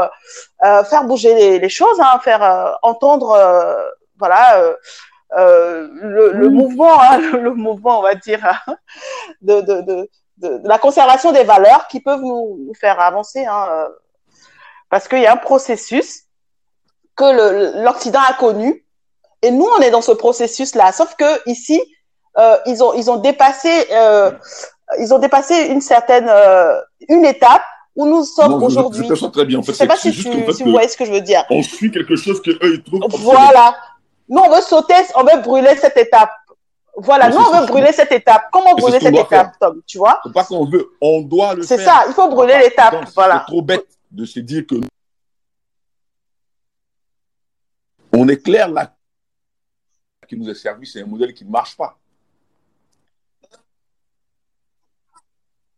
faire 0.60 1.04
bouger 1.04 1.34
les, 1.34 1.58
les 1.58 1.68
choses, 1.70 1.98
hein, 1.98 2.20
faire 2.22 2.76
entendre, 2.82 3.36
voilà. 4.18 4.74
le, 5.30 6.32
le 6.32 6.48
mouvement, 6.50 7.00
hein, 7.00 7.18
le, 7.32 7.54
mouvement, 7.54 8.00
on 8.00 8.02
va 8.02 8.14
dire, 8.14 8.44
hein, 8.44 8.76
de, 9.40 9.62
de, 9.62 9.80
de, 9.80 10.10
de, 10.36 10.60
la 10.68 10.78
conservation 10.78 11.32
des 11.32 11.44
valeurs 11.44 11.88
qui 11.88 12.00
peuvent 12.00 12.20
nous, 12.20 12.58
nous 12.66 12.74
faire 12.74 13.00
avancer 13.00 13.46
hein, 13.46 13.88
parce 14.90 15.08
qu'il 15.08 15.20
y 15.20 15.26
a 15.26 15.32
un 15.32 15.36
processus 15.36 16.24
que 17.16 17.84
l'Occident 17.84 18.20
a 18.28 18.34
connu 18.34 18.84
et 19.42 19.50
nous 19.50 19.68
on 19.76 19.80
est 19.80 19.90
dans 19.90 20.02
ce 20.02 20.12
processus 20.12 20.74
là 20.74 20.92
sauf 20.92 21.14
que 21.16 21.48
ici 21.48 21.80
euh, 22.38 22.56
ils 22.66 22.82
ont 22.82 22.92
ils 22.94 23.10
ont 23.10 23.16
dépassé 23.16 23.86
euh, 23.92 24.30
ils 24.98 25.12
ont 25.12 25.18
dépassé 25.18 25.66
une 25.66 25.80
certaine 25.80 26.28
euh, 26.28 26.80
une 27.08 27.24
étape 27.24 27.62
où 27.98 28.06
nous 28.06 28.24
sommes 28.24 28.62
aujourd'hui. 28.62 29.06
Je, 29.08 29.14
je 29.14 29.26
très 29.26 29.44
bien. 29.44 29.58
En 29.58 29.62
fait, 29.62 29.72
sais 29.72 29.86
pas 29.86 29.96
si, 29.96 30.12
tu, 30.12 30.22
si 30.22 30.62
vous 30.62 30.70
voyez 30.70 30.86
ce 30.86 30.96
que 30.96 31.04
je 31.04 31.10
veux 31.10 31.20
dire. 31.20 31.44
On 31.50 31.62
suit 31.64 31.90
quelque 31.90 32.14
chose 32.14 32.40
que 32.40 32.52
eux 32.52 32.74
ils 32.74 32.82
trouvent. 32.82 33.02
Voilà. 33.20 33.76
Nous 34.28 34.40
on 34.40 34.54
veut 34.54 34.62
sauter, 34.62 34.94
on 35.16 35.24
veut 35.24 35.42
brûler 35.42 35.76
cette 35.76 35.96
étape. 35.96 36.30
Voilà, 36.96 37.28
nous 37.28 37.38
on 37.38 37.60
veut 37.60 37.66
brûler 37.66 37.92
cette 37.92 38.12
étape. 38.12 38.44
Comment 38.52 38.74
brûler 38.74 39.00
cette 39.00 39.14
étape, 39.14 39.52
Tom 39.60 39.82
Tu 39.86 39.98
vois? 39.98 40.20
C'est 40.24 40.32
pas 40.32 40.44
qu'on 40.44 40.64
veut, 40.64 40.90
on 41.00 41.22
doit 41.22 41.54
le 41.54 41.62
faire. 41.62 41.78
C'est 41.78 41.84
ça, 41.84 42.04
il 42.06 42.14
faut 42.14 42.28
brûler 42.28 42.58
l'étape. 42.58 42.94
Voilà. 43.14 43.44
C'est 43.46 43.52
trop 43.52 43.62
bête 43.62 43.86
de 44.10 44.24
se 44.24 44.40
dire 44.40 44.66
que 44.66 44.76
on 48.12 48.28
est 48.28 48.42
clair 48.42 48.68
là 48.68 48.94
qui 50.28 50.36
nous 50.36 50.48
est 50.48 50.54
servi, 50.54 50.86
c'est 50.86 51.02
un 51.02 51.06
modèle 51.06 51.32
qui 51.32 51.44
ne 51.44 51.50
marche 51.50 51.76
pas. 51.76 51.98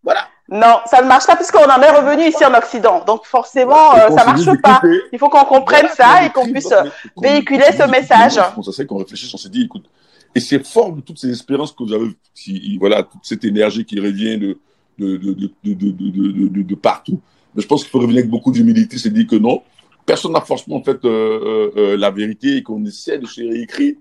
Voilà. 0.02 0.28
Non, 0.48 0.80
ça 0.86 1.00
ne 1.02 1.06
marche 1.06 1.26
pas 1.26 1.36
puisqu'on 1.36 1.62
en 1.62 1.80
est 1.80 1.90
revenu 1.90 2.24
ici 2.24 2.44
en 2.44 2.52
Occident. 2.54 3.04
Donc 3.04 3.24
forcément, 3.24 3.94
euh, 3.94 4.08
ça 4.08 4.24
ne 4.24 4.44
marche 4.44 4.60
pas. 4.60 4.82
Il 5.12 5.18
faut 5.18 5.28
qu'on 5.28 5.44
comprenne 5.44 5.86
ça 5.94 6.24
et 6.24 6.30
qu'on 6.30 6.50
puisse 6.50 6.74
véhiculer 7.16 7.66
ce 7.66 7.88
message. 7.88 8.40
On 8.56 8.62
s'est 8.62 8.86
qu'on 8.86 8.98
réfléchisse, 8.98 9.32
on 9.32 9.38
s'est 9.38 9.48
dit, 9.48 9.62
écoute, 9.62 9.88
et 10.34 10.40
c'est 10.40 10.66
fort 10.66 10.92
de 10.92 11.00
toutes 11.00 11.18
ces 11.18 11.30
espérances 11.30 11.70
que 11.72 11.84
vous 11.84 11.92
avez, 11.92 12.16
si, 12.34 12.76
voilà, 12.78 13.04
toute 13.04 13.24
cette 13.24 13.44
énergie 13.44 13.84
qui 13.84 14.00
revient 14.00 14.38
de, 14.38 14.58
de, 14.98 15.16
de, 15.16 15.52
de, 15.62 16.62
de 16.62 16.74
partout. 16.74 17.20
Mais 17.54 17.62
je 17.62 17.66
pense 17.66 17.82
qu'il 17.82 17.90
faut 17.90 17.98
revenir 17.98 18.18
avec 18.18 18.30
beaucoup 18.30 18.52
d'humilité, 18.52 18.98
c'est 18.98 19.10
dire 19.10 19.26
que 19.26 19.36
non, 19.36 19.62
personne 20.06 20.32
n'a 20.32 20.40
forcément 20.40 20.82
fait 20.82 21.04
euh, 21.04 21.08
euh, 21.08 21.70
euh, 21.76 21.96
la 21.96 22.10
vérité 22.10 22.56
et 22.56 22.62
qu'on 22.62 22.84
essaie 22.84 23.18
de 23.18 23.26
se 23.26 23.40
réécrire, 23.40 23.94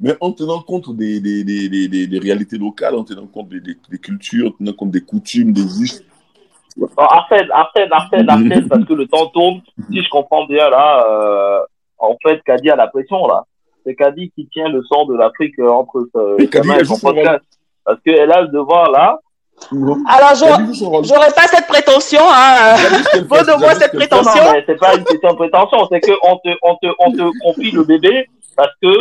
mais 0.00 0.14
en 0.20 0.32
tenant 0.32 0.60
compte 0.60 0.94
des, 0.96 1.20
des, 1.20 1.44
des, 1.44 1.68
des, 1.88 2.18
réalités 2.18 2.58
locales, 2.58 2.94
en 2.94 3.04
tenant 3.04 3.26
compte 3.26 3.48
des, 3.48 3.98
cultures, 3.98 4.48
en 4.48 4.50
tenant 4.52 4.72
compte 4.72 4.90
des 4.90 5.02
coutumes, 5.02 5.52
des 5.52 5.82
histoires. 5.82 6.08
Arrête, 6.96 7.48
arrête, 7.52 7.88
arrête, 7.92 8.28
arrête, 8.28 8.68
parce 8.68 8.84
que 8.84 8.94
le 8.94 9.06
temps 9.06 9.26
tourne. 9.28 9.60
Si 9.90 10.02
je 10.02 10.08
comprends 10.10 10.44
bien 10.46 10.68
là, 10.68 11.06
euh, 11.08 11.60
en 11.98 12.16
fait, 12.26 12.42
Kadi 12.44 12.70
a 12.70 12.76
la 12.76 12.88
pression 12.88 13.26
là. 13.28 13.44
C'est 13.86 13.94
Kadi 13.94 14.32
qui 14.34 14.48
tient 14.48 14.68
le 14.68 14.82
sang 14.82 15.04
de 15.06 15.14
l'Afrique 15.14 15.58
entre 15.60 16.08
ses 16.14 16.62
mains 16.62 16.78
et 16.78 16.84
son 16.84 16.98
podcast. 16.98 17.44
Parce 17.84 18.00
qu'elle 18.00 18.32
a 18.32 18.42
le 18.42 18.48
devoir 18.48 18.90
là 18.90 19.20
alors, 20.08 20.34
j'aurais 20.34 21.32
pas 21.34 21.46
cette 21.46 21.66
prétention, 21.66 22.20
hein. 22.22 22.76
Faut 23.28 23.44
de 23.44 23.58
moi 23.58 23.74
cette 23.74 23.92
prétention. 23.92 24.44
Non, 24.44 24.62
c'est 24.66 24.78
pas 24.78 24.94
une 24.94 25.04
question 25.04 25.30
de 25.30 25.36
prétention, 25.36 25.88
c'est 25.90 26.00
que 26.00 26.12
on 26.22 26.36
te, 26.36 26.48
on 26.62 26.74
te, 26.76 26.86
on 26.98 27.12
te 27.12 27.38
confie 27.40 27.70
le 27.70 27.84
bébé 27.84 28.26
parce 28.56 28.72
que 28.82 28.92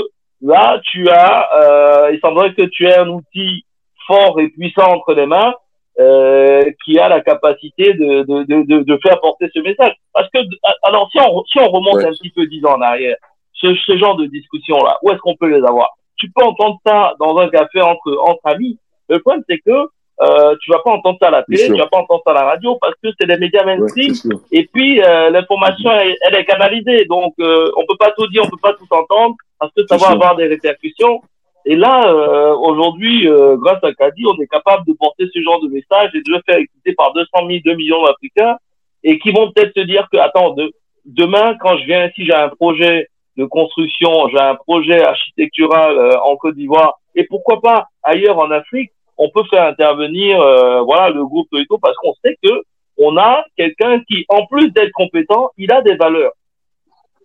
là, 0.42 0.80
tu 0.92 1.10
as, 1.10 1.50
euh, 1.54 2.12
il 2.14 2.20
semblerait 2.20 2.54
que 2.54 2.64
tu 2.64 2.88
aies 2.88 2.98
un 2.98 3.10
outil 3.10 3.66
fort 4.08 4.40
et 4.40 4.50
puissant 4.50 4.90
entre 4.92 5.14
les 5.14 5.26
mains, 5.26 5.54
euh, 6.00 6.64
qui 6.84 6.98
a 7.00 7.08
la 7.08 7.22
capacité 7.22 7.94
de, 7.94 8.24
de, 8.24 8.64
de, 8.64 8.84
de, 8.84 9.00
faire 9.06 9.20
porter 9.22 9.50
ce 9.54 9.60
message. 9.60 9.94
Parce 10.14 10.28
que, 10.34 10.40
alors, 10.84 11.10
si 11.12 11.20
on, 11.20 11.44
si 11.46 11.60
on 11.60 11.70
remonte 11.70 12.04
un 12.04 12.12
petit 12.12 12.32
peu 12.32 12.46
dix 12.48 12.66
ans 12.66 12.76
en 12.78 12.82
arrière, 12.82 13.16
ce, 13.54 13.74
ce 13.76 13.98
genre 13.98 14.16
de 14.16 14.26
discussion-là, 14.26 14.98
où 15.04 15.12
est-ce 15.12 15.20
qu'on 15.20 15.36
peut 15.36 15.48
les 15.48 15.64
avoir? 15.66 15.90
Tu 16.18 16.32
peux 16.32 16.44
entendre 16.44 16.80
ça 16.86 17.14
dans 17.20 17.38
un 17.38 17.50
café 17.50 17.82
entre, 17.82 18.18
entre 18.26 18.42
amis. 18.46 18.80
Le 19.10 19.20
problème, 19.20 19.44
c'est 19.48 19.60
que 19.60 19.88
euh, 20.22 20.56
tu 20.62 20.72
vas 20.72 20.80
pas 20.80 20.92
entendre 20.92 21.18
ça 21.20 21.30
à 21.30 21.32
la 21.32 21.44
télé, 21.44 21.66
tu 21.66 21.78
vas 21.78 21.88
pas 21.88 21.98
entendre 21.98 22.22
ça 22.26 22.32
à 22.32 22.36
la 22.36 22.44
radio 22.44 22.78
parce 22.80 22.94
que 23.04 23.10
c'est 23.20 23.26
des 23.26 23.38
médias 23.38 23.64
mainstream. 23.66 24.14
et 24.52 24.70
puis 24.72 25.02
euh, 25.02 25.32
l'information 25.32 25.90
elle, 25.92 26.36
est 26.36 26.46
canalisée, 26.46 27.06
donc 27.06 27.34
euh, 27.40 27.72
on 27.78 27.86
peut 27.88 27.98
pas 27.98 28.12
tout 28.12 28.28
dire, 28.28 28.44
on 28.46 28.50
peut 28.50 28.62
pas 28.62 28.74
tout 28.74 28.88
entendre 28.92 29.36
parce 29.60 29.74
que 29.74 29.82
ça 29.88 29.98
va 29.98 30.10
avoir 30.10 30.36
des 30.36 30.46
répercussions. 30.46 31.22
Et 31.66 31.76
là, 31.76 32.08
euh, 32.08 32.54
aujourd'hui, 32.58 33.28
euh, 33.28 33.56
grâce 33.56 33.82
à 33.84 33.94
Kadi, 33.94 34.26
on 34.28 34.40
est 34.42 34.48
capable 34.48 34.86
de 34.86 34.94
porter 34.94 35.26
ce 35.34 35.42
genre 35.42 35.62
de 35.62 35.70
message 35.70 36.12
et 36.14 36.20
de 36.20 36.30
le 36.30 36.42
faire 36.46 36.58
écouter 36.58 36.94
par 36.94 37.14
200 37.14 37.28
000, 37.48 37.60
2 37.66 37.76
millions 37.76 38.04
d'Africains 38.04 38.58
et 39.04 39.18
qui 39.18 39.32
vont 39.32 39.50
peut-être 39.52 39.74
se 39.76 39.86
dire 39.86 40.08
que 40.12 40.18
attends, 40.18 40.52
de, 40.52 40.74
demain 41.06 41.56
quand 41.60 41.78
je 41.78 41.86
viens 41.86 42.08
ici, 42.08 42.26
j'ai 42.26 42.34
un 42.34 42.50
projet 42.50 43.08
de 43.38 43.46
construction, 43.46 44.28
j'ai 44.30 44.40
un 44.40 44.56
projet 44.56 45.02
architectural 45.02 46.18
en 46.22 46.36
Côte 46.36 46.56
d'Ivoire. 46.56 47.00
Et 47.16 47.24
pourquoi 47.24 47.62
pas 47.62 47.88
ailleurs 48.04 48.38
en 48.38 48.52
Afrique? 48.52 48.92
On 49.18 49.30
peut 49.30 49.44
faire 49.50 49.66
intervenir 49.66 50.42
euh, 50.42 50.82
voilà 50.82 51.10
le 51.10 51.26
groupe 51.26 51.50
Toyota 51.50 51.76
parce 51.82 51.96
qu'on 51.98 52.14
sait 52.24 52.38
que 52.44 52.64
on 52.98 53.18
a 53.18 53.44
quelqu'un 53.58 54.02
qui, 54.08 54.26
en 54.30 54.46
plus 54.46 54.70
d'être 54.72 54.92
compétent, 54.92 55.50
il 55.58 55.72
a 55.72 55.82
des 55.82 55.96
valeurs. 55.96 56.34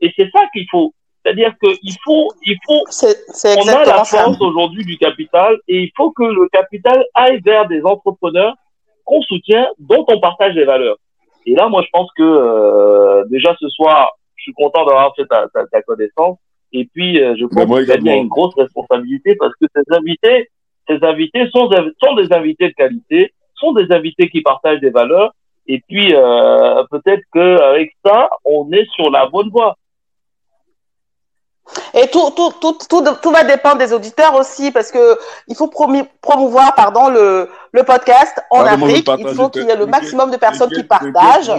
Et 0.01 0.13
c'est 0.17 0.31
ça 0.31 0.41
qu'il 0.53 0.67
faut. 0.71 0.95
C'est-à-dire 1.25 1.53
qu'il 1.63 1.95
faut, 2.05 2.33
il 2.43 2.57
faut, 2.65 2.85
on 3.45 3.69
a 3.69 3.85
la 3.85 4.05
force 4.05 4.41
aujourd'hui 4.41 4.85
du 4.85 4.97
capital 4.97 5.59
et 5.67 5.83
il 5.83 5.91
faut 5.97 6.11
que 6.13 6.23
le 6.23 6.49
capital 6.49 7.05
aille 7.15 7.41
vers 7.41 7.67
des 7.69 7.83
entrepreneurs 7.83 8.55
qu'on 9.05 9.21
soutient, 9.23 9.69
dont 9.79 10.05
on 10.09 10.21
partage 10.21 10.55
les 10.55 10.65
valeurs. 10.65 10.97
Et 11.45 11.55
là, 11.55 11.69
moi, 11.69 11.83
je 11.83 11.89
pense 11.93 12.09
que 12.17 12.23
euh, 12.23 13.25
déjà 13.31 13.55
ce 13.61 13.69
soir, 13.69 14.13
je 14.37 14.43
suis 14.45 14.53
content 14.53 14.87
d'avoir 14.87 15.15
fait 15.17 15.27
ta, 15.27 15.47
ta, 15.49 15.83
connaissance. 15.83 16.39
Et 16.73 16.87
puis, 16.95 17.23
euh, 17.23 17.35
je 17.39 17.47
pense 17.47 17.65
qu'il 17.65 18.07
y 18.07 18.11
a 18.11 18.17
une 18.17 18.29
grosse 18.29 18.55
responsabilité 18.55 19.35
parce 19.37 19.53
que 19.61 19.67
ces 19.75 19.83
invités, 19.95 20.51
ces 20.89 21.05
invités 21.05 21.49
sont, 21.51 21.69
des 21.69 22.33
invités 22.33 22.69
de 22.69 22.75
qualité, 22.75 23.33
sont 23.55 23.73
des 23.73 23.93
invités 23.93 24.29
qui 24.29 24.41
partagent 24.41 24.81
des 24.81 24.91
valeurs. 24.91 25.35
Et 25.67 25.83
puis, 25.87 26.15
euh, 26.15 26.83
peut-être 26.91 27.23
qu'avec 27.33 27.93
ça, 28.05 28.31
on 28.45 28.71
est 28.73 28.89
sur 28.95 29.11
la 29.11 29.27
bonne 29.27 29.51
voie. 29.51 29.77
Et 31.95 32.09
tout, 32.09 32.31
tout, 32.31 32.53
tout, 32.61 32.77
tout, 32.89 33.05
tout 33.23 33.31
va 33.31 33.45
dépendre 33.45 33.79
des 33.79 33.93
auditeurs 33.93 34.35
aussi, 34.35 34.71
parce 34.71 34.91
que 34.91 35.19
il 35.49 35.57
faut 35.57 35.69
promouvoir 35.69 36.75
pardon, 36.75 37.09
le, 37.09 37.49
le 37.73 37.83
podcast 37.83 38.41
en 38.51 38.65
Afrique. 38.65 39.09
Il 39.19 39.29
faut 39.29 39.49
qu'il 39.49 39.65
y 39.65 39.71
ait 39.71 39.77
le 39.77 39.87
maximum 39.87 40.31
de 40.31 40.37
personnes 40.37 40.71
qui 40.71 40.83
partagent, 40.83 41.53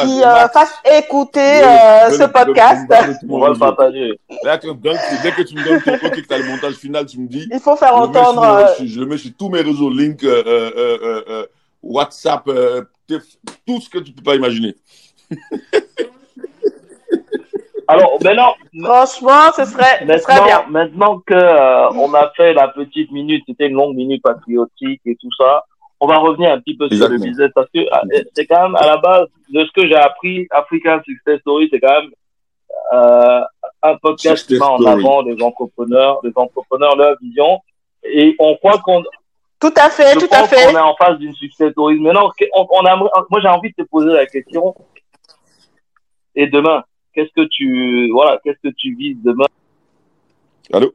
qui 0.00 0.22
euh, 0.22 0.48
fassent 0.48 0.74
écouter 0.84 1.62
euh, 1.64 2.10
ce 2.10 2.24
podcast. 2.24 2.86
On 3.28 3.38
va 3.40 3.48
le 3.50 3.58
partager. 3.58 4.20
dès 4.42 5.32
que 5.32 5.42
tu 5.42 5.54
me 5.54 5.64
donnes 5.64 5.80
ton 5.82 5.94
OK, 5.94 6.14
que 6.14 6.20
tu 6.20 6.34
as 6.34 6.38
le 6.38 6.44
montage 6.44 6.74
final, 6.74 7.06
tu 7.06 7.20
me 7.20 7.28
dis. 7.28 7.48
Il 7.52 7.60
faut 7.60 7.76
faire 7.76 7.96
entendre. 7.96 8.42
Euh, 8.42 8.84
je 8.84 9.00
le 9.00 9.06
mets 9.06 9.18
sur 9.18 9.32
tous 9.38 9.48
mes 9.48 9.60
réseaux, 9.60 9.90
link, 9.90 10.24
WhatsApp, 11.82 12.44
tout 13.66 13.80
ce 13.80 13.88
que 13.88 13.98
tu 13.98 14.12
peux 14.12 14.22
pas 14.22 14.34
imaginer. 14.34 14.76
Alors 17.90 18.18
maintenant, 18.22 18.54
franchement, 18.84 19.50
ce 19.56 19.64
serait, 19.64 20.04
maintenant, 20.04 20.14
ce 20.14 20.22
serait 20.22 20.44
bien. 20.44 20.64
Maintenant 20.68 21.20
que 21.20 21.32
euh, 21.32 21.90
on 21.92 22.12
a 22.12 22.30
fait 22.36 22.52
la 22.52 22.68
petite 22.68 23.10
minute, 23.10 23.42
c'était 23.46 23.68
une 23.68 23.76
longue 23.76 23.96
minute 23.96 24.22
patriotique 24.22 25.00
et 25.06 25.16
tout 25.16 25.30
ça, 25.38 25.64
on 25.98 26.06
va 26.06 26.18
revenir 26.18 26.52
un 26.52 26.60
petit 26.60 26.76
peu 26.76 26.88
sur 26.90 27.08
le 27.08 27.16
business 27.16 27.50
parce 27.54 27.68
que 27.74 27.80
euh, 27.80 28.22
c'est 28.34 28.46
quand 28.46 28.62
même 28.62 28.76
à 28.76 28.86
la 28.86 28.98
base 28.98 29.26
de 29.48 29.64
ce 29.64 29.72
que 29.72 29.88
j'ai 29.88 29.96
appris, 29.96 30.46
African 30.50 31.00
Success 31.02 31.40
Story, 31.40 31.68
c'est 31.72 31.80
quand 31.80 32.02
même 32.02 32.10
euh, 32.92 33.40
un 33.82 33.96
podcast 33.96 34.46
qui 34.46 34.54
met 34.54 34.62
en 34.62 34.84
avant 34.84 35.22
les 35.22 35.42
entrepreneurs, 35.42 36.20
les 36.22 36.32
entrepreneurs 36.36 36.94
leur 36.94 37.16
vision 37.22 37.60
et 38.04 38.36
on 38.38 38.54
croit 38.56 38.78
qu'on 38.78 39.02
tout 39.60 39.74
à 39.76 39.90
fait, 39.90 40.14
tout 40.14 40.28
à 40.30 40.46
fait. 40.46 40.68
On 40.68 40.76
est 40.76 40.80
en 40.80 40.94
face 40.94 41.18
d'une 41.18 41.34
success 41.34 41.72
story. 41.72 41.98
Maintenant, 41.98 42.30
on, 42.54 42.66
on 42.70 42.86
a, 42.86 42.94
moi 42.94 43.40
j'ai 43.42 43.48
envie 43.48 43.70
de 43.70 43.82
te 43.82 43.88
poser 43.88 44.12
la 44.12 44.26
question. 44.26 44.72
Et 46.36 46.46
demain, 46.46 46.84
Qu'est-ce 47.14 47.32
que 47.34 47.46
tu 47.48 48.10
voilà, 48.12 48.38
qu'est-ce 48.44 48.68
que 48.68 48.74
tu 48.74 48.94
vises 48.94 49.16
demain? 49.22 49.46
Allô? 50.72 50.94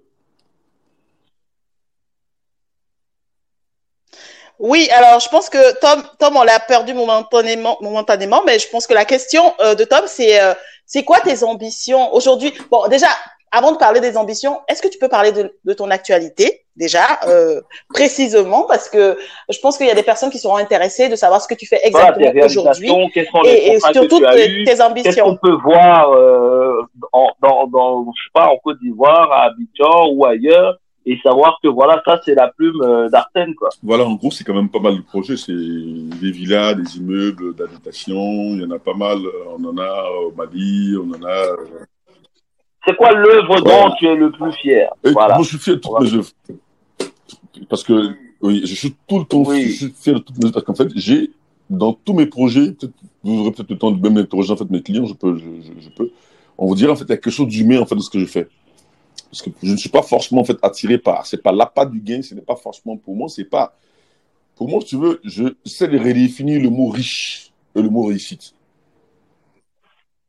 Oui, 4.60 4.88
alors 4.92 5.20
je 5.20 5.28
pense 5.30 5.50
que 5.50 5.80
Tom, 5.80 6.04
Tom, 6.20 6.38
on 6.38 6.44
l'a 6.44 6.60
perdu 6.60 6.94
momentanément, 6.94 7.78
momentanément, 7.82 8.44
mais 8.46 8.60
je 8.60 8.70
pense 8.70 8.88
que 8.88 8.94
la 8.94 9.04
question 9.04 9.54
euh, 9.60 9.76
de 9.76 9.84
Tom, 9.84 10.04
c'est 10.06 10.42
euh, 10.42 10.54
c'est 10.86 11.04
quoi 11.04 11.20
tes 11.20 11.44
ambitions 11.44 12.14
aujourd'hui? 12.14 12.54
Bon, 12.70 12.88
déjà, 12.88 13.08
avant 13.54 13.72
de 13.72 13.78
parler 13.78 14.02
des 14.02 14.18
ambitions, 14.18 14.56
est-ce 14.68 14.82
que 14.82 14.88
tu 14.88 14.98
peux 14.98 15.08
parler 15.08 15.32
de, 15.32 15.44
de 15.64 15.74
ton 15.74 15.90
actualité 15.92 16.66
déjà 16.76 17.06
euh, 17.28 17.62
précisément? 17.94 18.64
Parce 18.68 18.90
que 18.90 19.16
je 19.50 19.60
pense 19.60 19.78
qu'il 19.78 19.86
y 19.88 19.92
a 19.92 19.96
des 19.96 20.02
personnes 20.12 20.32
qui 20.32 20.40
seront 20.40 20.58
intéressées 20.58 21.08
de 21.08 21.16
savoir 21.16 21.40
ce 21.40 21.48
que 21.48 21.54
tu 21.54 21.68
fais 21.68 21.80
exactement 21.84 22.32
Voilà, 22.32 22.46
aujourd'hui 22.48 22.92
et, 23.46 23.74
et 23.74 23.80
surtout 23.80 24.18
tu 24.18 24.26
as 24.26 24.34
tes, 24.36 24.48
tes 24.48 24.64
Qu'est-ce 24.66 24.82
ambitions. 24.82 25.26
qu'on 25.26 25.38
peut 25.38 25.58
voir 25.64 26.12
euh, 26.12 26.82
en, 27.12 27.30
dans, 27.44 27.68
dans, 27.68 28.04
je 28.18 28.24
sais 28.24 28.32
pas, 28.34 28.48
en 28.48 28.58
Côte 28.58 28.80
d'Ivoire, 28.82 29.32
à 29.32 29.44
Abidjan 29.44 30.10
ou 30.14 30.26
ailleurs, 30.26 30.80
et 31.06 31.20
savoir 31.22 31.60
que 31.62 31.68
voilà, 31.68 32.02
ça 32.06 32.20
c'est 32.26 32.34
la 32.34 32.48
plume 32.48 32.82
euh, 32.82 33.10
d'Arsène, 33.10 33.54
quoi. 33.56 33.70
Voilà, 33.84 34.06
en 34.06 34.14
gros, 34.16 34.32
c'est 34.32 34.44
quand 34.46 34.54
même 34.56 34.70
pas 34.70 34.80
mal 34.80 34.96
de 34.96 35.02
projets. 35.02 35.36
C'est 35.38 35.52
des 35.52 36.32
villas, 36.32 36.76
des 36.76 36.98
immeubles 36.98 37.54
d'habitation. 37.56 38.16
Il 38.16 38.62
y 38.62 38.66
en 38.66 38.72
a 38.72 38.80
pas 38.80 38.94
mal. 38.94 39.18
On 39.58 39.64
en 39.66 39.78
a 39.78 40.10
au 40.26 40.32
Mali, 40.32 40.96
on 40.98 41.10
en 41.14 41.28
a. 41.28 41.46
C'est 42.86 42.96
quoi 42.96 43.12
l'œuvre 43.14 43.60
Voilà. 43.62 43.90
dont 43.90 43.96
tu 43.98 44.06
es 44.08 44.16
le 44.16 44.32
plus 44.32 44.52
fier? 44.54 44.90
Voilà. 45.04 45.36
Moi, 45.36 45.44
je 45.44 45.50
suis 45.50 45.58
fier 45.58 45.76
de 45.76 45.80
toutes 45.82 45.92
Voilà. 45.92 46.10
mes 46.10 46.18
œuvres. 46.18 46.30
Parce 47.70 47.84
que, 47.84 48.16
oui, 48.42 48.62
je 48.66 48.76
suis 48.76 48.96
tout 49.08 49.20
le 49.20 49.26
temps 49.26 49.44
Oui. 49.46 49.64
je 49.64 49.72
suis 49.72 49.94
fier 49.98 50.16
de 50.16 50.20
toutes 50.20 50.38
mes 50.38 50.46
œuvres. 50.46 50.54
Parce 50.54 50.66
qu'en 50.66 50.76
fait, 50.76 50.90
j'ai, 50.96 51.32
dans 51.70 51.94
tous 51.94 52.14
mes 52.14 52.26
projets, 52.26 52.76
vous 53.24 53.40
aurez 53.40 53.52
peut-être 53.52 53.70
le 53.70 53.78
temps 53.78 53.92
de 53.92 54.02
même 54.02 54.18
interroger, 54.18 54.52
en 54.52 54.58
fait, 54.58 54.70
mes 54.70 54.82
clients, 54.82 55.06
je 55.06 55.14
peux, 55.14 55.38
je, 55.38 55.44
je, 55.62 55.80
je 55.82 55.90
peux. 55.90 56.12
On 56.58 56.68
vous 56.68 56.76
dirait, 56.76 56.92
en 56.92 56.96
fait, 56.96 57.06
il 57.06 57.10
y 57.10 57.14
a 57.14 57.18
quelque 57.18 57.32
chose 57.32 57.48
d'humain, 57.48 57.80
en 57.80 57.86
fait, 57.86 57.96
de 57.96 58.02
ce 58.02 58.10
que 58.10 58.20
je 58.20 58.26
fais. 58.26 58.48
Parce 59.32 59.42
que 59.42 59.50
je 59.64 59.72
ne 59.72 59.78
suis 59.78 59.90
pas 59.90 60.02
forcément, 60.02 60.42
en 60.42 60.44
fait, 60.46 60.58
attiré 60.62 60.98
par, 60.98 61.26
c'est 61.26 61.42
pas 61.42 61.52
l'appât 61.52 61.86
du 61.86 62.00
gain, 62.02 62.22
ce 62.22 62.36
n'est 62.36 62.42
pas 62.42 62.56
forcément 62.56 62.98
pour 62.98 63.16
moi, 63.16 63.30
c'est 63.30 63.46
pas, 63.46 63.76
pour 64.56 64.70
moi, 64.70 64.80
si 64.82 64.88
tu 64.88 64.98
veux, 64.98 65.20
je 65.24 65.46
sais 65.66 65.88
de 65.88 65.98
redéfinir 65.98 66.62
le 66.62 66.70
mot 66.70 66.90
riche 66.90 67.52
et 67.76 67.82
le 67.82 67.90
mot 67.90 68.04
réussite. 68.04 68.54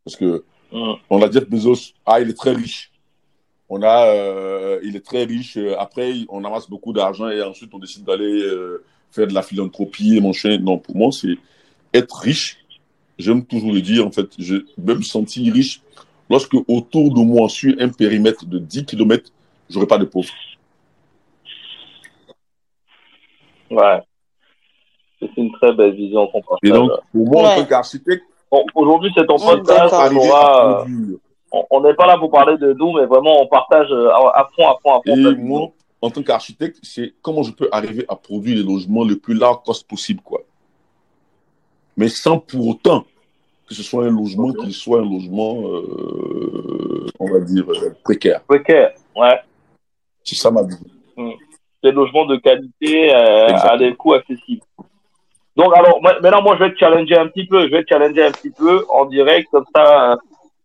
Parce 0.05 0.17
que, 0.17 0.45
Mm. 0.75 0.95
on 1.09 1.23
a 1.23 1.31
Jeff 1.31 1.49
Bezos, 1.49 1.93
ah, 2.05 2.21
il 2.21 2.31
est 2.31 2.37
très 2.37 2.53
riche. 2.53 2.91
On 3.69 3.81
a, 3.83 4.07
euh, 4.09 4.81
il 4.83 4.97
est 4.97 5.05
très 5.05 5.25
riche. 5.25 5.57
Après, 5.79 6.13
on 6.29 6.45
amasse 6.45 6.69
beaucoup 6.69 6.93
d'argent 6.93 7.29
et 7.31 7.41
ensuite 7.43 7.73
on 7.73 7.79
décide 7.79 8.05
d'aller 8.05 8.43
euh, 8.43 8.85
faire 9.11 9.27
de 9.29 9.33
la 9.33 9.43
philanthropie 9.43 10.17
et 10.17 10.21
mon 10.21 10.33
chien. 10.33 10.59
Non, 10.59 10.79
pour 10.79 10.97
moi, 10.97 11.13
c'est 11.13 11.39
être 11.95 12.17
riche. 12.17 12.59
J'aime 13.19 13.45
toujours 13.45 13.73
le 13.73 13.81
dire, 13.81 14.05
en 14.05 14.11
fait. 14.11 14.29
Je 14.39 14.57
vais 14.77 14.95
me 14.97 15.03
sentir 15.03 15.53
riche 15.53 15.81
lorsque 16.29 16.57
autour 16.67 17.15
de 17.15 17.21
moi, 17.21 17.49
sur 17.49 17.75
un 17.79 17.89
périmètre 17.89 18.45
de 18.45 18.59
10 18.59 18.85
km, 18.85 19.31
j'aurai 19.71 19.87
pas 19.87 19.99
de 19.99 20.05
pauvres. 20.05 20.35
Ouais. 23.71 24.01
C'est 25.21 25.37
une 25.37 25.53
très 25.53 25.73
belle 25.73 25.95
vision 25.95 26.27
qu'on 26.27 26.43
partage. 26.43 26.69
Et 26.69 26.73
donc, 26.73 26.91
pour 27.13 27.29
moi, 27.29 27.53
en 27.53 27.57
tant 27.57 27.65
qu'architecte, 27.65 28.25
aujourd'hui, 28.75 29.11
c'est 29.17 29.27
ton 29.27 29.37
podcast. 29.37 29.95
On 29.95 30.29
va, 30.29 30.85
euh, 30.87 31.19
on- 31.71 31.81
n'est 31.81 31.95
pas 31.95 32.07
là 32.07 32.19
pour 32.19 32.31
parler 32.31 32.57
de 32.59 32.73
nous, 32.73 32.93
mais 32.93 33.07
vraiment, 33.07 33.41
on 33.43 33.47
partage 33.47 33.89
euh, 33.91 34.11
à, 34.11 34.49
fond, 34.55 34.69
à 34.69 34.77
fond, 34.83 34.91
à 34.95 35.01
fond. 35.05 35.15
Et 35.31 35.35
moi, 35.37 35.69
en 36.03 36.11
tant 36.11 36.23
qu'architecte, 36.23 36.79
c'est 36.83 37.15
comment 37.23 37.43
je 37.43 37.53
peux 37.53 37.69
arriver 37.73 38.05
à 38.09 38.17
produire 38.17 38.57
les 38.57 38.63
logements 38.63 39.05
le 39.05 39.17
plus 39.17 39.35
low 39.35 39.55
cost 39.65 39.89
possible, 39.89 40.21
quoi. 40.23 40.41
Mais 41.97 42.09
sans 42.09 42.39
pour 42.39 42.67
autant 42.69 43.05
que 43.67 43.75
ce 43.75 43.83
soit 43.83 44.05
un 44.05 44.11
logement 44.11 44.53
qui 44.53 44.73
soit 44.73 44.99
un 45.01 45.05
logement, 45.09 45.63
euh, 45.67 47.07
on 47.19 47.31
va 47.33 47.41
dire, 47.41 47.65
euh, 47.71 47.95
précaire. 48.03 48.43
Précaire, 48.43 48.93
ouais. 49.17 49.41
C'est 50.23 50.35
ça 50.37 50.51
ma 50.51 50.63
vie. 50.63 50.77
Des 51.83 51.93
logements 51.93 52.27
de 52.27 52.37
qualité 52.37 53.15
euh, 53.15 53.49
à 53.55 53.77
des 53.79 53.95
coûts 53.95 54.15
accessibles. 54.15 54.63
Donc, 55.57 55.73
alors, 55.77 56.01
maintenant, 56.03 56.43
moi, 56.43 56.57
je 56.59 56.65
vais 56.65 56.73
te 56.73 56.79
challenger 56.79 57.17
un 57.17 57.29
petit 57.29 57.47
peu. 57.47 57.67
Je 57.67 57.71
vais 57.71 57.85
te 57.85 57.89
challenger 57.89 58.25
un 58.25 58.33
petit 58.33 58.51
peu 58.51 58.85
en 58.89 59.05
direct, 59.07 59.49
comme 59.51 59.65
ça. 59.75 60.13
euh, 60.13 60.17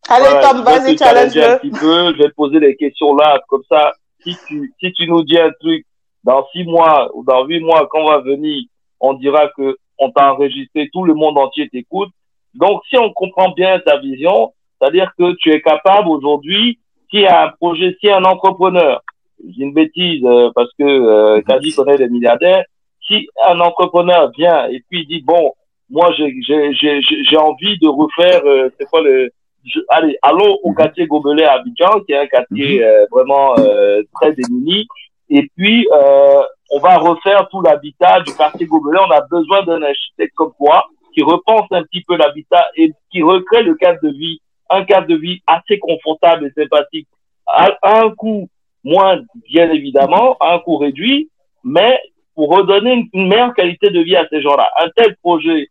Allez, 0.09 0.41
Tom, 0.41 0.57
je 0.57 0.63
vais 0.63 0.79
vas-y, 0.79 0.95
te 0.95 1.03
challenger 1.03 1.43
un 1.43 1.57
petit 1.57 1.69
peu, 1.69 2.13
je 2.13 2.17
vais 2.17 2.29
te 2.29 2.35
poser 2.35 2.59
des 2.59 2.75
questions 2.75 3.15
là, 3.15 3.39
comme 3.47 3.61
ça, 3.69 3.91
si 4.23 4.35
tu, 4.47 4.73
si 4.79 4.91
tu 4.93 5.07
nous 5.07 5.23
dis 5.23 5.37
un 5.37 5.51
truc, 5.59 5.85
dans 6.23 6.45
six 6.51 6.63
mois 6.63 7.09
ou 7.13 7.23
dans 7.23 7.45
huit 7.45 7.59
mois, 7.59 7.87
quand 7.89 7.99
on 8.01 8.09
va 8.09 8.19
venir, 8.19 8.63
on 8.99 9.13
dira 9.13 9.47
que 9.55 9.77
on 9.99 10.11
t'a 10.11 10.33
enregistré, 10.33 10.89
tout 10.91 11.03
le 11.03 11.13
monde 11.13 11.37
entier 11.37 11.69
t'écoute. 11.69 12.09
Donc, 12.55 12.81
si 12.89 12.97
on 12.97 13.11
comprend 13.13 13.51
bien 13.51 13.79
ta 13.79 13.97
vision, 13.97 14.53
c'est-à-dire 14.79 15.11
que 15.17 15.33
tu 15.33 15.51
es 15.51 15.61
capable 15.61 16.09
aujourd'hui, 16.09 16.79
a 17.27 17.45
un 17.45 17.49
projet, 17.49 17.95
a 18.05 18.17
un 18.17 18.23
entrepreneur, 18.23 19.01
dis 19.43 19.61
une 19.61 19.73
bêtise 19.73 20.23
euh, 20.25 20.51
parce 20.55 20.69
que 20.77 20.83
euh, 20.83 21.41
Kadi 21.47 21.73
connaît 21.73 21.97
les 21.97 22.09
milliardaires, 22.09 22.63
si 23.09 23.27
un 23.45 23.59
entrepreneur 23.59 24.31
vient 24.37 24.67
et 24.69 24.81
puis 24.89 25.01
il 25.01 25.07
dit 25.07 25.21
bon, 25.25 25.53
moi 25.89 26.11
j'ai 26.17 26.33
j'ai 26.47 27.01
j'ai 27.01 27.37
envie 27.37 27.77
de 27.79 27.87
refaire, 27.87 28.41
euh, 28.45 28.69
c'est 28.77 28.85
quoi 28.89 29.01
le 29.01 29.29
je- 29.65 29.81
allez, 29.89 30.17
allons 30.21 30.57
au 30.63 30.69
Mhm. 30.69 30.75
quartier 30.77 31.05
Gobelet 31.07 31.43
à 31.43 31.55
Abidjan, 31.55 31.99
qui 32.05 32.13
est 32.13 32.17
un 32.17 32.27
quartier 32.27 32.81
euh, 32.83 33.05
vraiment 33.11 33.57
euh, 33.59 34.01
très 34.15 34.31
démuni. 34.33 34.87
Et 35.29 35.47
puis, 35.57 35.85
euh, 35.91 36.41
on 36.71 36.79
va 36.79 36.97
refaire 36.97 37.47
tout 37.51 37.61
l'habitat 37.61 38.21
du 38.21 38.33
quartier 38.35 38.65
Gobelet. 38.67 38.99
On 39.05 39.11
a 39.11 39.21
besoin 39.29 39.63
d'un 39.63 39.81
architecte 39.83 40.33
comme 40.35 40.53
toi 40.57 40.85
qui 41.13 41.21
repense 41.23 41.67
un 41.71 41.83
petit 41.83 42.03
peu 42.07 42.15
l'habitat 42.15 42.65
et 42.77 42.91
qui 43.11 43.21
recrée 43.21 43.63
le 43.63 43.75
cadre 43.75 43.99
de 44.01 44.11
vie, 44.11 44.39
un 44.69 44.85
cadre 44.85 45.07
de 45.07 45.15
vie 45.15 45.41
assez 45.45 45.77
confortable 45.77 46.45
et 46.47 46.51
sympathique, 46.61 47.07
à, 47.45 47.69
à 47.81 48.05
un 48.05 48.11
coût 48.11 48.47
moins, 48.85 49.19
bien 49.51 49.69
évidemment, 49.71 50.37
à 50.39 50.53
un 50.55 50.59
coût 50.59 50.77
réduit, 50.77 51.29
mais 51.65 51.99
pour 52.39 52.55
redonner 52.55 53.09
une, 53.11 53.27
meilleure 53.27 53.53
qualité 53.53 53.89
de 53.89 53.99
vie 53.99 54.15
à 54.15 54.25
ces 54.29 54.41
gens-là. 54.41 54.71
Un 54.81 54.87
tel 54.95 55.17
projet 55.17 55.67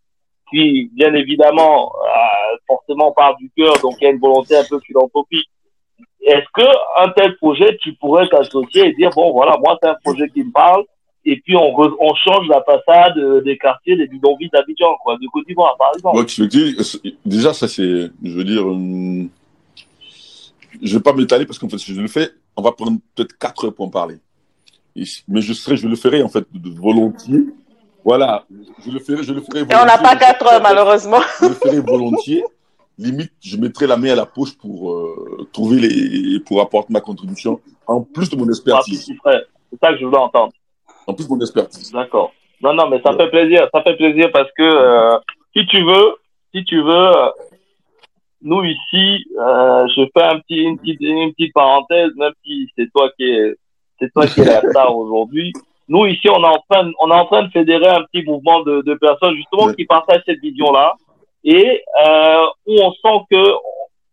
qui, 0.51 0.91
bien 0.93 1.15
évidemment, 1.15 1.95
forcément 2.67 3.11
part 3.13 3.39
du 3.39 3.51
cœur, 3.57 3.73
donc 3.81 3.95
il 3.99 4.05
y 4.05 4.07
a 4.07 4.11
une 4.11 4.19
volonté 4.19 4.55
un 4.55 4.65
peu 4.69 4.79
philanthropique. 4.81 5.49
Est-ce 6.21 6.45
que 6.53 6.69
un 7.03 7.09
tel 7.13 7.39
projet, 7.39 7.79
tu 7.81 7.95
pourrais 7.95 8.29
t'associer 8.29 8.89
et 8.89 8.93
dire 8.93 9.09
bon 9.17 9.33
voilà, 9.33 9.57
moi 9.65 9.79
c'est 9.83 9.89
un 9.89 9.97
projet 10.05 10.29
qui 10.29 10.45
me 10.45 10.53
parle, 10.53 10.85
et 11.25 11.41
puis 11.41 11.57
on, 11.57 12.15
change 12.17 12.47
la 12.49 12.63
façade 12.63 13.17
euh, 13.17 13.41
des 13.41 13.57
quartiers, 13.57 13.97
des 13.97 14.07
bidonvilles 14.07 14.51
d'Abidjan, 14.53 14.95
quoi, 15.03 15.17
de 15.17 15.27
Côte 15.33 15.47
d'Ivoire 15.47 15.75
par 15.79 15.93
exemple? 15.95 16.17
Moi, 16.17 16.27
veux 16.39 16.49
dire, 16.49 16.75
euh, 16.79 17.11
déjà, 17.25 17.55
ça, 17.55 17.67
c'est, 17.67 18.11
je 18.23 18.31
veux 18.31 18.45
dire, 18.45 18.67
hum, 18.67 19.31
je 20.83 20.99
vais 20.99 21.03
pas 21.03 21.15
m'étaler 21.15 21.47
parce 21.47 21.59
qu'en 21.59 21.71
fait, 21.71 21.79
si 21.79 21.95
je 21.95 22.01
le 22.03 22.09
fais, 22.09 22.29
on 22.59 22.63
va 22.63 22.73
prendre 22.73 22.99
peut-être 23.15 23.39
quatre 23.39 23.65
heures 23.65 23.75
pour 23.75 23.87
en 23.87 23.91
parler. 23.91 24.17
Mais 25.29 25.41
je 25.41 25.53
serai, 25.53 25.77
je 25.77 25.87
le 25.89 25.97
ferai, 25.97 26.23
en 26.23 26.29
fait, 26.29 26.47
volontiers. 26.53 27.45
Voilà. 28.05 28.45
Je 28.85 28.91
le 28.91 29.01
ferai, 29.01 29.23
je 29.23 29.33
le 29.33 29.41
ferai 29.43 29.61
Et 29.61 29.77
on 29.77 29.85
n'a 29.85 29.99
pas 29.99 30.17
quatre 30.17 30.47
heures, 30.47 30.63
malheureusement. 30.63 31.21
Je 31.41 31.47
le 31.49 31.55
ferai 31.55 31.81
volontiers. 31.81 32.45
Limite, 32.99 33.33
je 33.41 33.57
mettrai 33.57 33.87
la 33.87 33.97
main 33.97 34.11
à 34.11 34.17
la 34.17 34.27
poche 34.27 34.57
pour 34.57 34.93
euh, 34.93 35.49
trouver 35.53 35.79
les, 35.81 36.41
pour 36.41 36.61
apporter 36.61 36.93
ma 36.93 37.01
contribution, 37.01 37.61
en 37.87 38.01
plus 38.01 38.29
de 38.29 38.37
mon 38.37 38.49
expertise. 38.49 39.13
frère, 39.21 39.43
C'est 39.71 39.79
ça 39.81 39.93
que 39.93 40.01
je 40.01 40.05
voulais 40.05 40.19
entendre. 40.19 40.53
En 41.07 41.15
plus 41.15 41.25
de 41.25 41.31
mon 41.31 41.41
expertise. 41.41 41.93
D'accord. 41.93 42.33
Non, 42.61 42.75
non, 42.75 42.89
mais 42.89 43.01
ça 43.03 43.17
fait 43.17 43.31
plaisir. 43.31 43.69
Ça 43.73 43.83
fait 43.83 43.97
plaisir 43.97 44.31
parce 44.33 44.51
que 44.57 44.63
euh, 44.63 45.17
si 45.57 45.65
tu 45.67 45.83
veux, 45.85 46.15
si 46.53 46.65
tu 46.65 46.83
veux, 46.83 47.17
euh, 47.17 47.31
nous 48.43 48.65
ici, 48.65 49.25
euh, 49.39 49.87
je 49.89 50.03
fais 50.13 50.25
un 50.25 50.41
petit, 50.41 50.57
une 50.57 50.79
petite, 50.79 51.01
une 51.01 51.33
petite 51.33 51.55
parenthèse, 51.55 52.11
même 52.17 52.33
si 52.45 52.69
c'est 52.77 52.91
toi 52.91 53.11
qui 53.17 53.25
es, 53.25 53.55
c'est 53.99 54.13
toi 54.13 54.27
qui 54.27 54.41
es 54.41 54.45
la 54.45 54.61
star 54.71 54.97
aujourd'hui. 54.97 55.53
Nous 55.89 56.07
ici, 56.07 56.29
on 56.29 56.43
est 56.43 56.47
en 56.47 56.63
train, 56.71 56.85
de- 56.85 56.93
on 57.01 57.11
est 57.11 57.15
en 57.15 57.25
train 57.27 57.43
de 57.45 57.51
fédérer 57.51 57.89
un 57.89 58.03
petit 58.05 58.25
mouvement 58.25 58.61
de, 58.63 58.83
de 58.83 58.95
personnes 58.95 59.35
justement 59.35 59.73
qui 59.75 59.85
partagent 59.87 60.23
cette 60.27 60.41
vision-là 60.41 60.95
et 61.45 61.83
euh, 62.05 62.43
où 62.67 62.75
on 62.83 62.93
sent 62.93 63.25
que 63.31 63.53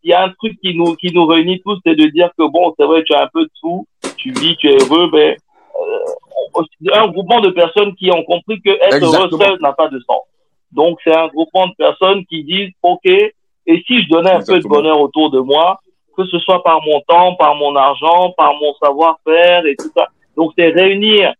il 0.04 0.10
y 0.12 0.14
a 0.14 0.24
un 0.24 0.30
truc 0.30 0.58
qui 0.62 0.76
nous, 0.76 0.96
qui 0.96 1.12
nous 1.14 1.26
réunit 1.26 1.62
tous, 1.64 1.80
c'est 1.86 1.96
de 1.96 2.06
dire 2.08 2.30
que 2.38 2.48
bon, 2.48 2.74
c'est 2.78 2.86
vrai, 2.86 3.04
tu 3.04 3.14
as 3.16 3.24
un 3.24 3.28
peu 3.34 3.42
de 3.44 3.50
sous, 3.56 3.88
tu 4.18 4.32
vis, 4.34 4.56
tu 4.58 4.70
es 4.70 4.78
heureux, 4.78 5.10
mais 5.12 5.36
euh, 5.82 6.62
un 6.94 7.08
groupement 7.08 7.42
de 7.42 7.50
personnes 7.50 7.96
qui 7.96 8.12
ont 8.12 8.24
compris 8.24 8.62
que 8.62 8.70
être 8.70 9.00
heureux 9.18 9.30
seul 9.44 9.58
n'a 9.62 9.74
pas 9.74 9.88
de 9.90 10.00
sens. 10.00 10.22
Donc 10.72 11.00
c'est 11.04 11.16
un 11.16 11.28
groupement 11.28 11.68
de 11.68 11.74
personnes 11.78 12.26
qui 12.28 12.44
disent 12.44 12.72
ok, 12.84 13.06
et 13.06 13.84
si 13.88 14.04
je 14.04 14.10
donnais 14.10 14.32
un 14.32 14.40
peu 14.40 14.60
de 14.60 14.64
bonheur 14.70 15.00
autour 15.02 15.32
de 15.32 15.40
moi, 15.40 15.80
que 16.16 16.26
ce 16.26 16.40
soit 16.40 16.64
par 16.64 16.82
mon 16.82 17.02
temps, 17.08 17.36
par 17.36 17.56
mon 17.56 17.76
argent, 17.76 18.34
par 18.38 18.54
mon 18.56 18.74
savoir-faire 18.82 19.66
et 19.66 19.76
tout 19.76 19.92
ça. 19.96 20.08
Donc 20.36 20.52
c'est 20.58 20.70
réunir 20.70 21.34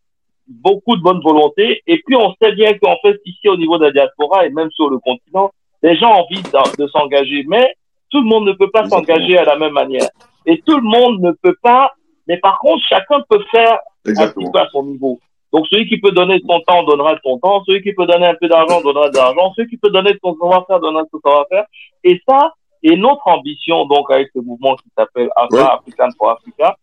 beaucoup 0.48 0.96
de 0.96 1.02
bonne 1.02 1.22
volonté. 1.22 1.82
Et 1.88 2.02
puis 2.06 2.16
on 2.16 2.34
sait 2.42 2.54
bien 2.54 2.74
qu'en 2.78 2.96
fait 3.02 3.20
ici 3.26 3.50
au 3.50 3.58
niveau 3.58 3.78
de 3.78 3.86
la 3.86 3.92
diaspora 3.92 4.46
et 4.46 4.50
même 4.50 4.72
sur 4.72 4.90
le 4.90 5.00
continent, 5.00 5.52
les 5.82 5.96
gens 5.96 6.12
ont 6.12 6.24
envie 6.24 6.42
de, 6.42 6.84
de 6.84 6.88
s'engager, 6.88 7.44
mais 7.48 7.76
tout 8.10 8.22
le 8.22 8.28
monde 8.28 8.46
ne 8.46 8.54
peut 8.54 8.72
pas 8.72 8.88
s'engager 8.88 9.38
à 9.38 9.46
la 9.46 9.58
même 9.58 9.74
manière. 9.74 10.08
Et 10.46 10.62
tout 10.66 10.78
le 10.78 10.84
monde 10.84 11.22
ne 11.22 11.32
peut 11.32 11.56
pas, 11.62 11.92
mais 12.28 12.38
par 12.38 12.60
contre 12.60 12.84
chacun 12.88 13.22
peut 13.30 13.44
faire 13.52 13.80
un 14.06 14.28
petit 14.28 14.52
peu 14.52 14.60
à 14.60 14.68
son 14.72 14.84
niveau. 14.84 15.20
Donc 15.52 15.68
celui 15.72 15.88
qui 15.88 15.98
peut 16.00 16.12
donner 16.12 16.42
son 16.48 16.60
temps 16.68 16.84
donnera 16.84 17.16
de 17.16 17.20
son 17.24 17.40
temps, 17.40 17.64
celui 17.66 17.82
qui 17.82 17.94
peut 17.94 18.06
donner 18.06 18.28
un 18.28 18.36
peu 18.36 18.48
d'argent 18.48 18.82
donnera 18.82 19.10
de 19.10 19.16
l'argent, 19.16 19.54
celui 19.56 19.70
qui 19.70 19.78
peut 19.78 19.90
donner 19.90 20.12
de 20.12 20.20
son 20.22 20.34
savoir-faire 20.34 20.80
donnera 20.82 21.04
son 21.10 21.20
savoir-faire. 21.24 21.66
Et 22.04 22.22
ça, 22.28 22.54
et 22.88 22.96
notre 22.98 23.26
ambition 23.28 23.86
donc 23.86 24.10
avec 24.12 24.30
ce 24.36 24.40
mouvement 24.40 24.76
qui 24.76 24.90
s'appelle 24.98 25.30
Afra 25.36 25.58
Ouais. 25.58 25.64
African 25.80 26.10
for 26.18 26.30
Africa, 26.32 26.76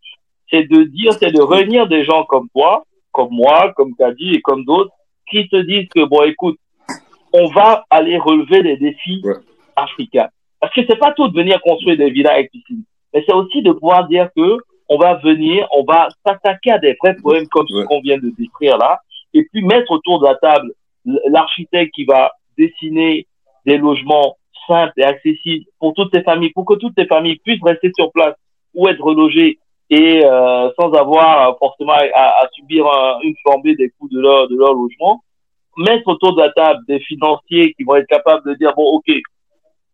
c'est 0.50 0.64
de 0.64 0.82
dire, 0.84 1.12
c'est 1.14 1.32
de 1.32 1.40
réunir 1.42 1.86
des 1.86 2.04
gens 2.04 2.24
comme 2.24 2.48
toi, 2.54 2.84
comme 3.12 3.28
moi, 3.30 3.72
comme 3.76 3.94
Kadi 3.96 4.34
et 4.34 4.40
comme 4.42 4.64
d'autres, 4.64 4.90
qui 5.30 5.48
se 5.50 5.56
disent 5.56 5.88
que 5.94 6.04
bon 6.04 6.22
écoute, 6.24 6.58
on 7.32 7.46
va 7.48 7.84
aller 7.90 8.18
relever 8.18 8.62
les 8.62 8.76
défis 8.76 9.20
Ouais. 9.24 9.34
africains. 9.76 10.28
Parce 10.60 10.74
que 10.74 10.82
c'est 10.88 10.98
pas 10.98 11.12
tout 11.12 11.28
de 11.28 11.36
venir 11.36 11.60
construire 11.62 11.96
des 11.96 12.10
villas 12.10 12.32
avec 12.34 12.50
piscine, 12.50 12.82
mais 13.14 13.22
c'est 13.26 13.34
aussi 13.34 13.62
de 13.62 13.72
pouvoir 13.72 14.06
dire 14.08 14.28
que 14.36 14.58
on 14.88 14.98
va 14.98 15.14
venir, 15.14 15.66
on 15.72 15.84
va 15.84 16.08
s'attaquer 16.26 16.72
à 16.72 16.78
des 16.78 16.94
vrais 17.02 17.14
problèmes 17.16 17.46
comme 17.48 17.66
ce 17.68 17.84
qu'on 17.86 18.00
vient 18.00 18.18
de 18.18 18.30
décrire 18.38 18.76
là, 18.76 19.00
et 19.34 19.44
puis 19.50 19.62
mettre 19.64 19.90
autour 19.90 20.20
de 20.20 20.26
la 20.26 20.34
table 20.36 20.72
l'architecte 21.04 21.94
qui 21.94 22.04
va 22.04 22.30
dessiner 22.58 23.26
des 23.66 23.78
logements 23.78 24.36
simples 24.66 24.92
et 24.96 25.04
accessibles 25.04 25.66
pour 25.78 25.94
toutes 25.94 26.14
les 26.14 26.22
familles, 26.22 26.52
pour 26.52 26.64
que 26.64 26.74
toutes 26.74 26.96
les 26.96 27.06
familles 27.06 27.38
puissent 27.44 27.62
rester 27.62 27.90
sur 27.96 28.10
place 28.12 28.34
ou 28.74 28.88
être 28.88 29.02
relogées 29.02 29.58
et 29.90 30.24
euh, 30.24 30.70
sans 30.78 30.92
avoir 30.92 31.58
forcément 31.58 31.92
à, 31.92 32.48
subir 32.54 32.86
une 33.22 33.34
flambée 33.42 33.74
des 33.74 33.90
coûts 33.90 34.08
de 34.08 34.20
leur 34.20 34.48
de 34.48 34.56
leur 34.56 34.72
logement. 34.74 35.22
Mettre 35.76 36.08
autour 36.08 36.34
de 36.34 36.42
la 36.42 36.50
table 36.50 36.80
des 36.86 37.00
financiers 37.00 37.74
qui 37.74 37.84
vont 37.84 37.96
être 37.96 38.06
capables 38.06 38.46
de 38.48 38.54
dire 38.54 38.72
bon 38.74 38.84
ok, 38.84 39.10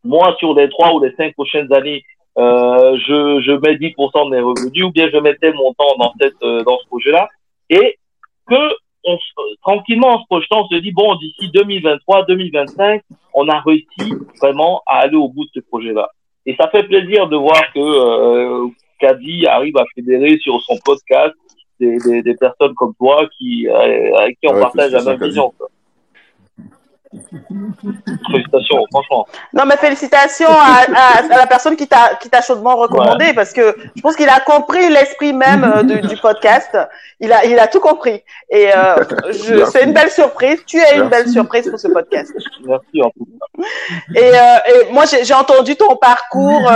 moi 0.05 0.36
sur 0.39 0.55
les 0.55 0.69
trois 0.69 0.95
ou 0.95 1.01
les 1.01 1.15
cinq 1.16 1.35
prochaines 1.35 1.73
années, 1.73 2.05
euh, 2.39 2.97
je, 3.07 3.40
je 3.40 3.53
mets 3.53 3.74
10% 3.74 4.27
de 4.27 4.31
mes 4.31 4.40
revenus 4.40 4.85
ou 4.85 4.93
bien 4.93 5.09
je 5.12 5.19
mettais 5.19 5.53
mon 5.53 5.73
temps 5.74 5.97
dans 5.99 6.12
cette 6.20 6.40
euh, 6.43 6.62
dans 6.62 6.78
ce 6.78 6.86
projet-là 6.86 7.28
et 7.69 7.99
que 8.47 8.74
on, 9.05 9.19
tranquillement 9.62 10.09
en 10.09 10.20
se 10.20 10.27
projetant 10.27 10.65
on 10.65 10.69
se 10.69 10.77
dit 10.77 10.93
bon 10.93 11.16
d'ici 11.16 11.51
2023 11.53 12.27
2025 12.27 13.03
on 13.39 13.48
a 13.48 13.60
réussi 13.60 14.15
vraiment 14.40 14.82
à 14.86 15.01
aller 15.01 15.16
au 15.16 15.28
bout 15.28 15.44
de 15.44 15.51
ce 15.55 15.60
projet-là 15.60 16.09
et 16.47 16.55
ça 16.56 16.69
fait 16.69 16.85
plaisir 16.85 17.28
de 17.28 17.36
voir 17.36 17.60
que 17.74 17.81
euh, 17.81 18.69
Caddy 18.98 19.47
arrive 19.47 19.77
à 19.77 19.85
fédérer 19.94 20.39
sur 20.39 20.60
son 20.62 20.77
podcast 20.85 21.35
des, 21.81 21.98
des, 21.98 22.23
des 22.23 22.35
personnes 22.35 22.74
comme 22.74 22.94
toi 22.94 23.28
qui 23.36 23.69
euh, 23.69 24.15
avec 24.16 24.39
qui 24.40 24.48
on 24.48 24.60
partage 24.60 24.93
la 24.93 25.02
même 25.02 25.23
vision 25.23 25.52
quoi. 25.56 25.69
Félicitations, 28.30 28.85
franchement. 28.90 29.26
Non, 29.55 29.64
mais 29.66 29.76
félicitations 29.76 30.51
à, 30.51 30.85
à, 30.94 31.22
la 31.28 31.47
personne 31.47 31.74
qui 31.74 31.89
t'a 31.89 32.43
chaudement 32.47 32.76
recommandé 32.76 33.32
parce 33.35 33.52
que 33.52 33.74
je 33.97 34.02
pense 34.02 34.14
qu'il 34.14 34.28
a 34.28 34.40
compris 34.40 34.89
l'esprit 34.90 35.32
même 35.32 35.64
euh, 35.64 35.82
du, 35.82 36.16
podcast. 36.16 36.76
Il 37.20 37.32
a 37.32 37.47
il 37.47 37.59
a 37.59 37.66
tout 37.66 37.80
compris 37.80 38.22
et 38.51 38.70
euh, 38.74 38.97
c'est 39.72 39.85
une 39.85 39.93
belle 39.93 40.10
surprise. 40.10 40.62
Tu 40.66 40.78
es 40.78 40.98
une 40.98 41.09
belle 41.09 41.28
surprise 41.28 41.68
pour 41.70 41.80
ce 41.80 41.89
podcast. 41.89 42.32
Merci 42.66 43.02
en 43.02 43.10
tout 43.10 43.26
Et, 44.14 44.18
euh, 44.18 44.89
et 44.89 44.93
moi 44.93 45.05
j'ai 45.06 45.35
entendu 45.35 45.76
ton 45.76 45.97
parcours. 45.97 46.70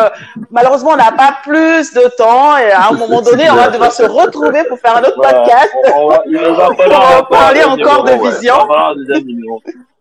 Malheureusement, 0.50 0.92
on 0.92 0.96
n'a 0.96 1.12
pas 1.12 1.36
plus 1.42 1.92
de 1.92 2.16
temps 2.16 2.56
et 2.56 2.70
à 2.70 2.88
un 2.88 2.92
moment 2.92 3.20
donné, 3.20 3.50
on 3.50 3.56
va 3.56 3.68
devoir 3.68 3.92
se 3.92 4.04
retrouver 4.04 4.64
pour 4.64 4.78
faire 4.78 4.96
un 4.96 5.02
autre 5.02 5.20
podcast. 5.20 5.74
On 5.94 6.08
va, 6.08 6.22
va 6.24 7.22
parler 7.24 7.64
encore 7.64 8.04
de 8.04 8.30
vision. 8.30 8.54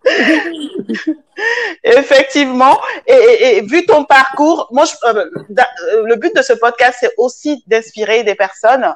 Effectivement. 1.84 2.80
Et, 3.08 3.58
et, 3.58 3.62
vu 3.62 3.86
ton 3.86 4.04
parcours, 4.04 4.68
moi, 4.72 4.86
je, 4.86 4.94
euh, 5.08 5.26
euh, 5.40 6.04
le 6.06 6.16
but 6.16 6.36
de 6.36 6.42
ce 6.42 6.54
podcast, 6.54 6.98
c'est 7.00 7.14
aussi 7.18 7.64
d'inspirer 7.68 8.24
des 8.24 8.36
personnes. 8.36 8.94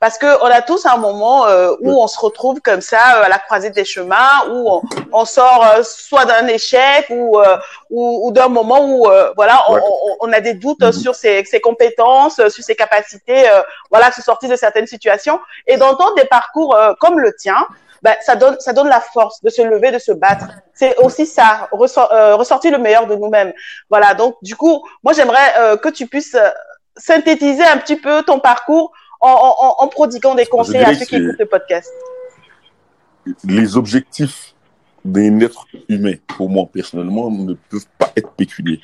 Parce 0.00 0.18
que 0.18 0.26
on 0.42 0.46
a 0.46 0.60
tous 0.60 0.86
un 0.86 0.96
moment 0.96 1.46
euh, 1.46 1.72
où 1.80 2.02
on 2.02 2.08
se 2.08 2.18
retrouve 2.18 2.60
comme 2.60 2.80
ça 2.80 3.00
à 3.00 3.28
la 3.28 3.38
croisée 3.38 3.70
des 3.70 3.84
chemins, 3.84 4.48
où 4.50 4.68
on, 4.68 4.82
on 5.12 5.24
sort 5.24 5.64
soit 5.84 6.24
d'un 6.24 6.48
échec 6.48 7.06
ou, 7.10 7.40
ou, 7.88 8.26
ou 8.26 8.32
d'un 8.32 8.48
moment 8.48 8.84
où 8.84 9.06
voilà 9.36 9.62
on, 9.68 9.78
on, 10.20 10.32
a 10.32 10.40
des 10.40 10.54
doutes 10.54 10.80
mm-hmm. 10.80 11.00
sur 11.00 11.14
ses, 11.14 11.44
ses, 11.44 11.60
compétences, 11.60 12.40
sur 12.48 12.64
ses 12.64 12.74
capacités, 12.74 13.44
voilà, 13.88 14.10
se 14.10 14.20
sortir 14.20 14.48
de 14.48 14.56
certaines 14.56 14.88
situations. 14.88 15.38
Et 15.68 15.76
d'entendre 15.76 16.16
des 16.16 16.24
parcours 16.24 16.76
comme 16.98 17.20
le 17.20 17.32
tien, 17.36 17.64
ben, 18.02 18.14
ça 18.20 18.36
donne 18.36 18.56
ça 18.60 18.72
donne 18.72 18.88
la 18.88 19.00
force 19.00 19.40
de 19.42 19.50
se 19.50 19.62
lever, 19.62 19.90
de 19.90 19.98
se 19.98 20.12
battre. 20.12 20.46
C'est 20.74 20.96
aussi 20.98 21.26
ça, 21.26 21.68
euh, 21.72 22.36
ressortir 22.36 22.72
le 22.72 22.78
meilleur 22.78 23.06
de 23.06 23.14
nous-mêmes. 23.14 23.52
Voilà. 23.90 24.14
Donc 24.14 24.36
du 24.42 24.56
coup, 24.56 24.84
moi 25.02 25.12
j'aimerais 25.12 25.54
euh, 25.58 25.76
que 25.76 25.88
tu 25.88 26.06
puisses 26.06 26.34
euh, 26.34 26.48
synthétiser 26.96 27.64
un 27.64 27.78
petit 27.78 27.96
peu 27.96 28.22
ton 28.22 28.38
parcours 28.38 28.92
en, 29.20 29.28
en, 29.28 29.84
en 29.84 29.88
prodiguant 29.88 30.34
des 30.34 30.46
conseils 30.46 30.84
à 30.84 30.94
ceux 30.94 31.04
qui 31.04 31.16
écoutent 31.16 31.38
le 31.38 31.46
podcast. 31.46 31.92
Les 33.44 33.76
objectifs 33.76 34.54
d'un 35.04 35.40
être 35.40 35.66
humain, 35.88 36.14
pour 36.26 36.48
moi 36.48 36.66
personnellement, 36.72 37.30
ne 37.30 37.54
peuvent 37.54 37.86
pas 37.98 38.12
être 38.16 38.30
pécuniers. 38.32 38.80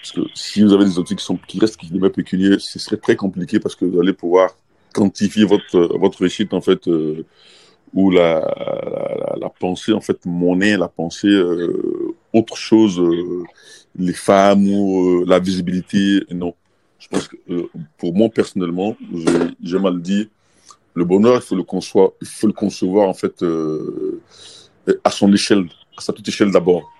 Parce 0.00 0.12
que 0.12 0.20
si 0.34 0.62
vous 0.62 0.72
avez 0.72 0.84
des 0.84 0.98
objectifs 0.98 1.18
qui, 1.18 1.24
sont, 1.24 1.38
qui 1.46 1.58
restent 1.58 1.76
qui 1.76 1.90
demeurent 1.90 2.12
pécuniers, 2.12 2.58
ce 2.58 2.78
serait 2.78 2.96
très 2.96 3.16
compliqué 3.16 3.58
parce 3.58 3.74
que 3.74 3.84
vous 3.84 4.00
allez 4.00 4.12
pouvoir 4.12 4.50
quantifier 4.94 5.44
votre, 5.44 5.98
votre 5.98 6.20
réussite 6.20 6.54
en 6.54 6.60
fait 6.60 6.86
euh, 6.88 7.26
où 7.92 8.10
la, 8.10 8.40
la, 8.40 9.36
la, 9.40 9.48
pensée, 9.48 9.92
en 9.92 10.00
fait, 10.00 10.24
monnaie, 10.26 10.76
la 10.76 10.88
pensée, 10.88 11.28
euh, 11.28 12.14
autre 12.32 12.56
chose, 12.56 13.00
euh, 13.00 13.44
les 13.96 14.12
femmes 14.12 14.68
ou 14.68 15.22
euh, 15.22 15.24
la 15.26 15.38
visibilité, 15.38 16.24
non. 16.30 16.54
Je 16.98 17.08
pense 17.08 17.28
que 17.28 17.36
pour 17.96 18.14
moi, 18.14 18.28
personnellement, 18.28 18.96
j'ai 19.62 19.78
mal 19.78 20.00
dit, 20.02 20.28
le 20.94 21.04
bonheur, 21.04 21.36
il 21.36 21.42
faut 21.42 21.54
le 21.54 21.62
concevoir, 21.62 22.10
il 22.20 22.26
faut 22.26 22.48
le 22.48 22.52
concevoir, 22.52 23.08
en 23.08 23.14
fait, 23.14 23.44
à 25.04 25.10
son 25.10 25.32
échelle, 25.32 25.64
à 25.96 26.00
sa 26.00 26.12
toute 26.12 26.26
échelle 26.26 26.50
d'abord. 26.50 26.90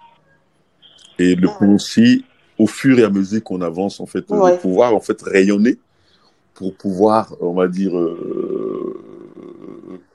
Et 1.19 1.35
le 1.35 1.49
penser 1.49 2.23
au 2.59 2.69
fur 2.69 2.97
et 3.01 3.03
à 3.03 3.11
mesure 3.11 3.43
qu'on 3.43 3.61
avance, 3.61 3.99
en 3.99 4.07
fait, 4.07 4.25
pouvoir, 4.61 4.95
en 4.95 5.01
fait, 5.01 5.21
rayonner 5.21 5.79
pour 6.55 6.75
pouvoir, 6.77 7.35
on 7.41 7.55
va 7.55 7.67
dire, 7.67 7.93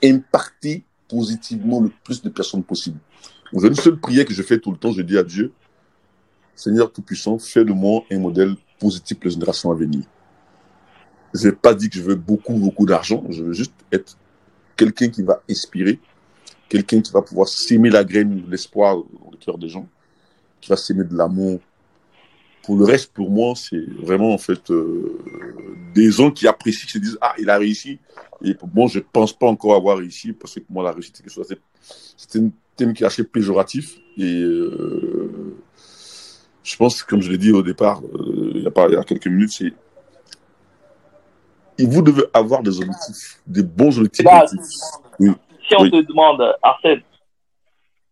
impacter 0.04 0.84
positivement 1.08 1.80
le 1.80 1.92
plus 2.04 2.22
de 2.22 2.30
personnes 2.30 2.64
possible. 2.64 3.00
Vous 3.52 3.66
une 3.66 3.76
seule 3.76 4.00
prière 4.00 4.26
que 4.26 4.34
je 4.34 4.42
fais 4.42 4.60
tout 4.60 4.72
le 4.72 4.78
temps, 4.78 4.92
je 4.92 5.02
dis 5.02 5.18
à 5.18 5.24
Dieu, 5.24 5.54
Seigneur 6.56 6.92
Tout-Puissant, 6.92 7.38
fais 7.38 7.64
de 7.64 7.72
moi 7.72 8.04
un 8.12 8.20
modèle 8.20 8.56
positif 8.80 9.20
pour 9.20 9.26
les 9.26 9.34
générations 9.34 9.72
à 9.72 9.76
venir. 9.76 10.04
Je 11.34 11.48
n'ai 11.48 11.52
pas 11.54 11.74
dit 11.74 11.90
que 11.90 11.98
je 11.98 12.02
veux 12.02 12.16
beaucoup, 12.16 12.54
beaucoup 12.54 12.86
d'argent, 12.86 13.24
je 13.30 13.44
veux 13.44 13.54
juste 13.54 13.74
être 13.92 14.18
quelqu'un 14.76 15.10
qui 15.10 15.24
va 15.24 15.42
inspirer, 15.50 16.00
quelqu'un 16.68 17.02
qui 17.02 17.12
va 17.12 17.22
pouvoir 17.22 17.48
s'aimer 17.48 17.90
la 17.90 18.04
graine, 18.04 18.44
l'espoir 18.50 18.98
dans 18.98 19.32
le 19.32 19.38
cœur 19.38 19.58
des 19.58 19.70
gens, 19.70 19.88
qui 20.62 20.70
va 20.70 20.78
s'aimer 20.78 21.04
de 21.04 21.16
l'amour. 21.16 21.60
Pour 22.64 22.78
le 22.78 22.86
reste, 22.86 23.14
pour 23.14 23.30
moi, 23.30 23.54
c'est 23.56 23.86
vraiment 24.00 24.34
en 24.34 24.38
fait 24.38 24.72
euh, 24.72 25.20
des 25.94 26.12
gens 26.12 26.32
qui 26.32 26.48
apprécient, 26.48 26.86
qui 26.86 26.94
se 26.94 26.98
disent 26.98 27.18
ah 27.20 27.34
il 27.38 27.50
a 27.50 27.58
réussi, 27.58 28.00
et 28.44 28.56
bon, 28.64 28.88
je 28.88 29.00
ne 29.00 29.04
pense 29.04 29.34
pas 29.34 29.48
encore 29.48 29.76
avoir 29.76 29.98
réussi, 29.98 30.34
parce 30.34 30.56
que 30.56 30.60
pour 30.62 30.74
moi, 30.76 30.84
la 30.84 30.92
réussite, 30.92 31.22
c'est 32.18 32.40
un 32.40 32.50
thème 32.76 32.94
qui 32.94 33.04
est 33.04 33.06
assez 33.06 33.24
péjoratif. 33.24 33.98
Et 34.18 34.42
euh, 34.42 35.56
je 36.64 36.76
pense, 36.76 37.04
comme 37.04 37.22
je 37.22 37.32
l'ai 37.32 37.38
dit 37.38 37.52
au 37.52 37.64
départ, 37.64 38.02
euh, 38.02 38.52
il, 38.56 38.64
y 38.64 38.68
a 38.68 38.72
pas, 38.72 38.88
il 38.88 38.94
y 38.94 38.98
a 38.98 39.04
quelques 39.04 39.28
minutes, 39.28 39.52
c'est. 39.52 39.74
Vous 41.80 42.02
devez 42.02 42.24
avoir 42.34 42.62
des 42.62 42.78
objectifs, 42.80 43.42
des 43.48 43.64
bons 43.64 43.98
objectifs. 43.98 44.28
Si 45.20 45.76
on 45.76 45.90
te 45.90 46.02
demande, 46.02 46.56
Arsène, 46.62 47.02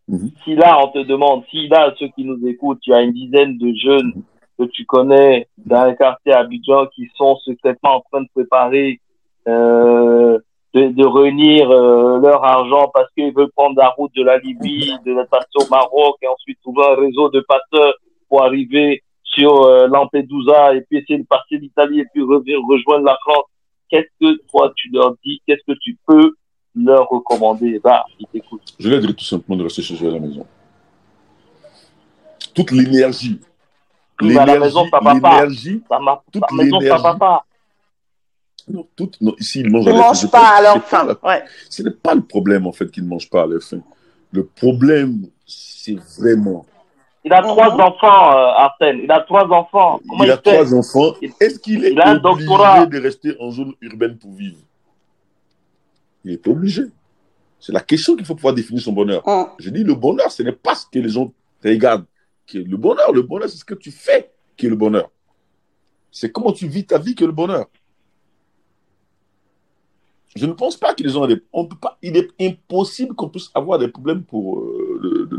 mhm. 0.07 0.31
si 0.43 0.55
là, 0.55 0.79
on 0.83 0.87
te 0.87 1.05
demande, 1.05 1.43
si 1.51 1.67
là, 1.67 1.93
ceux 1.99 2.07
qui 2.15 2.23
nous 2.23 2.39
écoutent, 2.47 2.79
tu 2.81 2.91
as 2.91 3.01
une 3.01 3.13
dizaine 3.13 3.57
de 3.57 3.71
jeunes 3.75 4.23
que 4.61 4.71
tu 4.71 4.85
connais 4.85 5.47
dans 5.57 5.81
un 5.81 5.95
quartier 5.95 6.33
à 6.33 6.39
Abidjan 6.39 6.87
qui 6.87 7.09
sont 7.15 7.35
secrètement 7.37 7.97
en 7.97 8.01
train 8.11 8.21
de 8.21 8.27
préparer 8.33 8.99
euh, 9.47 10.37
de, 10.73 10.87
de, 10.89 11.05
réunir 11.05 11.69
euh, 11.71 12.19
leur 12.19 12.43
argent 12.45 12.89
parce 12.93 13.11
qu'ils 13.13 13.33
veulent 13.33 13.51
prendre 13.55 13.77
la 13.77 13.89
route 13.89 14.11
de 14.15 14.23
la 14.23 14.37
Libye, 14.37 14.93
de 15.05 15.27
passer 15.29 15.47
au 15.55 15.69
Maroc 15.69 16.17
et 16.21 16.27
ensuite 16.27 16.59
trouver 16.61 16.83
un 16.85 16.95
réseau 16.95 17.29
de 17.29 17.41
passeurs 17.41 17.95
pour 18.29 18.43
arriver 18.43 19.03
sur 19.23 19.63
euh, 19.63 19.87
Lampedusa 19.87 20.75
et 20.75 20.81
puis 20.81 20.99
essayer 20.99 21.19
de 21.19 21.27
passer 21.27 21.57
l'Italie 21.57 22.01
et 22.01 22.05
puis 22.13 22.21
revenir 22.21 22.59
rejoindre 22.67 23.05
la 23.05 23.17
France. 23.25 23.45
Qu'est-ce 23.89 24.09
que 24.21 24.39
toi 24.49 24.71
tu 24.75 24.89
leur 24.93 25.15
dis? 25.25 25.41
Qu'est-ce 25.47 25.63
que 25.67 25.77
tu 25.81 25.97
peux 26.07 26.33
leur 26.75 27.07
recommander? 27.09 27.79
Bah, 27.79 28.05
ils 28.19 28.27
t'écoutent. 28.27 28.75
Je 28.79 28.89
leur 28.89 28.99
dirais 28.99 29.13
tout 29.13 29.25
simplement 29.25 29.57
de 29.57 29.63
rester 29.63 29.81
chez 29.81 29.95
eux 30.05 30.09
à 30.09 30.11
la 30.11 30.19
maison. 30.19 30.45
Toute 32.53 32.71
l'énergie. 32.71 33.39
L'énergie, 34.21 34.49
à 34.51 34.53
la 34.53 34.59
maison, 34.59 34.85
ça 34.89 34.99
va 35.01 35.19
pas. 35.19 35.47
Ça 35.89 35.99
m'a, 35.99 36.23
toute 36.31 36.51
l'énergie. 36.57 36.87
Ça 36.87 36.97
va 36.97 37.15
pas 37.15 37.45
non, 38.67 38.87
tout, 38.95 39.11
non, 39.19 39.35
ici, 39.39 39.61
ils 39.61 39.69
mangent 39.69 39.85
ils 39.85 39.93
ne 39.93 39.97
mangent 39.97 40.31
pas 40.31 40.57
à 40.57 40.61
leur 40.61 40.83
faim. 40.83 41.07
Ouais. 41.23 41.43
Ce 41.69 41.81
n'est 41.81 41.91
pas 41.91 42.13
le 42.13 42.21
problème, 42.21 42.67
en 42.67 42.71
fait, 42.71 42.89
qu'ils 42.91 43.03
ne 43.03 43.09
mangent 43.09 43.29
pas 43.29 43.43
à 43.43 43.45
leur 43.47 43.61
faim. 43.61 43.81
Le 44.31 44.45
problème, 44.45 45.27
c'est 45.45 45.97
vraiment. 46.17 46.65
Il 47.23 47.33
a 47.33 47.41
trois 47.41 47.69
enfants, 47.73 48.31
euh, 48.31 48.63
Arsène. 48.63 49.01
Il 49.03 49.11
a 49.11 49.19
trois 49.21 49.45
enfants. 49.45 49.99
Comment 50.07 50.23
il, 50.23 50.27
il 50.27 50.31
a 50.31 50.37
trois 50.37 50.73
enfants. 50.73 51.13
Est-ce 51.39 51.59
qu'il 51.59 51.85
est, 51.85 51.95
obligé 52.23 52.47
de 52.47 53.01
rester 53.01 53.35
en 53.39 53.51
zone 53.51 53.73
urbaine 53.81 54.17
pour 54.17 54.31
vivre? 54.31 54.57
Il 56.23 56.33
est 56.33 56.47
obligé. 56.47 56.83
C'est 57.59 57.73
la 57.73 57.81
question 57.81 58.15
qu'il 58.15 58.25
faut 58.25 58.35
pouvoir 58.35 58.53
définir 58.53 58.81
son 58.81 58.93
bonheur. 58.93 59.23
Je 59.59 59.69
dis 59.69 59.83
le 59.83 59.93
bonheur, 59.93 60.31
ce 60.31 60.41
n'est 60.43 60.51
pas 60.51 60.75
ce 60.75 60.85
que 60.91 60.99
les 60.99 61.09
gens 61.09 61.31
regardent 61.63 62.05
qui 62.45 62.59
est 62.59 62.63
le 62.63 62.77
bonheur. 62.77 63.11
Le 63.13 63.21
bonheur, 63.21 63.49
c'est 63.49 63.57
ce 63.57 63.65
que 63.65 63.73
tu 63.73 63.91
fais 63.91 64.31
qui 64.57 64.65
est 64.65 64.69
le 64.69 64.75
bonheur. 64.75 65.09
C'est 66.11 66.31
comment 66.31 66.51
tu 66.51 66.67
vis 66.67 66.85
ta 66.85 66.97
vie 66.97 67.15
qui 67.15 67.23
est 67.23 67.27
le 67.27 67.33
bonheur. 67.33 67.67
Je 70.35 70.45
ne 70.45 70.53
pense 70.53 70.77
pas 70.77 70.93
qu'ils 70.93 71.17
ont 71.17 71.27
des. 71.27 71.41
On 71.51 71.65
peut 71.65 71.75
pas. 71.75 71.97
Il 72.01 72.15
est 72.15 72.29
impossible 72.39 73.15
qu'on 73.15 73.29
puisse 73.29 73.51
avoir 73.53 73.79
des 73.79 73.89
problèmes 73.89 74.23
pour 74.23 74.59
euh. 74.59 75.29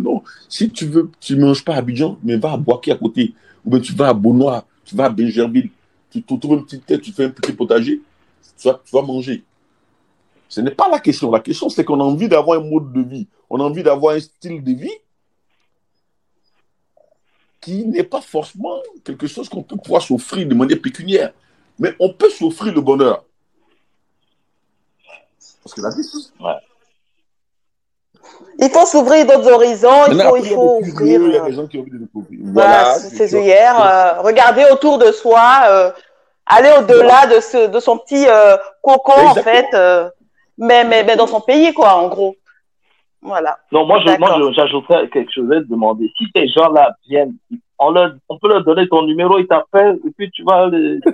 Si 0.48 0.70
tu 0.70 0.86
veux, 0.86 1.10
tu 1.20 1.36
ne 1.36 1.46
manges 1.46 1.64
pas 1.64 1.74
à 1.74 1.78
Abidjan, 1.78 2.18
mais 2.22 2.36
va 2.36 2.52
à 2.52 2.56
Boaké 2.56 2.92
à 2.92 2.96
côté, 2.96 3.34
ou 3.64 3.70
bien 3.70 3.80
tu 3.80 3.94
vas 3.94 4.08
à 4.08 4.14
Beaunois, 4.14 4.66
tu 4.84 4.94
vas 4.94 5.06
à 5.06 5.08
Benjerville. 5.08 5.70
tu 6.10 6.22
te 6.22 6.34
trouves 6.34 6.58
une 6.58 6.64
petite 6.64 6.84
tête, 6.84 7.00
tu 7.00 7.12
fais 7.12 7.24
un 7.24 7.30
petit 7.30 7.52
potager, 7.52 8.02
tu 8.58 8.68
vas, 8.68 8.80
tu 8.84 8.94
vas 8.94 9.02
manger. 9.02 9.44
Ce 10.48 10.60
n'est 10.60 10.70
pas 10.70 10.90
la 10.90 11.00
question. 11.00 11.30
La 11.30 11.40
question, 11.40 11.70
c'est 11.70 11.84
qu'on 11.84 12.00
a 12.00 12.04
envie 12.04 12.28
d'avoir 12.28 12.60
un 12.60 12.64
mode 12.64 12.92
de 12.92 13.00
vie. 13.00 13.26
On 13.48 13.58
a 13.60 13.64
envie 13.64 13.82
d'avoir 13.82 14.16
un 14.16 14.20
style 14.20 14.62
de 14.62 14.72
vie 14.72 14.92
qui 17.62 17.86
n'est 17.86 18.02
pas 18.02 18.20
forcément 18.20 18.76
quelque 19.04 19.26
chose 19.26 19.48
qu'on 19.48 19.62
peut 19.62 19.76
pouvoir 19.76 20.02
s'offrir 20.02 20.46
de 20.46 20.54
manière 20.54 20.80
pécuniaire. 20.82 21.32
Mais 21.78 21.94
on 21.98 22.12
peut 22.12 22.28
s'offrir 22.28 22.74
le 22.74 22.80
bonheur. 22.80 23.24
Parce 25.62 25.74
que 25.74 25.80
la 25.80 25.90
vie, 25.90 26.02
Ouais. 26.40 26.52
Il 28.58 28.68
faut 28.70 28.84
s'ouvrir 28.84 29.26
d'autres 29.26 29.50
horizons, 29.50 30.06
il 30.08 30.20
faut, 30.20 30.36
il 30.36 30.44
faut 30.46 30.80
il 30.80 31.08
y 31.08 31.14
a 31.14 31.18
des 31.18 31.18
ouvrir 31.18 31.20
il 31.22 31.32
y 31.32 31.36
a 31.36 31.42
euh, 31.42 31.46
des 31.46 31.52
gens 31.54 31.66
qui 31.66 31.78
ont 31.78 31.80
envie 31.80 31.90
de 31.90 31.98
découvrir. 31.98 32.40
voilà, 32.42 32.94
c'est- 32.94 33.34
œillères, 33.34 33.80
euh, 33.80 34.20
regarder 34.22 34.64
autour 34.70 34.98
de 34.98 35.10
soi, 35.10 35.62
euh, 35.68 35.90
aller 36.46 36.70
au-delà 36.78 37.26
de, 37.26 37.40
ce, 37.40 37.68
de 37.68 37.80
son 37.80 37.98
petit 37.98 38.26
euh, 38.28 38.56
cocon, 38.82 39.12
en 39.28 39.34
fait, 39.34 39.66
euh, 39.74 40.08
mais, 40.58 40.84
mais, 40.84 41.02
mais 41.04 41.16
dans 41.16 41.26
son 41.26 41.40
pays, 41.40 41.72
quoi, 41.72 41.94
en 41.94 42.08
gros. 42.08 42.36
Voilà. 43.22 43.56
Non, 43.70 43.86
moi, 43.86 44.00
je, 44.00 44.18
moi, 44.18 44.36
j'ajouterais 44.52 45.08
quelque 45.08 45.32
chose 45.32 45.50
à 45.52 45.60
te 45.60 45.68
demander. 45.68 46.12
Si 46.18 46.24
ces 46.34 46.48
gens-là 46.48 46.90
viennent, 47.08 47.34
on, 47.78 47.90
leur, 47.92 48.12
on 48.28 48.36
peut 48.38 48.48
leur 48.48 48.64
donner 48.64 48.88
ton 48.88 49.02
numéro, 49.02 49.38
ils 49.38 49.46
t'appellent, 49.46 49.98
et 50.06 50.10
puis 50.16 50.30
tu 50.32 50.42
vas 50.44 50.66
les... 50.66 50.98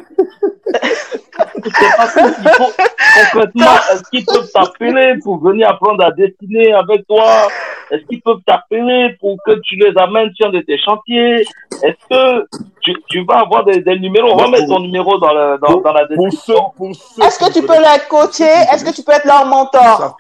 C'est 1.64 3.30
concrètement, 3.32 3.74
est-ce 3.93 4.02
qu'ils 4.10 4.24
peuvent 4.24 4.51
t'appeler 4.52 5.14
pour 5.22 5.39
venir 5.39 5.68
apprendre 5.70 6.05
à 6.05 6.10
dessiner 6.12 6.72
avec 6.72 7.06
toi? 7.06 7.48
Est-ce 7.90 8.05
qu'ils 8.05 8.20
peuvent 8.20 8.40
t'appeler 8.47 9.16
pour 9.20 9.36
que 9.47 9.52
tu 9.64 9.76
les 9.76 9.93
amènes 9.97 10.30
sur 10.35 10.47
un 10.48 10.51
de 10.51 10.60
tes 10.60 10.78
chantiers? 10.78 11.40
Est-ce 11.82 12.09
que 12.10 12.47
tu, 12.82 12.94
tu 13.09 13.24
vas 13.24 13.40
avoir 13.40 13.64
des, 13.64 13.80
des 13.80 13.98
numéros? 13.98 14.32
On 14.32 14.36
va 14.36 14.48
mettre 14.48 14.66
ton 14.66 14.80
numéro 14.80 15.18
dans, 15.18 15.32
le, 15.32 15.59
dans, 15.59 15.66
pour- 15.68 15.82
dans 15.82 15.93
la 15.93 16.06
description. 16.06 16.72
Est-ce 17.22 17.39
que 17.39 17.52
tu 17.52 17.62
peux 17.66 17.72
les 17.78 18.09
coacher? 18.09 18.44
Est-ce 18.72 18.85
que 18.85 18.94
tu 18.94 19.02
peux 19.02 19.12
être 19.12 19.24
leur 19.26 19.47
mentor? 19.47 20.16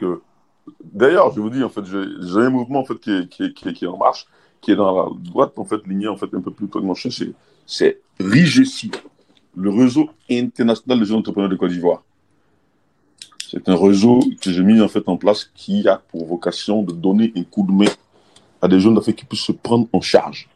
D'ailleurs, 0.98 1.32
je 1.32 1.40
vous 1.40 1.48
dis, 1.48 1.62
en 1.62 1.68
fait, 1.68 1.84
j'ai 1.84 2.40
un 2.40 2.50
mouvement 2.50 2.80
en 2.80 2.84
fait, 2.84 2.98
qui, 2.98 3.12
est, 3.12 3.28
qui, 3.28 3.44
est, 3.44 3.72
qui, 3.72 3.84
est, 3.84 3.88
en 3.88 3.96
marche, 3.96 4.26
qui 4.60 4.72
est 4.72 4.74
dans 4.74 4.92
la 4.96 5.08
droite, 5.30 5.52
en 5.56 5.64
fait, 5.64 5.86
lignée 5.86 6.08
en 6.08 6.16
fait, 6.16 6.26
un 6.34 6.40
peu 6.40 6.50
plus 6.50 6.68
chien, 6.96 7.10
c'est- 7.66 8.00
RIGESI, 8.18 8.90
le 9.56 9.70
réseau 9.70 10.10
international 10.28 10.98
des 10.98 11.04
jeunes 11.04 11.18
entrepreneurs 11.18 11.50
de 11.50 11.54
Côte 11.54 11.70
d'Ivoire. 11.70 12.02
C'est 13.48 13.68
un 13.68 13.76
réseau 13.76 14.18
que 14.42 14.50
j'ai 14.50 14.64
mis 14.64 14.80
en 14.80 14.88
fait 14.88 15.08
en 15.08 15.16
place 15.16 15.48
qui 15.54 15.86
a 15.86 16.02
pour 16.10 16.26
vocation 16.26 16.82
de 16.82 16.92
donner 16.92 17.32
un 17.36 17.44
coup 17.44 17.64
de 17.64 17.70
main 17.70 17.92
à 18.60 18.66
des 18.66 18.80
jeunes 18.80 18.96
d'Afrique 18.96 19.18
qui 19.20 19.24
puissent 19.24 19.44
se 19.44 19.52
prendre 19.52 19.86
en 19.92 20.00
charge. 20.00 20.48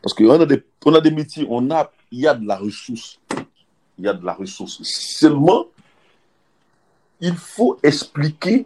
Parce 0.00 0.14
qu'on 0.14 0.30
a 0.30 0.46
des, 0.46 0.62
a 0.86 1.00
des 1.00 1.10
métiers, 1.10 1.46
on 1.50 1.68
a, 1.72 1.90
il 2.12 2.20
y 2.20 2.28
a 2.28 2.34
de 2.34 2.46
la 2.46 2.56
ressource. 2.56 3.18
Il 3.98 4.04
y 4.04 4.08
a 4.08 4.14
de 4.14 4.24
la 4.24 4.34
ressource. 4.34 4.78
Seulement, 4.84 5.66
il 7.20 7.34
faut 7.34 7.76
expliquer 7.82 8.64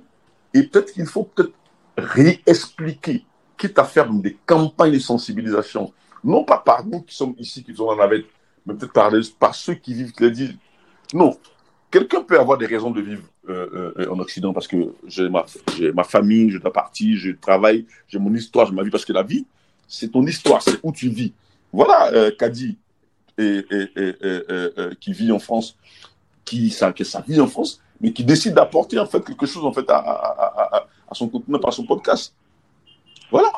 et 0.55 0.63
peut-être 0.65 0.93
qu'il 0.93 1.07
faut 1.07 1.25
peut-être 1.25 1.53
réexpliquer, 1.97 3.25
quitte 3.57 3.79
à 3.79 3.85
faire 3.85 4.11
des 4.11 4.37
campagnes 4.47 4.93
de 4.93 4.99
sensibilisation. 4.99 5.93
Non 6.25 6.45
pas 6.45 6.59
par 6.59 6.87
nous 6.87 7.03
qui 7.03 7.15
sommes 7.15 7.35
ici, 7.39 7.63
qui 7.65 7.75
sommes 7.75 7.89
en 7.89 7.97
navette, 7.97 8.27
mais 8.67 8.75
peut-être 8.75 8.93
par, 9.39 9.55
ceux 9.55 9.75
qui 9.75 9.95
vivent, 9.95 10.13
disent. 10.31 10.57
Non, 11.13 11.37
quelqu'un 11.91 12.23
peut 12.23 12.39
avoir 12.39 12.59
des 12.59 12.67
raisons 12.67 12.91
de 12.91 13.01
vivre 13.01 13.23
euh, 13.49 13.93
euh, 13.99 14.11
en 14.11 14.19
Occident 14.19 14.53
parce 14.53 14.69
que 14.69 14.77
j'ai 15.07 15.29
ma, 15.29 15.45
famille, 16.05 16.51
je 16.51 16.59
dois 16.59 16.73
partir, 16.73 17.19
je 17.19 17.33
travaille, 17.33 17.87
j'ai 18.09 18.19
mon 18.19 18.33
histoire, 18.35 18.67
j'ai 18.67 18.75
ma 18.75 18.83
vie, 18.83 18.91
parce 18.91 19.05
que 19.05 19.13
la 19.13 19.23
vie, 19.23 19.47
c'est 19.89 20.11
ton 20.13 20.25
histoire, 20.27 20.63
c'est 20.63 20.79
où 20.83 20.93
tu 20.93 21.09
vis. 21.09 21.33
Voilà, 21.73 22.13
euh, 22.13 22.31
Kadi, 22.39 22.79
qui 25.01 25.13
vit 25.13 25.33
en 25.33 25.39
France, 25.39 25.77
qui, 26.45 26.71
sa, 26.71 26.93
qui 26.93 27.05
sa 27.05 27.21
vie 27.21 27.41
en 27.41 27.47
France, 27.47 27.83
mais 28.03 28.13
qui 28.13 28.25
décide 28.25 28.55
d'apporter 28.55 28.99
en 28.99 29.07
fait 29.07 29.25
quelque 29.25 29.47
chose 29.47 29.65
en 29.65 29.73
fait 29.73 29.89
à, 29.89 29.97
à, 29.97 30.13
à, 30.13 30.77
à, 30.77 30.87
à 31.11 31.15
son 31.15 31.29
contenu 31.29 31.59
par 31.61 31.73
son 31.73 31.85
podcast. 31.87 32.35
Voilà. 33.31 33.49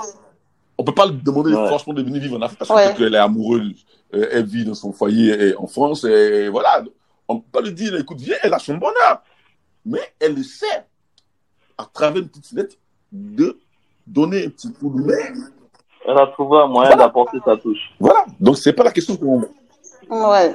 On 0.78 0.84
peut 0.84 0.94
pas 0.94 1.06
lui 1.06 1.16
demander 1.22 1.54
Ouais. 1.54 1.66
franchement 1.68 1.94
de 1.94 2.02
venir 2.02 2.20
vivre 2.20 2.36
en 2.36 2.42
Afrique 2.42 2.58
parce 2.58 2.70
Ouais. 2.70 2.94
qu'elle 2.96 3.14
est 3.14 3.18
amoureuse, 3.18 3.84
euh, 4.14 4.28
elle 4.32 4.44
vit 4.44 4.64
dans 4.64 4.74
son 4.74 4.92
foyer 4.92 5.48
et 5.48 5.56
en 5.56 5.66
France 5.66 6.04
et 6.04 6.48
voilà. 6.48 6.84
On 7.28 7.38
peut 7.38 7.50
pas 7.52 7.60
lui 7.62 7.72
dire 7.72 7.94
écoute 7.96 8.20
viens, 8.20 8.36
elle 8.42 8.52
a 8.54 8.58
son 8.58 8.74
bonheur, 8.76 9.22
mais 9.86 10.00
elle 10.20 10.34
le 10.34 10.42
sait 10.42 10.84
à 11.78 11.86
travers 11.92 12.22
une 12.22 12.28
petite 12.28 12.52
lettre 12.52 12.76
de 13.10 13.58
donner 14.06 14.46
un 14.46 14.50
petit 14.50 14.72
coup 14.72 14.90
de 14.90 15.02
main. 15.02 15.40
Elle 16.06 16.18
a 16.18 16.26
trouvé 16.26 16.58
un 16.58 16.66
moyen 16.66 16.90
Voilà. 16.90 17.04
d'apporter 17.06 17.38
sa 17.44 17.56
touche. 17.56 17.78
Voilà. 17.98 18.26
Donc 18.40 18.58
c'est 18.58 18.74
pas 18.74 18.84
la 18.84 18.90
question 18.92 19.16
qu'on 19.16 19.48
Ouais. 20.10 20.54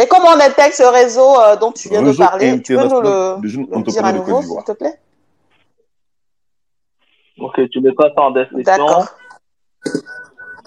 Et 0.00 0.06
comment 0.06 0.28
on 0.28 0.40
intègre 0.40 0.74
ce 0.74 0.84
réseau 0.84 1.40
euh, 1.40 1.56
dont 1.56 1.72
tu 1.72 1.88
viens 1.88 2.02
de 2.02 2.12
parler? 2.16 2.62
Tu 2.62 2.76
peux 2.76 2.86
nous 2.86 3.00
le, 3.00 3.82
dire 3.82 4.04
à 4.04 4.12
nouveau, 4.12 4.42
s'il 4.42 4.64
te 4.64 4.72
plaît? 4.72 5.00
Ok, 7.40 7.60
tu 7.70 7.80
mettras 7.80 8.10
ça 8.14 8.22
en 8.22 8.30
description. 8.30 8.76
D'accord. 8.76 9.08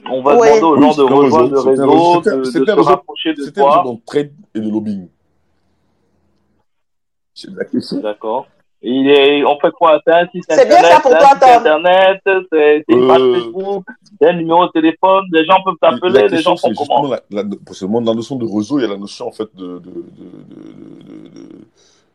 On 0.10 0.22
va 0.22 0.36
Ouais. 0.36 0.60
demander 0.60 0.64
aux 0.64 0.82
gens 0.82 0.96
de 0.96 1.14
rejoindre 1.14 1.52
le 1.52 1.60
réseau, 1.60 2.22
de, 2.22 2.36
de 2.40 2.44
se 2.44 2.60
réseau, 2.60 2.84
rapprocher 2.84 3.34
de 3.34 3.44
C'était 3.44 3.62
un 3.62 3.66
réseau 3.66 3.76
toi. 3.76 3.84
d'entraide 3.84 4.34
et 4.56 4.60
de 4.60 4.70
lobbying. 4.70 5.08
C'est 7.34 7.52
la 7.52 7.66
question. 7.66 7.98
D'accord. 8.00 8.48
Et 8.84 8.90
il 8.90 9.10
est, 9.10 9.44
on 9.46 9.60
fait 9.60 9.72
quoi 9.72 10.02
C'est 10.06 10.14
un 10.14 10.28
site 10.30 10.44
C'est 10.50 10.68
bien 10.68 10.78
internet, 10.78 10.92
ça 10.96 11.00
pour 11.02 11.12
toi, 11.12 11.30
Tom. 11.40 11.50
internet, 11.50 12.22
c'est 12.52 12.84
une 12.88 13.08
page 13.08 13.22
Euh, 13.22 13.34
Facebook, 13.36 13.86
c'est 14.20 14.28
un 14.30 14.34
numéro 14.34 14.66
de 14.66 14.72
téléphone, 14.72 15.24
les 15.32 15.46
gens 15.46 15.58
peuvent 15.64 15.76
t'appeler, 15.80 16.28
les 16.30 16.38
gens 16.42 16.56
font 16.58 16.70
c'est 16.70 16.88
comment? 16.88 17.08
la, 17.08 17.20
la, 17.30 17.44
pour 17.64 17.76
ce 17.76 17.86
monde, 17.86 18.06
dans 18.06 18.12
la 18.14 18.16
notion 18.18 18.38
de 18.38 18.46
réseau, 18.46 18.80
il 18.80 18.82
y 18.82 18.86
a 18.86 18.88
la 18.90 18.98
notion, 18.98 19.28
en 19.28 19.32
fait, 19.32 19.50
de, 19.56 19.66
de, 19.68 19.80
de, 19.80 19.80
de, 19.80 20.64
de, 21.04 21.30
de- 21.30 21.66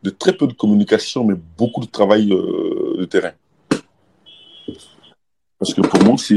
de 0.03 0.09
très 0.11 0.33
peu 0.33 0.45
de 0.45 0.53
communication, 0.53 1.23
mais 1.23 1.35
beaucoup 1.57 1.81
de 1.81 1.89
travail 1.89 2.31
euh, 2.31 2.97
de 2.99 3.05
terrain. 3.05 3.31
Parce 5.59 5.73
que 5.73 5.81
pour 5.81 6.03
moi, 6.03 6.15
c'est. 6.17 6.35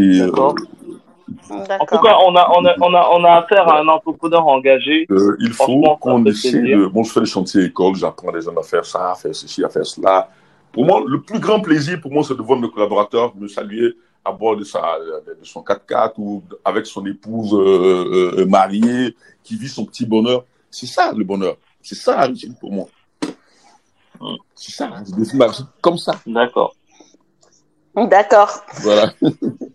En 1.50 1.86
tout 1.86 1.98
cas, 1.98 2.16
on 2.26 2.34
a, 2.36 2.50
on 2.56 2.64
a, 2.64 2.74
on 2.80 2.94
a, 2.94 3.08
on 3.12 3.24
a 3.24 3.32
affaire 3.38 3.68
à 3.68 3.80
un 3.80 3.88
entrepreneur 3.88 4.46
engagé. 4.46 5.06
Euh, 5.10 5.36
il 5.40 5.52
faut 5.52 5.96
qu'on 6.00 6.24
essaie 6.26 6.60
de. 6.60 6.86
Bon, 6.86 7.02
je 7.02 7.12
fais 7.12 7.20
les 7.20 7.26
chantiers 7.26 7.64
école, 7.64 7.96
j'apprends 7.96 8.30
les 8.32 8.42
gens 8.42 8.56
à 8.56 8.62
faire 8.62 8.84
ça, 8.84 9.12
à 9.12 9.14
faire 9.14 9.34
ceci, 9.34 9.64
à 9.64 9.68
faire 9.68 9.86
cela. 9.86 10.30
Pour 10.72 10.84
moi, 10.84 11.02
le 11.06 11.20
plus 11.20 11.40
grand 11.40 11.60
plaisir 11.60 12.00
pour 12.00 12.12
moi, 12.12 12.22
c'est 12.22 12.36
de 12.36 12.42
voir 12.42 12.58
mes 12.58 12.70
collaborateurs 12.70 13.34
me 13.36 13.48
saluer 13.48 13.96
à 14.24 14.32
bord 14.32 14.56
de, 14.56 14.64
sa, 14.64 14.98
de 15.26 15.44
son 15.44 15.62
4x4 15.62 16.12
ou 16.18 16.42
avec 16.64 16.86
son 16.86 17.04
épouse 17.06 17.54
euh, 17.54 18.34
euh, 18.38 18.46
mariée 18.46 19.16
qui 19.42 19.56
vit 19.56 19.68
son 19.68 19.84
petit 19.84 20.06
bonheur. 20.06 20.44
C'est 20.70 20.86
ça 20.86 21.12
le 21.12 21.24
bonheur. 21.24 21.56
C'est 21.82 21.94
ça 21.94 22.28
la 22.28 22.34
pour 22.60 22.72
moi. 22.72 22.86
Mm. 24.20 24.36
C'est 24.54 24.72
ça, 24.72 24.90
je 25.06 25.14
définis 25.14 25.38
ma 25.38 25.46
réussite 25.46 25.66
comme 25.80 25.98
ça. 25.98 26.20
D'accord. 26.26 26.74
D'accord. 27.96 28.62
Voilà. 28.82 29.12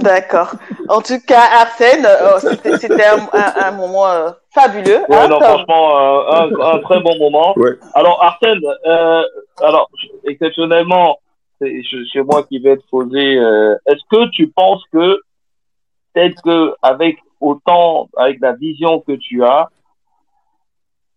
D'accord. 0.00 0.52
En 0.88 1.00
tout 1.00 1.18
cas, 1.26 1.42
Arsène, 1.60 2.06
euh, 2.06 2.38
c'était 2.78 3.04
un, 3.04 3.18
un, 3.32 3.66
un 3.66 3.70
moment 3.72 4.06
euh, 4.06 4.30
fabuleux. 4.52 5.00
Ouais, 5.08 5.16
hein, 5.16 5.28
non, 5.28 5.38
Tom 5.38 5.48
franchement, 5.48 5.98
euh, 5.98 6.30
un, 6.30 6.74
un 6.76 6.78
très 6.80 7.00
bon 7.00 7.18
moment. 7.18 7.52
Ouais. 7.56 7.72
Alors, 7.94 8.22
Arsène, 8.22 8.60
euh, 8.86 9.22
alors, 9.62 9.90
exceptionnellement, 10.24 11.18
c'est 11.60 12.22
moi 12.22 12.42
qui 12.44 12.58
vais 12.58 12.76
te 12.76 12.86
poser, 12.90 13.36
euh, 13.36 13.74
est-ce 13.86 14.02
que 14.10 14.28
tu 14.30 14.48
penses 14.48 14.82
que, 14.92 15.20
peut-être 16.12 16.40
que, 16.42 16.74
avec 16.82 17.18
autant, 17.40 18.08
avec 18.16 18.38
la 18.40 18.52
vision 18.52 19.00
que 19.00 19.12
tu 19.12 19.44
as, 19.44 19.68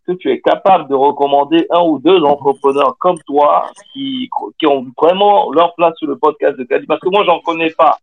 que 0.08 0.14
tu 0.14 0.32
es 0.32 0.40
capable 0.40 0.88
de 0.90 0.96
recommander 0.96 1.68
un 1.70 1.82
ou 1.82 2.00
deux 2.00 2.24
entrepreneurs 2.24 2.96
comme 3.00 3.18
toi 3.26 3.66
qui, 3.94 4.30
qui 4.58 4.66
ont 4.68 4.86
vraiment 5.02 5.52
leur 5.52 5.76
place 5.76 5.94
sur 5.98 6.08
le 6.08 6.18
podcast 6.18 6.58
de 6.58 6.64
Cali 6.64 6.86
Parce 6.86 7.00
que 7.02 7.10
moi, 7.10 7.24
j'en 7.26 7.40
connais 7.42 7.72
pas. 7.72 7.98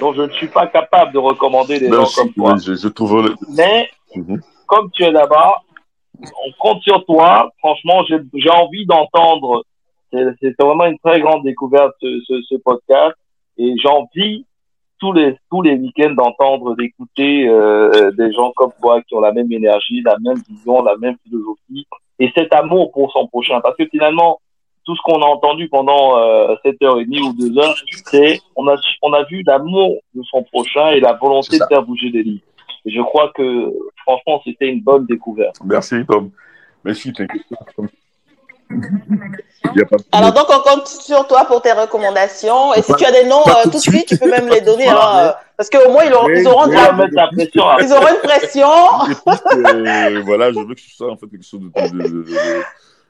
Donc, 0.00 0.16
je 0.16 0.22
ne 0.22 0.30
suis 0.32 0.48
pas 0.48 0.66
capable 0.66 1.12
de 1.12 1.18
recommander 1.18 1.78
des 1.78 1.88
gens 1.88 1.98
Merci. 1.98 2.16
comme 2.16 2.32
toi. 2.32 2.54
Je, 2.62 2.74
je 2.74 2.88
trouve. 2.88 3.22
le- 3.26 3.34
Mais, 3.56 3.88
Mhm. 4.16 4.40
comme 4.66 4.90
tu 4.90 5.04
es 5.04 5.10
là-bas, 5.12 5.54
on 6.20 6.52
compte 6.58 6.82
sur 6.82 7.04
toi. 7.06 7.50
Franchement, 7.60 8.02
j'ai 8.06 8.50
envie 8.50 8.84
d'entendre. 8.86 9.64
C'est 10.12 10.24
c'est 10.40 10.60
vraiment 10.60 10.86
une 10.86 10.98
très 10.98 11.20
grande 11.20 11.44
découverte 11.44 11.92
ce, 12.02 12.20
ce, 12.26 12.42
ce 12.42 12.56
podcast, 12.56 13.14
et 13.56 13.74
j'ai 13.80 13.88
envie 13.88 14.44
tous 15.00 15.12
les 15.12 15.36
tous 15.50 15.62
les 15.62 15.74
week-ends 15.74 16.14
d'entendre, 16.14 16.76
d'écouter 16.76 17.48
euh, 17.48 18.10
des 18.12 18.32
gens 18.32 18.52
comme 18.54 18.72
toi 18.80 19.02
qui 19.02 19.14
ont 19.14 19.20
la 19.20 19.32
même 19.32 19.50
énergie, 19.50 20.02
la 20.02 20.16
même 20.20 20.40
vision, 20.48 20.82
la 20.82 20.96
même 20.96 21.16
philosophie, 21.24 21.86
et 22.18 22.30
cet 22.36 22.54
amour 22.54 22.92
pour 22.92 23.10
son 23.12 23.26
prochain. 23.26 23.60
Parce 23.60 23.76
que 23.76 23.86
finalement, 23.86 24.40
tout 24.84 24.94
ce 24.94 25.02
qu'on 25.02 25.22
a 25.22 25.26
entendu 25.26 25.68
pendant 25.68 26.18
euh, 26.18 26.54
7h30 26.64 27.20
ou 27.20 27.32
2 27.32 27.58
heures, 27.58 27.74
c'est 28.06 28.40
on 28.56 28.68
a 28.68 28.76
on 29.02 29.12
a 29.12 29.24
vu 29.24 29.42
l'amour 29.44 29.96
de 30.14 30.22
son 30.22 30.42
prochain 30.44 30.90
et 30.90 31.00
la 31.00 31.14
volonté 31.14 31.58
de 31.58 31.64
faire 31.68 31.82
bouger 31.82 32.10
des 32.10 32.22
lignes. 32.22 32.40
Et 32.84 32.90
je 32.90 33.00
crois 33.00 33.30
que 33.34 33.72
franchement, 34.06 34.40
c'était 34.44 34.68
une 34.68 34.80
bonne 34.80 35.06
découverte. 35.06 35.56
Merci, 35.64 35.96
Tom. 36.06 36.30
Merci, 36.84 37.12
t'inquiète. 37.12 37.42
Alors 40.12 40.32
donc 40.32 40.46
on 40.48 40.60
compte 40.60 40.86
sur 40.86 41.26
toi 41.26 41.44
pour 41.44 41.62
tes 41.62 41.72
recommandations. 41.72 42.74
Et 42.74 42.82
si 42.82 42.92
tu 42.94 43.04
as 43.04 43.12
des 43.12 43.24
noms 43.24 43.42
euh, 43.46 43.64
tout 43.64 43.70
de 43.70 43.76
suite, 43.78 44.06
tu 44.06 44.18
peux 44.18 44.30
même 44.30 44.48
les 44.48 44.60
donner. 44.60 44.88
Hein, 44.88 45.34
parce 45.56 45.68
qu'au 45.68 45.90
moins 45.90 46.04
ils 46.04 46.12
auront, 46.12 46.28
ils 46.28 46.46
auront, 46.46 46.68
pression, 46.68 47.64
ils 47.80 47.92
auront 47.92 48.08
une 48.08 48.20
pression. 48.22 48.68
euh, 49.76 50.22
voilà, 50.24 50.52
je 50.52 50.60
veux 50.60 50.74
que 50.74 50.80
ce 50.80 50.96
soit 50.96 51.10
en 51.10 51.16
fait 51.16 51.26
quelque 51.26 51.44
chose 51.44 51.60
de, 51.60 51.68
de, 51.98 52.24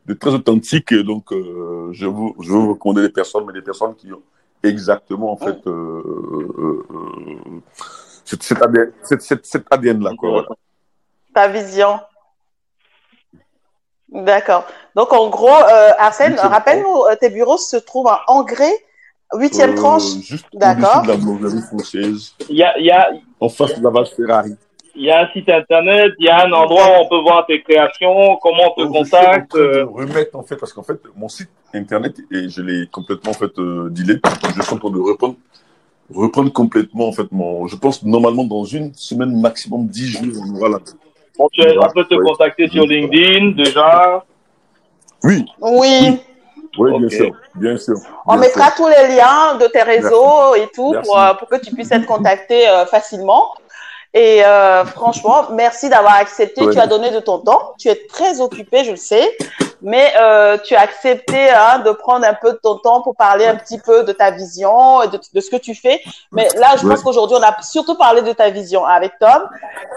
de, 0.06 0.14
très 0.14 0.30
authentique. 0.30 0.92
Et 0.92 1.02
donc 1.02 1.32
euh, 1.32 1.90
je, 1.92 2.06
vous, 2.06 2.34
je 2.40 2.50
veux 2.50 2.58
vous 2.58 2.70
recommander 2.70 3.02
des 3.02 3.12
personnes, 3.12 3.44
mais 3.46 3.52
des 3.52 3.62
personnes 3.62 3.94
qui 3.94 4.12
ont 4.12 4.22
exactement 4.62 5.32
en 5.32 5.36
fait 5.36 5.66
euh, 5.66 5.70
euh, 5.70 6.86
euh 6.90 7.60
cette, 8.24 8.62
ADN, 8.62 8.92
cette, 9.02 9.22
cette, 9.22 9.46
cette 9.46 9.64
ADN 9.70 10.02
là 10.02 10.12
quoi. 10.16 10.30
Voilà. 10.30 10.48
Ta 11.34 11.48
vision. 11.48 12.00
D'accord. 14.12 14.64
Donc, 14.96 15.12
en 15.12 15.28
gros, 15.28 15.48
euh, 15.48 15.90
Arsène, 15.98 16.34
rappelle-nous, 16.38 17.02
euh, 17.10 17.14
tes 17.20 17.30
bureaux 17.30 17.58
se 17.58 17.76
trouvent 17.76 18.08
à 18.08 18.22
Angers, 18.28 18.74
8e 19.34 19.70
Euh, 19.70 19.74
tranche. 19.74 20.02
juste 20.20 20.46
D'accord. 20.52 20.96
au-dessus 20.98 21.06
de 21.06 21.12
la 21.12 21.16
boulangerie 21.18 21.62
française, 21.62 22.32
Il 22.48 22.56
y 22.56 22.62
a, 22.64 22.76
il 22.78 22.86
y 22.86 22.90
a, 22.90 23.08
en 23.38 23.48
face 23.48 23.78
de 23.78 23.84
la 23.84 23.90
vache 23.90 24.08
Ferrari. 24.16 24.56
il 24.96 25.04
y 25.04 25.10
a 25.12 25.20
un 25.20 25.28
site 25.32 25.48
internet, 25.48 26.12
il 26.18 26.26
y 26.26 26.28
a 26.28 26.44
un 26.44 26.50
endroit 26.52 26.84
où 26.88 27.04
on 27.04 27.08
peut 27.08 27.20
voir 27.22 27.46
tes 27.46 27.62
créations, 27.62 28.36
comment 28.42 28.72
on 28.76 28.82
te 28.82 28.86
Donc, 28.88 29.04
je 29.04 29.04
suis 29.04 29.16
en 29.16 29.20
contacte. 29.20 29.50
train 29.50 29.58
de 29.60 29.64
euh, 29.64 29.84
remettre 29.86 30.36
en 30.36 30.42
fait, 30.42 30.56
parce 30.56 30.72
qu'en 30.72 30.82
fait, 30.82 30.98
mon 31.14 31.28
site 31.28 31.48
internet, 31.72 32.16
et 32.32 32.48
je 32.48 32.60
l'ai 32.62 32.88
complètement 32.88 33.30
en 33.30 33.34
fait 33.34 33.56
euh, 33.60 33.88
delete. 33.90 34.24
Je 34.56 34.62
suis 34.62 34.74
en 34.74 34.78
train 34.78 34.90
de 34.90 34.98
reprendre, 34.98 35.36
reprendre 36.12 36.52
complètement 36.52 37.06
en 37.06 37.12
fait 37.12 37.30
mon. 37.30 37.68
Je 37.68 37.76
pense 37.76 38.02
normalement 38.02 38.42
dans 38.42 38.64
une 38.64 38.92
semaine 38.94 39.40
maximum 39.40 39.86
10 39.86 40.06
jours 40.08 40.42
on 40.44 40.56
aura 40.56 40.68
la. 40.70 40.78
Bon, 41.40 41.48
tu 41.50 41.62
on 41.62 41.88
peut 41.88 42.04
te 42.04 42.16
contacter 42.16 42.68
sur 42.68 42.84
LinkedIn 42.84 43.52
déjà. 43.52 44.22
Oui, 45.24 45.46
Oui. 45.58 46.20
oui, 46.78 46.98
bien 46.98 47.08
sûr, 47.08 47.30
bien 47.54 47.76
sûr. 47.78 47.94
On 48.26 48.32
bien 48.32 48.42
mettra 48.42 48.66
sûr. 48.66 48.74
tous 48.74 48.88
les 48.88 49.16
liens 49.16 49.54
de 49.54 49.66
tes 49.68 49.82
réseaux 49.82 50.54
et 50.54 50.68
tout 50.74 50.94
pour, 51.02 51.18
euh, 51.18 51.32
pour 51.32 51.48
que 51.48 51.56
tu 51.56 51.74
puisses 51.74 51.92
être 51.92 52.04
contacté 52.04 52.68
euh, 52.68 52.84
facilement. 52.84 53.54
Et 54.12 54.44
euh, 54.44 54.84
franchement, 54.84 55.44
merci 55.52 55.88
d'avoir 55.88 56.16
accepté. 56.16 56.62
Ouais. 56.62 56.74
Tu 56.74 56.78
as 56.78 56.86
donné 56.86 57.10
de 57.10 57.20
ton 57.20 57.38
temps. 57.38 57.72
Tu 57.78 57.88
es 57.88 58.06
très 58.06 58.42
occupé, 58.42 58.84
je 58.84 58.90
le 58.90 58.96
sais. 58.98 59.34
Mais 59.82 60.12
euh, 60.20 60.58
tu 60.58 60.74
as 60.74 60.80
accepté 60.82 61.48
hein, 61.50 61.78
de 61.78 61.90
prendre 61.92 62.26
un 62.26 62.34
peu 62.34 62.52
de 62.52 62.58
ton 62.62 62.76
temps 62.76 63.00
pour 63.00 63.16
parler 63.16 63.46
un 63.46 63.56
petit 63.56 63.78
peu 63.78 64.04
de 64.04 64.12
ta 64.12 64.30
vision 64.30 65.02
et 65.02 65.08
de, 65.08 65.18
de 65.34 65.40
ce 65.40 65.48
que 65.50 65.56
tu 65.56 65.74
fais. 65.74 66.00
Mais 66.32 66.48
là, 66.56 66.76
je 66.78 66.84
Ouais. 66.86 66.90
pense 66.94 67.02
qu'aujourd'hui, 67.02 67.36
on 67.40 67.42
a 67.42 67.60
surtout 67.62 67.96
parlé 67.96 68.20
de 68.22 68.32
ta 68.32 68.50
vision 68.50 68.84
avec 68.84 69.12
Tom. 69.18 69.48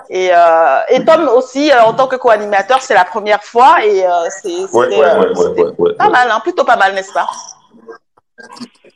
Et, 0.10 0.30
euh, 0.34 0.80
et 0.90 1.04
Tom 1.04 1.28
aussi, 1.30 1.72
euh, 1.72 1.84
en 1.84 1.94
tant 1.94 2.08
que 2.08 2.16
co-animateur, 2.16 2.82
c'est 2.82 2.94
la 2.94 3.04
première 3.06 3.44
fois. 3.44 3.84
Et 3.84 4.06
euh, 4.06 4.10
c'est 4.42 4.50
Ouais, 4.74 4.86
c'était, 4.86 4.98
ouais, 5.00 5.06
ouais, 5.06 5.18
ouais, 5.20 5.36
c'était 5.36 5.62
ouais, 5.64 5.72
ouais, 5.78 5.94
pas 5.96 6.06
ouais. 6.06 6.12
mal, 6.12 6.30
hein, 6.32 6.40
plutôt 6.42 6.64
pas 6.64 6.78
mal, 6.78 6.94
n'est-ce 6.94 7.12
pas? 7.14 7.28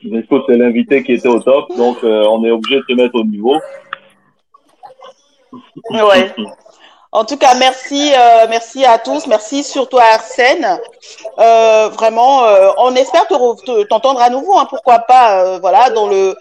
Écoute, 0.03 0.43
c'est 0.47 0.55
l'invité 0.57 1.03
qui 1.03 1.13
était 1.13 1.27
au 1.27 1.39
top, 1.39 1.65
donc 1.75 1.97
euh, 2.03 2.23
on 2.29 2.43
est 2.45 2.51
obligé 2.51 2.77
de 2.77 2.85
te 2.87 2.93
mettre 2.93 3.15
au 3.15 3.23
niveau. 3.23 3.55
Ouais. 5.91 6.33
En 7.17 7.25
tout 7.25 7.37
cas, 7.37 7.55
merci, 7.55 8.13
euh, 8.13 8.45
merci 8.47 8.85
à 8.85 8.99
tous, 8.99 9.25
merci 9.25 9.63
surtout 9.63 9.97
à 9.97 10.03
Arsène. 10.13 10.79
Euh, 11.39 11.89
vraiment, 11.89 12.43
euh, 12.45 12.69
on 12.77 12.93
espère 12.95 13.25
te 13.27 13.33
re- 13.33 13.59
te- 13.65 13.83
t'entendre 13.87 14.21
à 14.21 14.29
nouveau, 14.29 14.55
hein, 14.57 14.67
pourquoi 14.69 14.99
pas, 14.99 15.57
voilà, 15.59 15.89
dans 15.89 16.07
le 16.07 16.35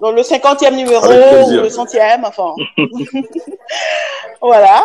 dans 0.00 0.12
le 0.12 0.22
cinquantième 0.22 0.76
numéro 0.76 1.04
ou 1.06 1.50
le 1.62 1.68
centième, 1.70 2.24
enfin, 2.24 2.54
voilà. 4.40 4.84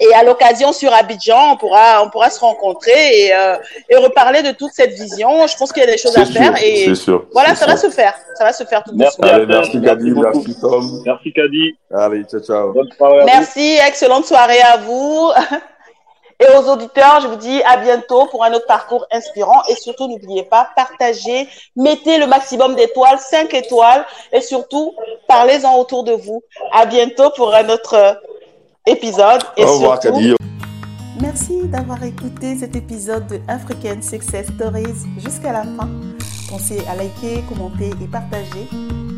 Et 0.00 0.14
à 0.14 0.22
l'occasion 0.22 0.72
sur 0.72 0.92
Abidjan, 0.92 1.52
on 1.52 1.56
pourra 1.56 2.02
on 2.04 2.10
pourra 2.10 2.30
se 2.30 2.40
rencontrer 2.40 2.92
et 2.92 3.34
euh, 3.34 3.56
et 3.88 3.96
reparler 3.96 4.42
de 4.42 4.52
toute 4.52 4.72
cette 4.72 4.92
vision. 4.92 5.46
Je 5.46 5.56
pense 5.56 5.72
qu'il 5.72 5.82
y 5.82 5.86
a 5.86 5.90
des 5.90 5.98
choses 5.98 6.16
à 6.16 6.24
faire 6.24 6.54
et 6.62 6.84
c'est 6.86 6.94
sûr. 6.94 7.26
voilà, 7.32 7.54
ça 7.54 7.66
va 7.66 7.76
se 7.76 7.90
faire, 7.90 8.14
ça 8.36 8.44
va 8.44 8.52
se 8.52 8.64
faire 8.64 8.84
tout 8.84 8.92
de 8.92 8.96
Merci. 8.98 9.14
suite. 9.14 9.32
Allez, 9.32 9.46
Merci, 9.46 9.78
beaucoup. 9.78 10.38
merci 10.38 10.60
Tom. 10.60 11.02
Merci 11.04 11.32
Kadi. 11.32 11.76
Allez, 11.92 12.24
ciao, 12.24 12.40
ciao. 12.40 12.72
Bonne 12.72 12.88
soirée 12.96 13.18
à 13.18 13.20
vous. 13.20 13.26
Merci, 13.26 13.78
excellente 13.86 14.24
soirée 14.24 14.60
à 14.60 14.76
vous. 14.78 15.32
Et 16.40 16.46
aux 16.56 16.70
auditeurs, 16.70 17.18
je 17.20 17.26
vous 17.26 17.34
dis 17.36 17.60
à 17.64 17.78
bientôt 17.78 18.26
pour 18.26 18.44
un 18.44 18.52
autre 18.52 18.66
parcours 18.66 19.04
inspirant. 19.10 19.60
Et 19.68 19.74
surtout, 19.74 20.06
n'oubliez 20.06 20.44
pas, 20.44 20.68
partagez, 20.76 21.48
mettez 21.74 22.18
le 22.18 22.28
maximum 22.28 22.76
d'étoiles, 22.76 23.18
5 23.18 23.52
étoiles. 23.54 24.06
Et 24.32 24.40
surtout, 24.40 24.94
parlez-en 25.26 25.76
autour 25.78 26.04
de 26.04 26.12
vous. 26.12 26.44
À 26.72 26.86
bientôt 26.86 27.30
pour 27.30 27.52
un 27.52 27.68
autre 27.70 28.20
épisode. 28.88 29.42
Et 29.56 29.64
Au 29.64 29.74
revoir, 29.74 30.00
surtout. 30.00 30.36
Merci 31.20 31.66
d'avoir 31.66 32.02
écouté 32.04 32.56
cet 32.56 32.76
épisode 32.76 33.26
de 33.26 33.40
African 33.48 34.00
Success 34.00 34.46
Stories 34.54 35.06
jusqu'à 35.18 35.52
la 35.52 35.62
fin. 35.62 35.88
Pensez 36.48 36.80
à 36.88 36.94
liker, 36.94 37.42
commenter 37.48 37.90
et 38.02 38.06
partager. 38.06 38.68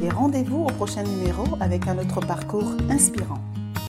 Et 0.03 0.09
rendez-vous 0.09 0.65
au 0.65 0.73
prochain 0.73 1.03
numéro 1.03 1.45
avec 1.61 1.87
un 1.87 1.99
autre 1.99 2.21
parcours 2.21 2.73
inspirant. 2.89 3.39